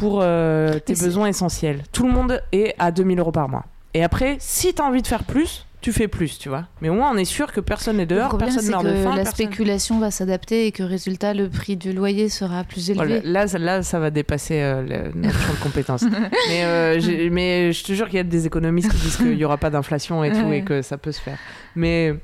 pour 0.00 0.20
euh, 0.22 0.78
tes 0.78 0.94
besoins 0.94 1.26
essentiels, 1.28 1.82
tout 1.92 2.06
le 2.06 2.12
monde 2.12 2.42
est 2.52 2.74
à 2.78 2.90
2000 2.90 3.18
euros 3.20 3.32
par 3.32 3.48
mois. 3.48 3.64
Et 3.94 4.02
après, 4.02 4.36
si 4.40 4.72
t'as 4.74 4.84
envie 4.84 5.02
de 5.02 5.06
faire 5.06 5.24
plus, 5.24 5.66
tu 5.80 5.92
fais 5.92 6.08
plus, 6.08 6.38
tu 6.38 6.48
vois. 6.50 6.66
Mais 6.82 6.88
au 6.90 6.94
moins 6.94 7.10
on 7.10 7.16
est 7.16 7.24
sûr 7.24 7.52
que 7.52 7.60
personne 7.60 7.96
n'est 7.96 8.04
dehors, 8.06 8.28
problème, 8.28 8.50
personne 8.50 8.70
meurt 8.70 8.82
que 8.84 8.88
de 8.88 8.94
faim. 8.96 9.10
la 9.10 9.16
personne- 9.22 9.32
spéculation 9.34 9.98
va 9.98 10.10
s'adapter 10.10 10.66
et 10.66 10.72
que 10.72 10.82
résultat, 10.82 11.32
le 11.34 11.48
prix 11.48 11.76
du 11.76 11.92
loyer 11.92 12.28
sera 12.28 12.64
plus 12.64 12.90
élevé. 12.90 13.20
Voilà, 13.20 13.20
là, 13.24 13.48
ça- 13.48 13.58
là, 13.58 13.82
ça 13.82 13.98
va 13.98 14.10
dépasser 14.10 14.60
euh, 14.60 14.82
le- 14.82 15.20
notre 15.20 15.38
champ 15.40 15.54
de 15.54 15.58
compétences. 15.62 16.02
mais, 16.48 16.64
euh, 16.64 17.28
mais 17.32 17.72
je 17.72 17.82
te 17.82 17.92
jure 17.94 18.06
qu'il 18.08 18.16
y 18.16 18.20
a 18.20 18.24
des 18.24 18.46
économistes 18.46 18.90
qui 18.90 18.98
disent 18.98 19.16
qu'il 19.16 19.34
n'y 19.36 19.44
aura 19.44 19.56
pas 19.56 19.70
d'inflation 19.70 20.22
et 20.22 20.30
tout 20.32 20.38
Ouais. 20.46 20.58
et 20.58 20.62
que 20.62 20.82
ça 20.82 20.98
peut 20.98 21.12
se 21.12 21.20
faire. 21.20 21.38
Mais 21.74 22.14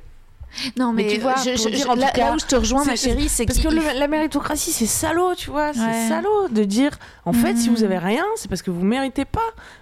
Non, 0.78 0.92
mais, 0.92 1.04
Mais 1.04 1.08
tu 1.14 1.20
vois, 1.20 1.34
je- 1.44 1.50
pour 1.54 1.64
je- 1.68 1.74
dire 1.74 1.84
je- 1.84 1.90
en 1.90 1.94
tout 1.94 2.00
là, 2.00 2.10
cas, 2.12 2.30
là 2.30 2.34
où 2.34 2.38
je 2.38 2.46
te 2.46 2.56
rejoins, 2.56 2.84
ma 2.86 2.96
chérie, 2.96 3.28
c'est 3.28 3.44
parce 3.44 3.58
que 3.58 3.68
le- 3.68 3.98
la 3.98 4.08
méritocratie, 4.08 4.72
c'est 4.72 4.86
salaud, 4.86 5.34
tu 5.36 5.50
vois. 5.50 5.74
C'est 5.74 5.80
Ouais. 5.80 6.08
salaud 6.08 6.48
de 6.50 6.64
dire, 6.64 6.98
en 7.26 7.34
fait, 7.34 7.56
si 7.56 7.68
vous 7.68 7.84
avez 7.84 7.98
rien, 7.98 8.24
c'est 8.36 8.48
parce 8.48 8.62
que 8.62 8.70
vous 8.70 8.84
méritez 8.84 9.26
pas. 9.26 9.40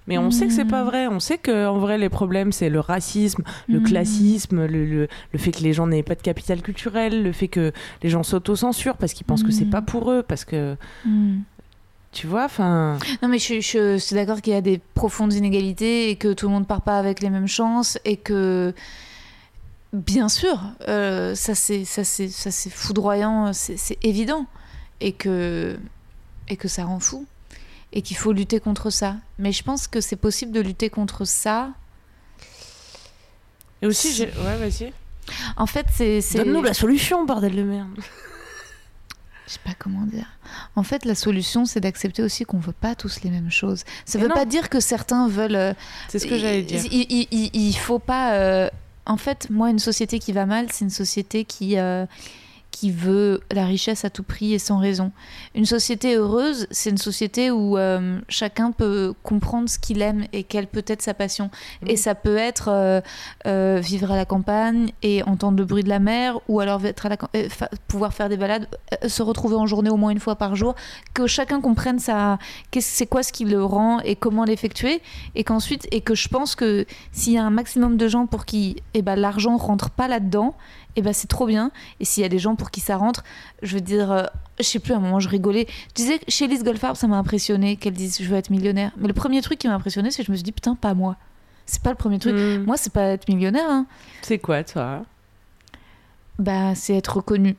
Mais 0.08 0.18
on 0.18 0.30
sait 0.32 0.46
que 0.48 0.52
c'est 0.52 0.64
pas 0.64 0.82
Mhm. 0.82 0.88
vrai. 0.88 1.06
On 1.06 1.20
sait 1.20 1.38
que 1.38 1.66
en 1.68 1.78
vrai, 1.78 1.96
les 1.96 2.08
problèmes, 2.08 2.50
c'est 2.50 2.70
le 2.70 2.80
racisme, 2.80 3.44
le 3.68 3.78
Mhm. 3.78 3.86
classisme, 3.86 4.66
le, 4.66 4.84
le, 4.84 5.08
le 5.32 5.38
fait 5.38 5.52
que 5.52 5.60
les 5.60 5.72
gens 5.72 5.86
n'aient 5.86 6.02
pas 6.02 6.16
de 6.16 6.22
capital 6.22 6.60
culturel, 6.60 7.22
le 7.22 7.32
fait 7.32 7.48
que 7.48 7.72
les 8.02 8.10
gens 8.10 8.22
s'autocensurent 8.24 8.96
parce 8.96 9.12
qu'ils 9.12 9.26
pensent 9.26 9.44
que 9.44 9.52
c'est 9.52 9.64
pas 9.70 9.82
pour 9.82 10.10
eux, 10.10 10.24
parce 10.26 10.44
que 10.44 10.76
tu 12.12 12.26
vois, 12.26 12.44
enfin. 12.44 12.98
Non, 13.22 13.28
mais 13.28 13.38
je, 13.38 13.60
je 13.60 13.96
suis 13.98 14.14
d'accord 14.14 14.40
qu'il 14.40 14.52
y 14.52 14.56
a 14.56 14.60
des 14.60 14.80
profondes 14.94 15.32
inégalités 15.32 16.10
et 16.10 16.16
que 16.16 16.32
tout 16.32 16.46
le 16.46 16.52
monde 16.52 16.66
part 16.66 16.82
pas 16.82 16.98
avec 16.98 17.20
les 17.20 17.30
mêmes 17.30 17.48
chances 17.48 17.98
et 18.04 18.16
que, 18.16 18.72
bien 19.94 20.28
sûr, 20.28 20.60
euh, 20.88 21.34
ça 21.34 21.54
c'est 21.54 21.84
ça 21.86 22.04
c'est 22.04 22.28
ça 22.28 22.50
c'est 22.50 22.68
foudroyant, 22.70 23.52
c'est 23.52 23.96
évident 24.02 24.46
et 25.00 25.12
que 25.12 25.78
et 26.48 26.56
que 26.56 26.68
ça 26.68 26.84
rend 26.84 27.00
fou 27.00 27.26
et 27.92 28.02
qu'il 28.02 28.16
faut 28.16 28.32
lutter 28.32 28.60
contre 28.60 28.90
ça. 28.90 29.16
Mais 29.38 29.52
je 29.52 29.62
pense 29.62 29.86
que 29.86 30.00
c'est 30.00 30.16
possible 30.16 30.52
de 30.52 30.60
lutter 30.60 30.90
contre 30.90 31.24
ça. 31.24 31.70
Et 33.82 33.86
aussi, 33.86 34.12
j'ai- 34.12 34.26
ouais, 34.26 34.56
vas-y. 34.56 34.92
En 35.56 35.66
fait, 35.66 35.86
c'est 35.92 36.20
Donne-nous 36.34 36.62
la 36.62 36.74
solution, 36.74 37.24
bordel 37.24 37.54
de 37.54 37.62
merde. 37.62 37.88
Je 39.46 39.52
sais 39.52 39.58
pas 39.62 39.74
comment 39.78 40.06
dire. 40.06 40.26
En 40.74 40.82
fait, 40.82 41.04
la 41.04 41.14
solution, 41.14 41.66
c'est 41.66 41.80
d'accepter 41.80 42.22
aussi 42.22 42.44
qu'on 42.46 42.58
veut 42.58 42.72
pas 42.72 42.94
tous 42.94 43.20
les 43.22 43.28
mêmes 43.30 43.50
choses. 43.50 43.84
Ça 44.06 44.16
Mais 44.16 44.22
veut 44.24 44.28
non. 44.30 44.34
pas 44.34 44.46
dire 44.46 44.70
que 44.70 44.80
certains 44.80 45.28
veulent. 45.28 45.54
euh, 45.54 45.74
C'est 46.08 46.18
ce 46.18 46.26
que 46.26 46.38
j'allais 46.38 46.62
dire. 46.62 46.80
Il, 46.90 47.06
il- 47.10 47.28
il- 47.30 47.50
il 47.54 47.74
faut 47.74 47.98
pas. 47.98 48.32
euh, 48.36 48.70
En 49.06 49.16
fait, 49.16 49.48
moi, 49.50 49.70
une 49.70 49.78
société 49.78 50.18
qui 50.18 50.32
va 50.32 50.46
mal, 50.46 50.68
c'est 50.72 50.84
une 50.84 50.90
société 50.90 51.44
qui, 51.44 51.78
euh, 51.78 52.06
qui 52.74 52.90
veut 52.90 53.40
la 53.52 53.66
richesse 53.66 54.04
à 54.04 54.10
tout 54.10 54.24
prix 54.24 54.52
et 54.52 54.58
sans 54.58 54.78
raison. 54.78 55.12
Une 55.54 55.64
société 55.64 56.16
heureuse, 56.16 56.66
c'est 56.72 56.90
une 56.90 56.98
société 56.98 57.52
où 57.52 57.78
euh, 57.78 58.18
chacun 58.28 58.72
peut 58.72 59.14
comprendre 59.22 59.68
ce 59.68 59.78
qu'il 59.78 60.02
aime 60.02 60.24
et 60.32 60.42
quelle 60.42 60.66
peut 60.66 60.84
être 60.88 61.00
sa 61.00 61.14
passion. 61.14 61.46
Mmh. 61.82 61.90
Et 61.90 61.96
ça 61.96 62.16
peut 62.16 62.36
être 62.36 62.68
euh, 62.68 63.00
euh, 63.46 63.78
vivre 63.80 64.10
à 64.10 64.16
la 64.16 64.24
campagne 64.24 64.90
et 65.02 65.22
entendre 65.22 65.56
le 65.58 65.64
bruit 65.64 65.84
de 65.84 65.88
la 65.88 66.00
mer, 66.00 66.40
ou 66.48 66.58
alors 66.58 66.84
être 66.84 67.06
à 67.06 67.10
la, 67.10 67.16
fa- 67.48 67.70
pouvoir 67.86 68.12
faire 68.12 68.28
des 68.28 68.36
balades, 68.36 68.66
se 69.06 69.22
retrouver 69.22 69.54
en 69.54 69.66
journée 69.66 69.90
au 69.90 69.96
moins 69.96 70.10
une 70.10 70.18
fois 70.18 70.34
par 70.34 70.56
jour, 70.56 70.74
que 71.14 71.28
chacun 71.28 71.60
comprenne 71.60 72.00
ça, 72.00 72.38
qu'est-ce- 72.72 72.96
c'est 72.96 73.06
quoi 73.06 73.22
ce 73.22 73.32
qui 73.32 73.44
le 73.44 73.64
rend 73.64 74.00
et 74.00 74.16
comment 74.16 74.44
l'effectuer, 74.44 75.00
et 75.36 75.44
qu'ensuite, 75.44 75.86
et 75.92 76.00
que 76.00 76.16
je 76.16 76.28
pense 76.28 76.56
que 76.56 76.86
s'il 77.12 77.34
y 77.34 77.38
a 77.38 77.44
un 77.44 77.50
maximum 77.50 77.96
de 77.96 78.08
gens 78.08 78.26
pour 78.26 78.44
qui 78.44 78.82
eh 78.94 79.02
ben, 79.02 79.14
l'argent 79.14 79.56
rentre 79.56 79.90
pas 79.90 80.08
là-dedans, 80.08 80.56
et 80.96 81.02
ben 81.02 81.12
c'est 81.12 81.26
trop 81.28 81.46
bien. 81.46 81.70
Et 82.00 82.04
s'il 82.04 82.22
y 82.22 82.26
a 82.26 82.28
des 82.28 82.38
gens 82.38 82.54
pour 82.56 82.70
qui 82.70 82.80
ça 82.80 82.96
rentre, 82.96 83.24
je 83.62 83.74
veux 83.74 83.80
dire, 83.80 84.12
euh, 84.12 84.24
je 84.58 84.64
sais 84.64 84.78
plus, 84.78 84.92
à 84.92 84.96
un 84.96 85.00
moment 85.00 85.20
je 85.20 85.28
rigolais. 85.28 85.66
Je 85.88 85.94
disais 85.94 86.18
que 86.18 86.24
chez 86.28 86.46
Lise 86.46 86.62
Goldfarb, 86.64 86.96
ça 86.96 87.06
m'a 87.06 87.16
impressionné 87.18 87.76
qu'elle 87.76 87.94
dise 87.94 88.18
je 88.20 88.28
veux 88.28 88.36
être 88.36 88.50
millionnaire. 88.50 88.92
Mais 88.96 89.08
le 89.08 89.14
premier 89.14 89.40
truc 89.42 89.58
qui 89.58 89.68
m'a 89.68 89.74
impressionné, 89.74 90.10
c'est 90.10 90.22
que 90.22 90.26
je 90.26 90.32
me 90.32 90.36
suis 90.36 90.44
dit 90.44 90.52
putain, 90.52 90.74
pas 90.74 90.94
moi. 90.94 91.16
C'est 91.66 91.82
pas 91.82 91.90
le 91.90 91.96
premier 91.96 92.18
truc. 92.18 92.34
Mm. 92.34 92.64
Moi, 92.64 92.76
c'est 92.76 92.92
pas 92.92 93.04
être 93.08 93.26
millionnaire, 93.28 93.68
hein. 93.70 93.86
C'est 94.22 94.38
quoi, 94.38 94.62
toi? 94.64 95.04
Bah, 96.38 96.74
c'est 96.74 96.94
être 96.96 97.16
reconnu. 97.16 97.56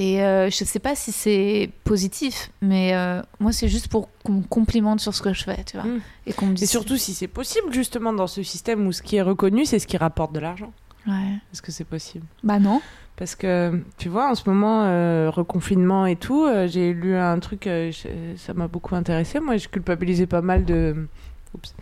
Et 0.00 0.22
euh, 0.22 0.48
je 0.48 0.64
sais 0.64 0.78
pas 0.78 0.94
si 0.94 1.10
c'est 1.10 1.72
positif, 1.82 2.52
mais 2.62 2.94
euh, 2.94 3.20
moi, 3.40 3.50
c'est 3.50 3.66
juste 3.66 3.88
pour 3.88 4.08
qu'on 4.22 4.34
me 4.34 4.42
complimente 4.44 5.00
sur 5.00 5.12
ce 5.12 5.20
que 5.20 5.32
je 5.32 5.42
fais, 5.42 5.64
tu 5.64 5.76
vois. 5.76 5.86
Mm. 5.86 6.00
Et 6.28 6.32
qu'on 6.32 6.46
me 6.46 6.52
Et 6.52 6.54
dise. 6.54 6.70
surtout 6.70 6.96
si 6.96 7.14
c'est 7.14 7.26
possible, 7.26 7.72
justement, 7.72 8.12
dans 8.12 8.28
ce 8.28 8.44
système 8.44 8.86
où 8.86 8.92
ce 8.92 9.02
qui 9.02 9.16
est 9.16 9.22
reconnu, 9.22 9.66
c'est 9.66 9.80
ce 9.80 9.88
qui 9.88 9.96
rapporte 9.96 10.32
de 10.32 10.38
l'argent. 10.38 10.72
Ouais. 11.08 11.38
Est-ce 11.52 11.62
que 11.62 11.72
c'est 11.72 11.84
possible? 11.84 12.24
Bah 12.44 12.58
non. 12.60 12.80
Parce 13.16 13.34
que, 13.34 13.82
tu 13.96 14.08
vois, 14.08 14.30
en 14.30 14.34
ce 14.36 14.48
moment, 14.48 14.84
euh, 14.84 15.28
reconfinement 15.30 16.06
et 16.06 16.14
tout, 16.14 16.44
euh, 16.44 16.68
j'ai 16.68 16.92
lu 16.92 17.16
un 17.16 17.38
truc, 17.40 17.66
euh, 17.66 17.90
je- 17.90 18.36
ça 18.36 18.54
m'a 18.54 18.68
beaucoup 18.68 18.94
intéressé. 18.94 19.40
Moi, 19.40 19.56
je 19.56 19.66
culpabilisais 19.68 20.26
pas 20.26 20.42
mal 20.42 20.64
de. 20.64 21.08
Oups, 21.54 21.74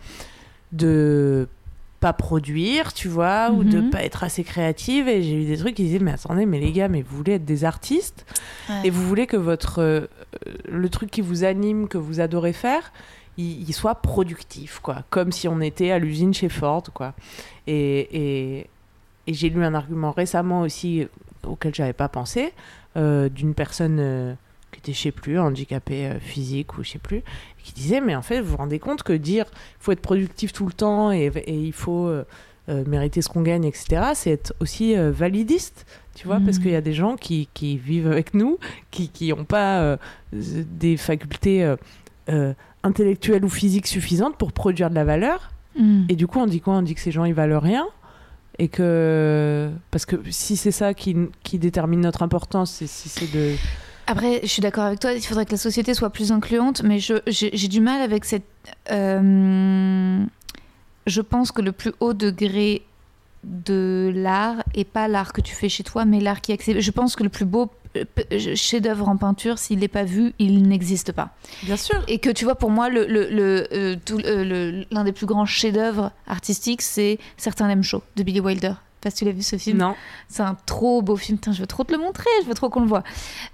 de 0.71 1.47
pas 1.99 2.13
produire, 2.13 2.93
tu 2.93 3.07
vois, 3.07 3.49
ou 3.51 3.63
de 3.63 3.79
Mhm. 3.81 3.89
pas 3.89 4.03
être 4.03 4.23
assez 4.23 4.43
créative. 4.43 5.07
Et 5.07 5.23
j'ai 5.23 5.41
eu 5.43 5.45
des 5.45 5.57
trucs 5.57 5.75
qui 5.75 5.83
disaient, 5.83 5.99
mais 5.99 6.11
attendez, 6.13 6.45
mais 6.45 6.59
les 6.59 6.71
gars, 6.71 6.87
mais 6.87 7.01
vous 7.01 7.17
voulez 7.17 7.33
être 7.33 7.45
des 7.45 7.63
artistes 7.65 8.25
et 8.83 8.89
vous 8.89 9.03
voulez 9.03 9.27
que 9.27 9.37
votre. 9.37 10.07
le 10.69 10.89
truc 10.89 11.09
qui 11.09 11.21
vous 11.21 11.43
anime, 11.43 11.87
que 11.87 11.97
vous 11.97 12.19
adorez 12.19 12.53
faire, 12.53 12.91
il, 13.37 13.67
il 13.67 13.73
soit 13.73 13.95
productif, 13.95 14.79
quoi. 14.79 15.03
Comme 15.09 15.31
si 15.31 15.47
on 15.47 15.59
était 15.61 15.89
à 15.91 15.97
l'usine 15.99 16.33
chez 16.33 16.49
Ford, 16.49 16.83
quoi. 16.93 17.13
Et. 17.65 18.59
et 18.59 18.67
et 19.27 19.33
j'ai 19.33 19.49
lu 19.49 19.63
un 19.63 19.73
argument 19.73 20.11
récemment 20.11 20.61
aussi 20.61 21.03
euh, 21.03 21.07
auquel 21.45 21.75
j'avais 21.75 21.93
pas 21.93 22.09
pensé, 22.09 22.53
euh, 22.95 23.29
d'une 23.29 23.53
personne 23.53 23.97
euh, 23.99 24.33
qui 24.71 24.79
était, 24.79 24.93
je 24.93 24.99
sais 24.99 25.11
plus, 25.11 25.39
handicapée 25.39 26.07
euh, 26.07 26.19
physique 26.19 26.77
ou 26.77 26.83
je 26.83 26.91
sais 26.91 26.99
plus, 26.99 27.21
qui 27.63 27.73
disait, 27.73 28.01
mais 28.01 28.15
en 28.15 28.21
fait, 28.21 28.41
vous 28.41 28.51
vous 28.51 28.57
rendez 28.57 28.79
compte 28.79 29.03
que 29.03 29.13
dire 29.13 29.45
faut 29.79 29.91
être 29.91 30.01
productif 30.01 30.51
tout 30.53 30.65
le 30.65 30.73
temps 30.73 31.11
et, 31.11 31.31
et 31.45 31.53
il 31.59 31.73
faut 31.73 32.09
mériter 32.69 33.21
ce 33.21 33.29
qu'on 33.29 33.43
gagne, 33.43 33.63
etc., 33.63 34.11
c'est 34.13 34.31
être 34.31 34.53
aussi 34.59 34.93
validiste, 34.95 35.85
tu 36.15 36.27
vois, 36.27 36.39
parce 36.41 36.57
Mhm. 36.57 36.63
qu'il 36.63 36.71
y 36.71 36.75
a 36.75 36.81
des 36.81 36.91
gens 36.93 37.15
qui, 37.15 37.47
qui 37.53 37.77
vivent 37.77 38.11
avec 38.11 38.33
nous, 38.33 38.57
qui 38.91 39.09
n'ont 39.29 39.45
pas 39.45 39.97
des 40.33 40.97
facultés 40.97 41.75
intellectuelles 42.83 43.45
ou 43.45 43.49
physiques 43.49 43.87
suffisantes 43.87 44.37
pour 44.37 44.51
produire 44.51 44.89
de 44.89 44.95
la 44.95 45.03
valeur. 45.05 45.51
Mm. 45.77 46.05
Et 46.09 46.15
du 46.15 46.27
coup, 46.27 46.39
on 46.39 46.45
dit 46.45 46.61
quoi? 46.61 46.73
On 46.75 46.81
dit 46.81 46.95
que 46.95 47.01
ces 47.01 47.11
gens, 47.11 47.25
ils 47.25 47.33
valent 47.33 47.59
rien 47.59 47.87
et 48.59 48.67
que 48.67 49.69
parce 49.91 50.05
que 50.05 50.15
si 50.29 50.57
c'est 50.57 50.71
ça 50.71 50.93
qui, 50.93 51.15
qui 51.43 51.59
détermine 51.59 52.01
notre 52.01 52.23
importance, 52.23 52.71
c'est 52.71 52.87
si 52.87 53.09
c'est 53.09 53.31
de 53.31 53.55
Après, 54.07 54.39
je 54.41 54.47
suis 54.47 54.61
d'accord 54.61 54.85
avec 54.85 54.99
toi, 54.99 55.13
il 55.13 55.21
faudrait 55.21 55.45
que 55.45 55.51
la 55.51 55.57
société 55.57 55.93
soit 55.93 56.09
plus 56.09 56.31
incluante, 56.31 56.81
mais 56.83 56.99
j'ai 56.99 57.67
du 57.67 57.81
mal 57.81 58.01
avec 58.01 58.25
cette... 58.25 58.45
euh, 58.91 60.23
je 61.05 61.21
pense 61.21 61.51
que 61.51 61.61
le 61.61 61.71
plus 61.71 61.93
haut 61.99 62.13
degré 62.13 62.86
de 63.47 64.11
l'art 64.13 64.63
est 64.75 64.83
pas 64.83 65.07
l'art 65.07 65.33
que 65.33 65.41
tu 65.41 65.55
fais 65.55 65.69
chez 65.69 65.83
toi, 65.83 66.05
mais 66.05 66.19
l'art 66.19 66.41
qui 66.41 66.51
accessible. 66.51 66.81
Je 66.81 66.91
pense 66.91 67.15
que 67.15 67.23
le 67.23 67.29
plus 67.29 67.45
beau 67.45 67.71
euh, 67.95 68.03
p- 68.05 68.55
chef-d'œuvre 68.55 69.07
en 69.07 69.15
peinture, 69.17 69.57
s'il 69.57 69.79
n'est 69.79 69.87
pas 69.87 70.03
vu, 70.03 70.33
il 70.39 70.67
n'existe 70.67 71.11
pas. 71.13 71.29
bien 71.63 71.77
sûr. 71.77 72.03
Et 72.07 72.19
que 72.19 72.29
tu 72.29 72.43
vois, 72.45 72.55
pour 72.55 72.69
moi, 72.69 72.89
le, 72.89 73.05
le- 73.07 73.29
le, 73.29 73.67
euh, 73.71 73.95
tout- 74.05 74.19
euh, 74.25 74.43
le- 74.43 74.85
l'un 74.91 75.03
des 75.05 75.13
plus 75.13 75.25
grands 75.25 75.45
chefs-d'œuvre 75.45 76.11
artistiques, 76.27 76.81
c'est 76.81 77.17
Certains 77.37 77.67
l'aiment 77.67 77.83
chaud 77.83 78.03
de 78.17 78.23
Billy 78.23 78.39
Wilder. 78.41 78.73
Tu 79.15 79.23
l'as 79.23 79.31
vu 79.31 79.41
ce 79.41 79.55
film. 79.55 79.77
Non, 79.77 79.95
C'est 80.27 80.41
un 80.43 80.57
trop 80.65 81.01
beau 81.01 81.15
film. 81.15 81.37
Putain, 81.37 81.53
je 81.53 81.61
veux 81.61 81.67
trop 81.67 81.85
te 81.85 81.93
le 81.93 81.97
montrer. 81.97 82.25
Je 82.43 82.47
veux 82.49 82.53
trop 82.53 82.67
qu'on 82.69 82.81
le 82.81 82.87
voit. 82.87 83.03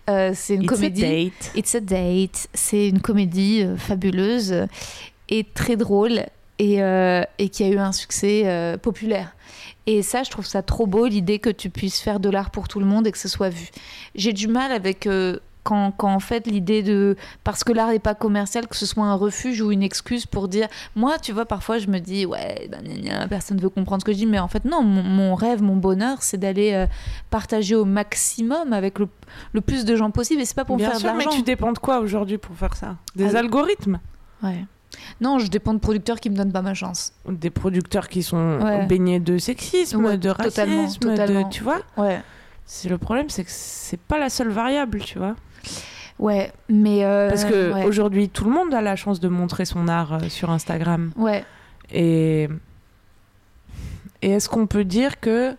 Euh, 0.10 0.32
c'est 0.34 0.56
une 0.56 0.64
It's 0.64 0.72
a 0.72 0.76
comédie. 0.76 1.02
date. 1.02 1.52
It's 1.56 1.76
a 1.76 1.80
Date. 1.80 2.48
C'est 2.56 2.90
une 2.90 3.00
comédie 3.02 3.62
euh, 3.62 3.78
fabuleuse 3.78 4.52
euh, 4.52 4.66
et 5.30 5.44
très 5.44 5.76
drôle 5.76 6.24
et, 6.60 6.82
euh, 6.82 7.24
et 7.40 7.50
qui 7.50 7.64
a 7.64 7.70
eu 7.70 7.78
un 7.78 7.92
succès 7.92 8.44
euh, 8.46 8.78
populaire. 8.78 9.36
Et 9.86 10.02
ça, 10.02 10.24
je 10.24 10.32
trouve 10.32 10.46
ça 10.46 10.62
trop 10.62 10.88
beau, 10.88 11.08
l'idée 11.08 11.40
que 11.40 11.50
tu 11.50 11.70
puisses 11.70 12.00
faire 12.00 12.20
de 12.20 12.30
l'art 12.30 12.52
pour 12.52 12.68
tout 12.68 12.80
le 12.80 12.86
monde 12.86 13.06
et 13.08 13.12
que 13.12 13.18
ce 13.18 13.28
soit 13.28 13.50
vu. 13.50 13.70
J'ai 14.16 14.32
du 14.32 14.48
mal 14.48 14.72
avec 14.72 15.08
euh, 15.08 15.40
quand, 15.64 15.92
quand 15.92 16.14
en 16.14 16.20
fait 16.20 16.48
l'idée 16.48 16.84
de... 16.84 17.18
Parce 17.44 17.64
que 17.66 17.74
l'art 17.74 17.90
n'est 17.90 18.00
pas 18.00 18.16
commercial, 18.16 18.68
que 18.68 18.78
ce 18.78 18.86
soit 18.86 19.04
un 19.04 19.16
refuge 19.16 19.62
ou 19.62 19.72
une 19.72 19.84
excuse 19.84 20.26
pour 20.26 20.48
dire... 20.48 20.68
Moi, 20.96 21.20
tu 21.20 21.34
vois, 21.34 21.46
parfois 21.46 21.80
je 21.80 21.88
me 21.88 22.00
dis, 22.00 22.26
ouais, 22.26 22.70
ben, 22.72 22.82
gna, 22.82 23.20
gna, 23.20 23.28
personne 23.28 23.58
ne 23.58 23.62
veut 23.62 23.70
comprendre 23.70 24.02
ce 24.02 24.06
que 24.06 24.14
je 24.14 24.18
dis, 24.18 24.26
mais 24.26 24.40
en 24.40 24.48
fait 24.48 24.64
non, 24.64 24.84
mon, 24.84 25.04
mon 25.04 25.36
rêve, 25.36 25.62
mon 25.62 25.76
bonheur, 25.76 26.22
c'est 26.22 26.38
d'aller 26.38 26.86
partager 27.30 27.76
au 27.76 27.86
maximum 27.86 28.72
avec 28.72 29.00
le, 29.00 29.10
le 29.52 29.62
plus 29.62 29.84
de 29.84 29.96
gens 29.96 30.12
possible. 30.12 30.42
Et 30.42 30.46
c'est 30.46 30.56
pas 30.56 30.66
pour 30.66 30.78
me 30.78 30.82
faire 30.82 30.98
sûr, 30.98 31.12
de 31.12 31.18
mais 31.18 31.26
tu 31.26 31.42
dépends 31.42 31.74
de 31.74 31.80
quoi 31.80 32.00
aujourd'hui 32.00 32.38
pour 32.38 32.56
faire 32.56 32.76
ça? 32.76 32.96
Des 33.16 33.36
Ah, 33.36 33.40
algorithmes? 33.40 34.00
Ouais. 34.42 34.66
Non, 35.22 35.40
je 35.40 35.48
dépends 35.48 35.74
de 35.74 35.80
producteurs 35.80 36.20
qui 36.20 36.30
me 36.30 36.36
donnent 36.36 36.52
pas 36.52 36.62
ma 36.62 36.74
chance. 36.74 37.14
Des 37.28 37.50
producteurs 37.50 38.08
qui 38.10 38.24
sont 38.24 38.60
Ouais. 38.62 38.86
baignés 38.86 39.20
de 39.20 39.38
sexisme, 39.38 40.04
Ouais, 40.06 40.18
de 40.18 40.30
racisme, 40.30 41.00
totalement. 41.00 41.44
de 41.44 41.50
tu 41.50 41.64
vois. 41.64 41.82
Ouais. 41.98 42.22
C'est 42.66 42.90
le 42.90 42.98
problème, 42.98 43.30
c'est 43.30 43.44
que 43.44 43.52
c'est 43.52 44.00
pas 44.00 44.18
la 44.18 44.30
seule 44.30 44.50
variable, 44.50 45.00
tu 45.02 45.18
vois. 45.18 45.36
Ouais, 46.20 46.52
mais. 46.70 47.04
euh, 47.04 47.28
Parce 47.30 47.44
que 47.46 47.74
ouais. 47.74 47.86
aujourd'hui, 47.86 48.30
tout 48.30 48.46
le 48.46 48.52
monde 48.52 48.74
a 48.74 48.82
la 48.82 48.96
chance 48.96 49.20
de 49.20 49.28
montrer 49.28 49.66
son 49.66 49.88
art 49.88 50.14
euh, 50.14 50.30
sur 50.30 50.50
Instagram. 50.52 51.12
Ouais. 51.18 51.44
Et, 51.92 52.48
et 54.22 54.30
est-ce 54.32 54.48
qu'on 54.48 54.68
peut 54.68 54.86
dire 54.86 55.20
que 55.20 55.56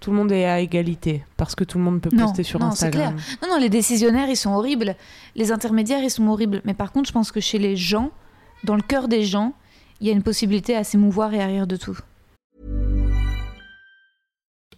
tout 0.00 0.10
le 0.10 0.16
monde 0.16 0.32
est 0.32 0.46
à 0.46 0.58
égalité 0.60 1.24
Parce 1.36 1.54
que 1.54 1.62
tout 1.64 1.78
le 1.78 1.84
monde 1.84 2.00
peut 2.00 2.10
Non, 2.12 2.26
poster 2.26 2.42
sur 2.42 2.58
non, 2.58 2.72
c'est 2.72 2.86
Instagram? 2.86 3.16
Non, 3.42 3.48
non, 3.50 3.58
les 3.58 3.68
décisionnaires, 3.68 4.28
ils 4.28 4.36
sont 4.36 4.50
horribles. 4.52 4.96
Les 5.36 5.52
intermédiaires, 5.52 6.02
ils 6.02 6.10
sont 6.10 6.26
horribles. 6.28 6.60
Mais 6.64 6.74
par 6.74 6.90
contre, 6.90 7.06
je 7.08 7.12
pense 7.12 7.30
que 7.30 7.40
chez 7.40 7.58
les 7.58 7.76
gens, 7.76 8.10
dans 8.64 8.76
le 8.76 8.82
cœur 8.82 9.08
des 9.08 9.24
gens, 9.24 9.52
il 10.00 10.06
y 10.06 10.10
a 10.10 10.12
une 10.12 10.22
possibilité 10.22 10.76
à 10.76 10.84
s'émouvoir 10.84 11.32
et 11.34 11.42
à 11.42 11.46
rire 11.46 11.66
de 11.66 11.76
tout. 11.76 11.98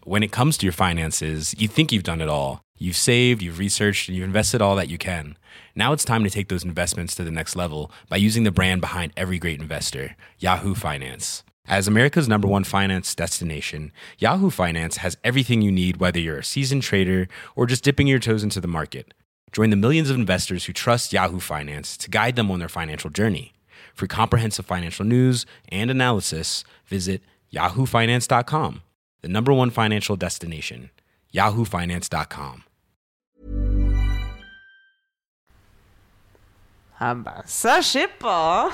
when 0.04 0.22
it 0.22 0.32
comes 0.32 0.56
to 0.58 0.66
your 0.66 0.72
finances, 0.72 1.54
you 1.58 1.66
think 1.66 1.90
you've 1.90 2.02
done 2.02 2.20
it 2.20 2.28
all. 2.28 2.60
You've 2.76 2.96
saved, 2.96 3.42
you've 3.42 3.58
researched, 3.58 4.08
and 4.08 4.16
you've 4.16 4.26
invested 4.26 4.60
all 4.60 4.76
that 4.76 4.88
you 4.88 4.98
can. 4.98 5.36
Now 5.74 5.92
it's 5.92 6.04
time 6.04 6.24
to 6.24 6.30
take 6.30 6.48
those 6.48 6.64
investments 6.64 7.14
to 7.14 7.24
the 7.24 7.30
next 7.30 7.56
level 7.56 7.90
by 8.08 8.16
using 8.16 8.44
the 8.44 8.50
brand 8.50 8.80
behind 8.80 9.12
every 9.16 9.38
great 9.38 9.60
investor, 9.60 10.16
Yahoo 10.38 10.74
Finance. 10.74 11.42
As 11.66 11.88
America's 11.88 12.28
number 12.28 12.46
one 12.46 12.64
finance 12.64 13.14
destination, 13.14 13.90
Yahoo 14.18 14.50
Finance 14.50 14.98
has 14.98 15.16
everything 15.24 15.62
you 15.62 15.72
need, 15.72 15.96
whether 15.96 16.18
you're 16.18 16.38
a 16.38 16.44
seasoned 16.44 16.82
trader 16.82 17.26
or 17.56 17.64
just 17.64 17.84
dipping 17.84 18.06
your 18.06 18.18
toes 18.18 18.42
into 18.42 18.60
the 18.60 18.68
market. 18.68 19.14
Join 19.50 19.70
the 19.70 19.76
millions 19.76 20.10
of 20.10 20.16
investors 20.16 20.66
who 20.66 20.74
trust 20.74 21.12
Yahoo 21.12 21.40
Finance 21.40 21.96
to 21.98 22.10
guide 22.10 22.36
them 22.36 22.50
on 22.50 22.58
their 22.58 22.68
financial 22.68 23.08
journey. 23.08 23.53
For 23.94 24.06
comprehensive 24.08 24.66
financial 24.66 25.04
news 25.06 25.46
and 25.70 25.88
analysis, 25.90 26.64
visit 26.86 27.22
yahoofinance.com, 27.52 28.82
the 29.22 29.28
number 29.28 29.52
one 29.52 29.70
financial 29.70 30.16
destination, 30.16 30.90
yahoofinance.com. 31.32 32.64
Ah 37.00 37.14
bah 37.14 37.42
ça, 37.44 37.80
je 37.80 37.86
sais 37.86 38.08
pas. 38.18 38.68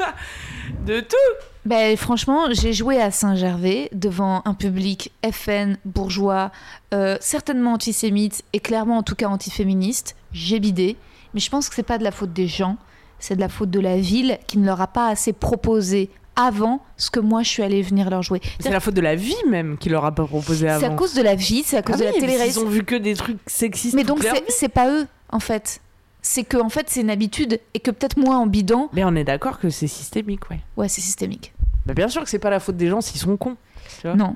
hein. 0.00 0.14
de 0.86 1.00
tout. 1.00 1.16
Ben, 1.64 1.96
franchement, 1.96 2.48
j'ai 2.52 2.72
joué 2.72 3.00
à 3.00 3.10
Saint-Gervais 3.10 3.88
devant 3.92 4.42
un 4.44 4.54
public 4.54 5.12
FN, 5.30 5.76
bourgeois, 5.84 6.50
euh, 6.92 7.16
certainement 7.20 7.74
antisémite 7.74 8.42
et 8.52 8.60
clairement 8.60 8.98
en 8.98 9.02
tout 9.02 9.14
cas 9.14 9.28
antiféministe. 9.28 10.16
J'ai 10.32 10.58
bidé, 10.58 10.96
mais 11.34 11.40
je 11.40 11.50
pense 11.50 11.68
que 11.68 11.74
c'est 11.74 11.82
pas 11.84 11.98
de 11.98 12.04
la 12.04 12.10
faute 12.10 12.32
des 12.32 12.48
gens, 12.48 12.76
c'est 13.22 13.36
de 13.36 13.40
la 13.40 13.48
faute 13.48 13.70
de 13.70 13.80
la 13.80 13.96
ville 13.96 14.38
qui 14.46 14.58
ne 14.58 14.66
leur 14.66 14.80
a 14.80 14.86
pas 14.88 15.08
assez 15.08 15.32
proposé 15.32 16.10
avant 16.34 16.82
ce 16.96 17.10
que 17.10 17.20
moi 17.20 17.42
je 17.42 17.48
suis 17.48 17.62
allée 17.62 17.82
venir 17.82 18.10
leur 18.10 18.22
jouer. 18.22 18.40
C'est 18.58 18.70
la 18.70 18.80
faute 18.80 18.94
de 18.94 19.00
la 19.00 19.14
vie 19.14 19.34
même 19.48 19.76
qui 19.78 19.88
leur 19.90 20.04
a 20.04 20.12
pas 20.12 20.24
proposé 20.26 20.66
C'est 20.66 20.72
avant. 20.72 20.94
à 20.94 20.96
cause 20.96 21.14
de 21.14 21.22
la 21.22 21.34
vie, 21.34 21.62
c'est 21.64 21.76
à 21.76 21.82
cause 21.82 21.96
Ah 21.96 21.98
de 22.00 22.04
la 22.04 22.10
oui, 22.12 22.20
télé-réalité. 22.20 22.58
Ils 22.58 22.64
ont 22.64 22.68
vu 22.68 22.82
que 22.84 22.94
des 22.96 23.14
trucs 23.14 23.38
sexistes. 23.46 23.94
Mais 23.94 24.04
donc 24.04 24.22
c'est- 24.22 24.44
c'est 24.50 24.68
pas 24.68 24.90
eux 24.90 25.06
en 25.30 25.40
fait. 25.40 25.80
C'est 26.22 26.44
que 26.44 26.56
en 26.56 26.68
fait 26.68 26.86
c'est 26.88 27.00
une 27.02 27.10
habitude 27.10 27.60
et 27.74 27.80
que 27.80 27.90
peut-être 27.90 28.16
moi 28.16 28.36
en 28.36 28.46
bidant, 28.46 28.88
Mais 28.92 29.04
on 29.04 29.14
est 29.14 29.24
d'accord 29.24 29.58
que 29.58 29.70
c'est 29.70 29.86
systémique, 29.88 30.48
ouais. 30.50 30.60
ouais 30.76 30.88
c'est 30.88 31.00
systémique. 31.00 31.52
Bah 31.86 31.94
bien 31.94 32.08
sûr 32.08 32.22
que 32.24 32.30
c'est 32.30 32.38
pas 32.38 32.50
la 32.50 32.60
faute 32.60 32.76
des 32.76 32.88
gens 32.88 33.00
s'ils 33.00 33.20
sont 33.20 33.36
cons. 33.36 33.56
Tu 34.00 34.06
vois 34.06 34.16
Non. 34.16 34.34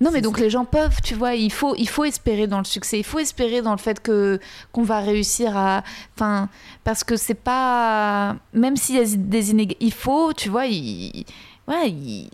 Non, 0.00 0.10
mais 0.12 0.20
donc 0.20 0.38
les 0.40 0.50
gens 0.50 0.64
peuvent, 0.64 1.00
tu 1.02 1.14
vois, 1.14 1.34
il 1.34 1.52
faut, 1.52 1.74
il 1.76 1.88
faut 1.88 2.04
espérer 2.04 2.46
dans 2.46 2.58
le 2.58 2.64
succès, 2.64 2.98
il 2.98 3.04
faut 3.04 3.18
espérer 3.18 3.62
dans 3.62 3.72
le 3.72 3.78
fait 3.78 4.00
que 4.00 4.38
qu'on 4.72 4.82
va 4.82 5.00
réussir 5.00 5.56
à, 5.56 5.82
enfin, 6.16 6.48
parce 6.84 7.04
que 7.04 7.16
c'est 7.16 7.34
pas, 7.34 8.36
même 8.52 8.76
s'il 8.76 8.96
y 8.96 8.98
a 9.00 9.04
des 9.16 9.50
inégalités, 9.50 9.84
il 9.84 9.92
faut, 9.92 10.32
tu 10.32 10.48
vois, 10.48 10.66
il, 10.66 11.24
ouais, 11.68 11.90
il- 11.90 12.30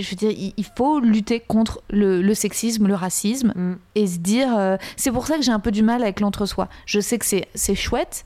je 0.00 0.08
veux 0.08 0.16
dire, 0.16 0.30
il, 0.30 0.64
faut 0.76 1.00
lutter 1.00 1.38
contre 1.38 1.82
le, 1.90 2.22
le 2.22 2.34
sexisme, 2.34 2.88
le 2.88 2.94
racisme, 2.94 3.52
Mm. 3.54 3.74
et 3.94 4.06
se 4.06 4.18
dire, 4.18 4.48
euh, 4.56 4.76
c'est 4.96 5.12
pour 5.12 5.26
ça 5.26 5.36
que 5.36 5.42
j'ai 5.42 5.52
un 5.52 5.60
peu 5.60 5.70
du 5.70 5.82
mal 5.82 6.02
avec 6.02 6.18
l'entre-soi. 6.20 6.68
Je 6.86 6.98
sais 6.98 7.18
que 7.18 7.26
c'est, 7.26 7.74
chouette. 7.74 8.24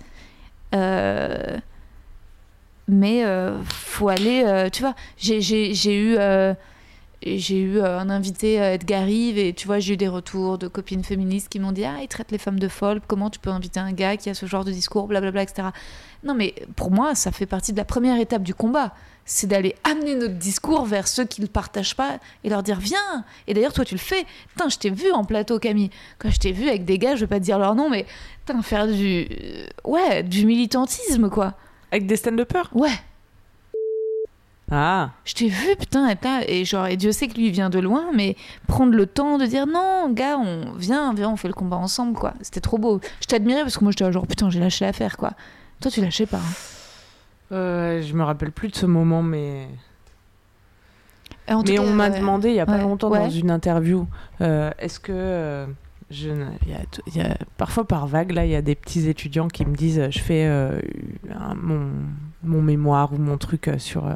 euh, 0.75 1.59
mais 2.89 3.25
euh, 3.25 3.61
faut 3.65 4.09
aller, 4.09 4.45
euh, 4.47 4.69
tu 4.71 4.83
vois, 4.83 4.95
j'ai, 5.19 5.41
eu 5.99 6.17
et 7.23 7.39
j'ai 7.39 7.59
eu 7.59 7.79
euh, 7.79 7.99
un 7.99 8.11
invité 8.11 8.61
à 8.61 8.75
Edgar 8.75 9.05
Rive 9.05 9.39
et 9.39 9.53
tu 9.55 9.67
vois, 9.67 9.79
j'ai 9.79 9.95
eu 9.95 9.97
des 9.97 10.09
retours 10.09 10.59
de 10.59 10.69
copines 10.69 11.03
féministes 11.03 11.49
qui 11.49 11.59
m'ont 11.61 11.73
dit 11.73 11.85
Ah, 11.85 11.97
il 12.03 12.09
traite 12.09 12.31
les 12.31 12.39
femmes 12.39 12.59
de 12.59 12.69
folles, 12.69 13.01
comment 13.07 13.31
tu 13.31 13.39
peux 13.39 13.51
inviter 13.51 13.81
un 13.81 13.93
gars 13.93 14.17
qui 14.17 14.29
a 14.31 14.35
ce 14.35 14.47
genre 14.47 14.65
de 14.65 14.71
discours, 14.73 15.07
blablabla, 15.09 15.43
etc. 15.43 15.69
Non, 16.25 16.35
mais 16.35 16.55
pour 16.77 16.91
moi, 16.91 17.15
ça 17.15 17.33
fait 17.33 17.47
partie 17.47 17.73
de 17.73 17.79
la 17.79 17.85
première 17.85 18.19
étape 18.21 18.43
du 18.43 18.55
combat. 18.55 18.93
C'est 19.29 19.49
d'aller 19.49 19.75
amener 19.83 20.15
notre 20.15 20.35
discours 20.35 20.85
vers 20.85 21.09
ceux 21.09 21.25
qui 21.25 21.41
ne 21.41 21.47
le 21.47 21.51
partagent 21.53 21.97
pas 21.97 22.19
et 22.45 22.49
leur 22.49 22.63
dire 22.63 22.79
Viens 22.79 23.25
Et 23.49 23.55
d'ailleurs, 23.55 23.73
toi, 23.73 23.85
tu 23.85 23.95
le 23.95 24.01
fais. 24.01 24.25
Putain, 24.51 24.69
je 24.69 24.79
t'ai 24.79 24.91
vu 24.91 25.11
en 25.11 25.25
plateau, 25.25 25.59
Camille. 25.59 25.91
Quand 26.19 26.31
je 26.31 26.39
t'ai 26.39 26.53
vu 26.53 26.69
avec 26.69 26.85
des 26.85 26.99
gars, 26.99 27.17
je 27.17 27.23
vais 27.23 27.27
pas 27.27 27.41
te 27.41 27.45
dire 27.45 27.59
leur 27.59 27.75
nom, 27.75 27.91
mais 27.91 28.07
putain, 28.45 28.63
faire 28.63 28.87
du. 28.87 29.27
euh, 29.31 29.67
Ouais, 29.85 30.23
du 30.23 30.47
militantisme, 30.47 31.29
quoi. 31.29 31.55
Avec 31.91 32.07
des 32.07 32.17
stand 32.17 32.43
peur 32.45 32.71
Ouais. 32.73 32.91
Ah, 34.71 35.11
Je 35.25 35.35
t'ai 35.35 35.49
vu, 35.49 35.77
putain, 35.79 36.09
et, 36.09 36.17
putain, 36.17 36.41
et 36.49 36.65
genre, 36.65 36.87
et 36.89 36.97
Dieu 36.97 37.13
sait 37.13 37.29
que 37.29 37.35
lui 37.37 37.51
vient 37.51 37.71
de 37.71 37.79
loin, 37.79 38.07
mais 38.15 38.35
prendre 38.67 38.95
le 38.95 39.07
temps 39.07 39.39
de 39.39 39.47
dire 39.47 39.65
non, 39.67 40.11
gars, 40.13 40.39
on 40.39 40.73
vient, 40.73 41.15
viens, 41.15 41.31
on 41.31 41.37
fait 41.37 41.47
le 41.47 41.55
combat 41.55 41.77
ensemble, 41.77 42.15
quoi. 42.19 42.35
C'était 42.43 42.61
trop 42.61 42.77
beau. 42.77 43.01
Je 43.21 43.27
t'admirais 43.27 43.63
parce 43.63 43.79
que 43.79 43.85
moi 43.85 43.93
j'étais 43.93 44.11
genre, 44.11 44.27
putain, 44.27 44.51
j'ai 44.51 44.59
lâché 44.59 44.85
l'affaire, 44.85 45.17
quoi. 45.17 45.33
Toi, 45.81 45.91
tu 45.91 46.01
lâchais 46.01 46.27
pas. 46.27 46.39
hein. 46.39 47.53
euh, 47.53 48.03
je 48.03 48.13
me 48.15 48.25
rappelle 48.25 48.51
plus 48.51 48.69
de 48.69 48.75
ce 48.75 48.87
moment, 48.87 49.23
mais. 49.23 49.69
En 51.49 51.63
Mais 51.63 51.77
cas, 51.77 51.83
on 51.83 51.93
m'a 51.93 52.11
ouais. 52.11 52.19
demandé 52.19 52.49
il 52.49 52.57
y 52.57 52.61
a 52.61 52.67
pas 52.67 52.73
Ouais. 52.73 52.83
longtemps 52.83 53.09
Ouais. 53.11 53.21
dans 53.21 53.31
une 53.31 53.53
interview, 53.53 54.09
euh, 54.41 54.73
est-ce 54.81 54.99
que 54.99 55.13
euh, 55.15 55.67
je, 56.11 56.31
ne- 56.31 56.47
il 56.67 56.73
y 56.73 56.75
a 56.75 56.79
t- 56.81 57.03
il 57.07 57.17
y 57.17 57.21
a- 57.21 57.37
parfois 57.57 57.87
par 57.87 58.09
vague 58.09 58.33
là, 58.33 58.45
il 58.45 58.51
y 58.51 58.57
a 58.57 58.63
des 58.63 58.75
petits 58.75 59.09
étudiants 59.09 59.47
qui 59.47 59.65
me 59.65 59.77
disent, 59.77 60.01
euh, 60.01 60.11
je 60.11 60.19
fais 60.19 60.45
euh, 60.45 60.81
un- 61.33 61.55
mon, 61.55 61.89
mon 62.43 62.63
mémoire 62.63 63.13
ou 63.13 63.17
mon 63.17 63.39
truc 63.39 63.69
euh, 63.69 63.79
sur 63.79 64.07
euh, 64.07 64.15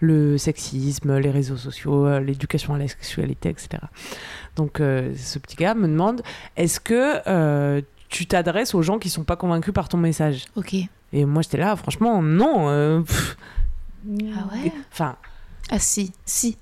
le 0.00 0.38
sexisme, 0.38 1.18
les 1.18 1.30
réseaux 1.30 1.56
sociaux, 1.56 2.06
euh, 2.06 2.20
l'éducation 2.20 2.74
à 2.74 2.78
la 2.78 2.88
sexualité, 2.88 3.48
etc. 3.48 3.82
Donc 4.56 4.78
ce 4.78 5.38
petit 5.38 5.56
gars 5.56 5.74
me 5.74 5.86
demande, 5.86 6.22
est-ce 6.56 6.80
que 6.80 7.82
tu 8.08 8.26
t'adresses 8.26 8.74
aux 8.74 8.82
gens 8.82 8.98
qui 8.98 9.08
sont 9.08 9.24
pas 9.24 9.36
convaincus 9.36 9.72
par 9.72 9.88
ton 9.88 9.96
message? 9.96 10.46
Ok. 10.56 10.74
Et 11.12 11.24
moi 11.24 11.42
j'étais 11.42 11.58
là, 11.58 11.76
franchement 11.76 12.22
non. 12.22 12.68
Ah 12.68 14.48
ouais? 14.52 14.72
Enfin. 14.92 15.16
Ah 15.70 15.78
si, 15.78 16.12
si. 16.26 16.58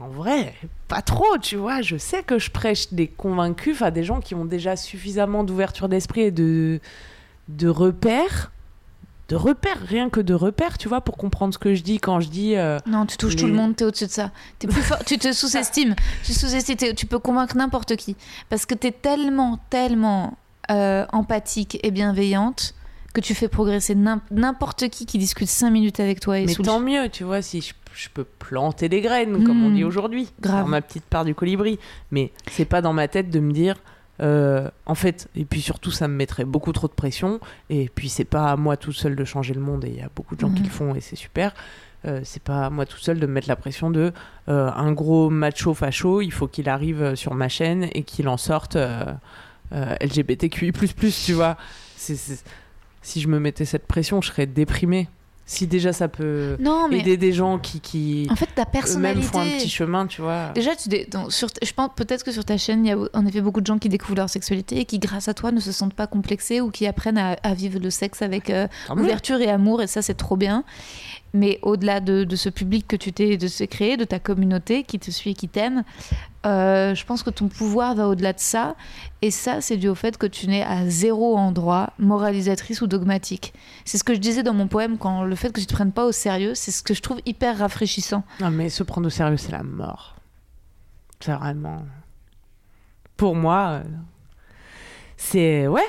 En 0.00 0.08
vrai, 0.08 0.54
pas 0.86 1.02
trop, 1.02 1.38
tu 1.42 1.56
vois. 1.56 1.82
Je 1.82 1.96
sais 1.96 2.22
que 2.22 2.38
je 2.38 2.50
prêche 2.50 2.92
des 2.92 3.08
convaincus, 3.08 3.74
enfin 3.74 3.90
des 3.90 4.04
gens 4.04 4.20
qui 4.20 4.36
ont 4.36 4.44
déjà 4.44 4.76
suffisamment 4.76 5.42
d'ouverture 5.42 5.88
d'esprit 5.88 6.22
et 6.22 6.30
de, 6.30 6.80
de 7.48 7.68
repères. 7.68 8.52
De 9.28 9.36
repères, 9.36 9.78
rien 9.86 10.08
que 10.08 10.20
de 10.20 10.32
repères, 10.32 10.78
tu 10.78 10.88
vois, 10.88 11.02
pour 11.02 11.18
comprendre 11.18 11.52
ce 11.52 11.58
que 11.58 11.74
je 11.74 11.82
dis 11.82 11.98
quand 11.98 12.18
je 12.20 12.28
dis. 12.30 12.56
euh, 12.56 12.78
Non, 12.86 13.04
tu 13.04 13.16
touches 13.18 13.36
tout 13.36 13.46
le 13.46 13.52
monde, 13.52 13.76
t'es 13.76 13.84
au-dessus 13.84 14.06
de 14.06 14.10
ça. 14.10 14.30
T'es 14.58 14.66
plus 14.66 14.80
fort, 14.80 15.04
tu 15.04 15.18
te 15.18 15.32
sous-estimes. 15.32 15.94
Tu 16.24 16.32
sous-estimes, 16.32 16.94
tu 16.96 17.04
peux 17.06 17.18
convaincre 17.18 17.56
n'importe 17.56 17.96
qui. 17.96 18.16
Parce 18.48 18.64
que 18.64 18.74
t'es 18.74 18.90
tellement, 18.92 19.58
tellement 19.68 20.38
euh, 20.70 21.04
empathique 21.12 21.78
et 21.82 21.90
bienveillante 21.90 22.74
que 23.12 23.20
tu 23.20 23.34
fais 23.34 23.48
progresser 23.48 23.94
n'im- 23.94 24.20
n'importe 24.30 24.88
qui 24.88 25.04
qui 25.06 25.18
discute 25.18 25.48
5 25.48 25.70
minutes 25.70 26.00
avec 26.00 26.20
toi 26.20 26.38
et 26.38 26.46
mais 26.46 26.54
le- 26.54 26.64
tant 26.64 26.80
mieux, 26.80 27.08
tu 27.10 27.24
vois, 27.24 27.42
si 27.42 27.60
je, 27.60 27.72
je 27.94 28.08
peux 28.08 28.24
planter 28.24 28.88
des 28.88 29.00
graines, 29.02 29.44
comme 29.44 29.62
on 29.64 29.70
Mm. 29.70 29.74
dit 29.74 29.84
aujourd'hui. 29.84 30.28
Grave. 30.40 30.66
Ma 30.68 30.80
petite 30.80 31.04
part 31.04 31.24
du 31.26 31.34
colibri. 31.34 31.78
Mais 32.12 32.32
c'est 32.50 32.64
pas 32.64 32.80
dans 32.80 32.92
ma 32.94 33.08
tête 33.08 33.28
de 33.30 33.40
me 33.40 33.52
dire. 33.52 33.76
Euh, 34.20 34.68
en 34.86 34.94
fait, 34.94 35.28
et 35.36 35.44
puis 35.44 35.60
surtout, 35.60 35.90
ça 35.90 36.08
me 36.08 36.14
mettrait 36.14 36.44
beaucoup 36.44 36.72
trop 36.72 36.88
de 36.88 36.92
pression. 36.92 37.40
Et 37.70 37.88
puis, 37.94 38.08
c'est 38.08 38.24
pas 38.24 38.50
à 38.50 38.56
moi 38.56 38.76
tout 38.76 38.92
seul 38.92 39.14
de 39.16 39.24
changer 39.24 39.54
le 39.54 39.60
monde. 39.60 39.84
Et 39.84 39.88
il 39.90 39.96
y 39.96 40.00
a 40.02 40.10
beaucoup 40.14 40.34
de 40.34 40.40
gens 40.40 40.50
qui 40.50 40.60
Mhm. 40.60 40.64
le 40.66 40.70
font 40.70 40.94
et 40.94 41.00
c'est 41.00 41.16
super. 41.16 41.54
Euh, 42.04 42.20
c'est 42.24 42.42
pas 42.42 42.66
à 42.66 42.70
moi 42.70 42.86
tout 42.86 42.98
seul 42.98 43.18
de 43.18 43.26
me 43.26 43.32
mettre 43.32 43.48
la 43.48 43.56
pression 43.56 43.90
de 43.90 44.12
euh, 44.48 44.70
un 44.70 44.92
gros 44.92 45.30
macho 45.30 45.74
facho, 45.74 46.20
il 46.20 46.30
faut 46.32 46.46
qu'il 46.46 46.68
arrive 46.68 47.16
sur 47.16 47.34
ma 47.34 47.48
chaîne 47.48 47.88
et 47.92 48.04
qu'il 48.04 48.28
en 48.28 48.36
sorte 48.36 48.76
LGBTQI, 49.72 50.72
tu 51.24 51.32
vois. 51.32 51.56
Si 51.96 53.20
je 53.20 53.28
me 53.28 53.38
mettais 53.40 53.64
cette 53.64 53.86
pression, 53.86 54.20
je 54.20 54.28
serais 54.28 54.46
déprimée. 54.46 55.08
Si 55.50 55.66
déjà 55.66 55.94
ça 55.94 56.08
peut 56.08 56.58
Non, 56.60 56.88
mais 56.90 56.98
aider 56.98 57.16
des 57.16 57.32
gens 57.32 57.58
qui, 57.58 57.80
qui 57.80 58.28
en 58.30 58.36
fait, 58.36 58.44
ta 58.54 58.62
eux-mêmes 58.62 58.70
personnalité. 58.70 59.22
font 59.26 59.40
un 59.40 59.44
petit 59.56 59.70
chemin, 59.70 60.06
tu 60.06 60.20
vois. 60.20 60.50
Déjà, 60.54 60.76
tu 60.76 60.90
dé- 60.90 61.08
sur, 61.30 61.48
je 61.62 61.72
pense 61.72 61.88
peut-être 61.96 62.22
que 62.22 62.32
sur 62.32 62.44
ta 62.44 62.58
chaîne, 62.58 62.84
il 62.84 62.90
y 62.90 62.92
a 62.92 62.98
en 63.14 63.24
effet 63.24 63.40
beaucoup 63.40 63.62
de 63.62 63.66
gens 63.66 63.78
qui 63.78 63.88
découvrent 63.88 64.16
leur 64.16 64.28
sexualité 64.28 64.78
et 64.78 64.84
qui, 64.84 64.98
grâce 64.98 65.26
à 65.26 65.32
toi, 65.32 65.50
ne 65.50 65.58
se 65.60 65.72
sentent 65.72 65.94
pas 65.94 66.06
complexés 66.06 66.60
ou 66.60 66.70
qui 66.70 66.86
apprennent 66.86 67.16
à, 67.16 67.38
à 67.42 67.54
vivre 67.54 67.80
le 67.80 67.88
sexe 67.88 68.20
avec 68.20 68.50
euh, 68.50 68.68
mieux. 68.94 69.02
ouverture 69.04 69.40
et 69.40 69.48
amour, 69.48 69.80
et 69.80 69.86
ça, 69.86 70.02
c'est 70.02 70.12
trop 70.18 70.36
bien. 70.36 70.64
Mais 71.34 71.58
au-delà 71.62 72.00
de, 72.00 72.26
ce 72.36 72.48
public 72.48 72.86
que 72.86 72.96
tu 72.96 73.12
t'es 73.12 73.36
de 73.36 73.48
se 73.48 73.64
créer, 73.64 73.96
de 73.96 74.04
ta 74.04 74.18
communauté 74.18 74.82
qui 74.82 74.98
te 74.98 75.10
suit 75.10 75.34
qui 75.34 75.48
t'aime, 75.48 75.84
euh, 76.46 76.94
je 76.94 77.04
pense 77.04 77.22
que 77.22 77.30
ton 77.30 77.48
pouvoir 77.48 77.94
va 77.94 78.08
au-delà 78.08 78.32
de 78.32 78.40
ça. 78.40 78.76
Et 79.20 79.30
ça, 79.30 79.60
c'est 79.60 79.76
dû 79.76 79.88
au 79.88 79.94
fait 79.94 80.16
que 80.16 80.26
tu 80.26 80.46
n'es 80.48 80.62
à 80.62 80.88
zéro 80.88 81.36
endroit 81.36 81.92
moralisatrice 81.98 82.80
ou 82.80 82.86
dogmatique. 82.86 83.52
C'est 83.84 83.98
ce 83.98 84.04
que 84.04 84.14
je 84.14 84.20
disais 84.20 84.42
dans 84.42 84.54
mon 84.54 84.68
poème, 84.68 84.96
quand 84.96 85.24
le 85.24 85.34
fait 85.34 85.52
que 85.52 85.60
tu 85.60 85.66
te 85.66 85.74
prennes 85.74 85.92
pas 85.92 86.06
au 86.06 86.12
sérieux, 86.12 86.54
c'est 86.54 86.70
ce 86.70 86.82
que 86.82 86.94
je 86.94 87.02
trouve 87.02 87.20
hyper 87.26 87.58
rafraîchissant. 87.58 88.24
Non, 88.40 88.50
mais 88.50 88.68
se 88.70 88.82
prendre 88.82 89.06
au 89.06 89.10
sérieux, 89.10 89.36
c'est 89.36 89.52
la 89.52 89.62
mort. 89.62 90.16
C'est 91.20 91.32
vraiment. 91.32 91.84
Pour 93.16 93.34
moi, 93.34 93.82
euh, 93.82 93.82
c'est. 95.16 95.66
Ouais, 95.66 95.86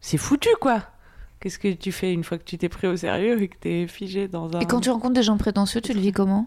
c'est 0.00 0.18
foutu, 0.18 0.50
quoi. 0.60 0.82
Qu'est-ce 1.40 1.58
que 1.58 1.72
tu 1.72 1.90
fais 1.90 2.12
une 2.12 2.22
fois 2.22 2.38
que 2.38 2.44
tu 2.44 2.58
t'es 2.58 2.68
pris 2.68 2.86
au 2.86 2.96
sérieux 2.96 3.40
et 3.40 3.48
que 3.48 3.56
t'es 3.56 3.86
figé 3.86 4.28
dans 4.28 4.54
un. 4.54 4.60
Et 4.60 4.66
quand 4.66 4.80
tu 4.80 4.90
rencontres 4.90 5.14
des 5.14 5.22
gens 5.22 5.38
prétentieux, 5.38 5.80
tu 5.80 5.94
le 5.94 6.00
vis 6.00 6.12
comment? 6.12 6.46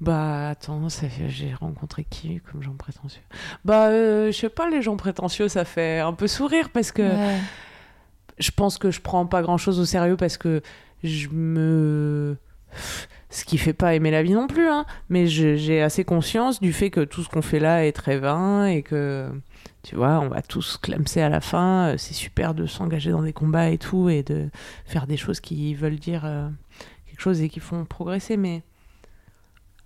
Bah, 0.00 0.50
attends, 0.50 0.88
j'ai 1.28 1.54
rencontré 1.54 2.04
qui 2.04 2.40
comme 2.40 2.62
gens 2.62 2.74
prétentieux? 2.74 3.22
Bah, 3.64 3.88
euh, 3.88 4.30
je 4.30 4.36
sais 4.36 4.48
pas, 4.48 4.68
les 4.68 4.82
gens 4.82 4.96
prétentieux, 4.96 5.48
ça 5.48 5.64
fait 5.64 6.00
un 6.00 6.12
peu 6.12 6.26
sourire 6.26 6.68
parce 6.70 6.92
que. 6.92 7.02
Ouais. 7.02 7.38
je 8.38 8.50
pense 8.50 8.76
que 8.76 8.90
je 8.90 9.00
prends 9.00 9.24
pas 9.24 9.40
grand 9.40 9.56
chose 9.56 9.80
au 9.80 9.84
sérieux 9.84 10.16
parce 10.16 10.36
que 10.36 10.62
je 11.02 11.28
me. 11.28 12.36
Ce 13.30 13.44
qui 13.44 13.58
fait 13.58 13.72
pas 13.72 13.94
aimer 13.94 14.10
la 14.10 14.22
vie 14.22 14.34
non 14.34 14.46
plus, 14.46 14.68
hein. 14.68 14.84
Mais 15.08 15.26
j'ai 15.26 15.82
assez 15.82 16.04
conscience 16.04 16.60
du 16.60 16.72
fait 16.72 16.90
que 16.90 17.00
tout 17.00 17.22
ce 17.22 17.28
qu'on 17.28 17.42
fait 17.42 17.58
là 17.58 17.84
est 17.86 17.92
très 17.92 18.18
vain 18.18 18.66
et 18.66 18.82
que, 18.82 19.28
tu 19.84 19.96
vois, 19.96 20.18
on 20.20 20.28
va 20.28 20.42
tous 20.42 20.78
clamser 20.78 21.20
à 21.22 21.28
la 21.28 21.40
fin. 21.40 21.90
Euh, 21.90 21.96
C'est 21.98 22.14
super 22.14 22.54
de 22.54 22.66
s'engager 22.66 23.10
dans 23.10 23.22
des 23.22 23.32
combats 23.32 23.70
et 23.70 23.78
tout 23.78 24.08
et 24.08 24.22
de 24.22 24.50
faire 24.86 25.06
des 25.06 25.16
choses 25.16 25.40
qui 25.40 25.74
veulent 25.74 25.98
dire 25.98 26.24
euh, 26.24 26.48
quelque 27.06 27.20
chose 27.20 27.40
et 27.42 27.48
qui 27.48 27.60
font 27.60 27.84
progresser, 27.84 28.36
mais. 28.36 28.62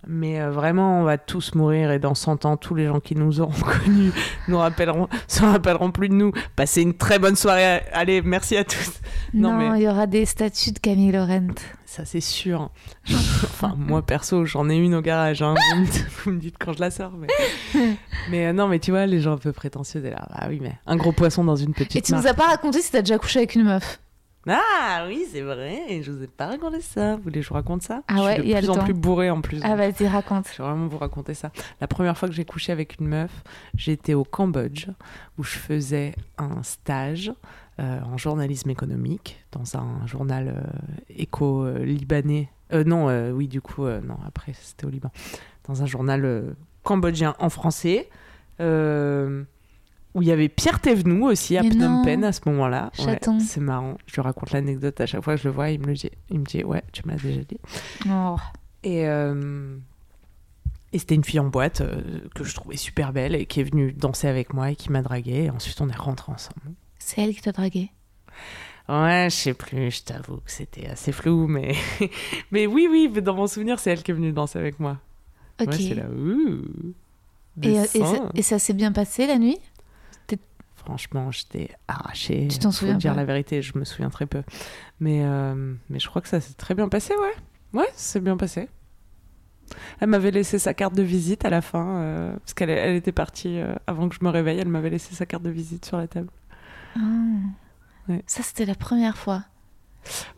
Mais 0.07 0.39
euh, 0.41 0.49
vraiment, 0.49 1.01
on 1.01 1.03
va 1.03 1.17
tous 1.17 1.55
mourir 1.55 1.91
et 1.91 1.99
dans 1.99 2.15
100 2.15 2.45
ans, 2.45 2.55
tous 2.57 2.73
les 2.73 2.87
gens 2.87 2.99
qui 3.01 3.15
nous 3.15 3.41
auront 3.41 3.51
connus 3.83 4.11
nous 4.47 4.57
rappelleront, 4.57 5.07
se 5.27 5.41
rappelleront 5.43 5.91
plus 5.91 6.07
de 6.09 6.13
nous. 6.13 6.31
Passez 6.55 6.81
une 6.81 6.93
très 6.95 7.19
bonne 7.19 7.35
soirée. 7.35 7.81
Allez, 7.91 8.21
merci 8.21 8.55
à 8.55 8.63
tous. 8.63 8.93
Non, 9.33 9.51
Non, 9.51 9.71
mais- 9.71 9.79
il 9.79 9.83
y 9.83 9.87
aura 9.89 10.07
des 10.07 10.25
statues 10.25 10.71
de 10.71 10.79
Camille 10.79 11.11
Laurent. 11.11 11.47
Ça, 11.85 12.05
c'est 12.05 12.21
sûr. 12.21 12.69
enfin, 13.09 13.75
moi, 13.77 14.01
perso, 14.05 14.45
j'en 14.45 14.69
ai 14.69 14.77
une 14.77 14.95
au 14.95 15.01
garage. 15.01 15.41
hein. 15.41 15.55
Vous, 15.73 15.81
me 15.81 15.85
dites, 15.85 16.07
vous 16.23 16.31
me 16.31 16.39
dites 16.39 16.55
quand 16.57 16.71
je 16.73 16.79
la 16.79 16.91
sors. 16.91 17.11
Mais, 17.11 17.27
mais 18.31 18.47
euh, 18.47 18.53
non, 18.53 18.67
mais 18.67 18.79
tu 18.79 18.91
vois, 18.91 19.05
les 19.05 19.19
gens 19.19 19.33
un 19.33 19.37
peu 19.37 19.51
prétentieux, 19.51 20.01
t'es 20.01 20.11
là. 20.11 20.27
Ah 20.31 20.45
oui, 20.49 20.59
mais 20.61 20.75
un 20.87 20.95
gros 20.95 21.11
poisson 21.11 21.43
dans 21.43 21.55
une 21.57 21.73
petite 21.73 21.95
Et 21.97 22.01
tu 22.01 22.13
nous 22.13 22.21
mare. 22.21 22.31
as 22.31 22.33
pas 22.35 22.47
raconté 22.47 22.81
si 22.81 22.91
t'as 22.91 23.01
déjà 23.01 23.17
couché 23.17 23.39
avec 23.39 23.55
une 23.55 23.63
meuf? 23.65 23.99
Ah 24.51 25.05
oui, 25.07 25.25
c'est 25.31 25.41
vrai. 25.41 26.01
Je 26.01 26.11
vous 26.11 26.23
ai 26.23 26.27
pas 26.27 26.47
raconté 26.47 26.81
ça. 26.81 27.15
Vous 27.17 27.23
voulez 27.23 27.35
que 27.39 27.43
je 27.43 27.49
vous 27.49 27.55
raconte 27.55 27.83
ça? 27.83 28.01
Ah 28.07 28.15
Je 28.17 28.21
ouais, 28.23 28.33
suis 28.33 28.41
de 28.41 28.47
il 28.47 28.51
y 28.51 28.55
a 28.55 28.59
plus 28.59 28.69
en 28.69 28.75
temps. 28.75 28.83
plus 28.83 28.93
bourré 28.93 29.29
en 29.29 29.41
plus. 29.41 29.59
Ah 29.63 29.75
vas-y, 29.75 30.07
raconte. 30.07 30.47
Je 30.51 30.57
vais 30.61 30.67
vraiment 30.67 30.87
vous 30.87 30.97
raconter 30.97 31.33
ça. 31.33 31.51
La 31.81 31.87
première 31.87 32.17
fois 32.17 32.27
que 32.29 32.33
j'ai 32.35 32.45
couché 32.45 32.71
avec 32.71 32.99
une 32.99 33.07
meuf, 33.07 33.31
j'étais 33.75 34.13
au 34.13 34.23
Cambodge 34.23 34.87
où 35.37 35.43
je 35.43 35.57
faisais 35.57 36.15
un 36.37 36.63
stage 36.63 37.31
euh, 37.79 37.99
en 38.01 38.17
journalisme 38.17 38.69
économique 38.69 39.43
dans 39.51 39.77
un 39.77 40.05
journal 40.07 40.47
euh, 40.55 40.61
éco-libanais. 41.09 42.49
Euh, 42.73 42.83
non, 42.83 43.07
oui, 43.31 43.47
du 43.47 43.61
coup, 43.61 43.85
non, 43.85 44.17
après 44.27 44.53
c'était 44.53 44.85
au 44.85 44.89
Liban. 44.89 45.11
Dans 45.67 45.81
un 45.83 45.85
journal 45.85 46.55
cambodgien 46.83 47.35
en 47.39 47.49
français. 47.49 48.09
euh, 48.59 49.43
où 50.15 50.21
il 50.21 50.27
y 50.27 50.31
avait 50.31 50.49
Pierre 50.49 50.79
Thévenoud 50.79 51.31
aussi 51.31 51.57
à 51.57 51.61
Mais 51.63 51.69
Phnom 51.69 51.89
non. 51.89 52.03
Penh 52.03 52.23
à 52.23 52.31
ce 52.31 52.41
moment-là. 52.47 52.91
Ouais, 52.99 53.05
Chaton. 53.05 53.39
c'est 53.39 53.59
marrant. 53.59 53.97
Je 54.07 54.15
lui 54.15 54.21
raconte 54.21 54.51
l'anecdote 54.51 54.99
à 55.01 55.05
chaque 55.05 55.23
fois 55.23 55.35
que 55.35 55.41
je 55.41 55.47
le 55.47 55.53
vois. 55.53 55.69
Il 55.69 55.79
me 55.81 55.87
le 55.87 55.93
dit. 55.93 56.09
Il 56.29 56.39
me 56.39 56.45
dit, 56.45 56.63
ouais, 56.63 56.83
tu 56.91 57.03
me 57.05 57.11
l'as 57.11 57.17
déjà 57.19 57.41
dit. 57.41 57.59
Oh. 58.09 58.35
Et, 58.83 59.07
euh, 59.07 59.75
Et 60.93 60.99
c'était 60.99 61.15
une 61.15 61.23
fille 61.23 61.39
en 61.39 61.47
boîte 61.49 61.81
euh, 61.81 62.01
que 62.33 62.43
je 62.43 62.55
trouvais 62.55 62.77
super 62.77 63.13
belle 63.13 63.35
et 63.35 63.45
qui 63.45 63.59
est 63.59 63.63
venue 63.63 63.93
danser 63.93 64.27
avec 64.27 64.53
moi 64.53 64.71
et 64.71 64.75
qui 64.75 64.91
m'a 64.91 65.01
dragué. 65.03 65.43
Et 65.45 65.49
ensuite, 65.51 65.79
on 65.81 65.89
est 65.89 65.95
rentrés 65.95 66.31
ensemble. 66.31 66.73
C'est 66.97 67.21
elle 67.21 67.35
qui 67.35 67.41
t'a 67.41 67.51
dragué. 67.51 67.91
Ouais, 68.87 69.27
je 69.29 69.35
sais 69.35 69.53
plus, 69.53 69.91
je 69.91 70.03
t'avoue 70.03 70.37
que 70.37 70.49
c'était 70.51 70.87
assez 70.87 71.11
flou, 71.11 71.45
mais... 71.45 71.75
mais 72.51 72.65
oui, 72.65 72.87
oui, 72.89 73.07
mais 73.13 73.21
dans 73.21 73.35
mon 73.35 73.45
souvenir, 73.45 73.77
c'est 73.79 73.91
elle 73.91 74.01
qui 74.01 74.09
est 74.09 74.15
venue 74.15 74.31
danser 74.31 74.57
avec 74.57 74.79
moi. 74.79 74.97
Ok. 75.61 75.67
Ouais, 75.67 75.77
c'est 75.77 75.93
là, 75.93 76.05
ouh, 76.09 76.63
et, 77.61 77.77
euh, 77.77 77.83
et 77.93 77.99
descends. 77.99 78.15
ça, 78.15 78.31
et 78.33 78.41
ça 78.41 78.57
s'est 78.57 78.73
bien 78.73 78.91
passé 78.91 79.27
la 79.27 79.37
nuit? 79.37 79.59
Franchement, 80.89 81.29
j'étais 81.29 81.69
arrachée. 81.87 82.47
Tu 82.47 82.57
t'en 82.57 82.71
souviens 82.71 82.95
dire 82.95 83.13
la 83.13 83.23
vérité, 83.23 83.61
je 83.61 83.77
me 83.77 83.85
souviens 83.85 84.09
très 84.09 84.25
peu. 84.25 84.41
Mais, 84.99 85.23
euh, 85.23 85.75
mais 85.87 85.99
je 85.99 86.09
crois 86.09 86.19
que 86.19 86.27
ça 86.27 86.41
s'est 86.41 86.55
très 86.55 86.73
bien 86.73 86.89
passé, 86.89 87.13
ouais. 87.15 87.79
Ouais, 87.79 87.87
c'est 87.93 88.19
bien 88.19 88.37
passé. 88.37 88.69
Elle 89.99 90.09
m'avait 90.09 90.31
laissé 90.31 90.57
sa 90.57 90.73
carte 90.73 90.95
de 90.95 91.03
visite 91.03 91.45
à 91.45 91.51
la 91.51 91.61
fin, 91.61 91.97
euh, 91.97 92.35
parce 92.37 92.55
qu'elle 92.55 92.71
elle 92.71 92.95
était 92.95 93.11
partie 93.11 93.59
euh, 93.59 93.75
avant 93.85 94.09
que 94.09 94.15
je 94.15 94.23
me 94.23 94.29
réveille. 94.31 94.57
Elle 94.57 94.67
m'avait 94.67 94.89
laissé 94.89 95.13
sa 95.13 95.27
carte 95.27 95.43
de 95.43 95.51
visite 95.51 95.85
sur 95.85 95.97
la 95.97 96.07
table. 96.07 96.31
Ah. 96.95 97.01
Ouais. 98.07 98.23
Ça, 98.25 98.41
c'était 98.41 98.65
la 98.65 98.73
première 98.73 99.15
fois. 99.15 99.43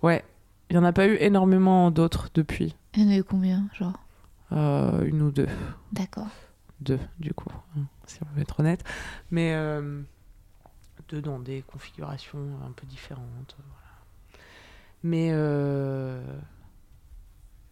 Ouais, 0.04 0.22
il 0.70 0.74
n'y 0.76 0.84
en 0.84 0.86
a 0.86 0.92
pas 0.92 1.08
eu 1.08 1.16
énormément 1.22 1.92
d'autres 1.92 2.28
depuis. 2.34 2.76
Il 2.96 3.04
y 3.04 3.08
en 3.08 3.10
a 3.10 3.16
eu 3.16 3.24
combien, 3.24 3.70
genre? 3.80 4.04
Euh, 4.52 5.06
une 5.06 5.22
ou 5.22 5.32
deux. 5.32 5.48
D'accord. 5.94 6.28
Deux, 6.82 7.00
du 7.20 7.34
coup, 7.34 7.54
hein, 7.78 7.84
si 8.06 8.20
on 8.22 8.36
veut 8.36 8.42
être 8.42 8.60
honnête. 8.60 8.84
Mais 9.30 9.56
dans 11.16 11.40
des 11.40 11.64
configurations 11.64 12.40
un 12.68 12.72
peu 12.72 12.86
différentes. 12.88 13.56
euh. 13.60 13.64
Mais 15.04 15.30
euh, 15.32 16.22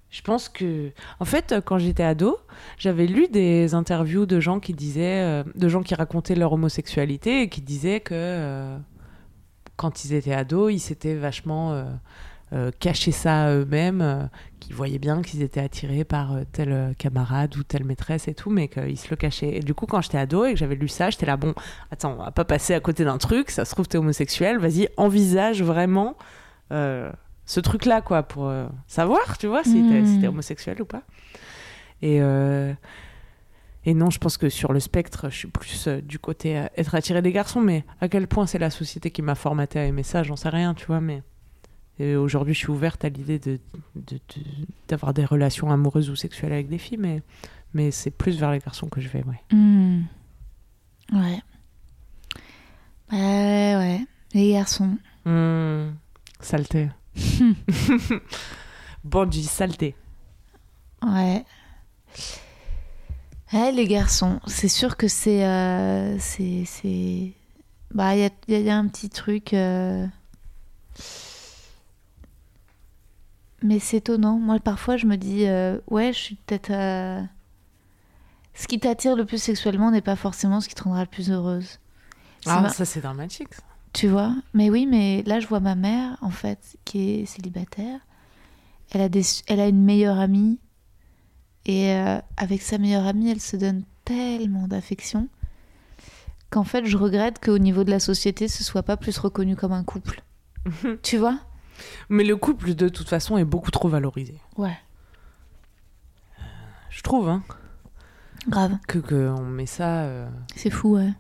je 0.10 0.22
pense 0.22 0.50
que. 0.50 0.92
En 1.20 1.26
fait, 1.26 1.56
quand 1.66 1.78
j'étais 1.78 2.04
ado, 2.04 2.38
j'avais 2.78 3.06
lu 3.06 3.28
des 3.28 3.74
interviews 3.74 4.26
de 4.26 4.40
gens 4.40 4.60
qui 4.60 4.74
disaient. 4.74 5.22
euh, 5.22 5.44
de 5.56 5.70
gens 5.70 5.84
qui 5.84 5.96
racontaient 5.96 6.36
leur 6.36 6.54
homosexualité 6.54 7.44
et 7.44 7.50
qui 7.50 7.62
disaient 7.62 8.00
que. 8.00 8.78
quand 9.76 10.04
ils 10.06 10.14
étaient 10.14 10.34
ados, 10.34 10.74
ils 10.74 10.80
s'étaient 10.80 11.16
vachement. 11.16 11.86
Euh, 12.54 12.72
caché 12.80 13.12
ça 13.12 13.46
à 13.46 13.52
eux-mêmes, 13.54 14.02
euh, 14.02 14.24
qu'ils 14.60 14.76
voyaient 14.76 15.00
bien 15.00 15.22
qu'ils 15.22 15.42
étaient 15.42 15.60
attirés 15.60 16.04
par 16.04 16.34
euh, 16.34 16.44
tel 16.52 16.72
euh, 16.72 16.94
camarade 16.98 17.56
ou 17.58 17.64
telle 17.64 17.84
maîtresse 17.84 18.28
et 18.28 18.34
tout, 18.34 18.50
mais 18.50 18.68
qu'ils 18.68 18.98
se 18.98 19.10
le 19.10 19.16
cachaient. 19.16 19.58
Et 19.58 19.60
du 19.60 19.74
coup, 19.74 19.86
quand 19.86 20.02
j'étais 20.02 20.18
ado 20.18 20.46
et 20.46 20.54
que 20.54 20.60
j'avais 20.60 20.76
lu 20.76 20.88
ça, 20.88 21.10
j'étais 21.10 21.26
là, 21.26 21.38
bon, 21.38 21.54
attends, 21.92 22.14
on 22.20 22.24
va 22.24 22.32
pas 22.32 22.46
passer 22.46 22.74
à 22.74 22.80
côté 22.80 23.04
d'un 23.06 23.18
truc, 23.18 23.52
ça 23.52 23.66
se 23.66 23.72
trouve, 23.74 23.88
t'es 23.88 23.98
homosexuel, 23.98 24.58
vas-y, 24.58 24.90
envisage 24.98 25.64
vraiment 25.64 26.16
ce 26.72 27.60
truc-là, 27.60 28.02
quoi, 28.02 28.22
pour 28.22 28.52
savoir, 28.88 29.40
tu 29.40 29.48
vois, 29.48 29.64
si 29.64 29.74
t'es 29.90 30.02
Mm. 30.02 30.06
si 30.06 30.20
t'es 30.20 30.28
homosexuel 30.28 30.82
ou 30.82 30.86
pas. 30.86 31.02
Et, 32.04 32.22
et 33.86 33.94
non, 33.94 34.10
je 34.10 34.20
pense 34.20 34.38
que 34.38 34.50
sur 34.50 34.74
le 34.74 34.80
spectre, 34.80 35.30
je 35.30 35.36
suis 35.36 35.48
plus 35.48 35.88
euh, 35.88 36.02
du 36.02 36.20
côté 36.20 36.58
euh, 36.58 36.68
être 36.78 36.96
attiré 36.96 37.22
des 37.22 37.32
garçons, 37.32 37.62
mais 37.62 37.86
à 38.02 38.10
quel 38.10 38.28
point 38.28 38.46
c'est 38.46 38.60
la 38.60 38.70
société 38.70 39.10
qui 39.10 39.22
m'a 39.22 39.36
formaté 39.36 39.80
à 39.80 39.86
aimer 39.86 40.04
ça, 40.04 40.22
j'en 40.24 40.36
sais 40.36 40.50
rien, 40.50 40.74
tu 40.74 40.86
vois, 40.86 41.02
mais. 41.02 41.24
Et 42.00 42.16
aujourd'hui, 42.16 42.54
je 42.54 42.60
suis 42.60 42.70
ouverte 42.72 43.04
à 43.04 43.10
l'idée 43.10 43.40
de, 43.40 43.60
de- 43.96 44.16
de- 44.16 44.22
d'avoir 44.88 45.14
des 45.14 45.26
relations 45.26 45.70
amoureuses 45.72 46.10
ou 46.10 46.16
sexuelles 46.16 46.54
avec 46.54 46.70
des 46.70 46.78
filles, 46.78 46.98
mais, 46.98 47.22
mais 47.74 47.92
c'est 47.92 48.12
plus 48.12 48.40
vers 48.40 48.52
les 48.52 48.60
garçons 48.60 48.88
que 48.88 49.02
je 49.02 49.10
vais, 49.10 49.24
ouais. 49.26 49.42
Hmm. 49.52 50.04
Ouais. 51.12 51.42
Ouais, 53.12 53.76
ouais. 53.76 54.00
Les 54.34 54.52
garçons. 54.54 54.98
Mmh, 55.26 55.90
saleté. 56.40 56.90
Bandit, 59.04 59.44
saleté. 59.44 59.96
Ouais. 61.02 61.44
Ouais, 63.52 63.72
les 63.72 63.88
garçons. 63.88 64.40
C'est 64.48 64.68
sûr 64.70 64.96
que 64.98 65.08
c'est. 65.08 65.46
euh, 65.46 66.18
c'est. 66.20 67.34
Bah, 67.94 68.16
il 68.16 68.22
y 68.48 68.56
a, 68.56 68.60
y 68.60 68.70
a 68.70 68.78
un 68.78 68.88
petit 68.88 69.10
truc. 69.10 69.54
euh, 69.54 70.06
Mais 73.62 73.80
c'est 73.80 73.98
étonnant. 73.98 74.40
Moi, 74.40 74.60
parfois, 74.60 74.96
je 74.98 75.06
me 75.06 75.18
dis, 75.18 75.46
euh, 75.46 75.78
ouais, 75.90 76.14
je 76.14 76.18
suis 76.20 76.36
peut-être. 76.36 76.72
euh, 76.72 77.22
Ce 78.54 78.68
qui 78.68 78.80
t'attire 78.80 79.16
le 79.16 79.26
plus 79.26 79.42
sexuellement 79.42 79.92
n'est 79.92 80.02
pas 80.02 80.16
forcément 80.16 80.62
ce 80.62 80.70
qui 80.70 80.76
te 80.76 80.84
rendra 80.84 81.02
le 81.02 81.08
plus 81.10 81.30
heureuse. 81.32 81.80
Ah, 82.46 82.62
ma- 82.62 82.70
ça, 82.70 82.86
c'est 82.86 83.02
dramatique. 83.02 83.54
ça. 83.54 83.62
Tu 83.94 84.08
vois 84.08 84.34
Mais 84.54 84.70
oui, 84.70 84.86
mais 84.86 85.24
là, 85.26 85.40
je 85.40 85.48
vois 85.48 85.60
ma 85.60 85.76
mère, 85.76 86.18
en 86.22 86.30
fait, 86.30 86.78
qui 86.86 87.10
est 87.22 87.26
célibataire. 87.26 88.00
Elle 88.92 89.02
a, 89.02 89.10
des, 89.10 89.24
elle 89.48 89.60
a 89.60 89.68
une 89.68 89.84
meilleure 89.84 90.20
amie. 90.20 90.60
Et 91.66 91.92
euh, 91.94 92.20
avec 92.38 92.62
sa 92.62 92.78
meilleure 92.78 93.06
amie, 93.06 93.30
elle 93.30 93.42
se 93.42 93.58
donne 93.58 93.84
tellement 94.06 94.68
d'affection 94.68 95.28
qu'en 96.50 96.64
fait, 96.64 96.86
je 96.86 96.98
regrette 96.98 97.44
qu'au 97.44 97.58
niveau 97.60 97.84
de 97.84 97.92
la 97.92 98.00
société, 98.00 98.48
ce 98.48 98.64
soit 98.64 98.82
pas 98.84 98.98
plus 98.98 99.18
reconnu 99.20 99.56
comme 99.56 99.74
un 99.74 99.84
couple. 99.84 100.24
tu 101.04 101.18
vois? 101.18 101.38
Mais 102.10 102.24
le 102.24 102.36
couple, 102.38 102.74
de 102.76 102.90
toute 102.90 103.10
façon, 103.10 103.38
est 103.38 103.46
beaucoup 103.46 103.72
trop 103.72 103.88
valorisé. 103.90 104.36
Ouais. 104.58 104.78
Je 106.90 107.02
trouve, 107.02 107.30
hein, 107.30 107.44
Grave. 108.48 108.78
que, 108.88 108.98
que 109.00 109.30
on 109.30 109.46
met 109.46 109.66
ça... 109.66 110.02
euh, 110.04 110.28
C'est 110.56 110.70
fou, 110.70 110.96
ouais. 110.98 111.12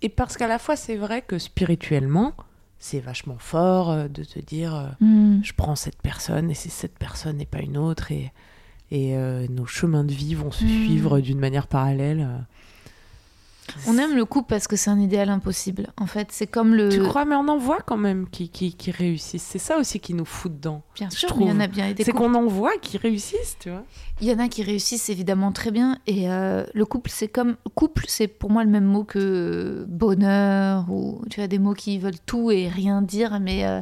Et 0.00 0.08
parce 0.08 0.36
qu'à 0.36 0.48
la 0.48 0.58
fois, 0.58 0.74
c'est 0.76 0.96
vrai 0.96 1.22
que 1.22 1.38
spirituellement, 1.38 2.32
c'est 2.78 2.98
vachement 3.00 3.38
fort 3.38 3.90
euh, 3.90 4.08
de 4.08 4.24
te 4.24 4.38
dire... 4.40 4.74
euh, 4.74 4.88
Hmm. 5.00 5.40
je 5.44 5.52
prends 5.52 5.76
cette 5.76 6.00
personne 6.02 6.50
et 6.50 6.54
c'est 6.54 6.70
cette 6.70 6.98
personne 6.98 7.40
et 7.40 7.46
pas 7.46 7.60
une 7.60 7.76
autre 7.76 8.10
et, 8.10 8.32
et 8.90 9.16
euh, 9.16 9.46
nos 9.48 9.66
chemins 9.66 10.04
de 10.04 10.12
vie 10.12 10.34
vont 10.34 10.50
se 10.50 10.64
Mm. 10.64 10.68
suivre 10.68 11.20
d'une 11.20 11.38
manière 11.38 11.66
parallèle. 11.68 12.46
On 13.86 13.98
aime 13.98 14.14
le 14.14 14.24
couple 14.24 14.48
parce 14.48 14.66
que 14.66 14.76
c'est 14.76 14.90
un 14.90 15.00
idéal 15.00 15.28
impossible. 15.28 15.92
En 15.98 16.06
fait, 16.06 16.28
c'est 16.30 16.46
comme 16.46 16.74
le. 16.74 16.88
Tu 16.88 17.02
crois, 17.02 17.24
mais 17.24 17.34
on 17.34 17.48
en 17.48 17.58
voit 17.58 17.80
quand 17.80 17.96
même 17.96 18.28
qui, 18.30 18.48
qui, 18.48 18.74
qui 18.74 18.90
réussissent. 18.90 19.42
C'est 19.42 19.58
ça 19.58 19.78
aussi 19.78 20.00
qui 20.00 20.14
nous 20.14 20.24
fout 20.24 20.52
dedans. 20.52 20.82
Bien 20.94 21.10
sûr, 21.10 21.34
il 21.40 21.46
y 21.46 21.50
en 21.50 21.60
a 21.60 21.66
bien. 21.66 21.92
C'est 21.98 22.12
qu'on 22.12 22.34
en 22.34 22.46
voit 22.46 22.76
qui 22.80 22.98
réussissent, 22.98 23.56
tu 23.60 23.70
vois. 23.70 23.84
Il 24.20 24.28
y 24.28 24.32
en 24.32 24.38
a 24.38 24.48
qui 24.48 24.62
réussissent 24.62 25.08
évidemment 25.08 25.50
très 25.50 25.72
bien 25.72 25.98
et 26.06 26.30
euh, 26.30 26.64
le 26.74 26.84
couple 26.84 27.10
c'est 27.10 27.26
comme 27.26 27.56
couple 27.74 28.04
c'est 28.06 28.28
pour 28.28 28.50
moi 28.50 28.62
le 28.62 28.70
même 28.70 28.84
mot 28.84 29.02
que 29.02 29.84
bonheur 29.88 30.86
ou 30.90 31.22
tu 31.28 31.40
as 31.40 31.48
des 31.48 31.58
mots 31.58 31.74
qui 31.74 31.98
veulent 31.98 32.20
tout 32.24 32.52
et 32.52 32.68
rien 32.68 33.02
dire 33.02 33.40
mais 33.40 33.66
euh, 33.66 33.80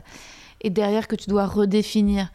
et 0.62 0.70
derrière 0.70 1.08
que 1.08 1.16
tu 1.16 1.28
dois 1.28 1.46
redéfinir. 1.46 2.30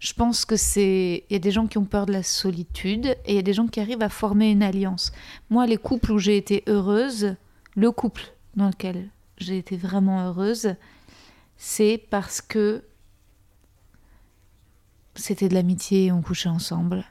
Je 0.00 0.14
pense 0.14 0.46
que 0.46 0.56
c'est 0.56 1.24
il 1.28 1.32
y 1.32 1.36
a 1.36 1.38
des 1.38 1.50
gens 1.50 1.66
qui 1.66 1.76
ont 1.76 1.84
peur 1.84 2.06
de 2.06 2.12
la 2.12 2.22
solitude 2.22 3.06
et 3.26 3.32
il 3.32 3.34
y 3.34 3.38
a 3.38 3.42
des 3.42 3.52
gens 3.52 3.66
qui 3.66 3.80
arrivent 3.80 4.02
à 4.02 4.08
former 4.08 4.50
une 4.50 4.62
alliance. 4.62 5.12
Moi 5.50 5.66
les 5.66 5.76
couples 5.76 6.12
où 6.12 6.18
j'ai 6.18 6.38
été 6.38 6.64
heureuse, 6.66 7.36
le 7.76 7.92
couple 7.92 8.22
dans 8.56 8.68
lequel 8.68 9.10
j'ai 9.36 9.58
été 9.58 9.76
vraiment 9.76 10.26
heureuse, 10.26 10.74
c'est 11.58 12.02
parce 12.10 12.40
que 12.40 12.82
c'était 15.14 15.50
de 15.50 15.54
l'amitié 15.54 16.06
et 16.06 16.12
on 16.12 16.22
couchait 16.22 16.48
ensemble. 16.48 17.04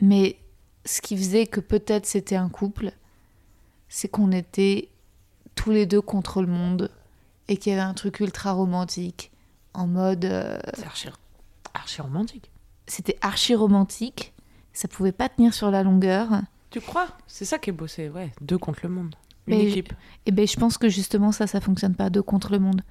Mais 0.00 0.36
ce 0.84 1.00
qui 1.00 1.16
faisait 1.16 1.48
que 1.48 1.60
peut-être 1.60 2.06
c'était 2.06 2.36
un 2.36 2.48
couple, 2.48 2.92
c'est 3.88 4.08
qu'on 4.08 4.30
était 4.30 4.88
tous 5.56 5.72
les 5.72 5.86
deux 5.86 6.00
contre 6.00 6.42
le 6.42 6.46
monde 6.46 6.92
et 7.48 7.56
qu'il 7.56 7.72
y 7.72 7.74
avait 7.74 7.82
un 7.82 7.94
truc 7.94 8.20
ultra 8.20 8.52
romantique 8.52 9.32
en 9.72 9.88
mode 9.88 10.24
euh, 10.26 10.58
archi, 11.74 12.00
romantique. 12.00 12.50
c'était 12.86 13.18
archi 13.20 13.54
romantique, 13.54 14.32
ça 14.72 14.88
pouvait 14.88 15.12
pas 15.12 15.28
tenir 15.28 15.52
sur 15.54 15.70
la 15.70 15.82
longueur. 15.82 16.28
Tu 16.70 16.80
crois? 16.80 17.06
C'est 17.26 17.44
ça 17.44 17.58
qui 17.58 17.70
est 17.70 17.72
beau, 17.72 17.86
c'est 17.86 18.08
ouais, 18.08 18.32
deux 18.40 18.58
contre 18.58 18.80
le 18.82 18.88
monde. 18.88 19.14
Une 19.46 19.58
Mais- 19.58 19.64
équipe. 19.68 19.92
Et 20.26 20.32
ben 20.32 20.46
je 20.46 20.56
pense 20.56 20.78
que 20.78 20.88
justement 20.88 21.30
ça 21.32 21.46
ça 21.46 21.60
fonctionne 21.60 21.94
pas 21.94 22.10
deux 22.10 22.22
contre 22.22 22.50
le 22.52 22.58
monde. 22.58 22.82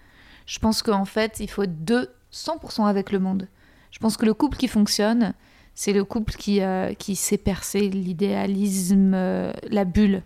Je 0.46 0.60
pense 0.60 0.82
qu'en 0.84 1.06
fait, 1.06 1.40
il 1.40 1.50
faut 1.50 1.64
être 1.64 1.84
deux 1.86 2.10
100% 2.32 2.86
avec 2.86 3.12
le 3.12 3.20
monde. 3.20 3.48
Je 3.92 4.00
pense 4.00 4.18
que 4.18 4.26
le 4.26 4.34
couple 4.34 4.58
qui 4.58 4.68
fonctionne, 4.68 5.34
c'est 5.74 5.94
le 5.94 6.04
couple 6.04 6.34
qui, 6.34 6.62
euh, 6.62 6.94
qui 6.94 7.16
sait 7.16 7.38
percer 7.38 7.90
l'idéalisme, 7.90 9.14
euh, 9.14 9.52
la 9.70 9.86
bulle, 9.86 10.24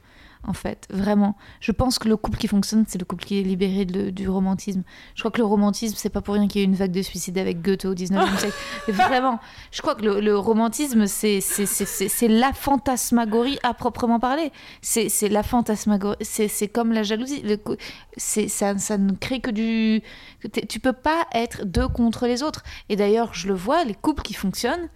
en 0.48 0.53
fait, 0.53 0.88
vraiment. 0.90 1.36
Je 1.60 1.72
pense 1.74 1.99
que 1.99 2.07
le 2.07 2.15
couple 2.18 2.38
qui 2.38 2.48
fonctionne, 2.48 2.86
c'est 2.88 2.98
le 2.98 3.03
couple 3.06 3.26
qui 3.26 3.38
est 3.40 3.44
libéré 3.44 3.84
de- 3.86 4.10
du 4.10 4.30
romantisme. 4.30 4.84
Je 5.14 5.22
crois 5.22 5.30
que 5.30 5.40
le 5.40 5.45
romantisme, 5.45 5.95
c'est 5.98 6.10
pas 6.10 6.22
pour 6.22 6.36
rien 6.36 6.48
qu'il 6.48 6.61
y 6.61 6.64
ait 6.64 6.65
eu 6.65 6.69
une 6.69 6.76
vague 6.76 6.91
de 6.91 7.02
suicide 7.02 7.38
avec 7.38 7.61
Goethe 7.61 7.84
au 7.86 7.94
19e 7.94 8.26
siècle. 8.40 8.56
Vraiment, 8.88 9.40
je 9.72 9.82
crois 9.82 9.94
que 9.95 10.03
le, 10.03 10.22
le 10.22 10.38
romantisme, 10.38 11.06
c'est 11.06 11.41
la 12.30 12.53
fantasmagorie 12.53 13.60
à 13.64 13.74
proprement 13.74 14.19
parler. 14.19 14.52
C'est 14.82 15.30
la 15.30 15.44
fantasmagorie, 15.44 16.18
c'est 16.22 16.68
comme 16.69 16.94
la 16.94 17.03
jalousie. 17.03 17.41
Le 17.41 17.57
ça, 18.15 18.78
ça 18.78 18.98
ne 18.98 19.11
crée 19.11 19.41
que 19.41 19.52
du... 19.52 20.02
Tu 20.69 20.80
peux 20.80 20.94
pas 20.94 21.28
être 21.34 21.65
deux 21.65 21.88
contre 21.88 22.26
les 22.26 22.41
autres. 22.41 22.64
Et 22.90 22.95
d'ailleurs, 22.95 23.34
je 23.34 23.48
le 23.48 23.53
vois, 23.53 23.84
les 23.84 23.94
couples 23.95 24.24
qui 24.24 24.34
fonctionnent, 24.34 24.88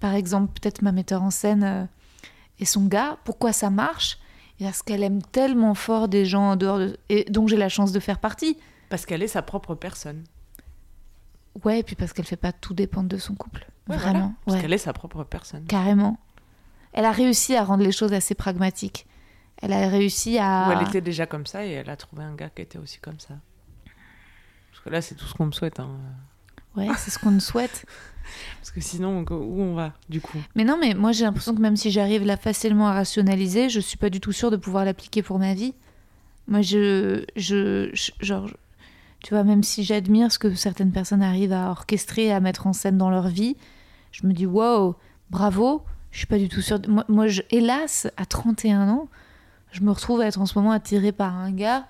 par 0.00 0.14
exemple, 0.14 0.52
peut-être 0.60 0.82
ma 0.82 0.92
metteur 0.92 1.22
en 1.22 1.30
scène 1.30 1.62
euh, 1.64 1.84
et 2.58 2.64
son 2.64 2.86
gars, 2.86 3.18
pourquoi 3.24 3.52
ça 3.52 3.70
marche? 3.70 4.18
Parce 4.58 4.82
qu'elle 4.82 5.02
aime 5.02 5.22
tellement 5.22 5.74
fort 5.74 6.08
des 6.08 6.24
gens 6.24 6.50
en 6.52 6.56
dehors 6.56 6.78
de... 6.78 6.96
Et 7.08 7.24
donc 7.24 7.48
j'ai 7.48 7.56
la 7.56 7.68
chance 7.68 7.92
de 7.92 8.00
faire 8.00 8.18
partie. 8.18 8.56
Parce 8.88 9.04
qu'elle 9.06 9.22
est 9.22 9.28
sa 9.28 9.42
propre 9.42 9.74
personne. 9.74 10.24
Ouais, 11.64 11.80
et 11.80 11.82
puis 11.82 11.96
parce 11.96 12.12
qu'elle 12.12 12.24
fait 12.26 12.36
pas 12.36 12.52
tout 12.52 12.74
dépendre 12.74 13.08
de 13.08 13.16
son 13.18 13.34
couple. 13.34 13.66
Ouais, 13.88 13.96
Vraiment. 13.96 14.18
voilà. 14.18 14.32
Parce 14.44 14.56
ouais. 14.56 14.62
qu'elle 14.62 14.72
est 14.72 14.78
sa 14.78 14.92
propre 14.92 15.24
personne. 15.24 15.64
Carrément. 15.66 16.18
elle 16.92 17.04
a 17.04 17.12
réussi 17.12 17.56
à 17.56 17.64
rendre 17.64 17.82
les 17.84 17.92
choses 17.92 18.12
assez 18.12 18.34
pragmatiques. 18.34 19.06
Elle 19.62 19.72
a 19.72 19.88
réussi 19.88 20.38
à. 20.38 20.68
Ou 20.68 20.72
elle 20.72 20.86
était 20.88 21.00
déjà 21.00 21.26
comme 21.26 21.46
ça 21.46 21.64
et 21.64 21.70
elle 21.72 21.88
a 21.88 21.96
trouvé 21.96 22.22
un 22.24 22.34
gars 22.34 22.50
qui 22.50 22.62
était 22.62 22.78
aussi 22.78 22.98
comme 22.98 23.18
ça. 23.20 23.34
Parce 24.70 24.84
que 24.84 24.90
là, 24.90 25.00
c'est 25.00 25.14
tout 25.14 25.24
ce 25.24 25.34
qu'on 25.34 25.46
me 25.46 25.52
souhaite. 25.52 25.80
Hein. 25.80 25.88
Ouais, 26.76 26.88
c'est 26.98 27.10
ce 27.10 27.18
qu'on 27.18 27.30
nous 27.30 27.40
souhaite. 27.40 27.84
Parce 28.60 28.70
que 28.70 28.80
sinon, 28.80 29.24
où 29.30 29.62
on 29.62 29.74
va, 29.74 29.92
du 30.08 30.20
coup? 30.20 30.38
Mais 30.54 30.64
non, 30.64 30.76
mais 30.80 30.94
moi, 30.94 31.12
j'ai 31.12 31.24
l'impression 31.24 31.54
que 31.54 31.60
même 31.60 31.76
si 31.76 31.90
j'arrive 31.90 32.24
là 32.24 32.36
facilement 32.36 32.88
à 32.88 32.92
rationaliser, 32.92 33.68
je 33.70 33.80
suis 33.80 33.96
pas 33.96 34.10
du 34.10 34.20
tout 34.20 34.32
sûre 34.32 34.50
de 34.50 34.56
pouvoir 34.56 34.84
l'appliquer 34.84 35.22
pour 35.22 35.38
ma 35.38 35.54
vie. 35.54 35.74
Moi, 36.48 36.60
je, 36.62 37.24
je, 37.36 37.88
je- 37.94 38.10
genre, 38.20 38.48
tu 39.22 39.32
vois, 39.34 39.44
même 39.44 39.62
si 39.62 39.84
j'admire 39.84 40.30
ce 40.32 40.38
que 40.38 40.54
certaines 40.54 40.92
personnes 40.92 41.22
arrivent 41.22 41.52
à 41.52 41.70
orchestrer, 41.70 42.32
à 42.32 42.40
mettre 42.40 42.66
en 42.66 42.72
scène 42.72 42.98
dans 42.98 43.10
leur 43.10 43.28
vie, 43.28 43.56
je 44.12 44.26
me 44.26 44.32
dis, 44.32 44.46
wow, 44.46 44.96
bravo. 45.30 45.82
Je 46.10 46.18
suis 46.18 46.26
pas 46.26 46.38
du 46.38 46.48
tout 46.48 46.62
sûre. 46.62 46.78
de- 46.80 46.90
Moi, 46.90 47.04
moi 47.08 47.26
je, 47.28 47.42
hélas, 47.50 48.08
à 48.16 48.26
31 48.26 48.88
ans, 48.88 49.08
je 49.72 49.82
me 49.82 49.90
retrouve 49.90 50.20
à 50.20 50.26
être 50.26 50.40
en 50.40 50.46
ce 50.46 50.58
moment 50.58 50.72
attirée 50.72 51.12
par 51.12 51.34
un 51.36 51.52
gars 51.52 51.86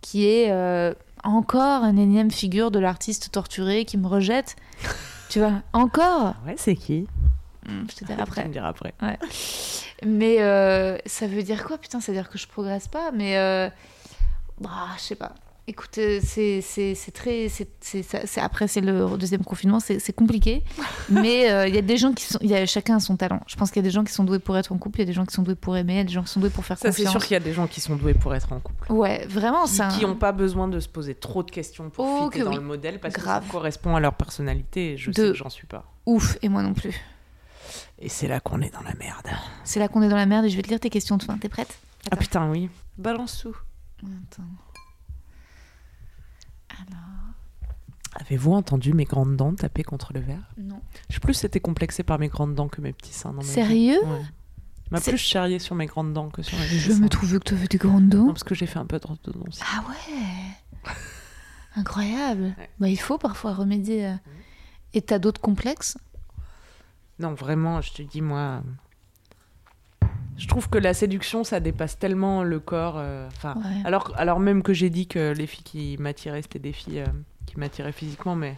qui 0.00 0.26
est 0.26 0.50
euh, 0.50 0.92
encore 1.24 1.84
une 1.84 1.98
énième 1.98 2.30
figure 2.30 2.70
de 2.70 2.78
l'artiste 2.78 3.30
torturé 3.32 3.84
qui 3.84 3.98
me 3.98 4.06
rejette. 4.06 4.56
tu 5.28 5.38
vois, 5.40 5.62
encore. 5.72 6.34
Ouais, 6.46 6.54
c'est 6.56 6.76
qui? 6.76 7.06
Hmm, 7.68 7.84
Je 7.90 7.96
te 7.96 8.04
dirai 8.04 8.16
Tu 8.16 8.22
après. 8.22 8.44
me 8.48 8.52
diras 8.52 8.68
après. 8.68 8.94
Mais 10.04 10.40
euh, 10.40 10.96
ça 11.06 11.26
veut 11.26 11.42
dire 11.42 11.64
quoi? 11.64 11.78
Putain, 11.78 12.00
ça 12.00 12.12
veut 12.12 12.18
dire 12.18 12.30
que 12.30 12.38
je 12.38 12.46
progresse 12.48 12.88
pas. 12.88 13.10
Mais 13.12 13.36
euh, 13.36 13.68
bah, 14.60 14.70
je 14.96 15.02
sais 15.02 15.14
pas. 15.14 15.32
Écoute, 15.66 15.98
euh, 15.98 16.18
c'est 16.24 16.62
très. 17.14 17.48
ça- 17.48 17.64
c'est- 18.26 18.40
après, 18.40 18.66
c'est 18.66 18.80
le 18.80 19.16
deuxième 19.16 19.44
confinement, 19.44 19.78
c'est 19.78 20.12
compliqué. 20.12 20.64
mais 21.10 21.50
euh, 21.50 21.68
il 21.68 21.74
y 21.74 21.78
a 21.78 21.82
des 21.82 21.96
gens 21.96 22.12
qui 22.12 22.24
sont. 22.24 22.38
Il 22.42 22.48
y 22.50 22.54
a 22.56 22.66
chacun 22.66 22.96
a 22.96 23.00
son 23.00 23.16
talent. 23.16 23.40
Je 23.46 23.54
pense 23.56 23.70
qu'il 23.70 23.80
y 23.80 23.84
a 23.84 23.88
des 23.88 23.92
gens 23.92 24.02
qui 24.02 24.12
sont 24.12 24.24
doués 24.24 24.40
pour 24.40 24.56
être 24.56 24.72
en 24.72 24.78
couple, 24.78 24.98
il 24.98 25.02
y 25.02 25.04
a 25.04 25.06
des 25.06 25.12
gens 25.12 25.24
qui 25.26 25.32
sont 25.34 25.42
doués 25.42 25.54
pour 25.54 25.76
aimer, 25.76 25.92
il 25.94 25.96
y 25.98 26.00
a 26.00 26.04
des 26.04 26.12
gens 26.12 26.22
qui 26.24 26.30
sont 26.30 26.40
doués 26.40 26.50
pour 26.50 26.64
faire 26.64 26.76
Ça, 26.78 26.90
c'est 26.90 27.06
sûr 27.06 27.22
qu'il 27.24 27.34
y 27.34 27.36
a 27.36 27.40
des 27.40 27.52
gens 27.52 27.66
qui 27.68 27.80
sont 27.80 27.94
doués 27.94 28.14
pour 28.14 28.34
être 28.34 28.52
en 28.52 28.58
couple. 28.58 28.90
Ouais, 28.92 29.24
vraiment, 29.28 29.66
ça. 29.66 29.88
Qui 29.96 30.04
n'ont 30.04 30.16
pas 30.16 30.32
besoin 30.32 30.66
de 30.66 30.80
se 30.80 30.88
poser 30.88 31.14
trop 31.14 31.42
de 31.44 31.50
questions 31.50 31.88
pour 31.90 32.04
Oh, 32.04 32.24
fitter 32.24 32.40
que 32.40 32.44
dans 32.44 32.50
oui. 32.50 32.56
le 32.56 32.62
modèle 32.62 32.98
parce 32.98 33.14
Grave. 33.14 33.42
que 33.42 33.46
ça 33.46 33.52
correspond 33.52 33.94
à 33.94 34.00
leur 34.00 34.14
personnalité 34.14 34.92
et 34.94 34.96
je 34.96 35.10
De- 35.10 35.14
sais 35.14 35.22
que 35.28 35.34
j'en 35.34 35.50
suis 35.50 35.66
pas. 35.66 35.84
Ouf, 36.06 36.36
et 36.42 36.48
moi 36.48 36.62
non 36.62 36.74
plus. 36.74 36.98
Et 38.00 38.08
c'est 38.08 38.26
là 38.26 38.40
qu'on 38.40 38.60
est 38.62 38.70
dans 38.72 38.82
la 38.82 38.94
merde. 38.94 39.28
C'est 39.62 39.78
là 39.78 39.86
qu'on 39.86 40.02
est 40.02 40.08
dans 40.08 40.16
la 40.16 40.26
merde 40.26 40.46
et 40.46 40.48
je 40.48 40.56
vais 40.56 40.62
te 40.62 40.68
lire 40.68 40.80
tes 40.80 40.90
questions 40.90 41.16
de 41.16 41.22
fin. 41.22 41.36
T'es 41.38 41.48
prête? 41.50 41.78
Ah 42.10 42.16
putain, 42.16 42.50
oui. 42.50 42.68
Balance 42.98 43.40
tout. 43.42 43.54
Attends. 44.02 44.42
Avez-vous 48.16 48.52
entendu 48.52 48.92
mes 48.92 49.04
grandes 49.04 49.36
dents 49.36 49.54
taper 49.54 49.82
contre 49.84 50.12
le 50.12 50.20
verre? 50.20 50.42
Non. 50.58 50.80
Je 51.08 51.12
suis 51.14 51.20
plus 51.20 51.44
été 51.44 51.60
complexé 51.60 52.02
par 52.02 52.18
mes 52.18 52.28
grandes 52.28 52.54
dents 52.54 52.68
que 52.68 52.80
mes 52.80 52.92
petits 52.92 53.12
seins. 53.12 53.34
Sérieux? 53.42 54.00
Ouais. 54.04 54.22
m'a 54.90 55.00
plus 55.00 55.16
charrié 55.16 55.58
sur 55.60 55.76
mes 55.76 55.86
grandes 55.86 56.12
dents 56.12 56.28
que 56.28 56.42
sur 56.42 56.58
mes 56.58 56.64
petits 56.64 56.78
Je 56.80 56.92
me 56.94 57.08
trouvais 57.08 57.38
que 57.38 57.44
tu 57.44 57.54
avais 57.54 57.68
des 57.68 57.78
grandes 57.78 58.12
Non, 58.12 58.26
dents. 58.26 58.32
parce 58.32 58.42
que 58.44 58.54
j'ai 58.56 58.66
fait 58.66 58.78
un 58.80 58.86
peu 58.86 58.98
d'orthodontie. 58.98 59.60
Ah 59.64 59.84
ouais? 59.88 60.92
Incroyable. 61.76 62.54
Ouais. 62.58 62.70
Bah, 62.80 62.88
il 62.88 62.98
faut 62.98 63.18
parfois 63.18 63.54
remédier. 63.54 64.06
à- 64.06 64.18
Et 64.92 65.02
t'as 65.02 65.20
d'autres 65.20 65.40
complexes? 65.40 65.96
Non, 67.20 67.34
vraiment, 67.34 67.80
je 67.80 67.92
te 67.92 68.02
dis, 68.02 68.20
moi. 68.22 68.62
Je 70.36 70.48
trouve 70.48 70.68
que 70.68 70.78
la 70.78 70.94
séduction, 70.94 71.44
ça 71.44 71.60
dépasse 71.60 71.98
tellement 71.98 72.42
le 72.42 72.58
corps. 72.60 72.94
euh, 72.96 73.28
Enfin, 73.28 73.54
Ouais. 73.56 73.82
alors, 73.84 74.12
alors 74.16 74.40
même 74.40 74.62
que 74.64 74.72
j'ai 74.72 74.90
dit 74.90 75.06
que 75.06 75.32
les 75.32 75.46
filles 75.46 75.62
qui 75.64 75.96
m'attiraient, 76.00 76.42
c'était 76.42 76.58
des 76.58 76.72
filles 76.72 77.00
euh, 77.00 77.06
qui 77.50 77.58
m'attiraient 77.60 77.92
physiquement, 77.92 78.34
mais. 78.36 78.56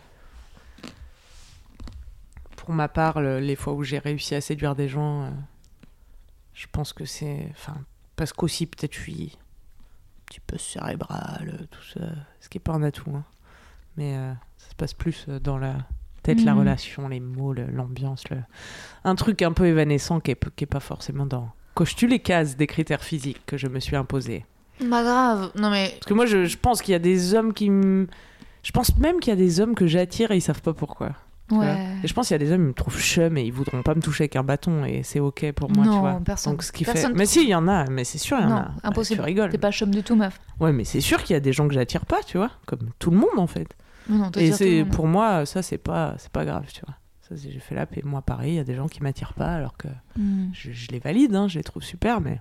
Pour 2.57 2.71
ma 2.73 2.89
part, 2.89 3.21
le- 3.21 3.41
les 3.41 3.57
fois 3.57 3.73
où 3.73 3.83
j'ai 3.83 3.99
réussi 3.99 4.35
à 4.35 4.41
séduire 4.41 4.77
des 4.77 4.89
gens, 4.89 5.25
euh, 5.25 5.31
je 6.55 6.67
pense 6.71 6.93
que 6.93 7.05
c'est. 7.05 7.49
Enfin, 7.51 7.75
parce 8.17 8.33
qu'aussi, 8.33 8.67
peut-être, 8.67 8.95
je 8.95 9.01
suis 9.01 9.33
un 9.35 10.25
petit 10.27 10.41
peu 10.41 10.59
cérébral, 10.59 11.59
euh, 11.61 11.67
tout 11.71 11.83
ça. 11.99 12.07
Ce 12.41 12.49
qui 12.49 12.59
est 12.59 12.61
pas 12.61 12.73
un 12.73 12.83
atout, 12.83 13.11
hein. 13.15 13.25
Mais 13.97 14.17
euh, 14.17 14.33
ça 14.59 14.71
se 14.71 14.75
passe 14.77 14.95
plus 14.95 15.27
dans 15.29 15.59
la 15.59 15.75
tête, 16.23 16.43
la 16.45 16.53
Mhm. 16.53 16.59
relation, 16.61 17.09
les 17.09 17.21
mots, 17.21 17.53
l'ambiance. 17.53 18.29
Le... 18.31 18.39
Un 19.05 19.17
truc 19.17 19.43
un 19.43 19.53
peu 19.53 19.67
évanescent 19.67 20.21
qui 20.21 20.31
est, 20.31 20.35
p- 20.37 20.49
qui 20.55 20.65
est 20.65 20.67
pas 20.69 20.81
forcément 20.81 21.27
dans. 21.27 21.51
Coches-tu 21.75 22.07
les 22.07 22.21
cases 22.21 22.57
des 22.57 22.67
critères 22.67 23.03
physiques 23.03 23.45
que 23.45 23.57
je 23.57 23.67
me 23.67 23.81
suis 23.81 23.97
imposé 23.97 24.45
Bah 24.81 25.03
grave. 25.03 25.51
Non 25.57 25.69
mais. 25.71 25.89
Parce 25.95 26.07
que 26.07 26.15
moi, 26.15 26.27
je, 26.27 26.45
je 26.45 26.57
pense 26.59 26.81
qu'il 26.81 26.93
y 26.93 26.95
a 26.95 27.01
des 27.01 27.35
hommes 27.35 27.53
qui 27.53 27.71
me. 27.71 28.07
Je 28.63 28.71
pense 28.73 28.97
même 28.99 29.19
qu'il 29.21 29.31
y 29.31 29.35
a 29.35 29.37
des 29.37 29.61
hommes 29.61 29.75
que 29.75 29.87
j'attire 29.87 30.31
et 30.31 30.37
ils 30.37 30.41
savent 30.41 30.63
pas 30.63 30.73
pourquoi. 30.75 31.13
Ouais. 31.51 31.87
Et 32.03 32.07
je 32.09 32.15
pense 32.15 32.29
qu'il 32.29 32.35
y 32.35 32.41
a 32.43 32.45
des 32.47 32.51
hommes, 32.53 32.63
ils 32.63 32.69
me 32.69 32.73
trouvent 32.73 32.99
chum 32.99 33.37
et 33.37 33.43
ils 33.43 33.53
voudront 33.53 33.83
pas 33.83 33.95
me 33.95 34.01
toucher 34.01 34.23
avec 34.23 34.37
un 34.37 34.45
bâton 34.45 34.85
et 34.85 35.03
c'est 35.03 35.21
ok 35.21 35.53
pour 35.53 35.71
moi, 35.71 35.85
Non, 35.85 35.93
tu 35.95 35.99
vois. 35.99 36.21
personne- 36.25 36.53
Donc 36.55 36.63
ce 36.63 36.73
qui 36.73 36.85
personne 36.85 37.13
fait. 37.13 37.19
Mais 37.19 37.27
si, 37.27 37.43
il 37.43 37.49
y 37.49 37.55
en 37.55 37.69
a, 37.69 37.85
mais 37.91 38.05
c'est 38.05 38.17
sûr, 38.19 38.39
il 38.39 38.43
y 38.43 38.47
en 38.47 38.51
Non, 38.51 38.57
a. 38.57 38.63
Bah, 38.63 38.75
impossible. 38.85 39.19
tu 39.21 39.25
rigoles. 39.25 39.51
T'es 39.51 39.59
pas 39.59 39.71
chum 39.73 39.91
du 39.91 40.03
tout, 40.03 40.17
meuf. 40.17 40.41
Ouais, 40.61 40.73
mais 40.73 40.85
c'est 40.85 41.01
sûr 41.03 41.23
qu'il 41.23 41.35
y 41.35 41.37
a 41.37 41.41
des 41.41 41.53
gens 41.53 41.69
que 41.69 41.75
j'attire 41.75 42.07
pas, 42.07 42.23
tu 42.23 42.39
vois, 42.39 42.51
comme 42.67 42.89
tout 42.99 43.11
le 43.11 43.19
monde 43.19 43.37
en 43.39 43.47
fait. 43.47 43.69
Non, 44.09 44.31
Et 44.39 44.53
c'est 44.53 44.85
pour 44.85 45.07
moi, 45.07 45.45
ça 45.45 45.63
c'est 45.63 45.79
pas, 45.79 46.15
c'est 46.19 46.33
pas 46.33 46.45
grave, 46.45 46.65
tu 46.73 46.81
vois. 46.87 46.95
Ça 47.29 47.35
j'ai 47.37 47.59
fait 47.61 47.75
la 47.75 47.87
paix. 47.87 48.01
Moi 48.05 48.23
pareil, 48.23 48.53
il 48.55 48.57
y 48.57 48.61
a 48.61 48.65
des 48.65 48.75
gens 48.75 48.89
qui 48.89 49.03
m'attirent 49.03 49.35
pas 49.35 49.55
alors 49.55 49.77
que 49.77 49.89
Hmm, 50.17 50.49
je, 50.53 50.71
je 50.73 50.89
les 50.89 50.99
valide, 51.01 51.35
hein, 51.35 51.49
je 51.49 51.59
les 51.59 51.65
trouve 51.65 51.83
super, 51.83 52.21
mais 52.21 52.41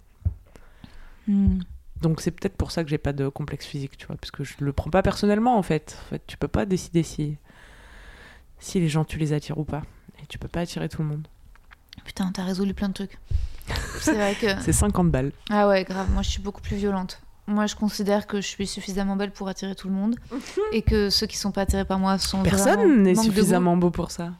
hmm. 1.28 1.60
Donc 2.02 2.22
c'est 2.22 2.32
peut-être 2.32 2.56
pour 2.56 2.72
ça 2.72 2.84
que 2.84 2.90
j'ai 2.90 2.98
pas 2.98 3.14
de 3.14 3.30
complexe 3.30 3.66
physique, 3.66 3.98
tu 3.98 4.08
vois, 4.08 4.16
parce 4.16 4.32
que 4.32 4.44
je 4.44 4.54
le 4.60 4.74
prends 4.74 4.90
pas 4.90 5.02
personnellement 5.02 5.58
en 5.58 5.64
fait. 5.64 5.98
En 6.08 6.10
fait, 6.10 6.22
tu 6.28 6.38
peux 6.38 6.48
pas 6.48 6.66
décider 6.66 7.04
si 7.04 7.38
si 8.60 8.80
les 8.80 8.90
gens 8.90 9.06
tu 9.06 9.18
les 9.18 9.34
attires 9.34 9.58
ou 9.58 9.64
pas, 9.64 9.84
et 10.22 10.26
tu 10.28 10.38
peux 10.38 10.48
pas 10.48 10.62
attirer 10.62 10.90
tout 10.90 11.02
le 11.02 11.08
monde. 11.08 11.28
Putain, 12.06 12.32
t'as 12.34 12.44
résolu 12.44 12.74
plein 12.74 12.90
de 12.90 12.94
trucs. 12.94 13.18
C'est 14.00 14.14
vrai 14.14 14.36
que. 14.36 14.48
C'est 14.62 14.74
50 14.74 15.12
balles. 15.12 15.32
Ah 15.50 15.68
ouais, 15.68 15.84
grave. 15.84 16.10
Moi, 16.12 16.22
je 16.22 16.30
suis 16.30 16.42
beaucoup 16.42 16.62
plus 16.62 16.78
violente. 16.78 17.22
Moi, 17.48 17.66
je 17.66 17.76
considère 17.76 18.28
que 18.28 18.40
je 18.40 18.48
suis 18.48 18.68
suffisamment 18.68 19.16
belle 19.16 19.32
pour 19.32 19.48
attirer 19.48 19.76
tout 19.76 19.88
le 19.88 19.94
monde 19.94 20.16
et 20.72 20.82
que 20.82 21.10
ceux 21.10 21.28
qui 21.28 21.38
sont 21.38 21.52
pas 21.52 21.62
attirés 21.62 21.86
par 21.86 22.00
moi 22.00 22.18
sont 22.18 22.44
Personne 22.44 23.04
n'est 23.04 23.16
suffisamment 23.16 23.78
beau 23.78 23.92
pour 23.92 24.12
ça. 24.12 24.32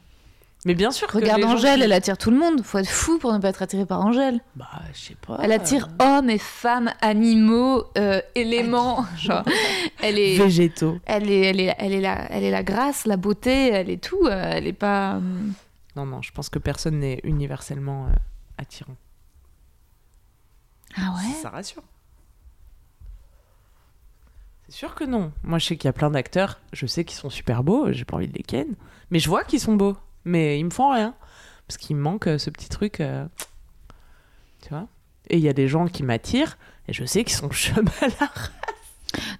Mais 0.64 0.74
bien 0.74 0.92
sûr 0.92 1.08
que 1.08 1.16
Regarde 1.18 1.42
Angèle, 1.42 1.82
elle 1.82 1.92
attire 1.92 2.16
tout 2.16 2.30
le 2.30 2.38
monde. 2.38 2.62
Faut 2.62 2.78
être 2.78 2.88
fou 2.88 3.18
pour 3.18 3.32
ne 3.32 3.38
pas 3.38 3.48
être 3.48 3.62
attiré 3.62 3.84
par 3.84 4.00
Angèle. 4.06 4.40
Bah, 4.54 4.66
je 4.94 4.98
sais 5.00 5.16
pas. 5.16 5.38
Elle 5.42 5.50
attire 5.50 5.88
hommes 5.98 6.30
et 6.30 6.38
femmes, 6.38 6.92
animaux, 7.00 7.84
euh, 7.98 8.20
éléments. 8.36 9.04
Genre, 9.16 9.42
elle 10.02 10.20
est, 10.20 10.36
végétaux. 10.38 11.00
elle 11.04 11.28
est, 11.30 11.40
elle 11.40 11.60
est, 11.60 11.74
elle 11.78 11.92
est 11.92 12.00
la, 12.00 12.30
elle 12.30 12.44
est 12.44 12.52
la 12.52 12.62
grâce, 12.62 13.06
la 13.06 13.16
beauté, 13.16 13.70
elle 13.70 13.90
est 13.90 14.00
tout. 14.02 14.24
euh, 14.26 14.52
Elle 14.54 14.68
est 14.68 14.72
pas. 14.72 15.14
hum, 15.16 15.52
Non, 15.96 16.06
non, 16.06 16.22
je 16.22 16.30
pense 16.30 16.48
que 16.48 16.60
personne 16.60 17.00
n'est 17.00 17.18
universellement 17.24 18.06
euh, 18.06 18.10
attirant. 18.58 18.94
Ah 20.96 21.12
ouais? 21.16 21.32
Ça 21.42 21.50
rassure. 21.50 21.82
C'est 24.68 24.76
sûr 24.76 24.94
que 24.94 25.04
non. 25.04 25.32
Moi, 25.42 25.58
je 25.58 25.66
sais 25.66 25.76
qu'il 25.76 25.88
y 25.88 25.90
a 25.90 25.92
plein 25.92 26.10
d'acteurs, 26.10 26.60
je 26.72 26.86
sais 26.86 27.04
qu'ils 27.04 27.18
sont 27.18 27.30
super 27.30 27.62
beaux, 27.64 27.92
j'ai 27.92 28.04
pas 28.04 28.16
envie 28.16 28.28
de 28.28 28.34
les 28.34 28.42
ken, 28.44 28.66
mais 29.10 29.18
je 29.18 29.28
vois 29.28 29.44
qu'ils 29.44 29.60
sont 29.60 29.74
beaux, 29.74 29.96
mais 30.24 30.58
ils 30.58 30.64
me 30.64 30.70
font 30.70 30.90
rien. 30.90 31.14
Parce 31.66 31.76
qu'il 31.78 31.96
me 31.96 32.02
manque 32.02 32.26
euh, 32.26 32.38
ce 32.38 32.50
petit 32.50 32.68
truc, 32.68 33.00
euh, 33.00 33.26
tu 34.62 34.68
vois. 34.70 34.86
Et 35.30 35.38
il 35.38 35.42
y 35.42 35.48
a 35.48 35.52
des 35.52 35.68
gens 35.68 35.86
qui 35.86 36.02
m'attirent, 36.02 36.58
et 36.88 36.92
je 36.92 37.04
sais 37.04 37.24
qu'ils 37.24 37.36
sont 37.36 37.48
la 38.00 38.28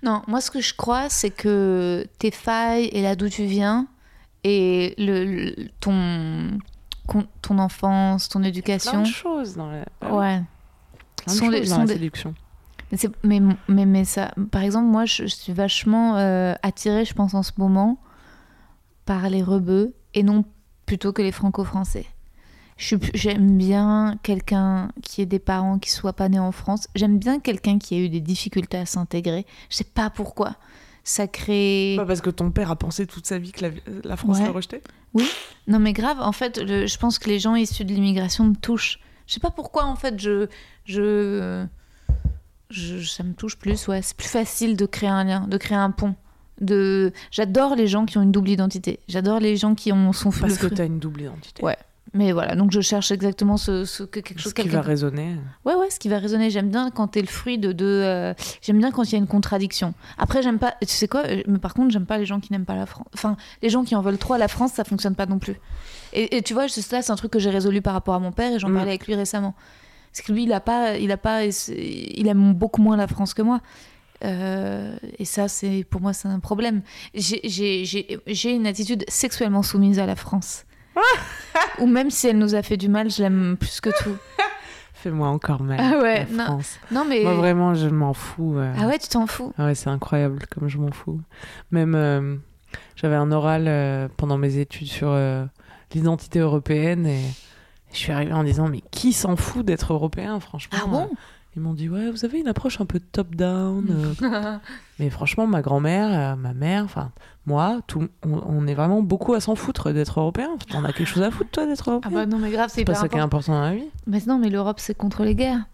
Non, 0.02 0.22
moi, 0.28 0.40
ce 0.40 0.50
que 0.50 0.60
je 0.60 0.74
crois, 0.74 1.08
c'est 1.10 1.30
que 1.30 2.06
tes 2.18 2.30
failles 2.30 2.86
et 2.92 3.02
là 3.02 3.16
d'où 3.16 3.28
tu 3.28 3.44
viens 3.44 3.86
et 4.44 4.94
le, 4.98 5.24
le- 5.24 5.68
ton, 5.80 6.58
ton 7.42 7.58
enfance, 7.58 8.28
ton 8.28 8.40
Plein 8.40 8.48
éducation. 8.48 9.02
de 9.02 9.06
choses 9.06 9.56
dans 9.56 9.70
la, 9.70 9.84
oui, 10.02 10.08
Ouais. 10.10 10.42
plein 11.16 11.32
de 11.34 11.38
sont 11.38 11.44
choses 11.46 11.54
des- 11.54 11.60
dans 11.60 11.66
sont 11.74 11.78
la 11.80 11.86
des- 11.86 11.92
séduction. 11.94 12.34
Mais, 12.90 12.98
mais, 13.40 13.54
mais, 13.68 13.86
mais 13.86 14.04
ça, 14.04 14.32
par 14.50 14.62
exemple, 14.62 14.86
moi, 14.86 15.04
je, 15.06 15.22
je 15.22 15.34
suis 15.34 15.52
vachement 15.52 16.16
euh, 16.18 16.54
attirée, 16.62 17.04
je 17.04 17.14
pense, 17.14 17.32
en 17.34 17.42
ce 17.42 17.52
moment, 17.56 17.98
par 19.06 19.28
les 19.30 19.42
rebeux 19.42 19.94
et 20.14 20.22
non 20.22 20.44
plutôt 20.86 21.12
que 21.12 21.22
les 21.22 21.32
franco-français. 21.32 22.06
J'aime 22.78 23.58
bien 23.58 24.18
quelqu'un 24.22 24.90
qui 25.02 25.20
ait 25.22 25.26
des 25.26 25.38
parents 25.38 25.78
qui 25.78 25.90
soient 25.90 26.14
pas 26.14 26.28
nés 26.28 26.38
en 26.40 26.50
France. 26.52 26.88
J'aime 26.96 27.18
bien 27.18 27.38
quelqu'un 27.38 27.78
qui 27.78 27.94
a 27.94 27.98
eu 27.98 28.08
des 28.08 28.20
difficultés 28.20 28.78
à 28.78 28.86
s'intégrer. 28.86 29.46
Je 29.70 29.76
sais 29.76 29.84
pas 29.84 30.10
pourquoi. 30.10 30.56
Ça 31.04 31.26
crée. 31.28 31.94
Pas 31.96 32.06
parce 32.06 32.20
que 32.20 32.30
ton 32.30 32.50
père 32.50 32.70
a 32.70 32.76
pensé 32.76 33.06
toute 33.06 33.26
sa 33.26 33.38
vie 33.38 33.52
que 33.52 33.66
la, 33.66 33.70
la 34.04 34.16
France 34.16 34.38
Ouais. 34.38 34.46
le 34.46 34.50
rejetait 34.50 34.82
Non 35.68 35.78
mais 35.78 35.92
grave, 35.92 36.18
en 36.20 36.32
fait, 36.32 36.58
le- 36.58 36.86
je 36.86 36.98
pense 36.98 37.18
que 37.18 37.28
les 37.28 37.38
gens 37.38 37.54
issus 37.54 37.84
de 37.84 37.92
l'immigration 37.92 38.44
me 38.44 38.54
touchent. 38.56 38.98
Je 39.26 39.34
sais 39.34 39.40
pas 39.40 39.50
pourquoi, 39.50 39.84
en 39.84 39.94
fait, 39.96 40.18
je, 40.20 40.48
je, 40.84 41.64
je- 42.70 43.04
ça 43.04 43.22
me 43.22 43.34
touche 43.34 43.56
plus. 43.56 43.86
Ouais, 43.88 44.02
c'est 44.02 44.16
plus 44.16 44.28
facile 44.28 44.76
de 44.76 44.86
créer 44.86 45.08
un 45.10 45.24
lien, 45.24 45.46
de 45.46 45.56
créer 45.56 45.78
un 45.78 45.90
pont. 45.90 46.14
De, 46.60 47.12
j'adore 47.30 47.74
les 47.74 47.86
gens 47.88 48.04
qui 48.04 48.18
ont 48.18 48.22
une 48.22 48.30
double 48.32 48.50
identité. 48.50 49.00
J'adore 49.08 49.40
les 49.40 49.56
gens 49.56 49.74
qui 49.74 49.92
ont 49.92 50.12
son 50.12 50.30
Parce 50.30 50.58
que 50.58 50.66
fru- 50.68 50.76
t'as 50.76 50.86
une 50.86 50.98
double 50.98 51.22
identité. 51.22 51.64
Ouais. 51.64 51.76
Mais 52.14 52.32
voilà, 52.32 52.54
donc 52.56 52.72
je 52.72 52.80
cherche 52.82 53.10
exactement 53.10 53.56
ce, 53.56 53.86
ce 53.86 54.02
que 54.02 54.20
quelque 54.20 54.38
chose 54.38 54.52
Ce 54.54 54.62
qui 54.62 54.68
va 54.68 54.82
résonner. 54.82 55.34
Ouais, 55.64 55.74
ouais, 55.74 55.88
ce 55.88 55.98
qui 55.98 56.10
va 56.10 56.18
résonner. 56.18 56.50
J'aime 56.50 56.68
bien 56.68 56.90
quand 56.90 57.08
t'es 57.08 57.22
le 57.22 57.26
fruit 57.26 57.56
de 57.56 57.74
euh, 57.80 58.34
J'aime 58.60 58.78
bien 58.78 58.90
quand 58.90 59.02
il 59.04 59.12
y 59.12 59.14
a 59.14 59.18
une 59.18 59.26
contradiction. 59.26 59.94
Après, 60.18 60.42
j'aime 60.42 60.58
pas. 60.58 60.74
Tu 60.82 60.88
sais 60.88 61.08
quoi 61.08 61.22
euh, 61.26 61.42
Mais 61.46 61.58
par 61.58 61.72
contre, 61.72 61.90
j'aime 61.90 62.04
pas 62.04 62.18
les 62.18 62.26
gens 62.26 62.38
qui 62.38 62.52
n'aiment 62.52 62.66
pas 62.66 62.76
la 62.76 62.84
France. 62.84 63.06
Enfin, 63.14 63.36
les 63.62 63.70
gens 63.70 63.82
qui 63.82 63.96
en 63.96 64.02
veulent 64.02 64.18
trop 64.18 64.34
à 64.34 64.38
la 64.38 64.48
France, 64.48 64.72
ça 64.74 64.84
fonctionne 64.84 65.14
pas 65.14 65.24
non 65.24 65.38
plus. 65.38 65.58
Et, 66.12 66.36
et 66.36 66.42
tu 66.42 66.52
vois, 66.52 66.68
c'est- 66.68 66.82
ça, 66.82 67.00
c'est 67.00 67.12
un 67.12 67.16
truc 67.16 67.30
que 67.32 67.38
j'ai 67.38 67.48
résolu 67.50 67.80
par 67.80 67.94
rapport 67.94 68.14
à 68.14 68.18
mon 68.20 68.30
père 68.32 68.52
et 68.52 68.58
j'en 68.58 68.68
Mm. 68.68 68.74
parlais 68.74 68.90
avec 68.90 69.06
lui 69.06 69.14
récemment. 69.14 69.54
Parce 70.12 70.26
que 70.26 70.32
lui, 70.32 70.42
il 70.42 70.52
a 70.52 70.60
pas, 70.60 70.98
il 70.98 71.10
a 71.12 71.16
pas, 71.16 71.44
il 71.46 72.28
aime 72.28 72.52
beaucoup 72.52 72.82
moins 72.82 72.98
la 72.98 73.06
France 73.06 73.32
que 73.32 73.40
moi. 73.40 73.60
Euh, 74.24 74.96
et 75.18 75.24
ça, 75.24 75.48
c'est 75.48 75.84
pour 75.88 76.00
moi, 76.00 76.12
c'est 76.12 76.28
un 76.28 76.38
problème. 76.40 76.82
J'ai- 77.14 78.54
une 78.54 78.66
attitude 78.66 79.04
sexuellement 79.08 79.62
soumise 79.62 79.98
à 79.98 80.06
la 80.06 80.16
France. 80.16 80.64
Ou 81.80 81.86
même 81.86 82.10
si 82.10 82.28
elle 82.28 82.38
nous 82.38 82.54
a 82.54 82.62
fait 82.62 82.76
du 82.76 82.88
mal, 82.88 83.10
je 83.10 83.22
l'aime 83.22 83.56
plus 83.58 83.80
que 83.80 83.90
tout. 84.02 84.16
Fais-moi 84.94 85.28
encore 85.28 85.62
mal. 85.62 85.78
Ah 85.80 85.98
ouais, 86.00 86.26
la 86.30 86.36
non. 86.36 86.44
France. 86.44 86.78
Non 86.92 87.04
mais 87.04 87.22
Moi, 87.24 87.34
vraiment, 87.34 87.74
je 87.74 87.88
m'en 87.88 88.12
fous. 88.14 88.54
euh. 88.56 88.72
ah 88.78 88.86
ouais, 88.86 88.98
tu 88.98 89.08
t'en 89.08 89.26
fous? 89.26 89.52
Ah 89.58 89.64
ouais, 89.66 89.74
c'est 89.74 89.88
incroyable 89.90 90.44
comme 90.50 90.68
je 90.68 90.78
m'en 90.78 90.92
fous. 90.92 91.20
Même, 91.72 91.94
euh, 91.96 92.36
j'avais 92.94 93.16
un 93.16 93.32
oral 93.32 94.08
pendant 94.16 94.38
mes 94.38 94.58
études 94.58 94.86
sur 94.88 95.18
l'identité 95.94 96.38
européenne 96.38 97.06
et 97.06 97.20
je 97.92 97.98
suis 97.98 98.12
arrivée 98.12 98.32
en 98.32 98.44
disant, 98.44 98.68
mais 98.68 98.82
qui 98.92 99.12
s'en 99.12 99.34
fout 99.36 99.66
d'être 99.66 99.92
européen, 99.92 100.38
franchement 100.40 100.78
Ah 100.82 100.86
bon? 100.86 101.08
Ils 101.54 101.60
m'ont 101.60 101.74
dit, 101.74 101.88
ouais, 101.90 102.10
vous 102.10 102.24
avez 102.24 102.40
une 102.40 102.48
approche 102.48 102.80
un 102.80 102.86
peu 102.86 102.98
top-down. 102.98 104.14
euh. 104.22 104.58
mais 104.98 105.10
franchement, 105.10 105.46
ma 105.46 105.60
grand-mère, 105.60 106.32
euh, 106.32 106.36
ma 106.36 106.54
mère, 106.54 106.84
enfin, 106.84 107.10
moi, 107.44 107.80
tout, 107.86 108.08
on, 108.26 108.40
on 108.46 108.66
est 108.66 108.74
vraiment 108.74 109.02
beaucoup 109.02 109.34
à 109.34 109.40
s'en 109.40 109.54
foutre 109.54 109.92
d'être 109.92 110.18
européen. 110.18 110.48
On 110.74 110.84
a 110.84 110.92
quelque 110.94 111.06
chose 111.08 111.22
à 111.22 111.30
foutre, 111.30 111.50
toi, 111.50 111.66
d'être 111.66 111.84
Ah 111.88 111.90
européen? 111.92 112.10
bah 112.12 112.26
non 112.26 112.38
mais 112.38 112.50
grave, 112.50 112.70
c'est 112.72 112.84
pas 112.84 112.94
ça 112.94 113.08
qui 113.08 113.16
est 113.16 113.20
important. 113.20 113.52
dans 113.52 113.60
la 113.60 113.74
vie. 113.74 113.84
Mais 114.06 114.20
non, 114.26 114.38
mais 114.38 114.48
l'Europe 114.48 114.80
c'est 114.80 114.94
contre 114.96 115.24
les 115.24 115.34
guerres. 115.34 115.64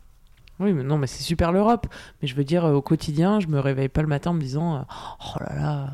Oui, 0.60 0.72
mais 0.72 0.82
non, 0.82 0.98
mais 0.98 1.06
c'est 1.06 1.22
super 1.22 1.52
l'Europe. 1.52 1.86
Mais 2.20 2.26
je 2.26 2.34
veux 2.34 2.42
dire, 2.42 2.64
euh, 2.64 2.72
au 2.74 2.82
quotidien, 2.82 3.38
je 3.38 3.46
me 3.46 3.60
réveille 3.60 3.88
pas 3.88 4.02
le 4.02 4.08
matin 4.08 4.30
en 4.30 4.34
me 4.34 4.40
disant, 4.40 4.84
oh 4.90 5.38
là 5.38 5.54
là, 5.54 5.90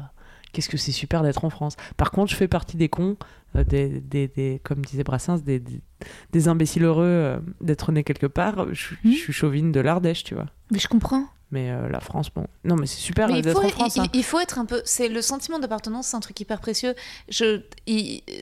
qu'est-ce 0.53 0.71
que 0.71 0.79
c'est 0.79 0.93
super 0.93 1.23
d'être 1.23 1.45
en 1.45 1.51
France. 1.51 1.77
Par 1.99 2.11
contre, 2.11 2.31
je 2.31 2.37
fais 2.37 2.49
partie 2.49 2.79
des 2.79 2.89
cons, 2.89 3.17
des, 3.63 4.01
des, 4.01 4.27
des- 4.27 4.61
comme 4.65 4.85
disait 4.85 5.05
Brassens, 5.05 5.39
des, 5.45 5.61
des, 5.61 5.81
des 6.33 6.49
imbéciles 6.49 6.83
heureux 6.85 7.05
euh, 7.07 7.39
d'être 7.61 7.93
né 7.93 8.03
quelque 8.03 8.27
part. 8.27 8.75
Je, 8.75 8.95
je 9.05 9.09
Mhm. 9.09 9.13
suis 9.15 9.33
chauvine 9.33 9.71
de 9.71 9.79
l'Ardèche, 9.81 10.25
tu 10.25 10.35
vois. 10.35 10.47
Mais 10.73 10.81
je 10.81 10.89
comprends. 10.89 11.27
Mais 11.55 11.71
euh, 11.71 11.89
la 11.89 12.01
France, 12.01 12.31
bon. 12.35 12.49
Non, 12.65 12.75
mais 12.75 12.87
c'est 12.87 12.99
super 12.99 13.29
Mais 13.29 13.39
il 13.39 13.49
faut, 13.49 13.65
en 13.65 13.69
France. 13.69 13.95
il, 13.95 14.01
hein. 14.01 14.07
il 14.13 14.25
faut 14.25 14.41
être 14.41 14.59
un 14.59 14.65
peu. 14.65 14.83
C'est 14.85 15.07
le 15.07 15.23
sentiment 15.23 15.61
d'appartenance, 15.61 16.09
c'est 16.09 16.17
un 16.17 16.21
truc 16.21 16.41
hyper 16.41 16.59
précieux. 16.59 16.97
Je, 17.29 17.61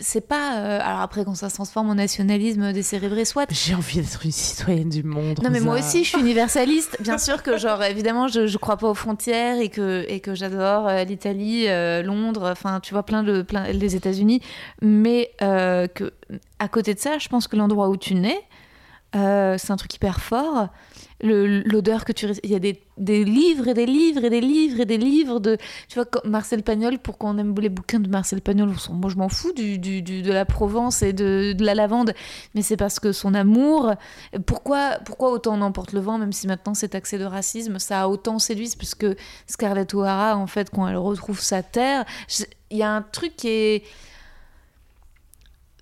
c'est 0.00 0.26
pas. 0.26 0.56
euh, 0.56 0.80
alors 0.82 1.02
après, 1.02 1.22
quand 1.26 1.34
ça 1.34 1.50
se 1.50 1.54
transforme 1.56 1.90
en 1.90 1.96
nationalisme 1.96 2.72
décérébré, 2.72 3.26
soit. 3.26 3.44
J'ai 3.50 3.74
envie 3.74 4.00
d'être 4.00 4.24
une 4.24 4.32
citoyenne 4.32 4.88
du 4.88 5.02
monde. 5.02 5.40
Non 5.42 5.50
mais 5.50 5.60
moi 5.60 5.78
aussi 5.78 6.04
je 6.04 6.08
suis 6.08 6.20
universaliste. 6.20 6.96
Bien 7.02 7.18
sûr 7.18 7.42
que 7.42 7.58
genre 7.58 7.82
évidemment 7.84 8.28
je, 8.28 8.46
je 8.46 8.56
crois 8.56 8.78
pas 8.78 8.88
aux 8.88 8.94
frontières 8.94 9.58
et 9.60 9.68
que 9.68 10.06
et 10.08 10.20
que 10.20 10.34
j'adore 10.34 10.88
euh, 10.88 11.04
l'Italie, 11.04 11.68
euh, 11.68 12.02
Londres, 12.02 12.48
enfin 12.50 12.80
tu 12.80 12.94
vois 12.94 13.02
plein 13.02 13.22
de 13.22 13.42
plein 13.42 13.64
les 13.72 13.94
États-Unis, 13.94 14.40
mais 14.80 15.32
que 15.38 16.14
à 16.58 16.68
côté 16.68 16.94
de 16.94 16.98
ça, 16.98 17.18
je 17.18 17.28
pense 17.28 17.46
que 17.46 17.56
l'endroit 17.56 17.90
où 17.90 17.98
tu 17.98 18.14
nais, 18.14 18.40
c'est 19.12 19.70
un 19.70 19.76
truc 19.76 19.94
hyper 19.94 20.18
fort. 20.20 20.68
L'odeur 21.22 22.04
que 22.04 22.12
tu 22.12 22.26
il 22.42 22.50
y 22.50 22.54
a 22.54 22.58
des, 22.58 22.80
des 22.98 23.24
livres 23.24 23.68
et 23.68 23.74
des 23.74 23.86
livres 23.86 24.24
et 24.24 24.30
des 24.30 24.40
livres 24.40 24.80
et 24.80 24.86
des 24.86 24.98
livres 24.98 25.38
de 25.38 25.56
tu 25.88 25.94
vois 25.94 26.06
Marcel 26.24 26.62
Pagnol 26.62 26.98
pourquoi 26.98 27.30
on 27.30 27.38
aime 27.38 27.54
les 27.60 27.68
bouquins 27.68 28.00
de 28.00 28.08
Marcel 28.08 28.40
Pagnol 28.40 28.70
moi 28.90 29.10
je 29.10 29.16
m'en 29.16 29.28
fous 29.28 29.52
du, 29.52 29.78
du- 29.78 30.02
du- 30.02 30.22
de 30.22 30.32
la 30.32 30.44
Provence 30.44 31.02
et 31.02 31.12
de, 31.12 31.52
de 31.52 31.64
la 31.64 31.74
lavande 31.74 32.12
mais 32.54 32.62
c'est 32.62 32.76
parce 32.76 32.98
que 32.98 33.12
son 33.12 33.34
amour 33.34 33.92
pourquoi, 34.46 34.98
pourquoi 35.04 35.30
autant 35.30 35.56
on 35.58 35.62
emporte 35.62 35.92
le 35.92 36.00
vent, 36.00 36.18
même 36.18 36.32
si 36.32 36.46
maintenant 36.46 36.74
c'est 36.74 36.88
taxé 36.88 37.18
de 37.18 37.24
racisme, 37.24 37.78
ça 37.78 38.02
a 38.02 38.08
autant 38.08 38.38
séduit, 38.38 38.72
puisque 38.76 39.06
Scarlett 39.46 39.92
O'Hara, 39.94 40.36
en 40.36 40.46
fait, 40.46 40.70
quand 40.70 40.86
elle 40.88 40.96
retrouve 40.96 41.40
sa 41.40 41.62
terre, 41.62 42.04
il 42.70 42.76
y 42.78 42.82
a 42.82 42.90
un 42.90 43.02
truc 43.02 43.36
qui 43.36 43.48
est. 43.48 43.82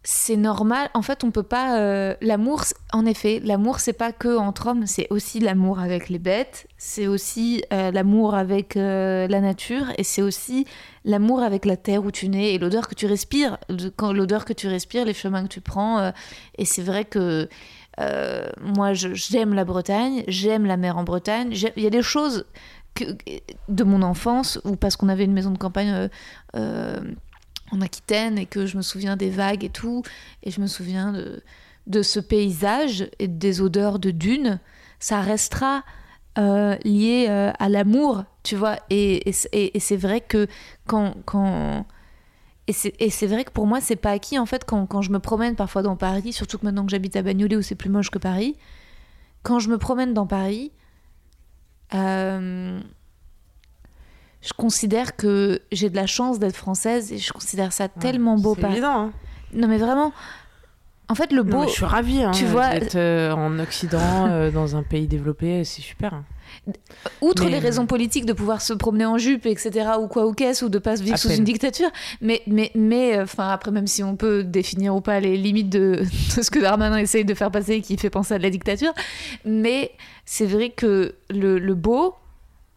C'est 0.03 0.37
normal. 0.37 0.89
En 0.95 1.03
fait, 1.03 1.25
on 1.25 1.31
peut 1.31 1.43
pas. 1.43 1.79
euh, 1.79 2.15
L'amour, 2.23 2.63
en 2.95 3.05
effet, 3.05 3.39
l'amour, 3.45 3.81
c'est 3.81 3.93
pas 3.93 4.13
que 4.13 4.35
entre 4.39 4.69
hommes, 4.69 4.87
c'est 4.87 5.07
aussi 5.11 5.41
l'amour 5.41 5.79
avec 5.79 6.09
les 6.09 6.19
bêtes, 6.19 6.67
c'est 6.79 7.07
aussi 7.07 7.63
euh, 7.71 7.91
l'amour 7.91 8.35
avec 8.35 8.79
euh, 8.79 9.29
la 9.29 9.41
nature, 9.43 9.93
et 9.99 10.03
c'est 10.05 10.23
aussi 10.23 10.65
l'amour 11.05 11.43
avec 11.43 11.67
la 11.67 11.77
terre 11.77 12.03
où 12.03 12.11
tu 12.11 12.31
nais 12.31 12.55
et 12.55 12.59
l'odeur 12.59 12.89
que 12.89 12.95
tu 12.95 13.05
respires. 13.05 13.59
L'odeur 14.01 14.47
que 14.47 14.55
tu 14.55 14.69
respires, 14.69 15.05
les 15.05 15.13
chemins 15.13 15.43
que 15.43 15.49
tu 15.49 15.61
prends. 15.61 16.13
et 16.57 16.65
c'est 16.65 16.83
vrai 16.83 17.05
que 17.05 17.49
moi, 18.63 18.95
j'aime 18.95 19.53
la 19.53 19.67
Bretagne, 19.67 20.25
j'aime 20.29 20.65
la 20.65 20.79
mer 20.79 20.97
en 20.97 21.05
Bretagne. 21.05 21.53
Il 21.77 21.83
y 21.83 21.87
a 21.87 21.91
des 21.91 22.03
choses 22.03 22.47
que, 22.95 23.05
de 23.69 23.85
mon 23.85 24.01
enfance, 24.01 24.59
ou 24.65 24.77
parce 24.77 24.97
qu'on 24.97 25.11
avait 25.11 25.25
une 25.25 25.35
maison 25.35 25.51
de 25.51 25.59
campagne 25.59 26.09
en 27.71 27.81
Aquitaine 27.81 28.39
et 28.39 28.47
que 28.47 28.67
je 28.67 28.77
me 28.77 28.83
souviens 28.83 29.17
des 29.17 29.31
vagues 29.31 29.65
et 29.65 29.71
tout, 29.71 30.03
et 30.43 30.51
je 30.51 30.61
me 30.61 30.67
souviens 30.67 31.13
de, 31.13 31.43
de 31.87 32.03
ce 32.03 32.21
paysage 32.21 33.09
et 33.19 33.29
des 33.29 33.61
odeurs 33.61 33.99
de 33.99 34.11
dunes, 34.11 34.61
ça 34.99 35.21
restera 35.21 35.83
euh, 36.39 36.77
lié 36.85 37.27
euh, 37.29 37.51
à 37.59 37.69
l'amour, 37.69 38.25
tu 38.43 38.57
vois. 38.57 38.77
Et, 38.91 39.33
c'est 39.33 39.97
vrai 39.97 40.21
que 40.21 40.47
quand... 40.87 41.15
quand 41.25 41.85
et 42.69 43.11
c'est 43.11 43.27
vrai 43.27 43.43
que 43.43 43.51
pour 43.51 43.67
moi, 43.67 43.81
c'est 43.81 43.97
pas 43.97 44.13
acquis. 44.13 44.39
En 44.39 44.47
fait, 44.47 44.65
quand, 44.65 44.87
quand 44.87 45.03
je 45.03 45.11
me 45.11 45.19
promène 45.19 45.57
parfois 45.57 45.83
dans 45.83 45.97
Paris, 45.97 46.33
surtout 46.33 46.57
que 46.57 46.65
maintenant 46.65 46.85
que 46.85 46.93
j'habite 46.93 47.17
à 47.17 47.23
Bagnolet 47.23 47.57
où 47.57 47.63
c'est 47.63 47.75
plus 47.75 47.91
moche 47.91 48.11
que 48.11 48.19
Paris, 48.19 48.57
quand 49.43 49.59
je 49.59 49.69
me 49.71 49.77
promène 49.77 50.15
dans 50.15 50.29
Paris, 50.29 50.71
euh, 51.95 52.81
je 54.43 54.53
considère 54.55 55.17
que 55.17 55.61
j'ai 55.73 55.91
de 55.91 55.97
la 55.97 56.07
chance 56.07 56.39
d'être 56.39 56.57
française 56.57 57.13
et 57.13 57.19
je 57.19 57.33
considère 57.33 57.73
ça 57.73 57.89
tellement 57.89 58.37
beau. 58.37 58.57
C'est 58.61 58.67
évident. 58.71 58.99
hein. 59.07 59.13
Non, 59.53 59.69
mais 59.69 59.79
vraiment, 59.79 60.13
en 61.09 61.15
fait, 61.15 61.33
le 61.33 61.43
Non, 61.43 61.51
beau. 61.51 61.61
mais 61.63 61.69
je 61.69 61.73
suis 61.73 61.85
ravie 61.85 62.23
hein, 62.23 62.31
tu 62.31 62.45
vois- 62.47 62.71
d'être 62.79 62.95
euh, 62.97 63.33
en 63.33 63.59
Occident, 63.59 64.27
euh, 64.29 64.51
dans 64.51 64.77
un 64.77 64.83
pays 64.83 65.07
développé, 65.09 65.65
c'est 65.65 65.83
super. 65.83 66.15
hein. 66.15 66.25
Outre 67.21 67.45
Mais- 67.45 67.51
les 67.53 67.59
raisons 67.61 67.87
politiques 67.87 68.27
de 68.27 68.33
pouvoir 68.33 68.61
se 68.61 68.73
promener 68.73 69.05
en 69.07 69.19
jupe, 69.19 69.47
etc., 69.47 69.91
ou 70.01 70.09
quoi 70.09 70.27
ou 70.27 70.33
qu'est-ce, 70.33 70.65
ou 70.65 70.69
de 70.69 70.79
pas 70.79 70.95
vivre 70.97 71.15
À 71.15 71.17
sous 71.17 71.29
peine. 71.29 71.39
une 71.39 71.45
dictature, 71.45 71.89
mais, 72.21 72.43
mais, 72.49 72.71
mais, 72.75 73.19
euh, 73.19 73.23
enfin, 73.23 73.49
après, 73.51 73.71
même 73.71 73.87
si 73.87 74.03
on 74.03 74.17
peut 74.17 74.43
définir 74.43 74.95
ou 74.97 75.01
pas 75.01 75.21
les 75.21 75.37
limites 75.37 75.71
de, 75.71 76.03
de 76.37 76.43
ce 76.43 76.51
que 76.51 76.59
Darmanin 76.59 76.97
essaye 76.99 77.25
de 77.25 77.35
faire 77.35 77.51
passer 77.53 77.75
et 77.75 77.81
qui 77.83 77.97
fait 77.97 78.11
penser 78.11 78.35
à 78.35 78.39
de 78.39 78.43
la 78.43 78.51
dictature, 78.51 78.93
mais 79.45 79.93
c'est 80.25 80.47
vrai 80.47 80.71
que 80.71 81.15
le, 81.31 81.59
le 81.59 81.75
beau, 81.75 82.15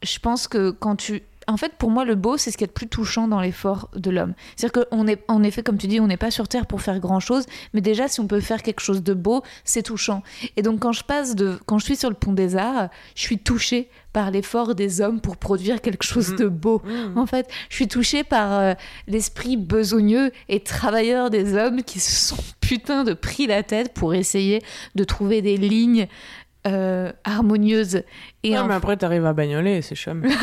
je 0.03 0.19
pense 0.19 0.47
que 0.47 0.69
quand 0.71 0.95
tu. 0.95 1.23
En 1.47 1.57
fait, 1.57 1.73
pour 1.77 1.89
moi, 1.89 2.05
le 2.05 2.15
beau, 2.15 2.37
c'est 2.37 2.51
ce 2.51 2.57
qui 2.57 2.63
est 2.63 2.67
le 2.67 2.73
plus 2.73 2.87
touchant 2.87 3.27
dans 3.27 3.41
l'effort 3.41 3.89
de 3.95 4.09
l'homme. 4.11 4.33
C'est-à-dire 4.55 4.85
qu'on 4.89 5.07
est, 5.07 5.23
en 5.27 5.43
effet, 5.43 5.61
comme 5.63 5.77
tu 5.77 5.87
dis, 5.87 5.99
on 5.99 6.07
n'est 6.07 6.17
pas 6.17 6.31
sur 6.31 6.47
Terre 6.47 6.65
pour 6.67 6.81
faire 6.81 6.99
grand-chose, 6.99 7.45
mais 7.73 7.81
déjà, 7.81 8.07
si 8.07 8.19
on 8.19 8.27
peut 8.27 8.39
faire 8.39 8.61
quelque 8.63 8.79
chose 8.81 9.03
de 9.03 9.13
beau, 9.13 9.41
c'est 9.63 9.83
touchant. 9.83 10.23
Et 10.57 10.61
donc, 10.61 10.79
quand 10.79 10.91
je 10.93 11.03
passe 11.03 11.35
de, 11.35 11.57
quand 11.65 11.79
je 11.79 11.85
suis 11.85 11.95
sur 11.95 12.09
le 12.09 12.15
pont 12.15 12.33
des 12.33 12.55
Arts, 12.55 12.89
je 13.15 13.21
suis 13.21 13.37
touchée 13.39 13.89
par 14.13 14.29
l'effort 14.31 14.75
des 14.75 15.01
hommes 15.01 15.21
pour 15.21 15.37
produire 15.37 15.81
quelque 15.81 16.03
chose 16.05 16.35
de 16.35 16.47
beau. 16.47 16.81
En 17.15 17.25
fait, 17.25 17.49
je 17.69 17.75
suis 17.75 17.87
touchée 17.87 18.23
par 18.23 18.53
euh, 18.53 18.73
l'esprit 19.07 19.57
besogneux 19.57 20.31
et 20.49 20.59
travailleur 20.59 21.29
des 21.29 21.55
hommes 21.55 21.81
qui 21.83 21.99
se 21.99 22.27
sont 22.35 22.41
putain 22.61 23.03
de 23.03 23.13
pris 23.13 23.47
la 23.47 23.63
tête 23.63 23.93
pour 23.93 24.13
essayer 24.13 24.61
de 24.95 25.03
trouver 25.03 25.41
des 25.41 25.57
lignes 25.57 26.07
euh, 26.67 27.11
harmonieuses. 27.23 28.03
Et 28.43 28.51
Ouais, 28.51 28.59
en- 28.59 28.67
mais 28.67 28.75
après, 28.75 28.95
t'arrives 28.97 29.25
à 29.25 29.33
bagnoler, 29.33 29.81
c'est 29.81 29.95
chum. 29.95 30.23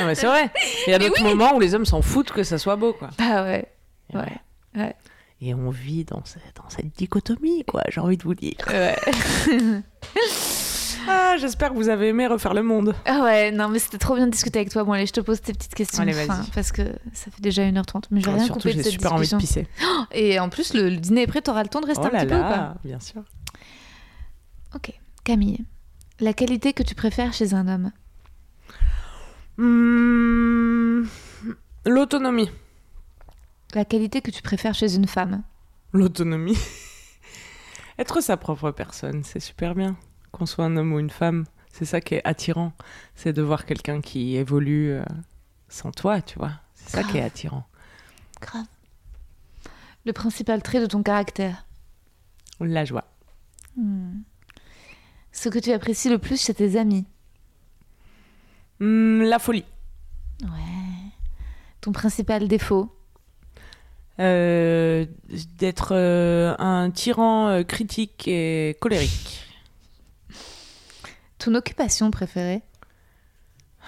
non, 0.00 0.06
mais 0.06 0.14
c'est 0.14 0.26
vrai. 0.26 0.50
Il 0.86 0.90
y 0.90 0.94
a 0.94 0.98
d'autres 0.98 1.22
moments 1.22 1.54
où 1.54 1.60
les 1.60 1.74
hommes 1.74 1.86
s'en 1.86 2.02
foutent 2.02 2.30
que 2.32 2.42
ça 2.42 2.58
soit 2.58 2.76
beau, 2.76 2.92
quoi. 2.92 3.10
Bah 3.18 3.42
ouais. 3.44 3.66
Ouais. 4.14 4.36
Ouais. 4.76 4.94
Et 5.40 5.54
on 5.54 5.70
vit 5.70 6.04
dans, 6.04 6.24
ce- 6.24 6.38
dans 6.56 6.68
cette 6.68 6.96
dichotomie, 6.96 7.64
quoi, 7.64 7.82
j'ai 7.88 8.00
envie 8.00 8.16
de 8.16 8.22
vous 8.24 8.34
dire. 8.34 8.56
Ouais. 8.68 8.96
Ah, 11.10 11.36
j'espère 11.38 11.70
que 11.70 11.74
vous 11.74 11.88
avez 11.88 12.08
aimé 12.08 12.26
refaire 12.26 12.52
le 12.52 12.62
monde. 12.62 12.94
Ah 13.06 13.22
ouais, 13.22 13.50
non, 13.50 13.68
mais 13.70 13.78
c'était 13.78 13.96
trop 13.96 14.14
bien 14.16 14.26
de 14.26 14.30
discuter 14.32 14.58
avec 14.58 14.70
toi. 14.70 14.84
Bon, 14.84 14.92
allez, 14.92 15.06
je 15.06 15.12
te 15.12 15.20
pose 15.20 15.40
tes 15.40 15.54
petites 15.54 15.74
questions 15.74 16.02
Allez, 16.02 16.12
fin, 16.12 16.26
vas-y. 16.34 16.50
parce 16.50 16.70
que 16.70 16.82
ça 17.14 17.30
fait 17.30 17.40
déjà 17.40 17.62
1h30. 17.62 18.04
Mais 18.10 18.20
je 18.20 18.26
vais 18.26 18.32
Ouais, 18.32 18.36
rien 18.38 18.44
surtout, 18.46 18.60
couper 18.60 18.74
de 18.74 18.78
j'ai 18.78 18.82
cette 18.82 18.92
super 18.92 19.14
envie 19.14 19.28
de 19.28 19.36
pisser. 19.36 19.66
Et 20.12 20.38
en 20.38 20.50
plus, 20.50 20.74
le, 20.74 20.90
le 20.90 20.96
dîner 20.96 21.22
est 21.22 21.26
prêt, 21.26 21.40
t'auras 21.40 21.62
le 21.62 21.70
temps 21.70 21.80
de 21.80 21.86
rester 21.86 22.02
Oh 22.04 22.08
un 22.08 22.10
là 22.10 22.18
petit 22.20 22.28
peu 22.28 22.36
ou 22.36 22.42
pas 22.42 22.74
bien 22.84 23.00
sûr. 23.00 23.22
Ok. 24.74 24.92
Camille, 25.24 25.64
la 26.20 26.34
qualité 26.34 26.74
que 26.74 26.82
tu 26.82 26.94
préfères 26.94 27.32
chez 27.32 27.54
un 27.54 27.68
homme? 27.68 27.90
Hmm, 29.58 31.02
L'autonomie. 31.84 32.48
La 33.74 33.84
qualité 33.84 34.20
que 34.20 34.30
tu 34.30 34.40
préfères 34.40 34.74
chez 34.74 34.94
une 34.94 35.08
femme 35.08 35.42
L'autonomie. 35.92 36.56
Être 37.98 38.20
sa 38.20 38.36
propre 38.36 38.70
personne, 38.70 39.24
c'est 39.24 39.40
super 39.40 39.74
bien. 39.74 39.96
Qu'on 40.30 40.46
soit 40.46 40.64
un 40.64 40.76
homme 40.76 40.92
ou 40.92 41.00
une 41.00 41.10
femme, 41.10 41.44
c'est 41.72 41.84
ça 41.84 42.00
qui 42.00 42.14
est 42.14 42.24
attirant. 42.24 42.72
C'est 43.16 43.32
de 43.32 43.42
voir 43.42 43.66
quelqu'un 43.66 44.00
qui 44.00 44.36
évolue 44.36 44.92
euh, 44.92 45.02
sans 45.68 45.90
toi, 45.90 46.22
tu 46.22 46.38
vois. 46.38 46.52
C'est 46.74 46.90
ça 46.90 47.02
qui 47.02 47.18
est 47.18 47.22
attirant. 47.22 47.66
Grave. 48.40 48.64
Le 50.06 50.12
principal 50.12 50.62
trait 50.62 50.80
de 50.80 50.86
ton 50.86 51.02
caractère. 51.02 51.66
La 52.60 52.84
joie. 52.84 53.10
Hmm. 53.76 54.20
Ce 55.32 55.48
que 55.48 55.58
tu 55.58 55.72
apprécies 55.72 56.10
le 56.10 56.18
plus 56.18 56.40
chez 56.40 56.54
tes 56.54 56.78
amis. 56.78 57.06
Hmm, 58.80 59.22
la 59.22 59.38
folie. 59.38 59.64
Ouais. 60.42 61.10
Ton 61.80 61.92
principal 61.92 62.46
défaut. 62.48 62.94
Euh, 64.20 65.06
D'être 65.58 65.92
euh, 65.94 66.54
un 66.58 66.90
tyran 66.90 67.48
euh, 67.48 67.62
critique 67.62 68.26
et 68.26 68.76
colérique. 68.80 69.44
Ton 71.38 71.54
occupation 71.54 72.10
préférée. 72.10 72.62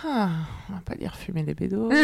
Ah, 0.04 0.30
on 0.68 0.74
va 0.74 0.80
pas 0.80 0.94
dire 0.94 1.16
fumer 1.16 1.42
des 1.42 1.54
bédos. 1.54 1.90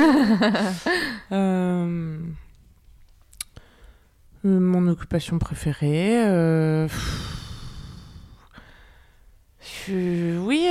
Mon 4.44 4.86
occupation 4.88 5.38
préférée. 5.38 6.22
je- 9.88 10.38
oui, 10.38 10.66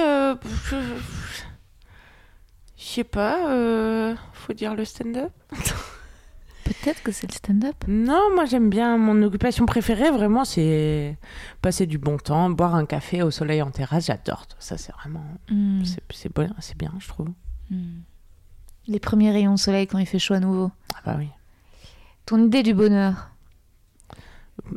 sais 2.95 3.03
pas. 3.03 3.49
euh, 3.51 4.15
faut 4.33 4.53
dire 4.53 4.75
le 4.75 4.85
stand-up. 4.85 5.31
Peut-être 6.65 7.03
que 7.03 7.11
c'est 7.11 7.27
le 7.27 7.33
stand-up. 7.33 7.75
Non, 7.87 8.33
moi 8.33 8.45
j'aime 8.45 8.69
bien. 8.71 8.97
Mon 8.97 9.21
occupation 9.21 9.65
préférée, 9.67 10.09
vraiment, 10.09 10.45
c'est 10.45 11.15
passer 11.61 11.85
du 11.85 11.97
bon 11.99 12.17
temps, 12.17 12.49
boire 12.49 12.73
un 12.75 12.85
café 12.87 13.21
au 13.21 13.29
soleil 13.29 13.61
en 13.61 13.69
terrasse. 13.69 14.07
J'adore. 14.07 14.45
Ça, 14.59 14.77
c'est 14.77 14.91
vraiment. 14.93 15.23
Hmm. 15.49 15.83
c'est- 15.85 16.33
bon, 16.33 16.49
c'est 16.59 16.75
bien, 16.77 16.91
je 16.99 17.07
trouve. 17.07 17.29
Hmm. 17.69 17.99
Les 18.87 18.99
premiers 18.99 19.31
rayons 19.31 19.53
de 19.55 19.59
soleil 19.59 19.85
quand 19.87 19.99
il 19.99 20.05
fait 20.07 20.19
chaud 20.19 20.33
à 20.33 20.39
nouveau. 20.39 20.71
Ah 20.95 20.99
bah 21.05 21.15
oui. 21.19 21.29
Ton 22.25 22.43
idée 22.43 22.63
du 22.63 22.73
bonheur? 22.73 23.29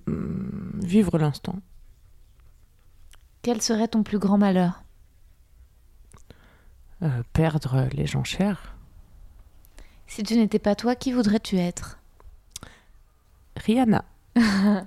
Hum, 0.06 0.72
vivre 0.82 1.18
l'instant. 1.18 1.56
Quel 3.42 3.62
serait 3.62 3.88
ton 3.88 4.02
plus 4.02 4.18
grand 4.18 4.36
malheur? 4.36 4.82
Euh, 7.02 7.22
perdre 7.32 7.88
les 7.92 8.06
gens 8.06 8.24
chers. 8.24 8.74
Si 10.08 10.22
tu 10.22 10.36
n'étais 10.36 10.58
pas 10.58 10.74
toi, 10.74 10.96
qui 10.96 11.12
voudrais-tu 11.12 11.56
être? 11.56 11.98
Rihanna. 13.56 14.04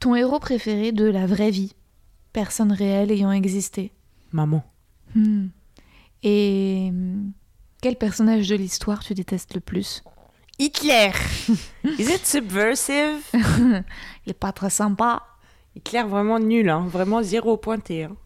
Ton 0.00 0.14
héros 0.14 0.38
préféré 0.38 0.92
de 0.92 1.04
la 1.04 1.26
vraie 1.26 1.50
vie. 1.50 1.74
Personne 2.32 2.72
réelle 2.72 3.10
ayant 3.10 3.32
existé? 3.32 3.92
Maman. 4.32 4.64
Hmm. 5.14 5.48
Et 6.22 6.90
hmm, 6.92 7.32
quel 7.82 7.96
personnage 7.96 8.48
de 8.48 8.56
l'histoire 8.56 9.02
tu 9.02 9.12
détestes 9.14 9.54
le 9.54 9.60
plus? 9.60 10.02
Hitler. 10.58 11.10
Is 11.98 12.10
it 12.10 12.24
subversive? 12.24 13.22
Il 13.34 14.30
est 14.30 14.32
pas 14.32 14.52
très 14.52 14.70
sympa. 14.70 15.22
Hitler 15.74 16.02
vraiment 16.02 16.38
nul, 16.38 16.68
hein. 16.70 16.86
vraiment 16.86 17.22
zéro 17.22 17.56
pointé. 17.56 18.04
Hein. 18.04 18.16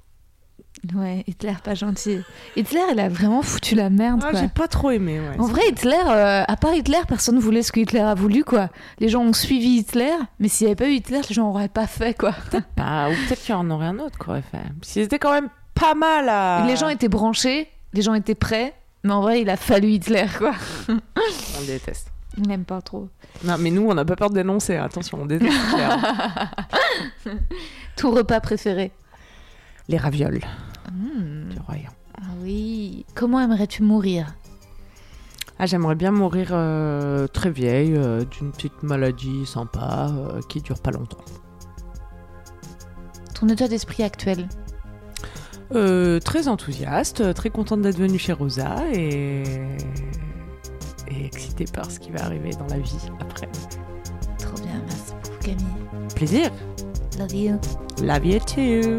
Ouais, 0.94 1.24
Hitler 1.27 1.55
pas 1.65 1.74
gentil. 1.74 2.20
Hitler, 2.56 2.81
il 2.93 3.01
a 3.01 3.09
vraiment 3.09 3.40
foutu 3.40 3.74
la 3.74 3.89
merde, 3.89 4.23
Ah, 4.24 4.31
quoi. 4.32 4.40
j'ai 4.40 4.48
pas 4.48 4.69
trop 4.69 4.90
aimé. 4.90 5.19
Ouais. 5.19 5.39
En 5.39 5.47
vrai, 5.47 5.62
Hitler, 5.70 5.97
euh, 6.06 6.43
à 6.47 6.56
part 6.56 6.74
Hitler, 6.74 6.98
personne 7.09 7.36
ne 7.36 7.40
voulait 7.40 7.62
ce 7.62 7.73
que 7.73 7.81
Hitler 7.81 8.01
a 8.01 8.15
voulu, 8.15 8.44
quoi. 8.44 8.69
Les 8.98 9.09
gens 9.09 9.23
ont 9.23 9.32
suivi 9.32 9.78
Hitler, 9.78 10.12
mais 10.39 10.48
s'il 10.48 10.66
n'y 10.66 10.73
avait 10.73 10.85
pas 10.85 10.90
eu 10.90 10.94
Hitler, 10.94 11.20
les 11.27 11.35
gens 11.35 11.44
n'auraient 11.44 11.69
pas 11.69 11.86
fait, 11.86 12.12
quoi. 12.19 12.35
Bah, 12.77 13.09
ou 13.11 13.15
peut-être 13.28 13.40
qu'il 13.43 13.55
y 13.55 13.56
en 13.56 13.70
aurait 13.70 13.86
un 13.86 13.98
autre 13.98 14.19
qu'on 14.19 14.32
aurait 14.32 14.43
fait. 14.43 14.59
C'était 14.82 15.19
quand 15.19 15.32
même 15.32 15.48
pas 15.74 15.94
mal 15.94 16.28
à. 16.28 16.65
Les 16.66 16.77
gens 16.77 16.89
étaient 16.90 17.09
branchés, 17.09 17.69
les 17.94 18.02
gens 18.02 18.12
étaient 18.15 18.35
prêts, 18.35 18.74
mais 19.05 19.12
en 19.15 19.23
vrai, 19.23 19.40
il 19.40 19.48
a 19.48 19.56
fallu 19.56 19.89
Hitler, 19.89 20.27
quoi. 20.36 20.52
On 20.89 21.65
déteste. 21.66 22.09
Il 22.36 22.48
n'aime 22.48 22.65
pas 22.65 22.82
trop. 22.82 23.09
Non, 23.44 23.55
mais 23.61 23.70
nous, 23.70 23.89
on 23.89 23.94
n'a 23.94 24.05
pas 24.05 24.16
peur 24.16 24.28
de 24.28 24.35
dénoncer. 24.35 24.74
Attention, 24.74 25.20
on 25.23 25.27
déteste 25.27 25.52
Hitler. 25.69 25.86
Tout 27.97 28.11
repas 28.11 28.40
préféré 28.40 28.90
Les 29.89 29.97
ravioles 29.98 30.40
Du 30.90 31.59
royaume. 31.66 31.86
Ah 32.16 32.27
oui. 32.43 33.06
Comment 33.15 33.40
aimerais-tu 33.40 33.82
mourir? 33.82 34.35
Ah, 35.59 35.66
j'aimerais 35.66 35.94
bien 35.94 36.11
mourir 36.11 36.48
euh, 36.51 37.27
très 37.28 37.51
vieille, 37.51 37.94
euh, 37.97 38.24
d'une 38.24 38.51
petite 38.51 38.82
maladie 38.82 39.47
sympa, 39.47 40.11
euh, 40.11 40.40
qui 40.48 40.61
dure 40.61 40.81
pas 40.81 40.90
longtemps. 40.90 41.24
Ton 43.35 43.48
état 43.48 43.69
d'esprit 43.69 44.02
actuel? 44.02 44.48
Euh, 45.74 46.20
très 46.20 46.48
enthousiaste, 46.48 47.35
très 47.35 47.51
contente 47.51 47.82
d'être 47.82 47.98
venue 47.98 48.19
chez 48.19 48.32
Rosa 48.32 48.77
et... 48.93 49.43
et 51.09 51.24
excitée 51.24 51.65
par 51.65 51.90
ce 51.90 51.98
qui 51.98 52.11
va 52.11 52.24
arriver 52.24 52.51
dans 52.51 52.66
la 52.66 52.78
vie 52.78 52.98
après. 53.20 53.48
Trop 54.39 54.56
bien, 54.56 54.82
merci 54.86 55.12
beaucoup 55.23 55.39
Camille. 55.40 56.09
Plaisir. 56.15 56.51
Love 57.19 57.35
you. 57.35 57.59
Love 58.02 58.27
you 58.27 58.39
too. 58.40 58.98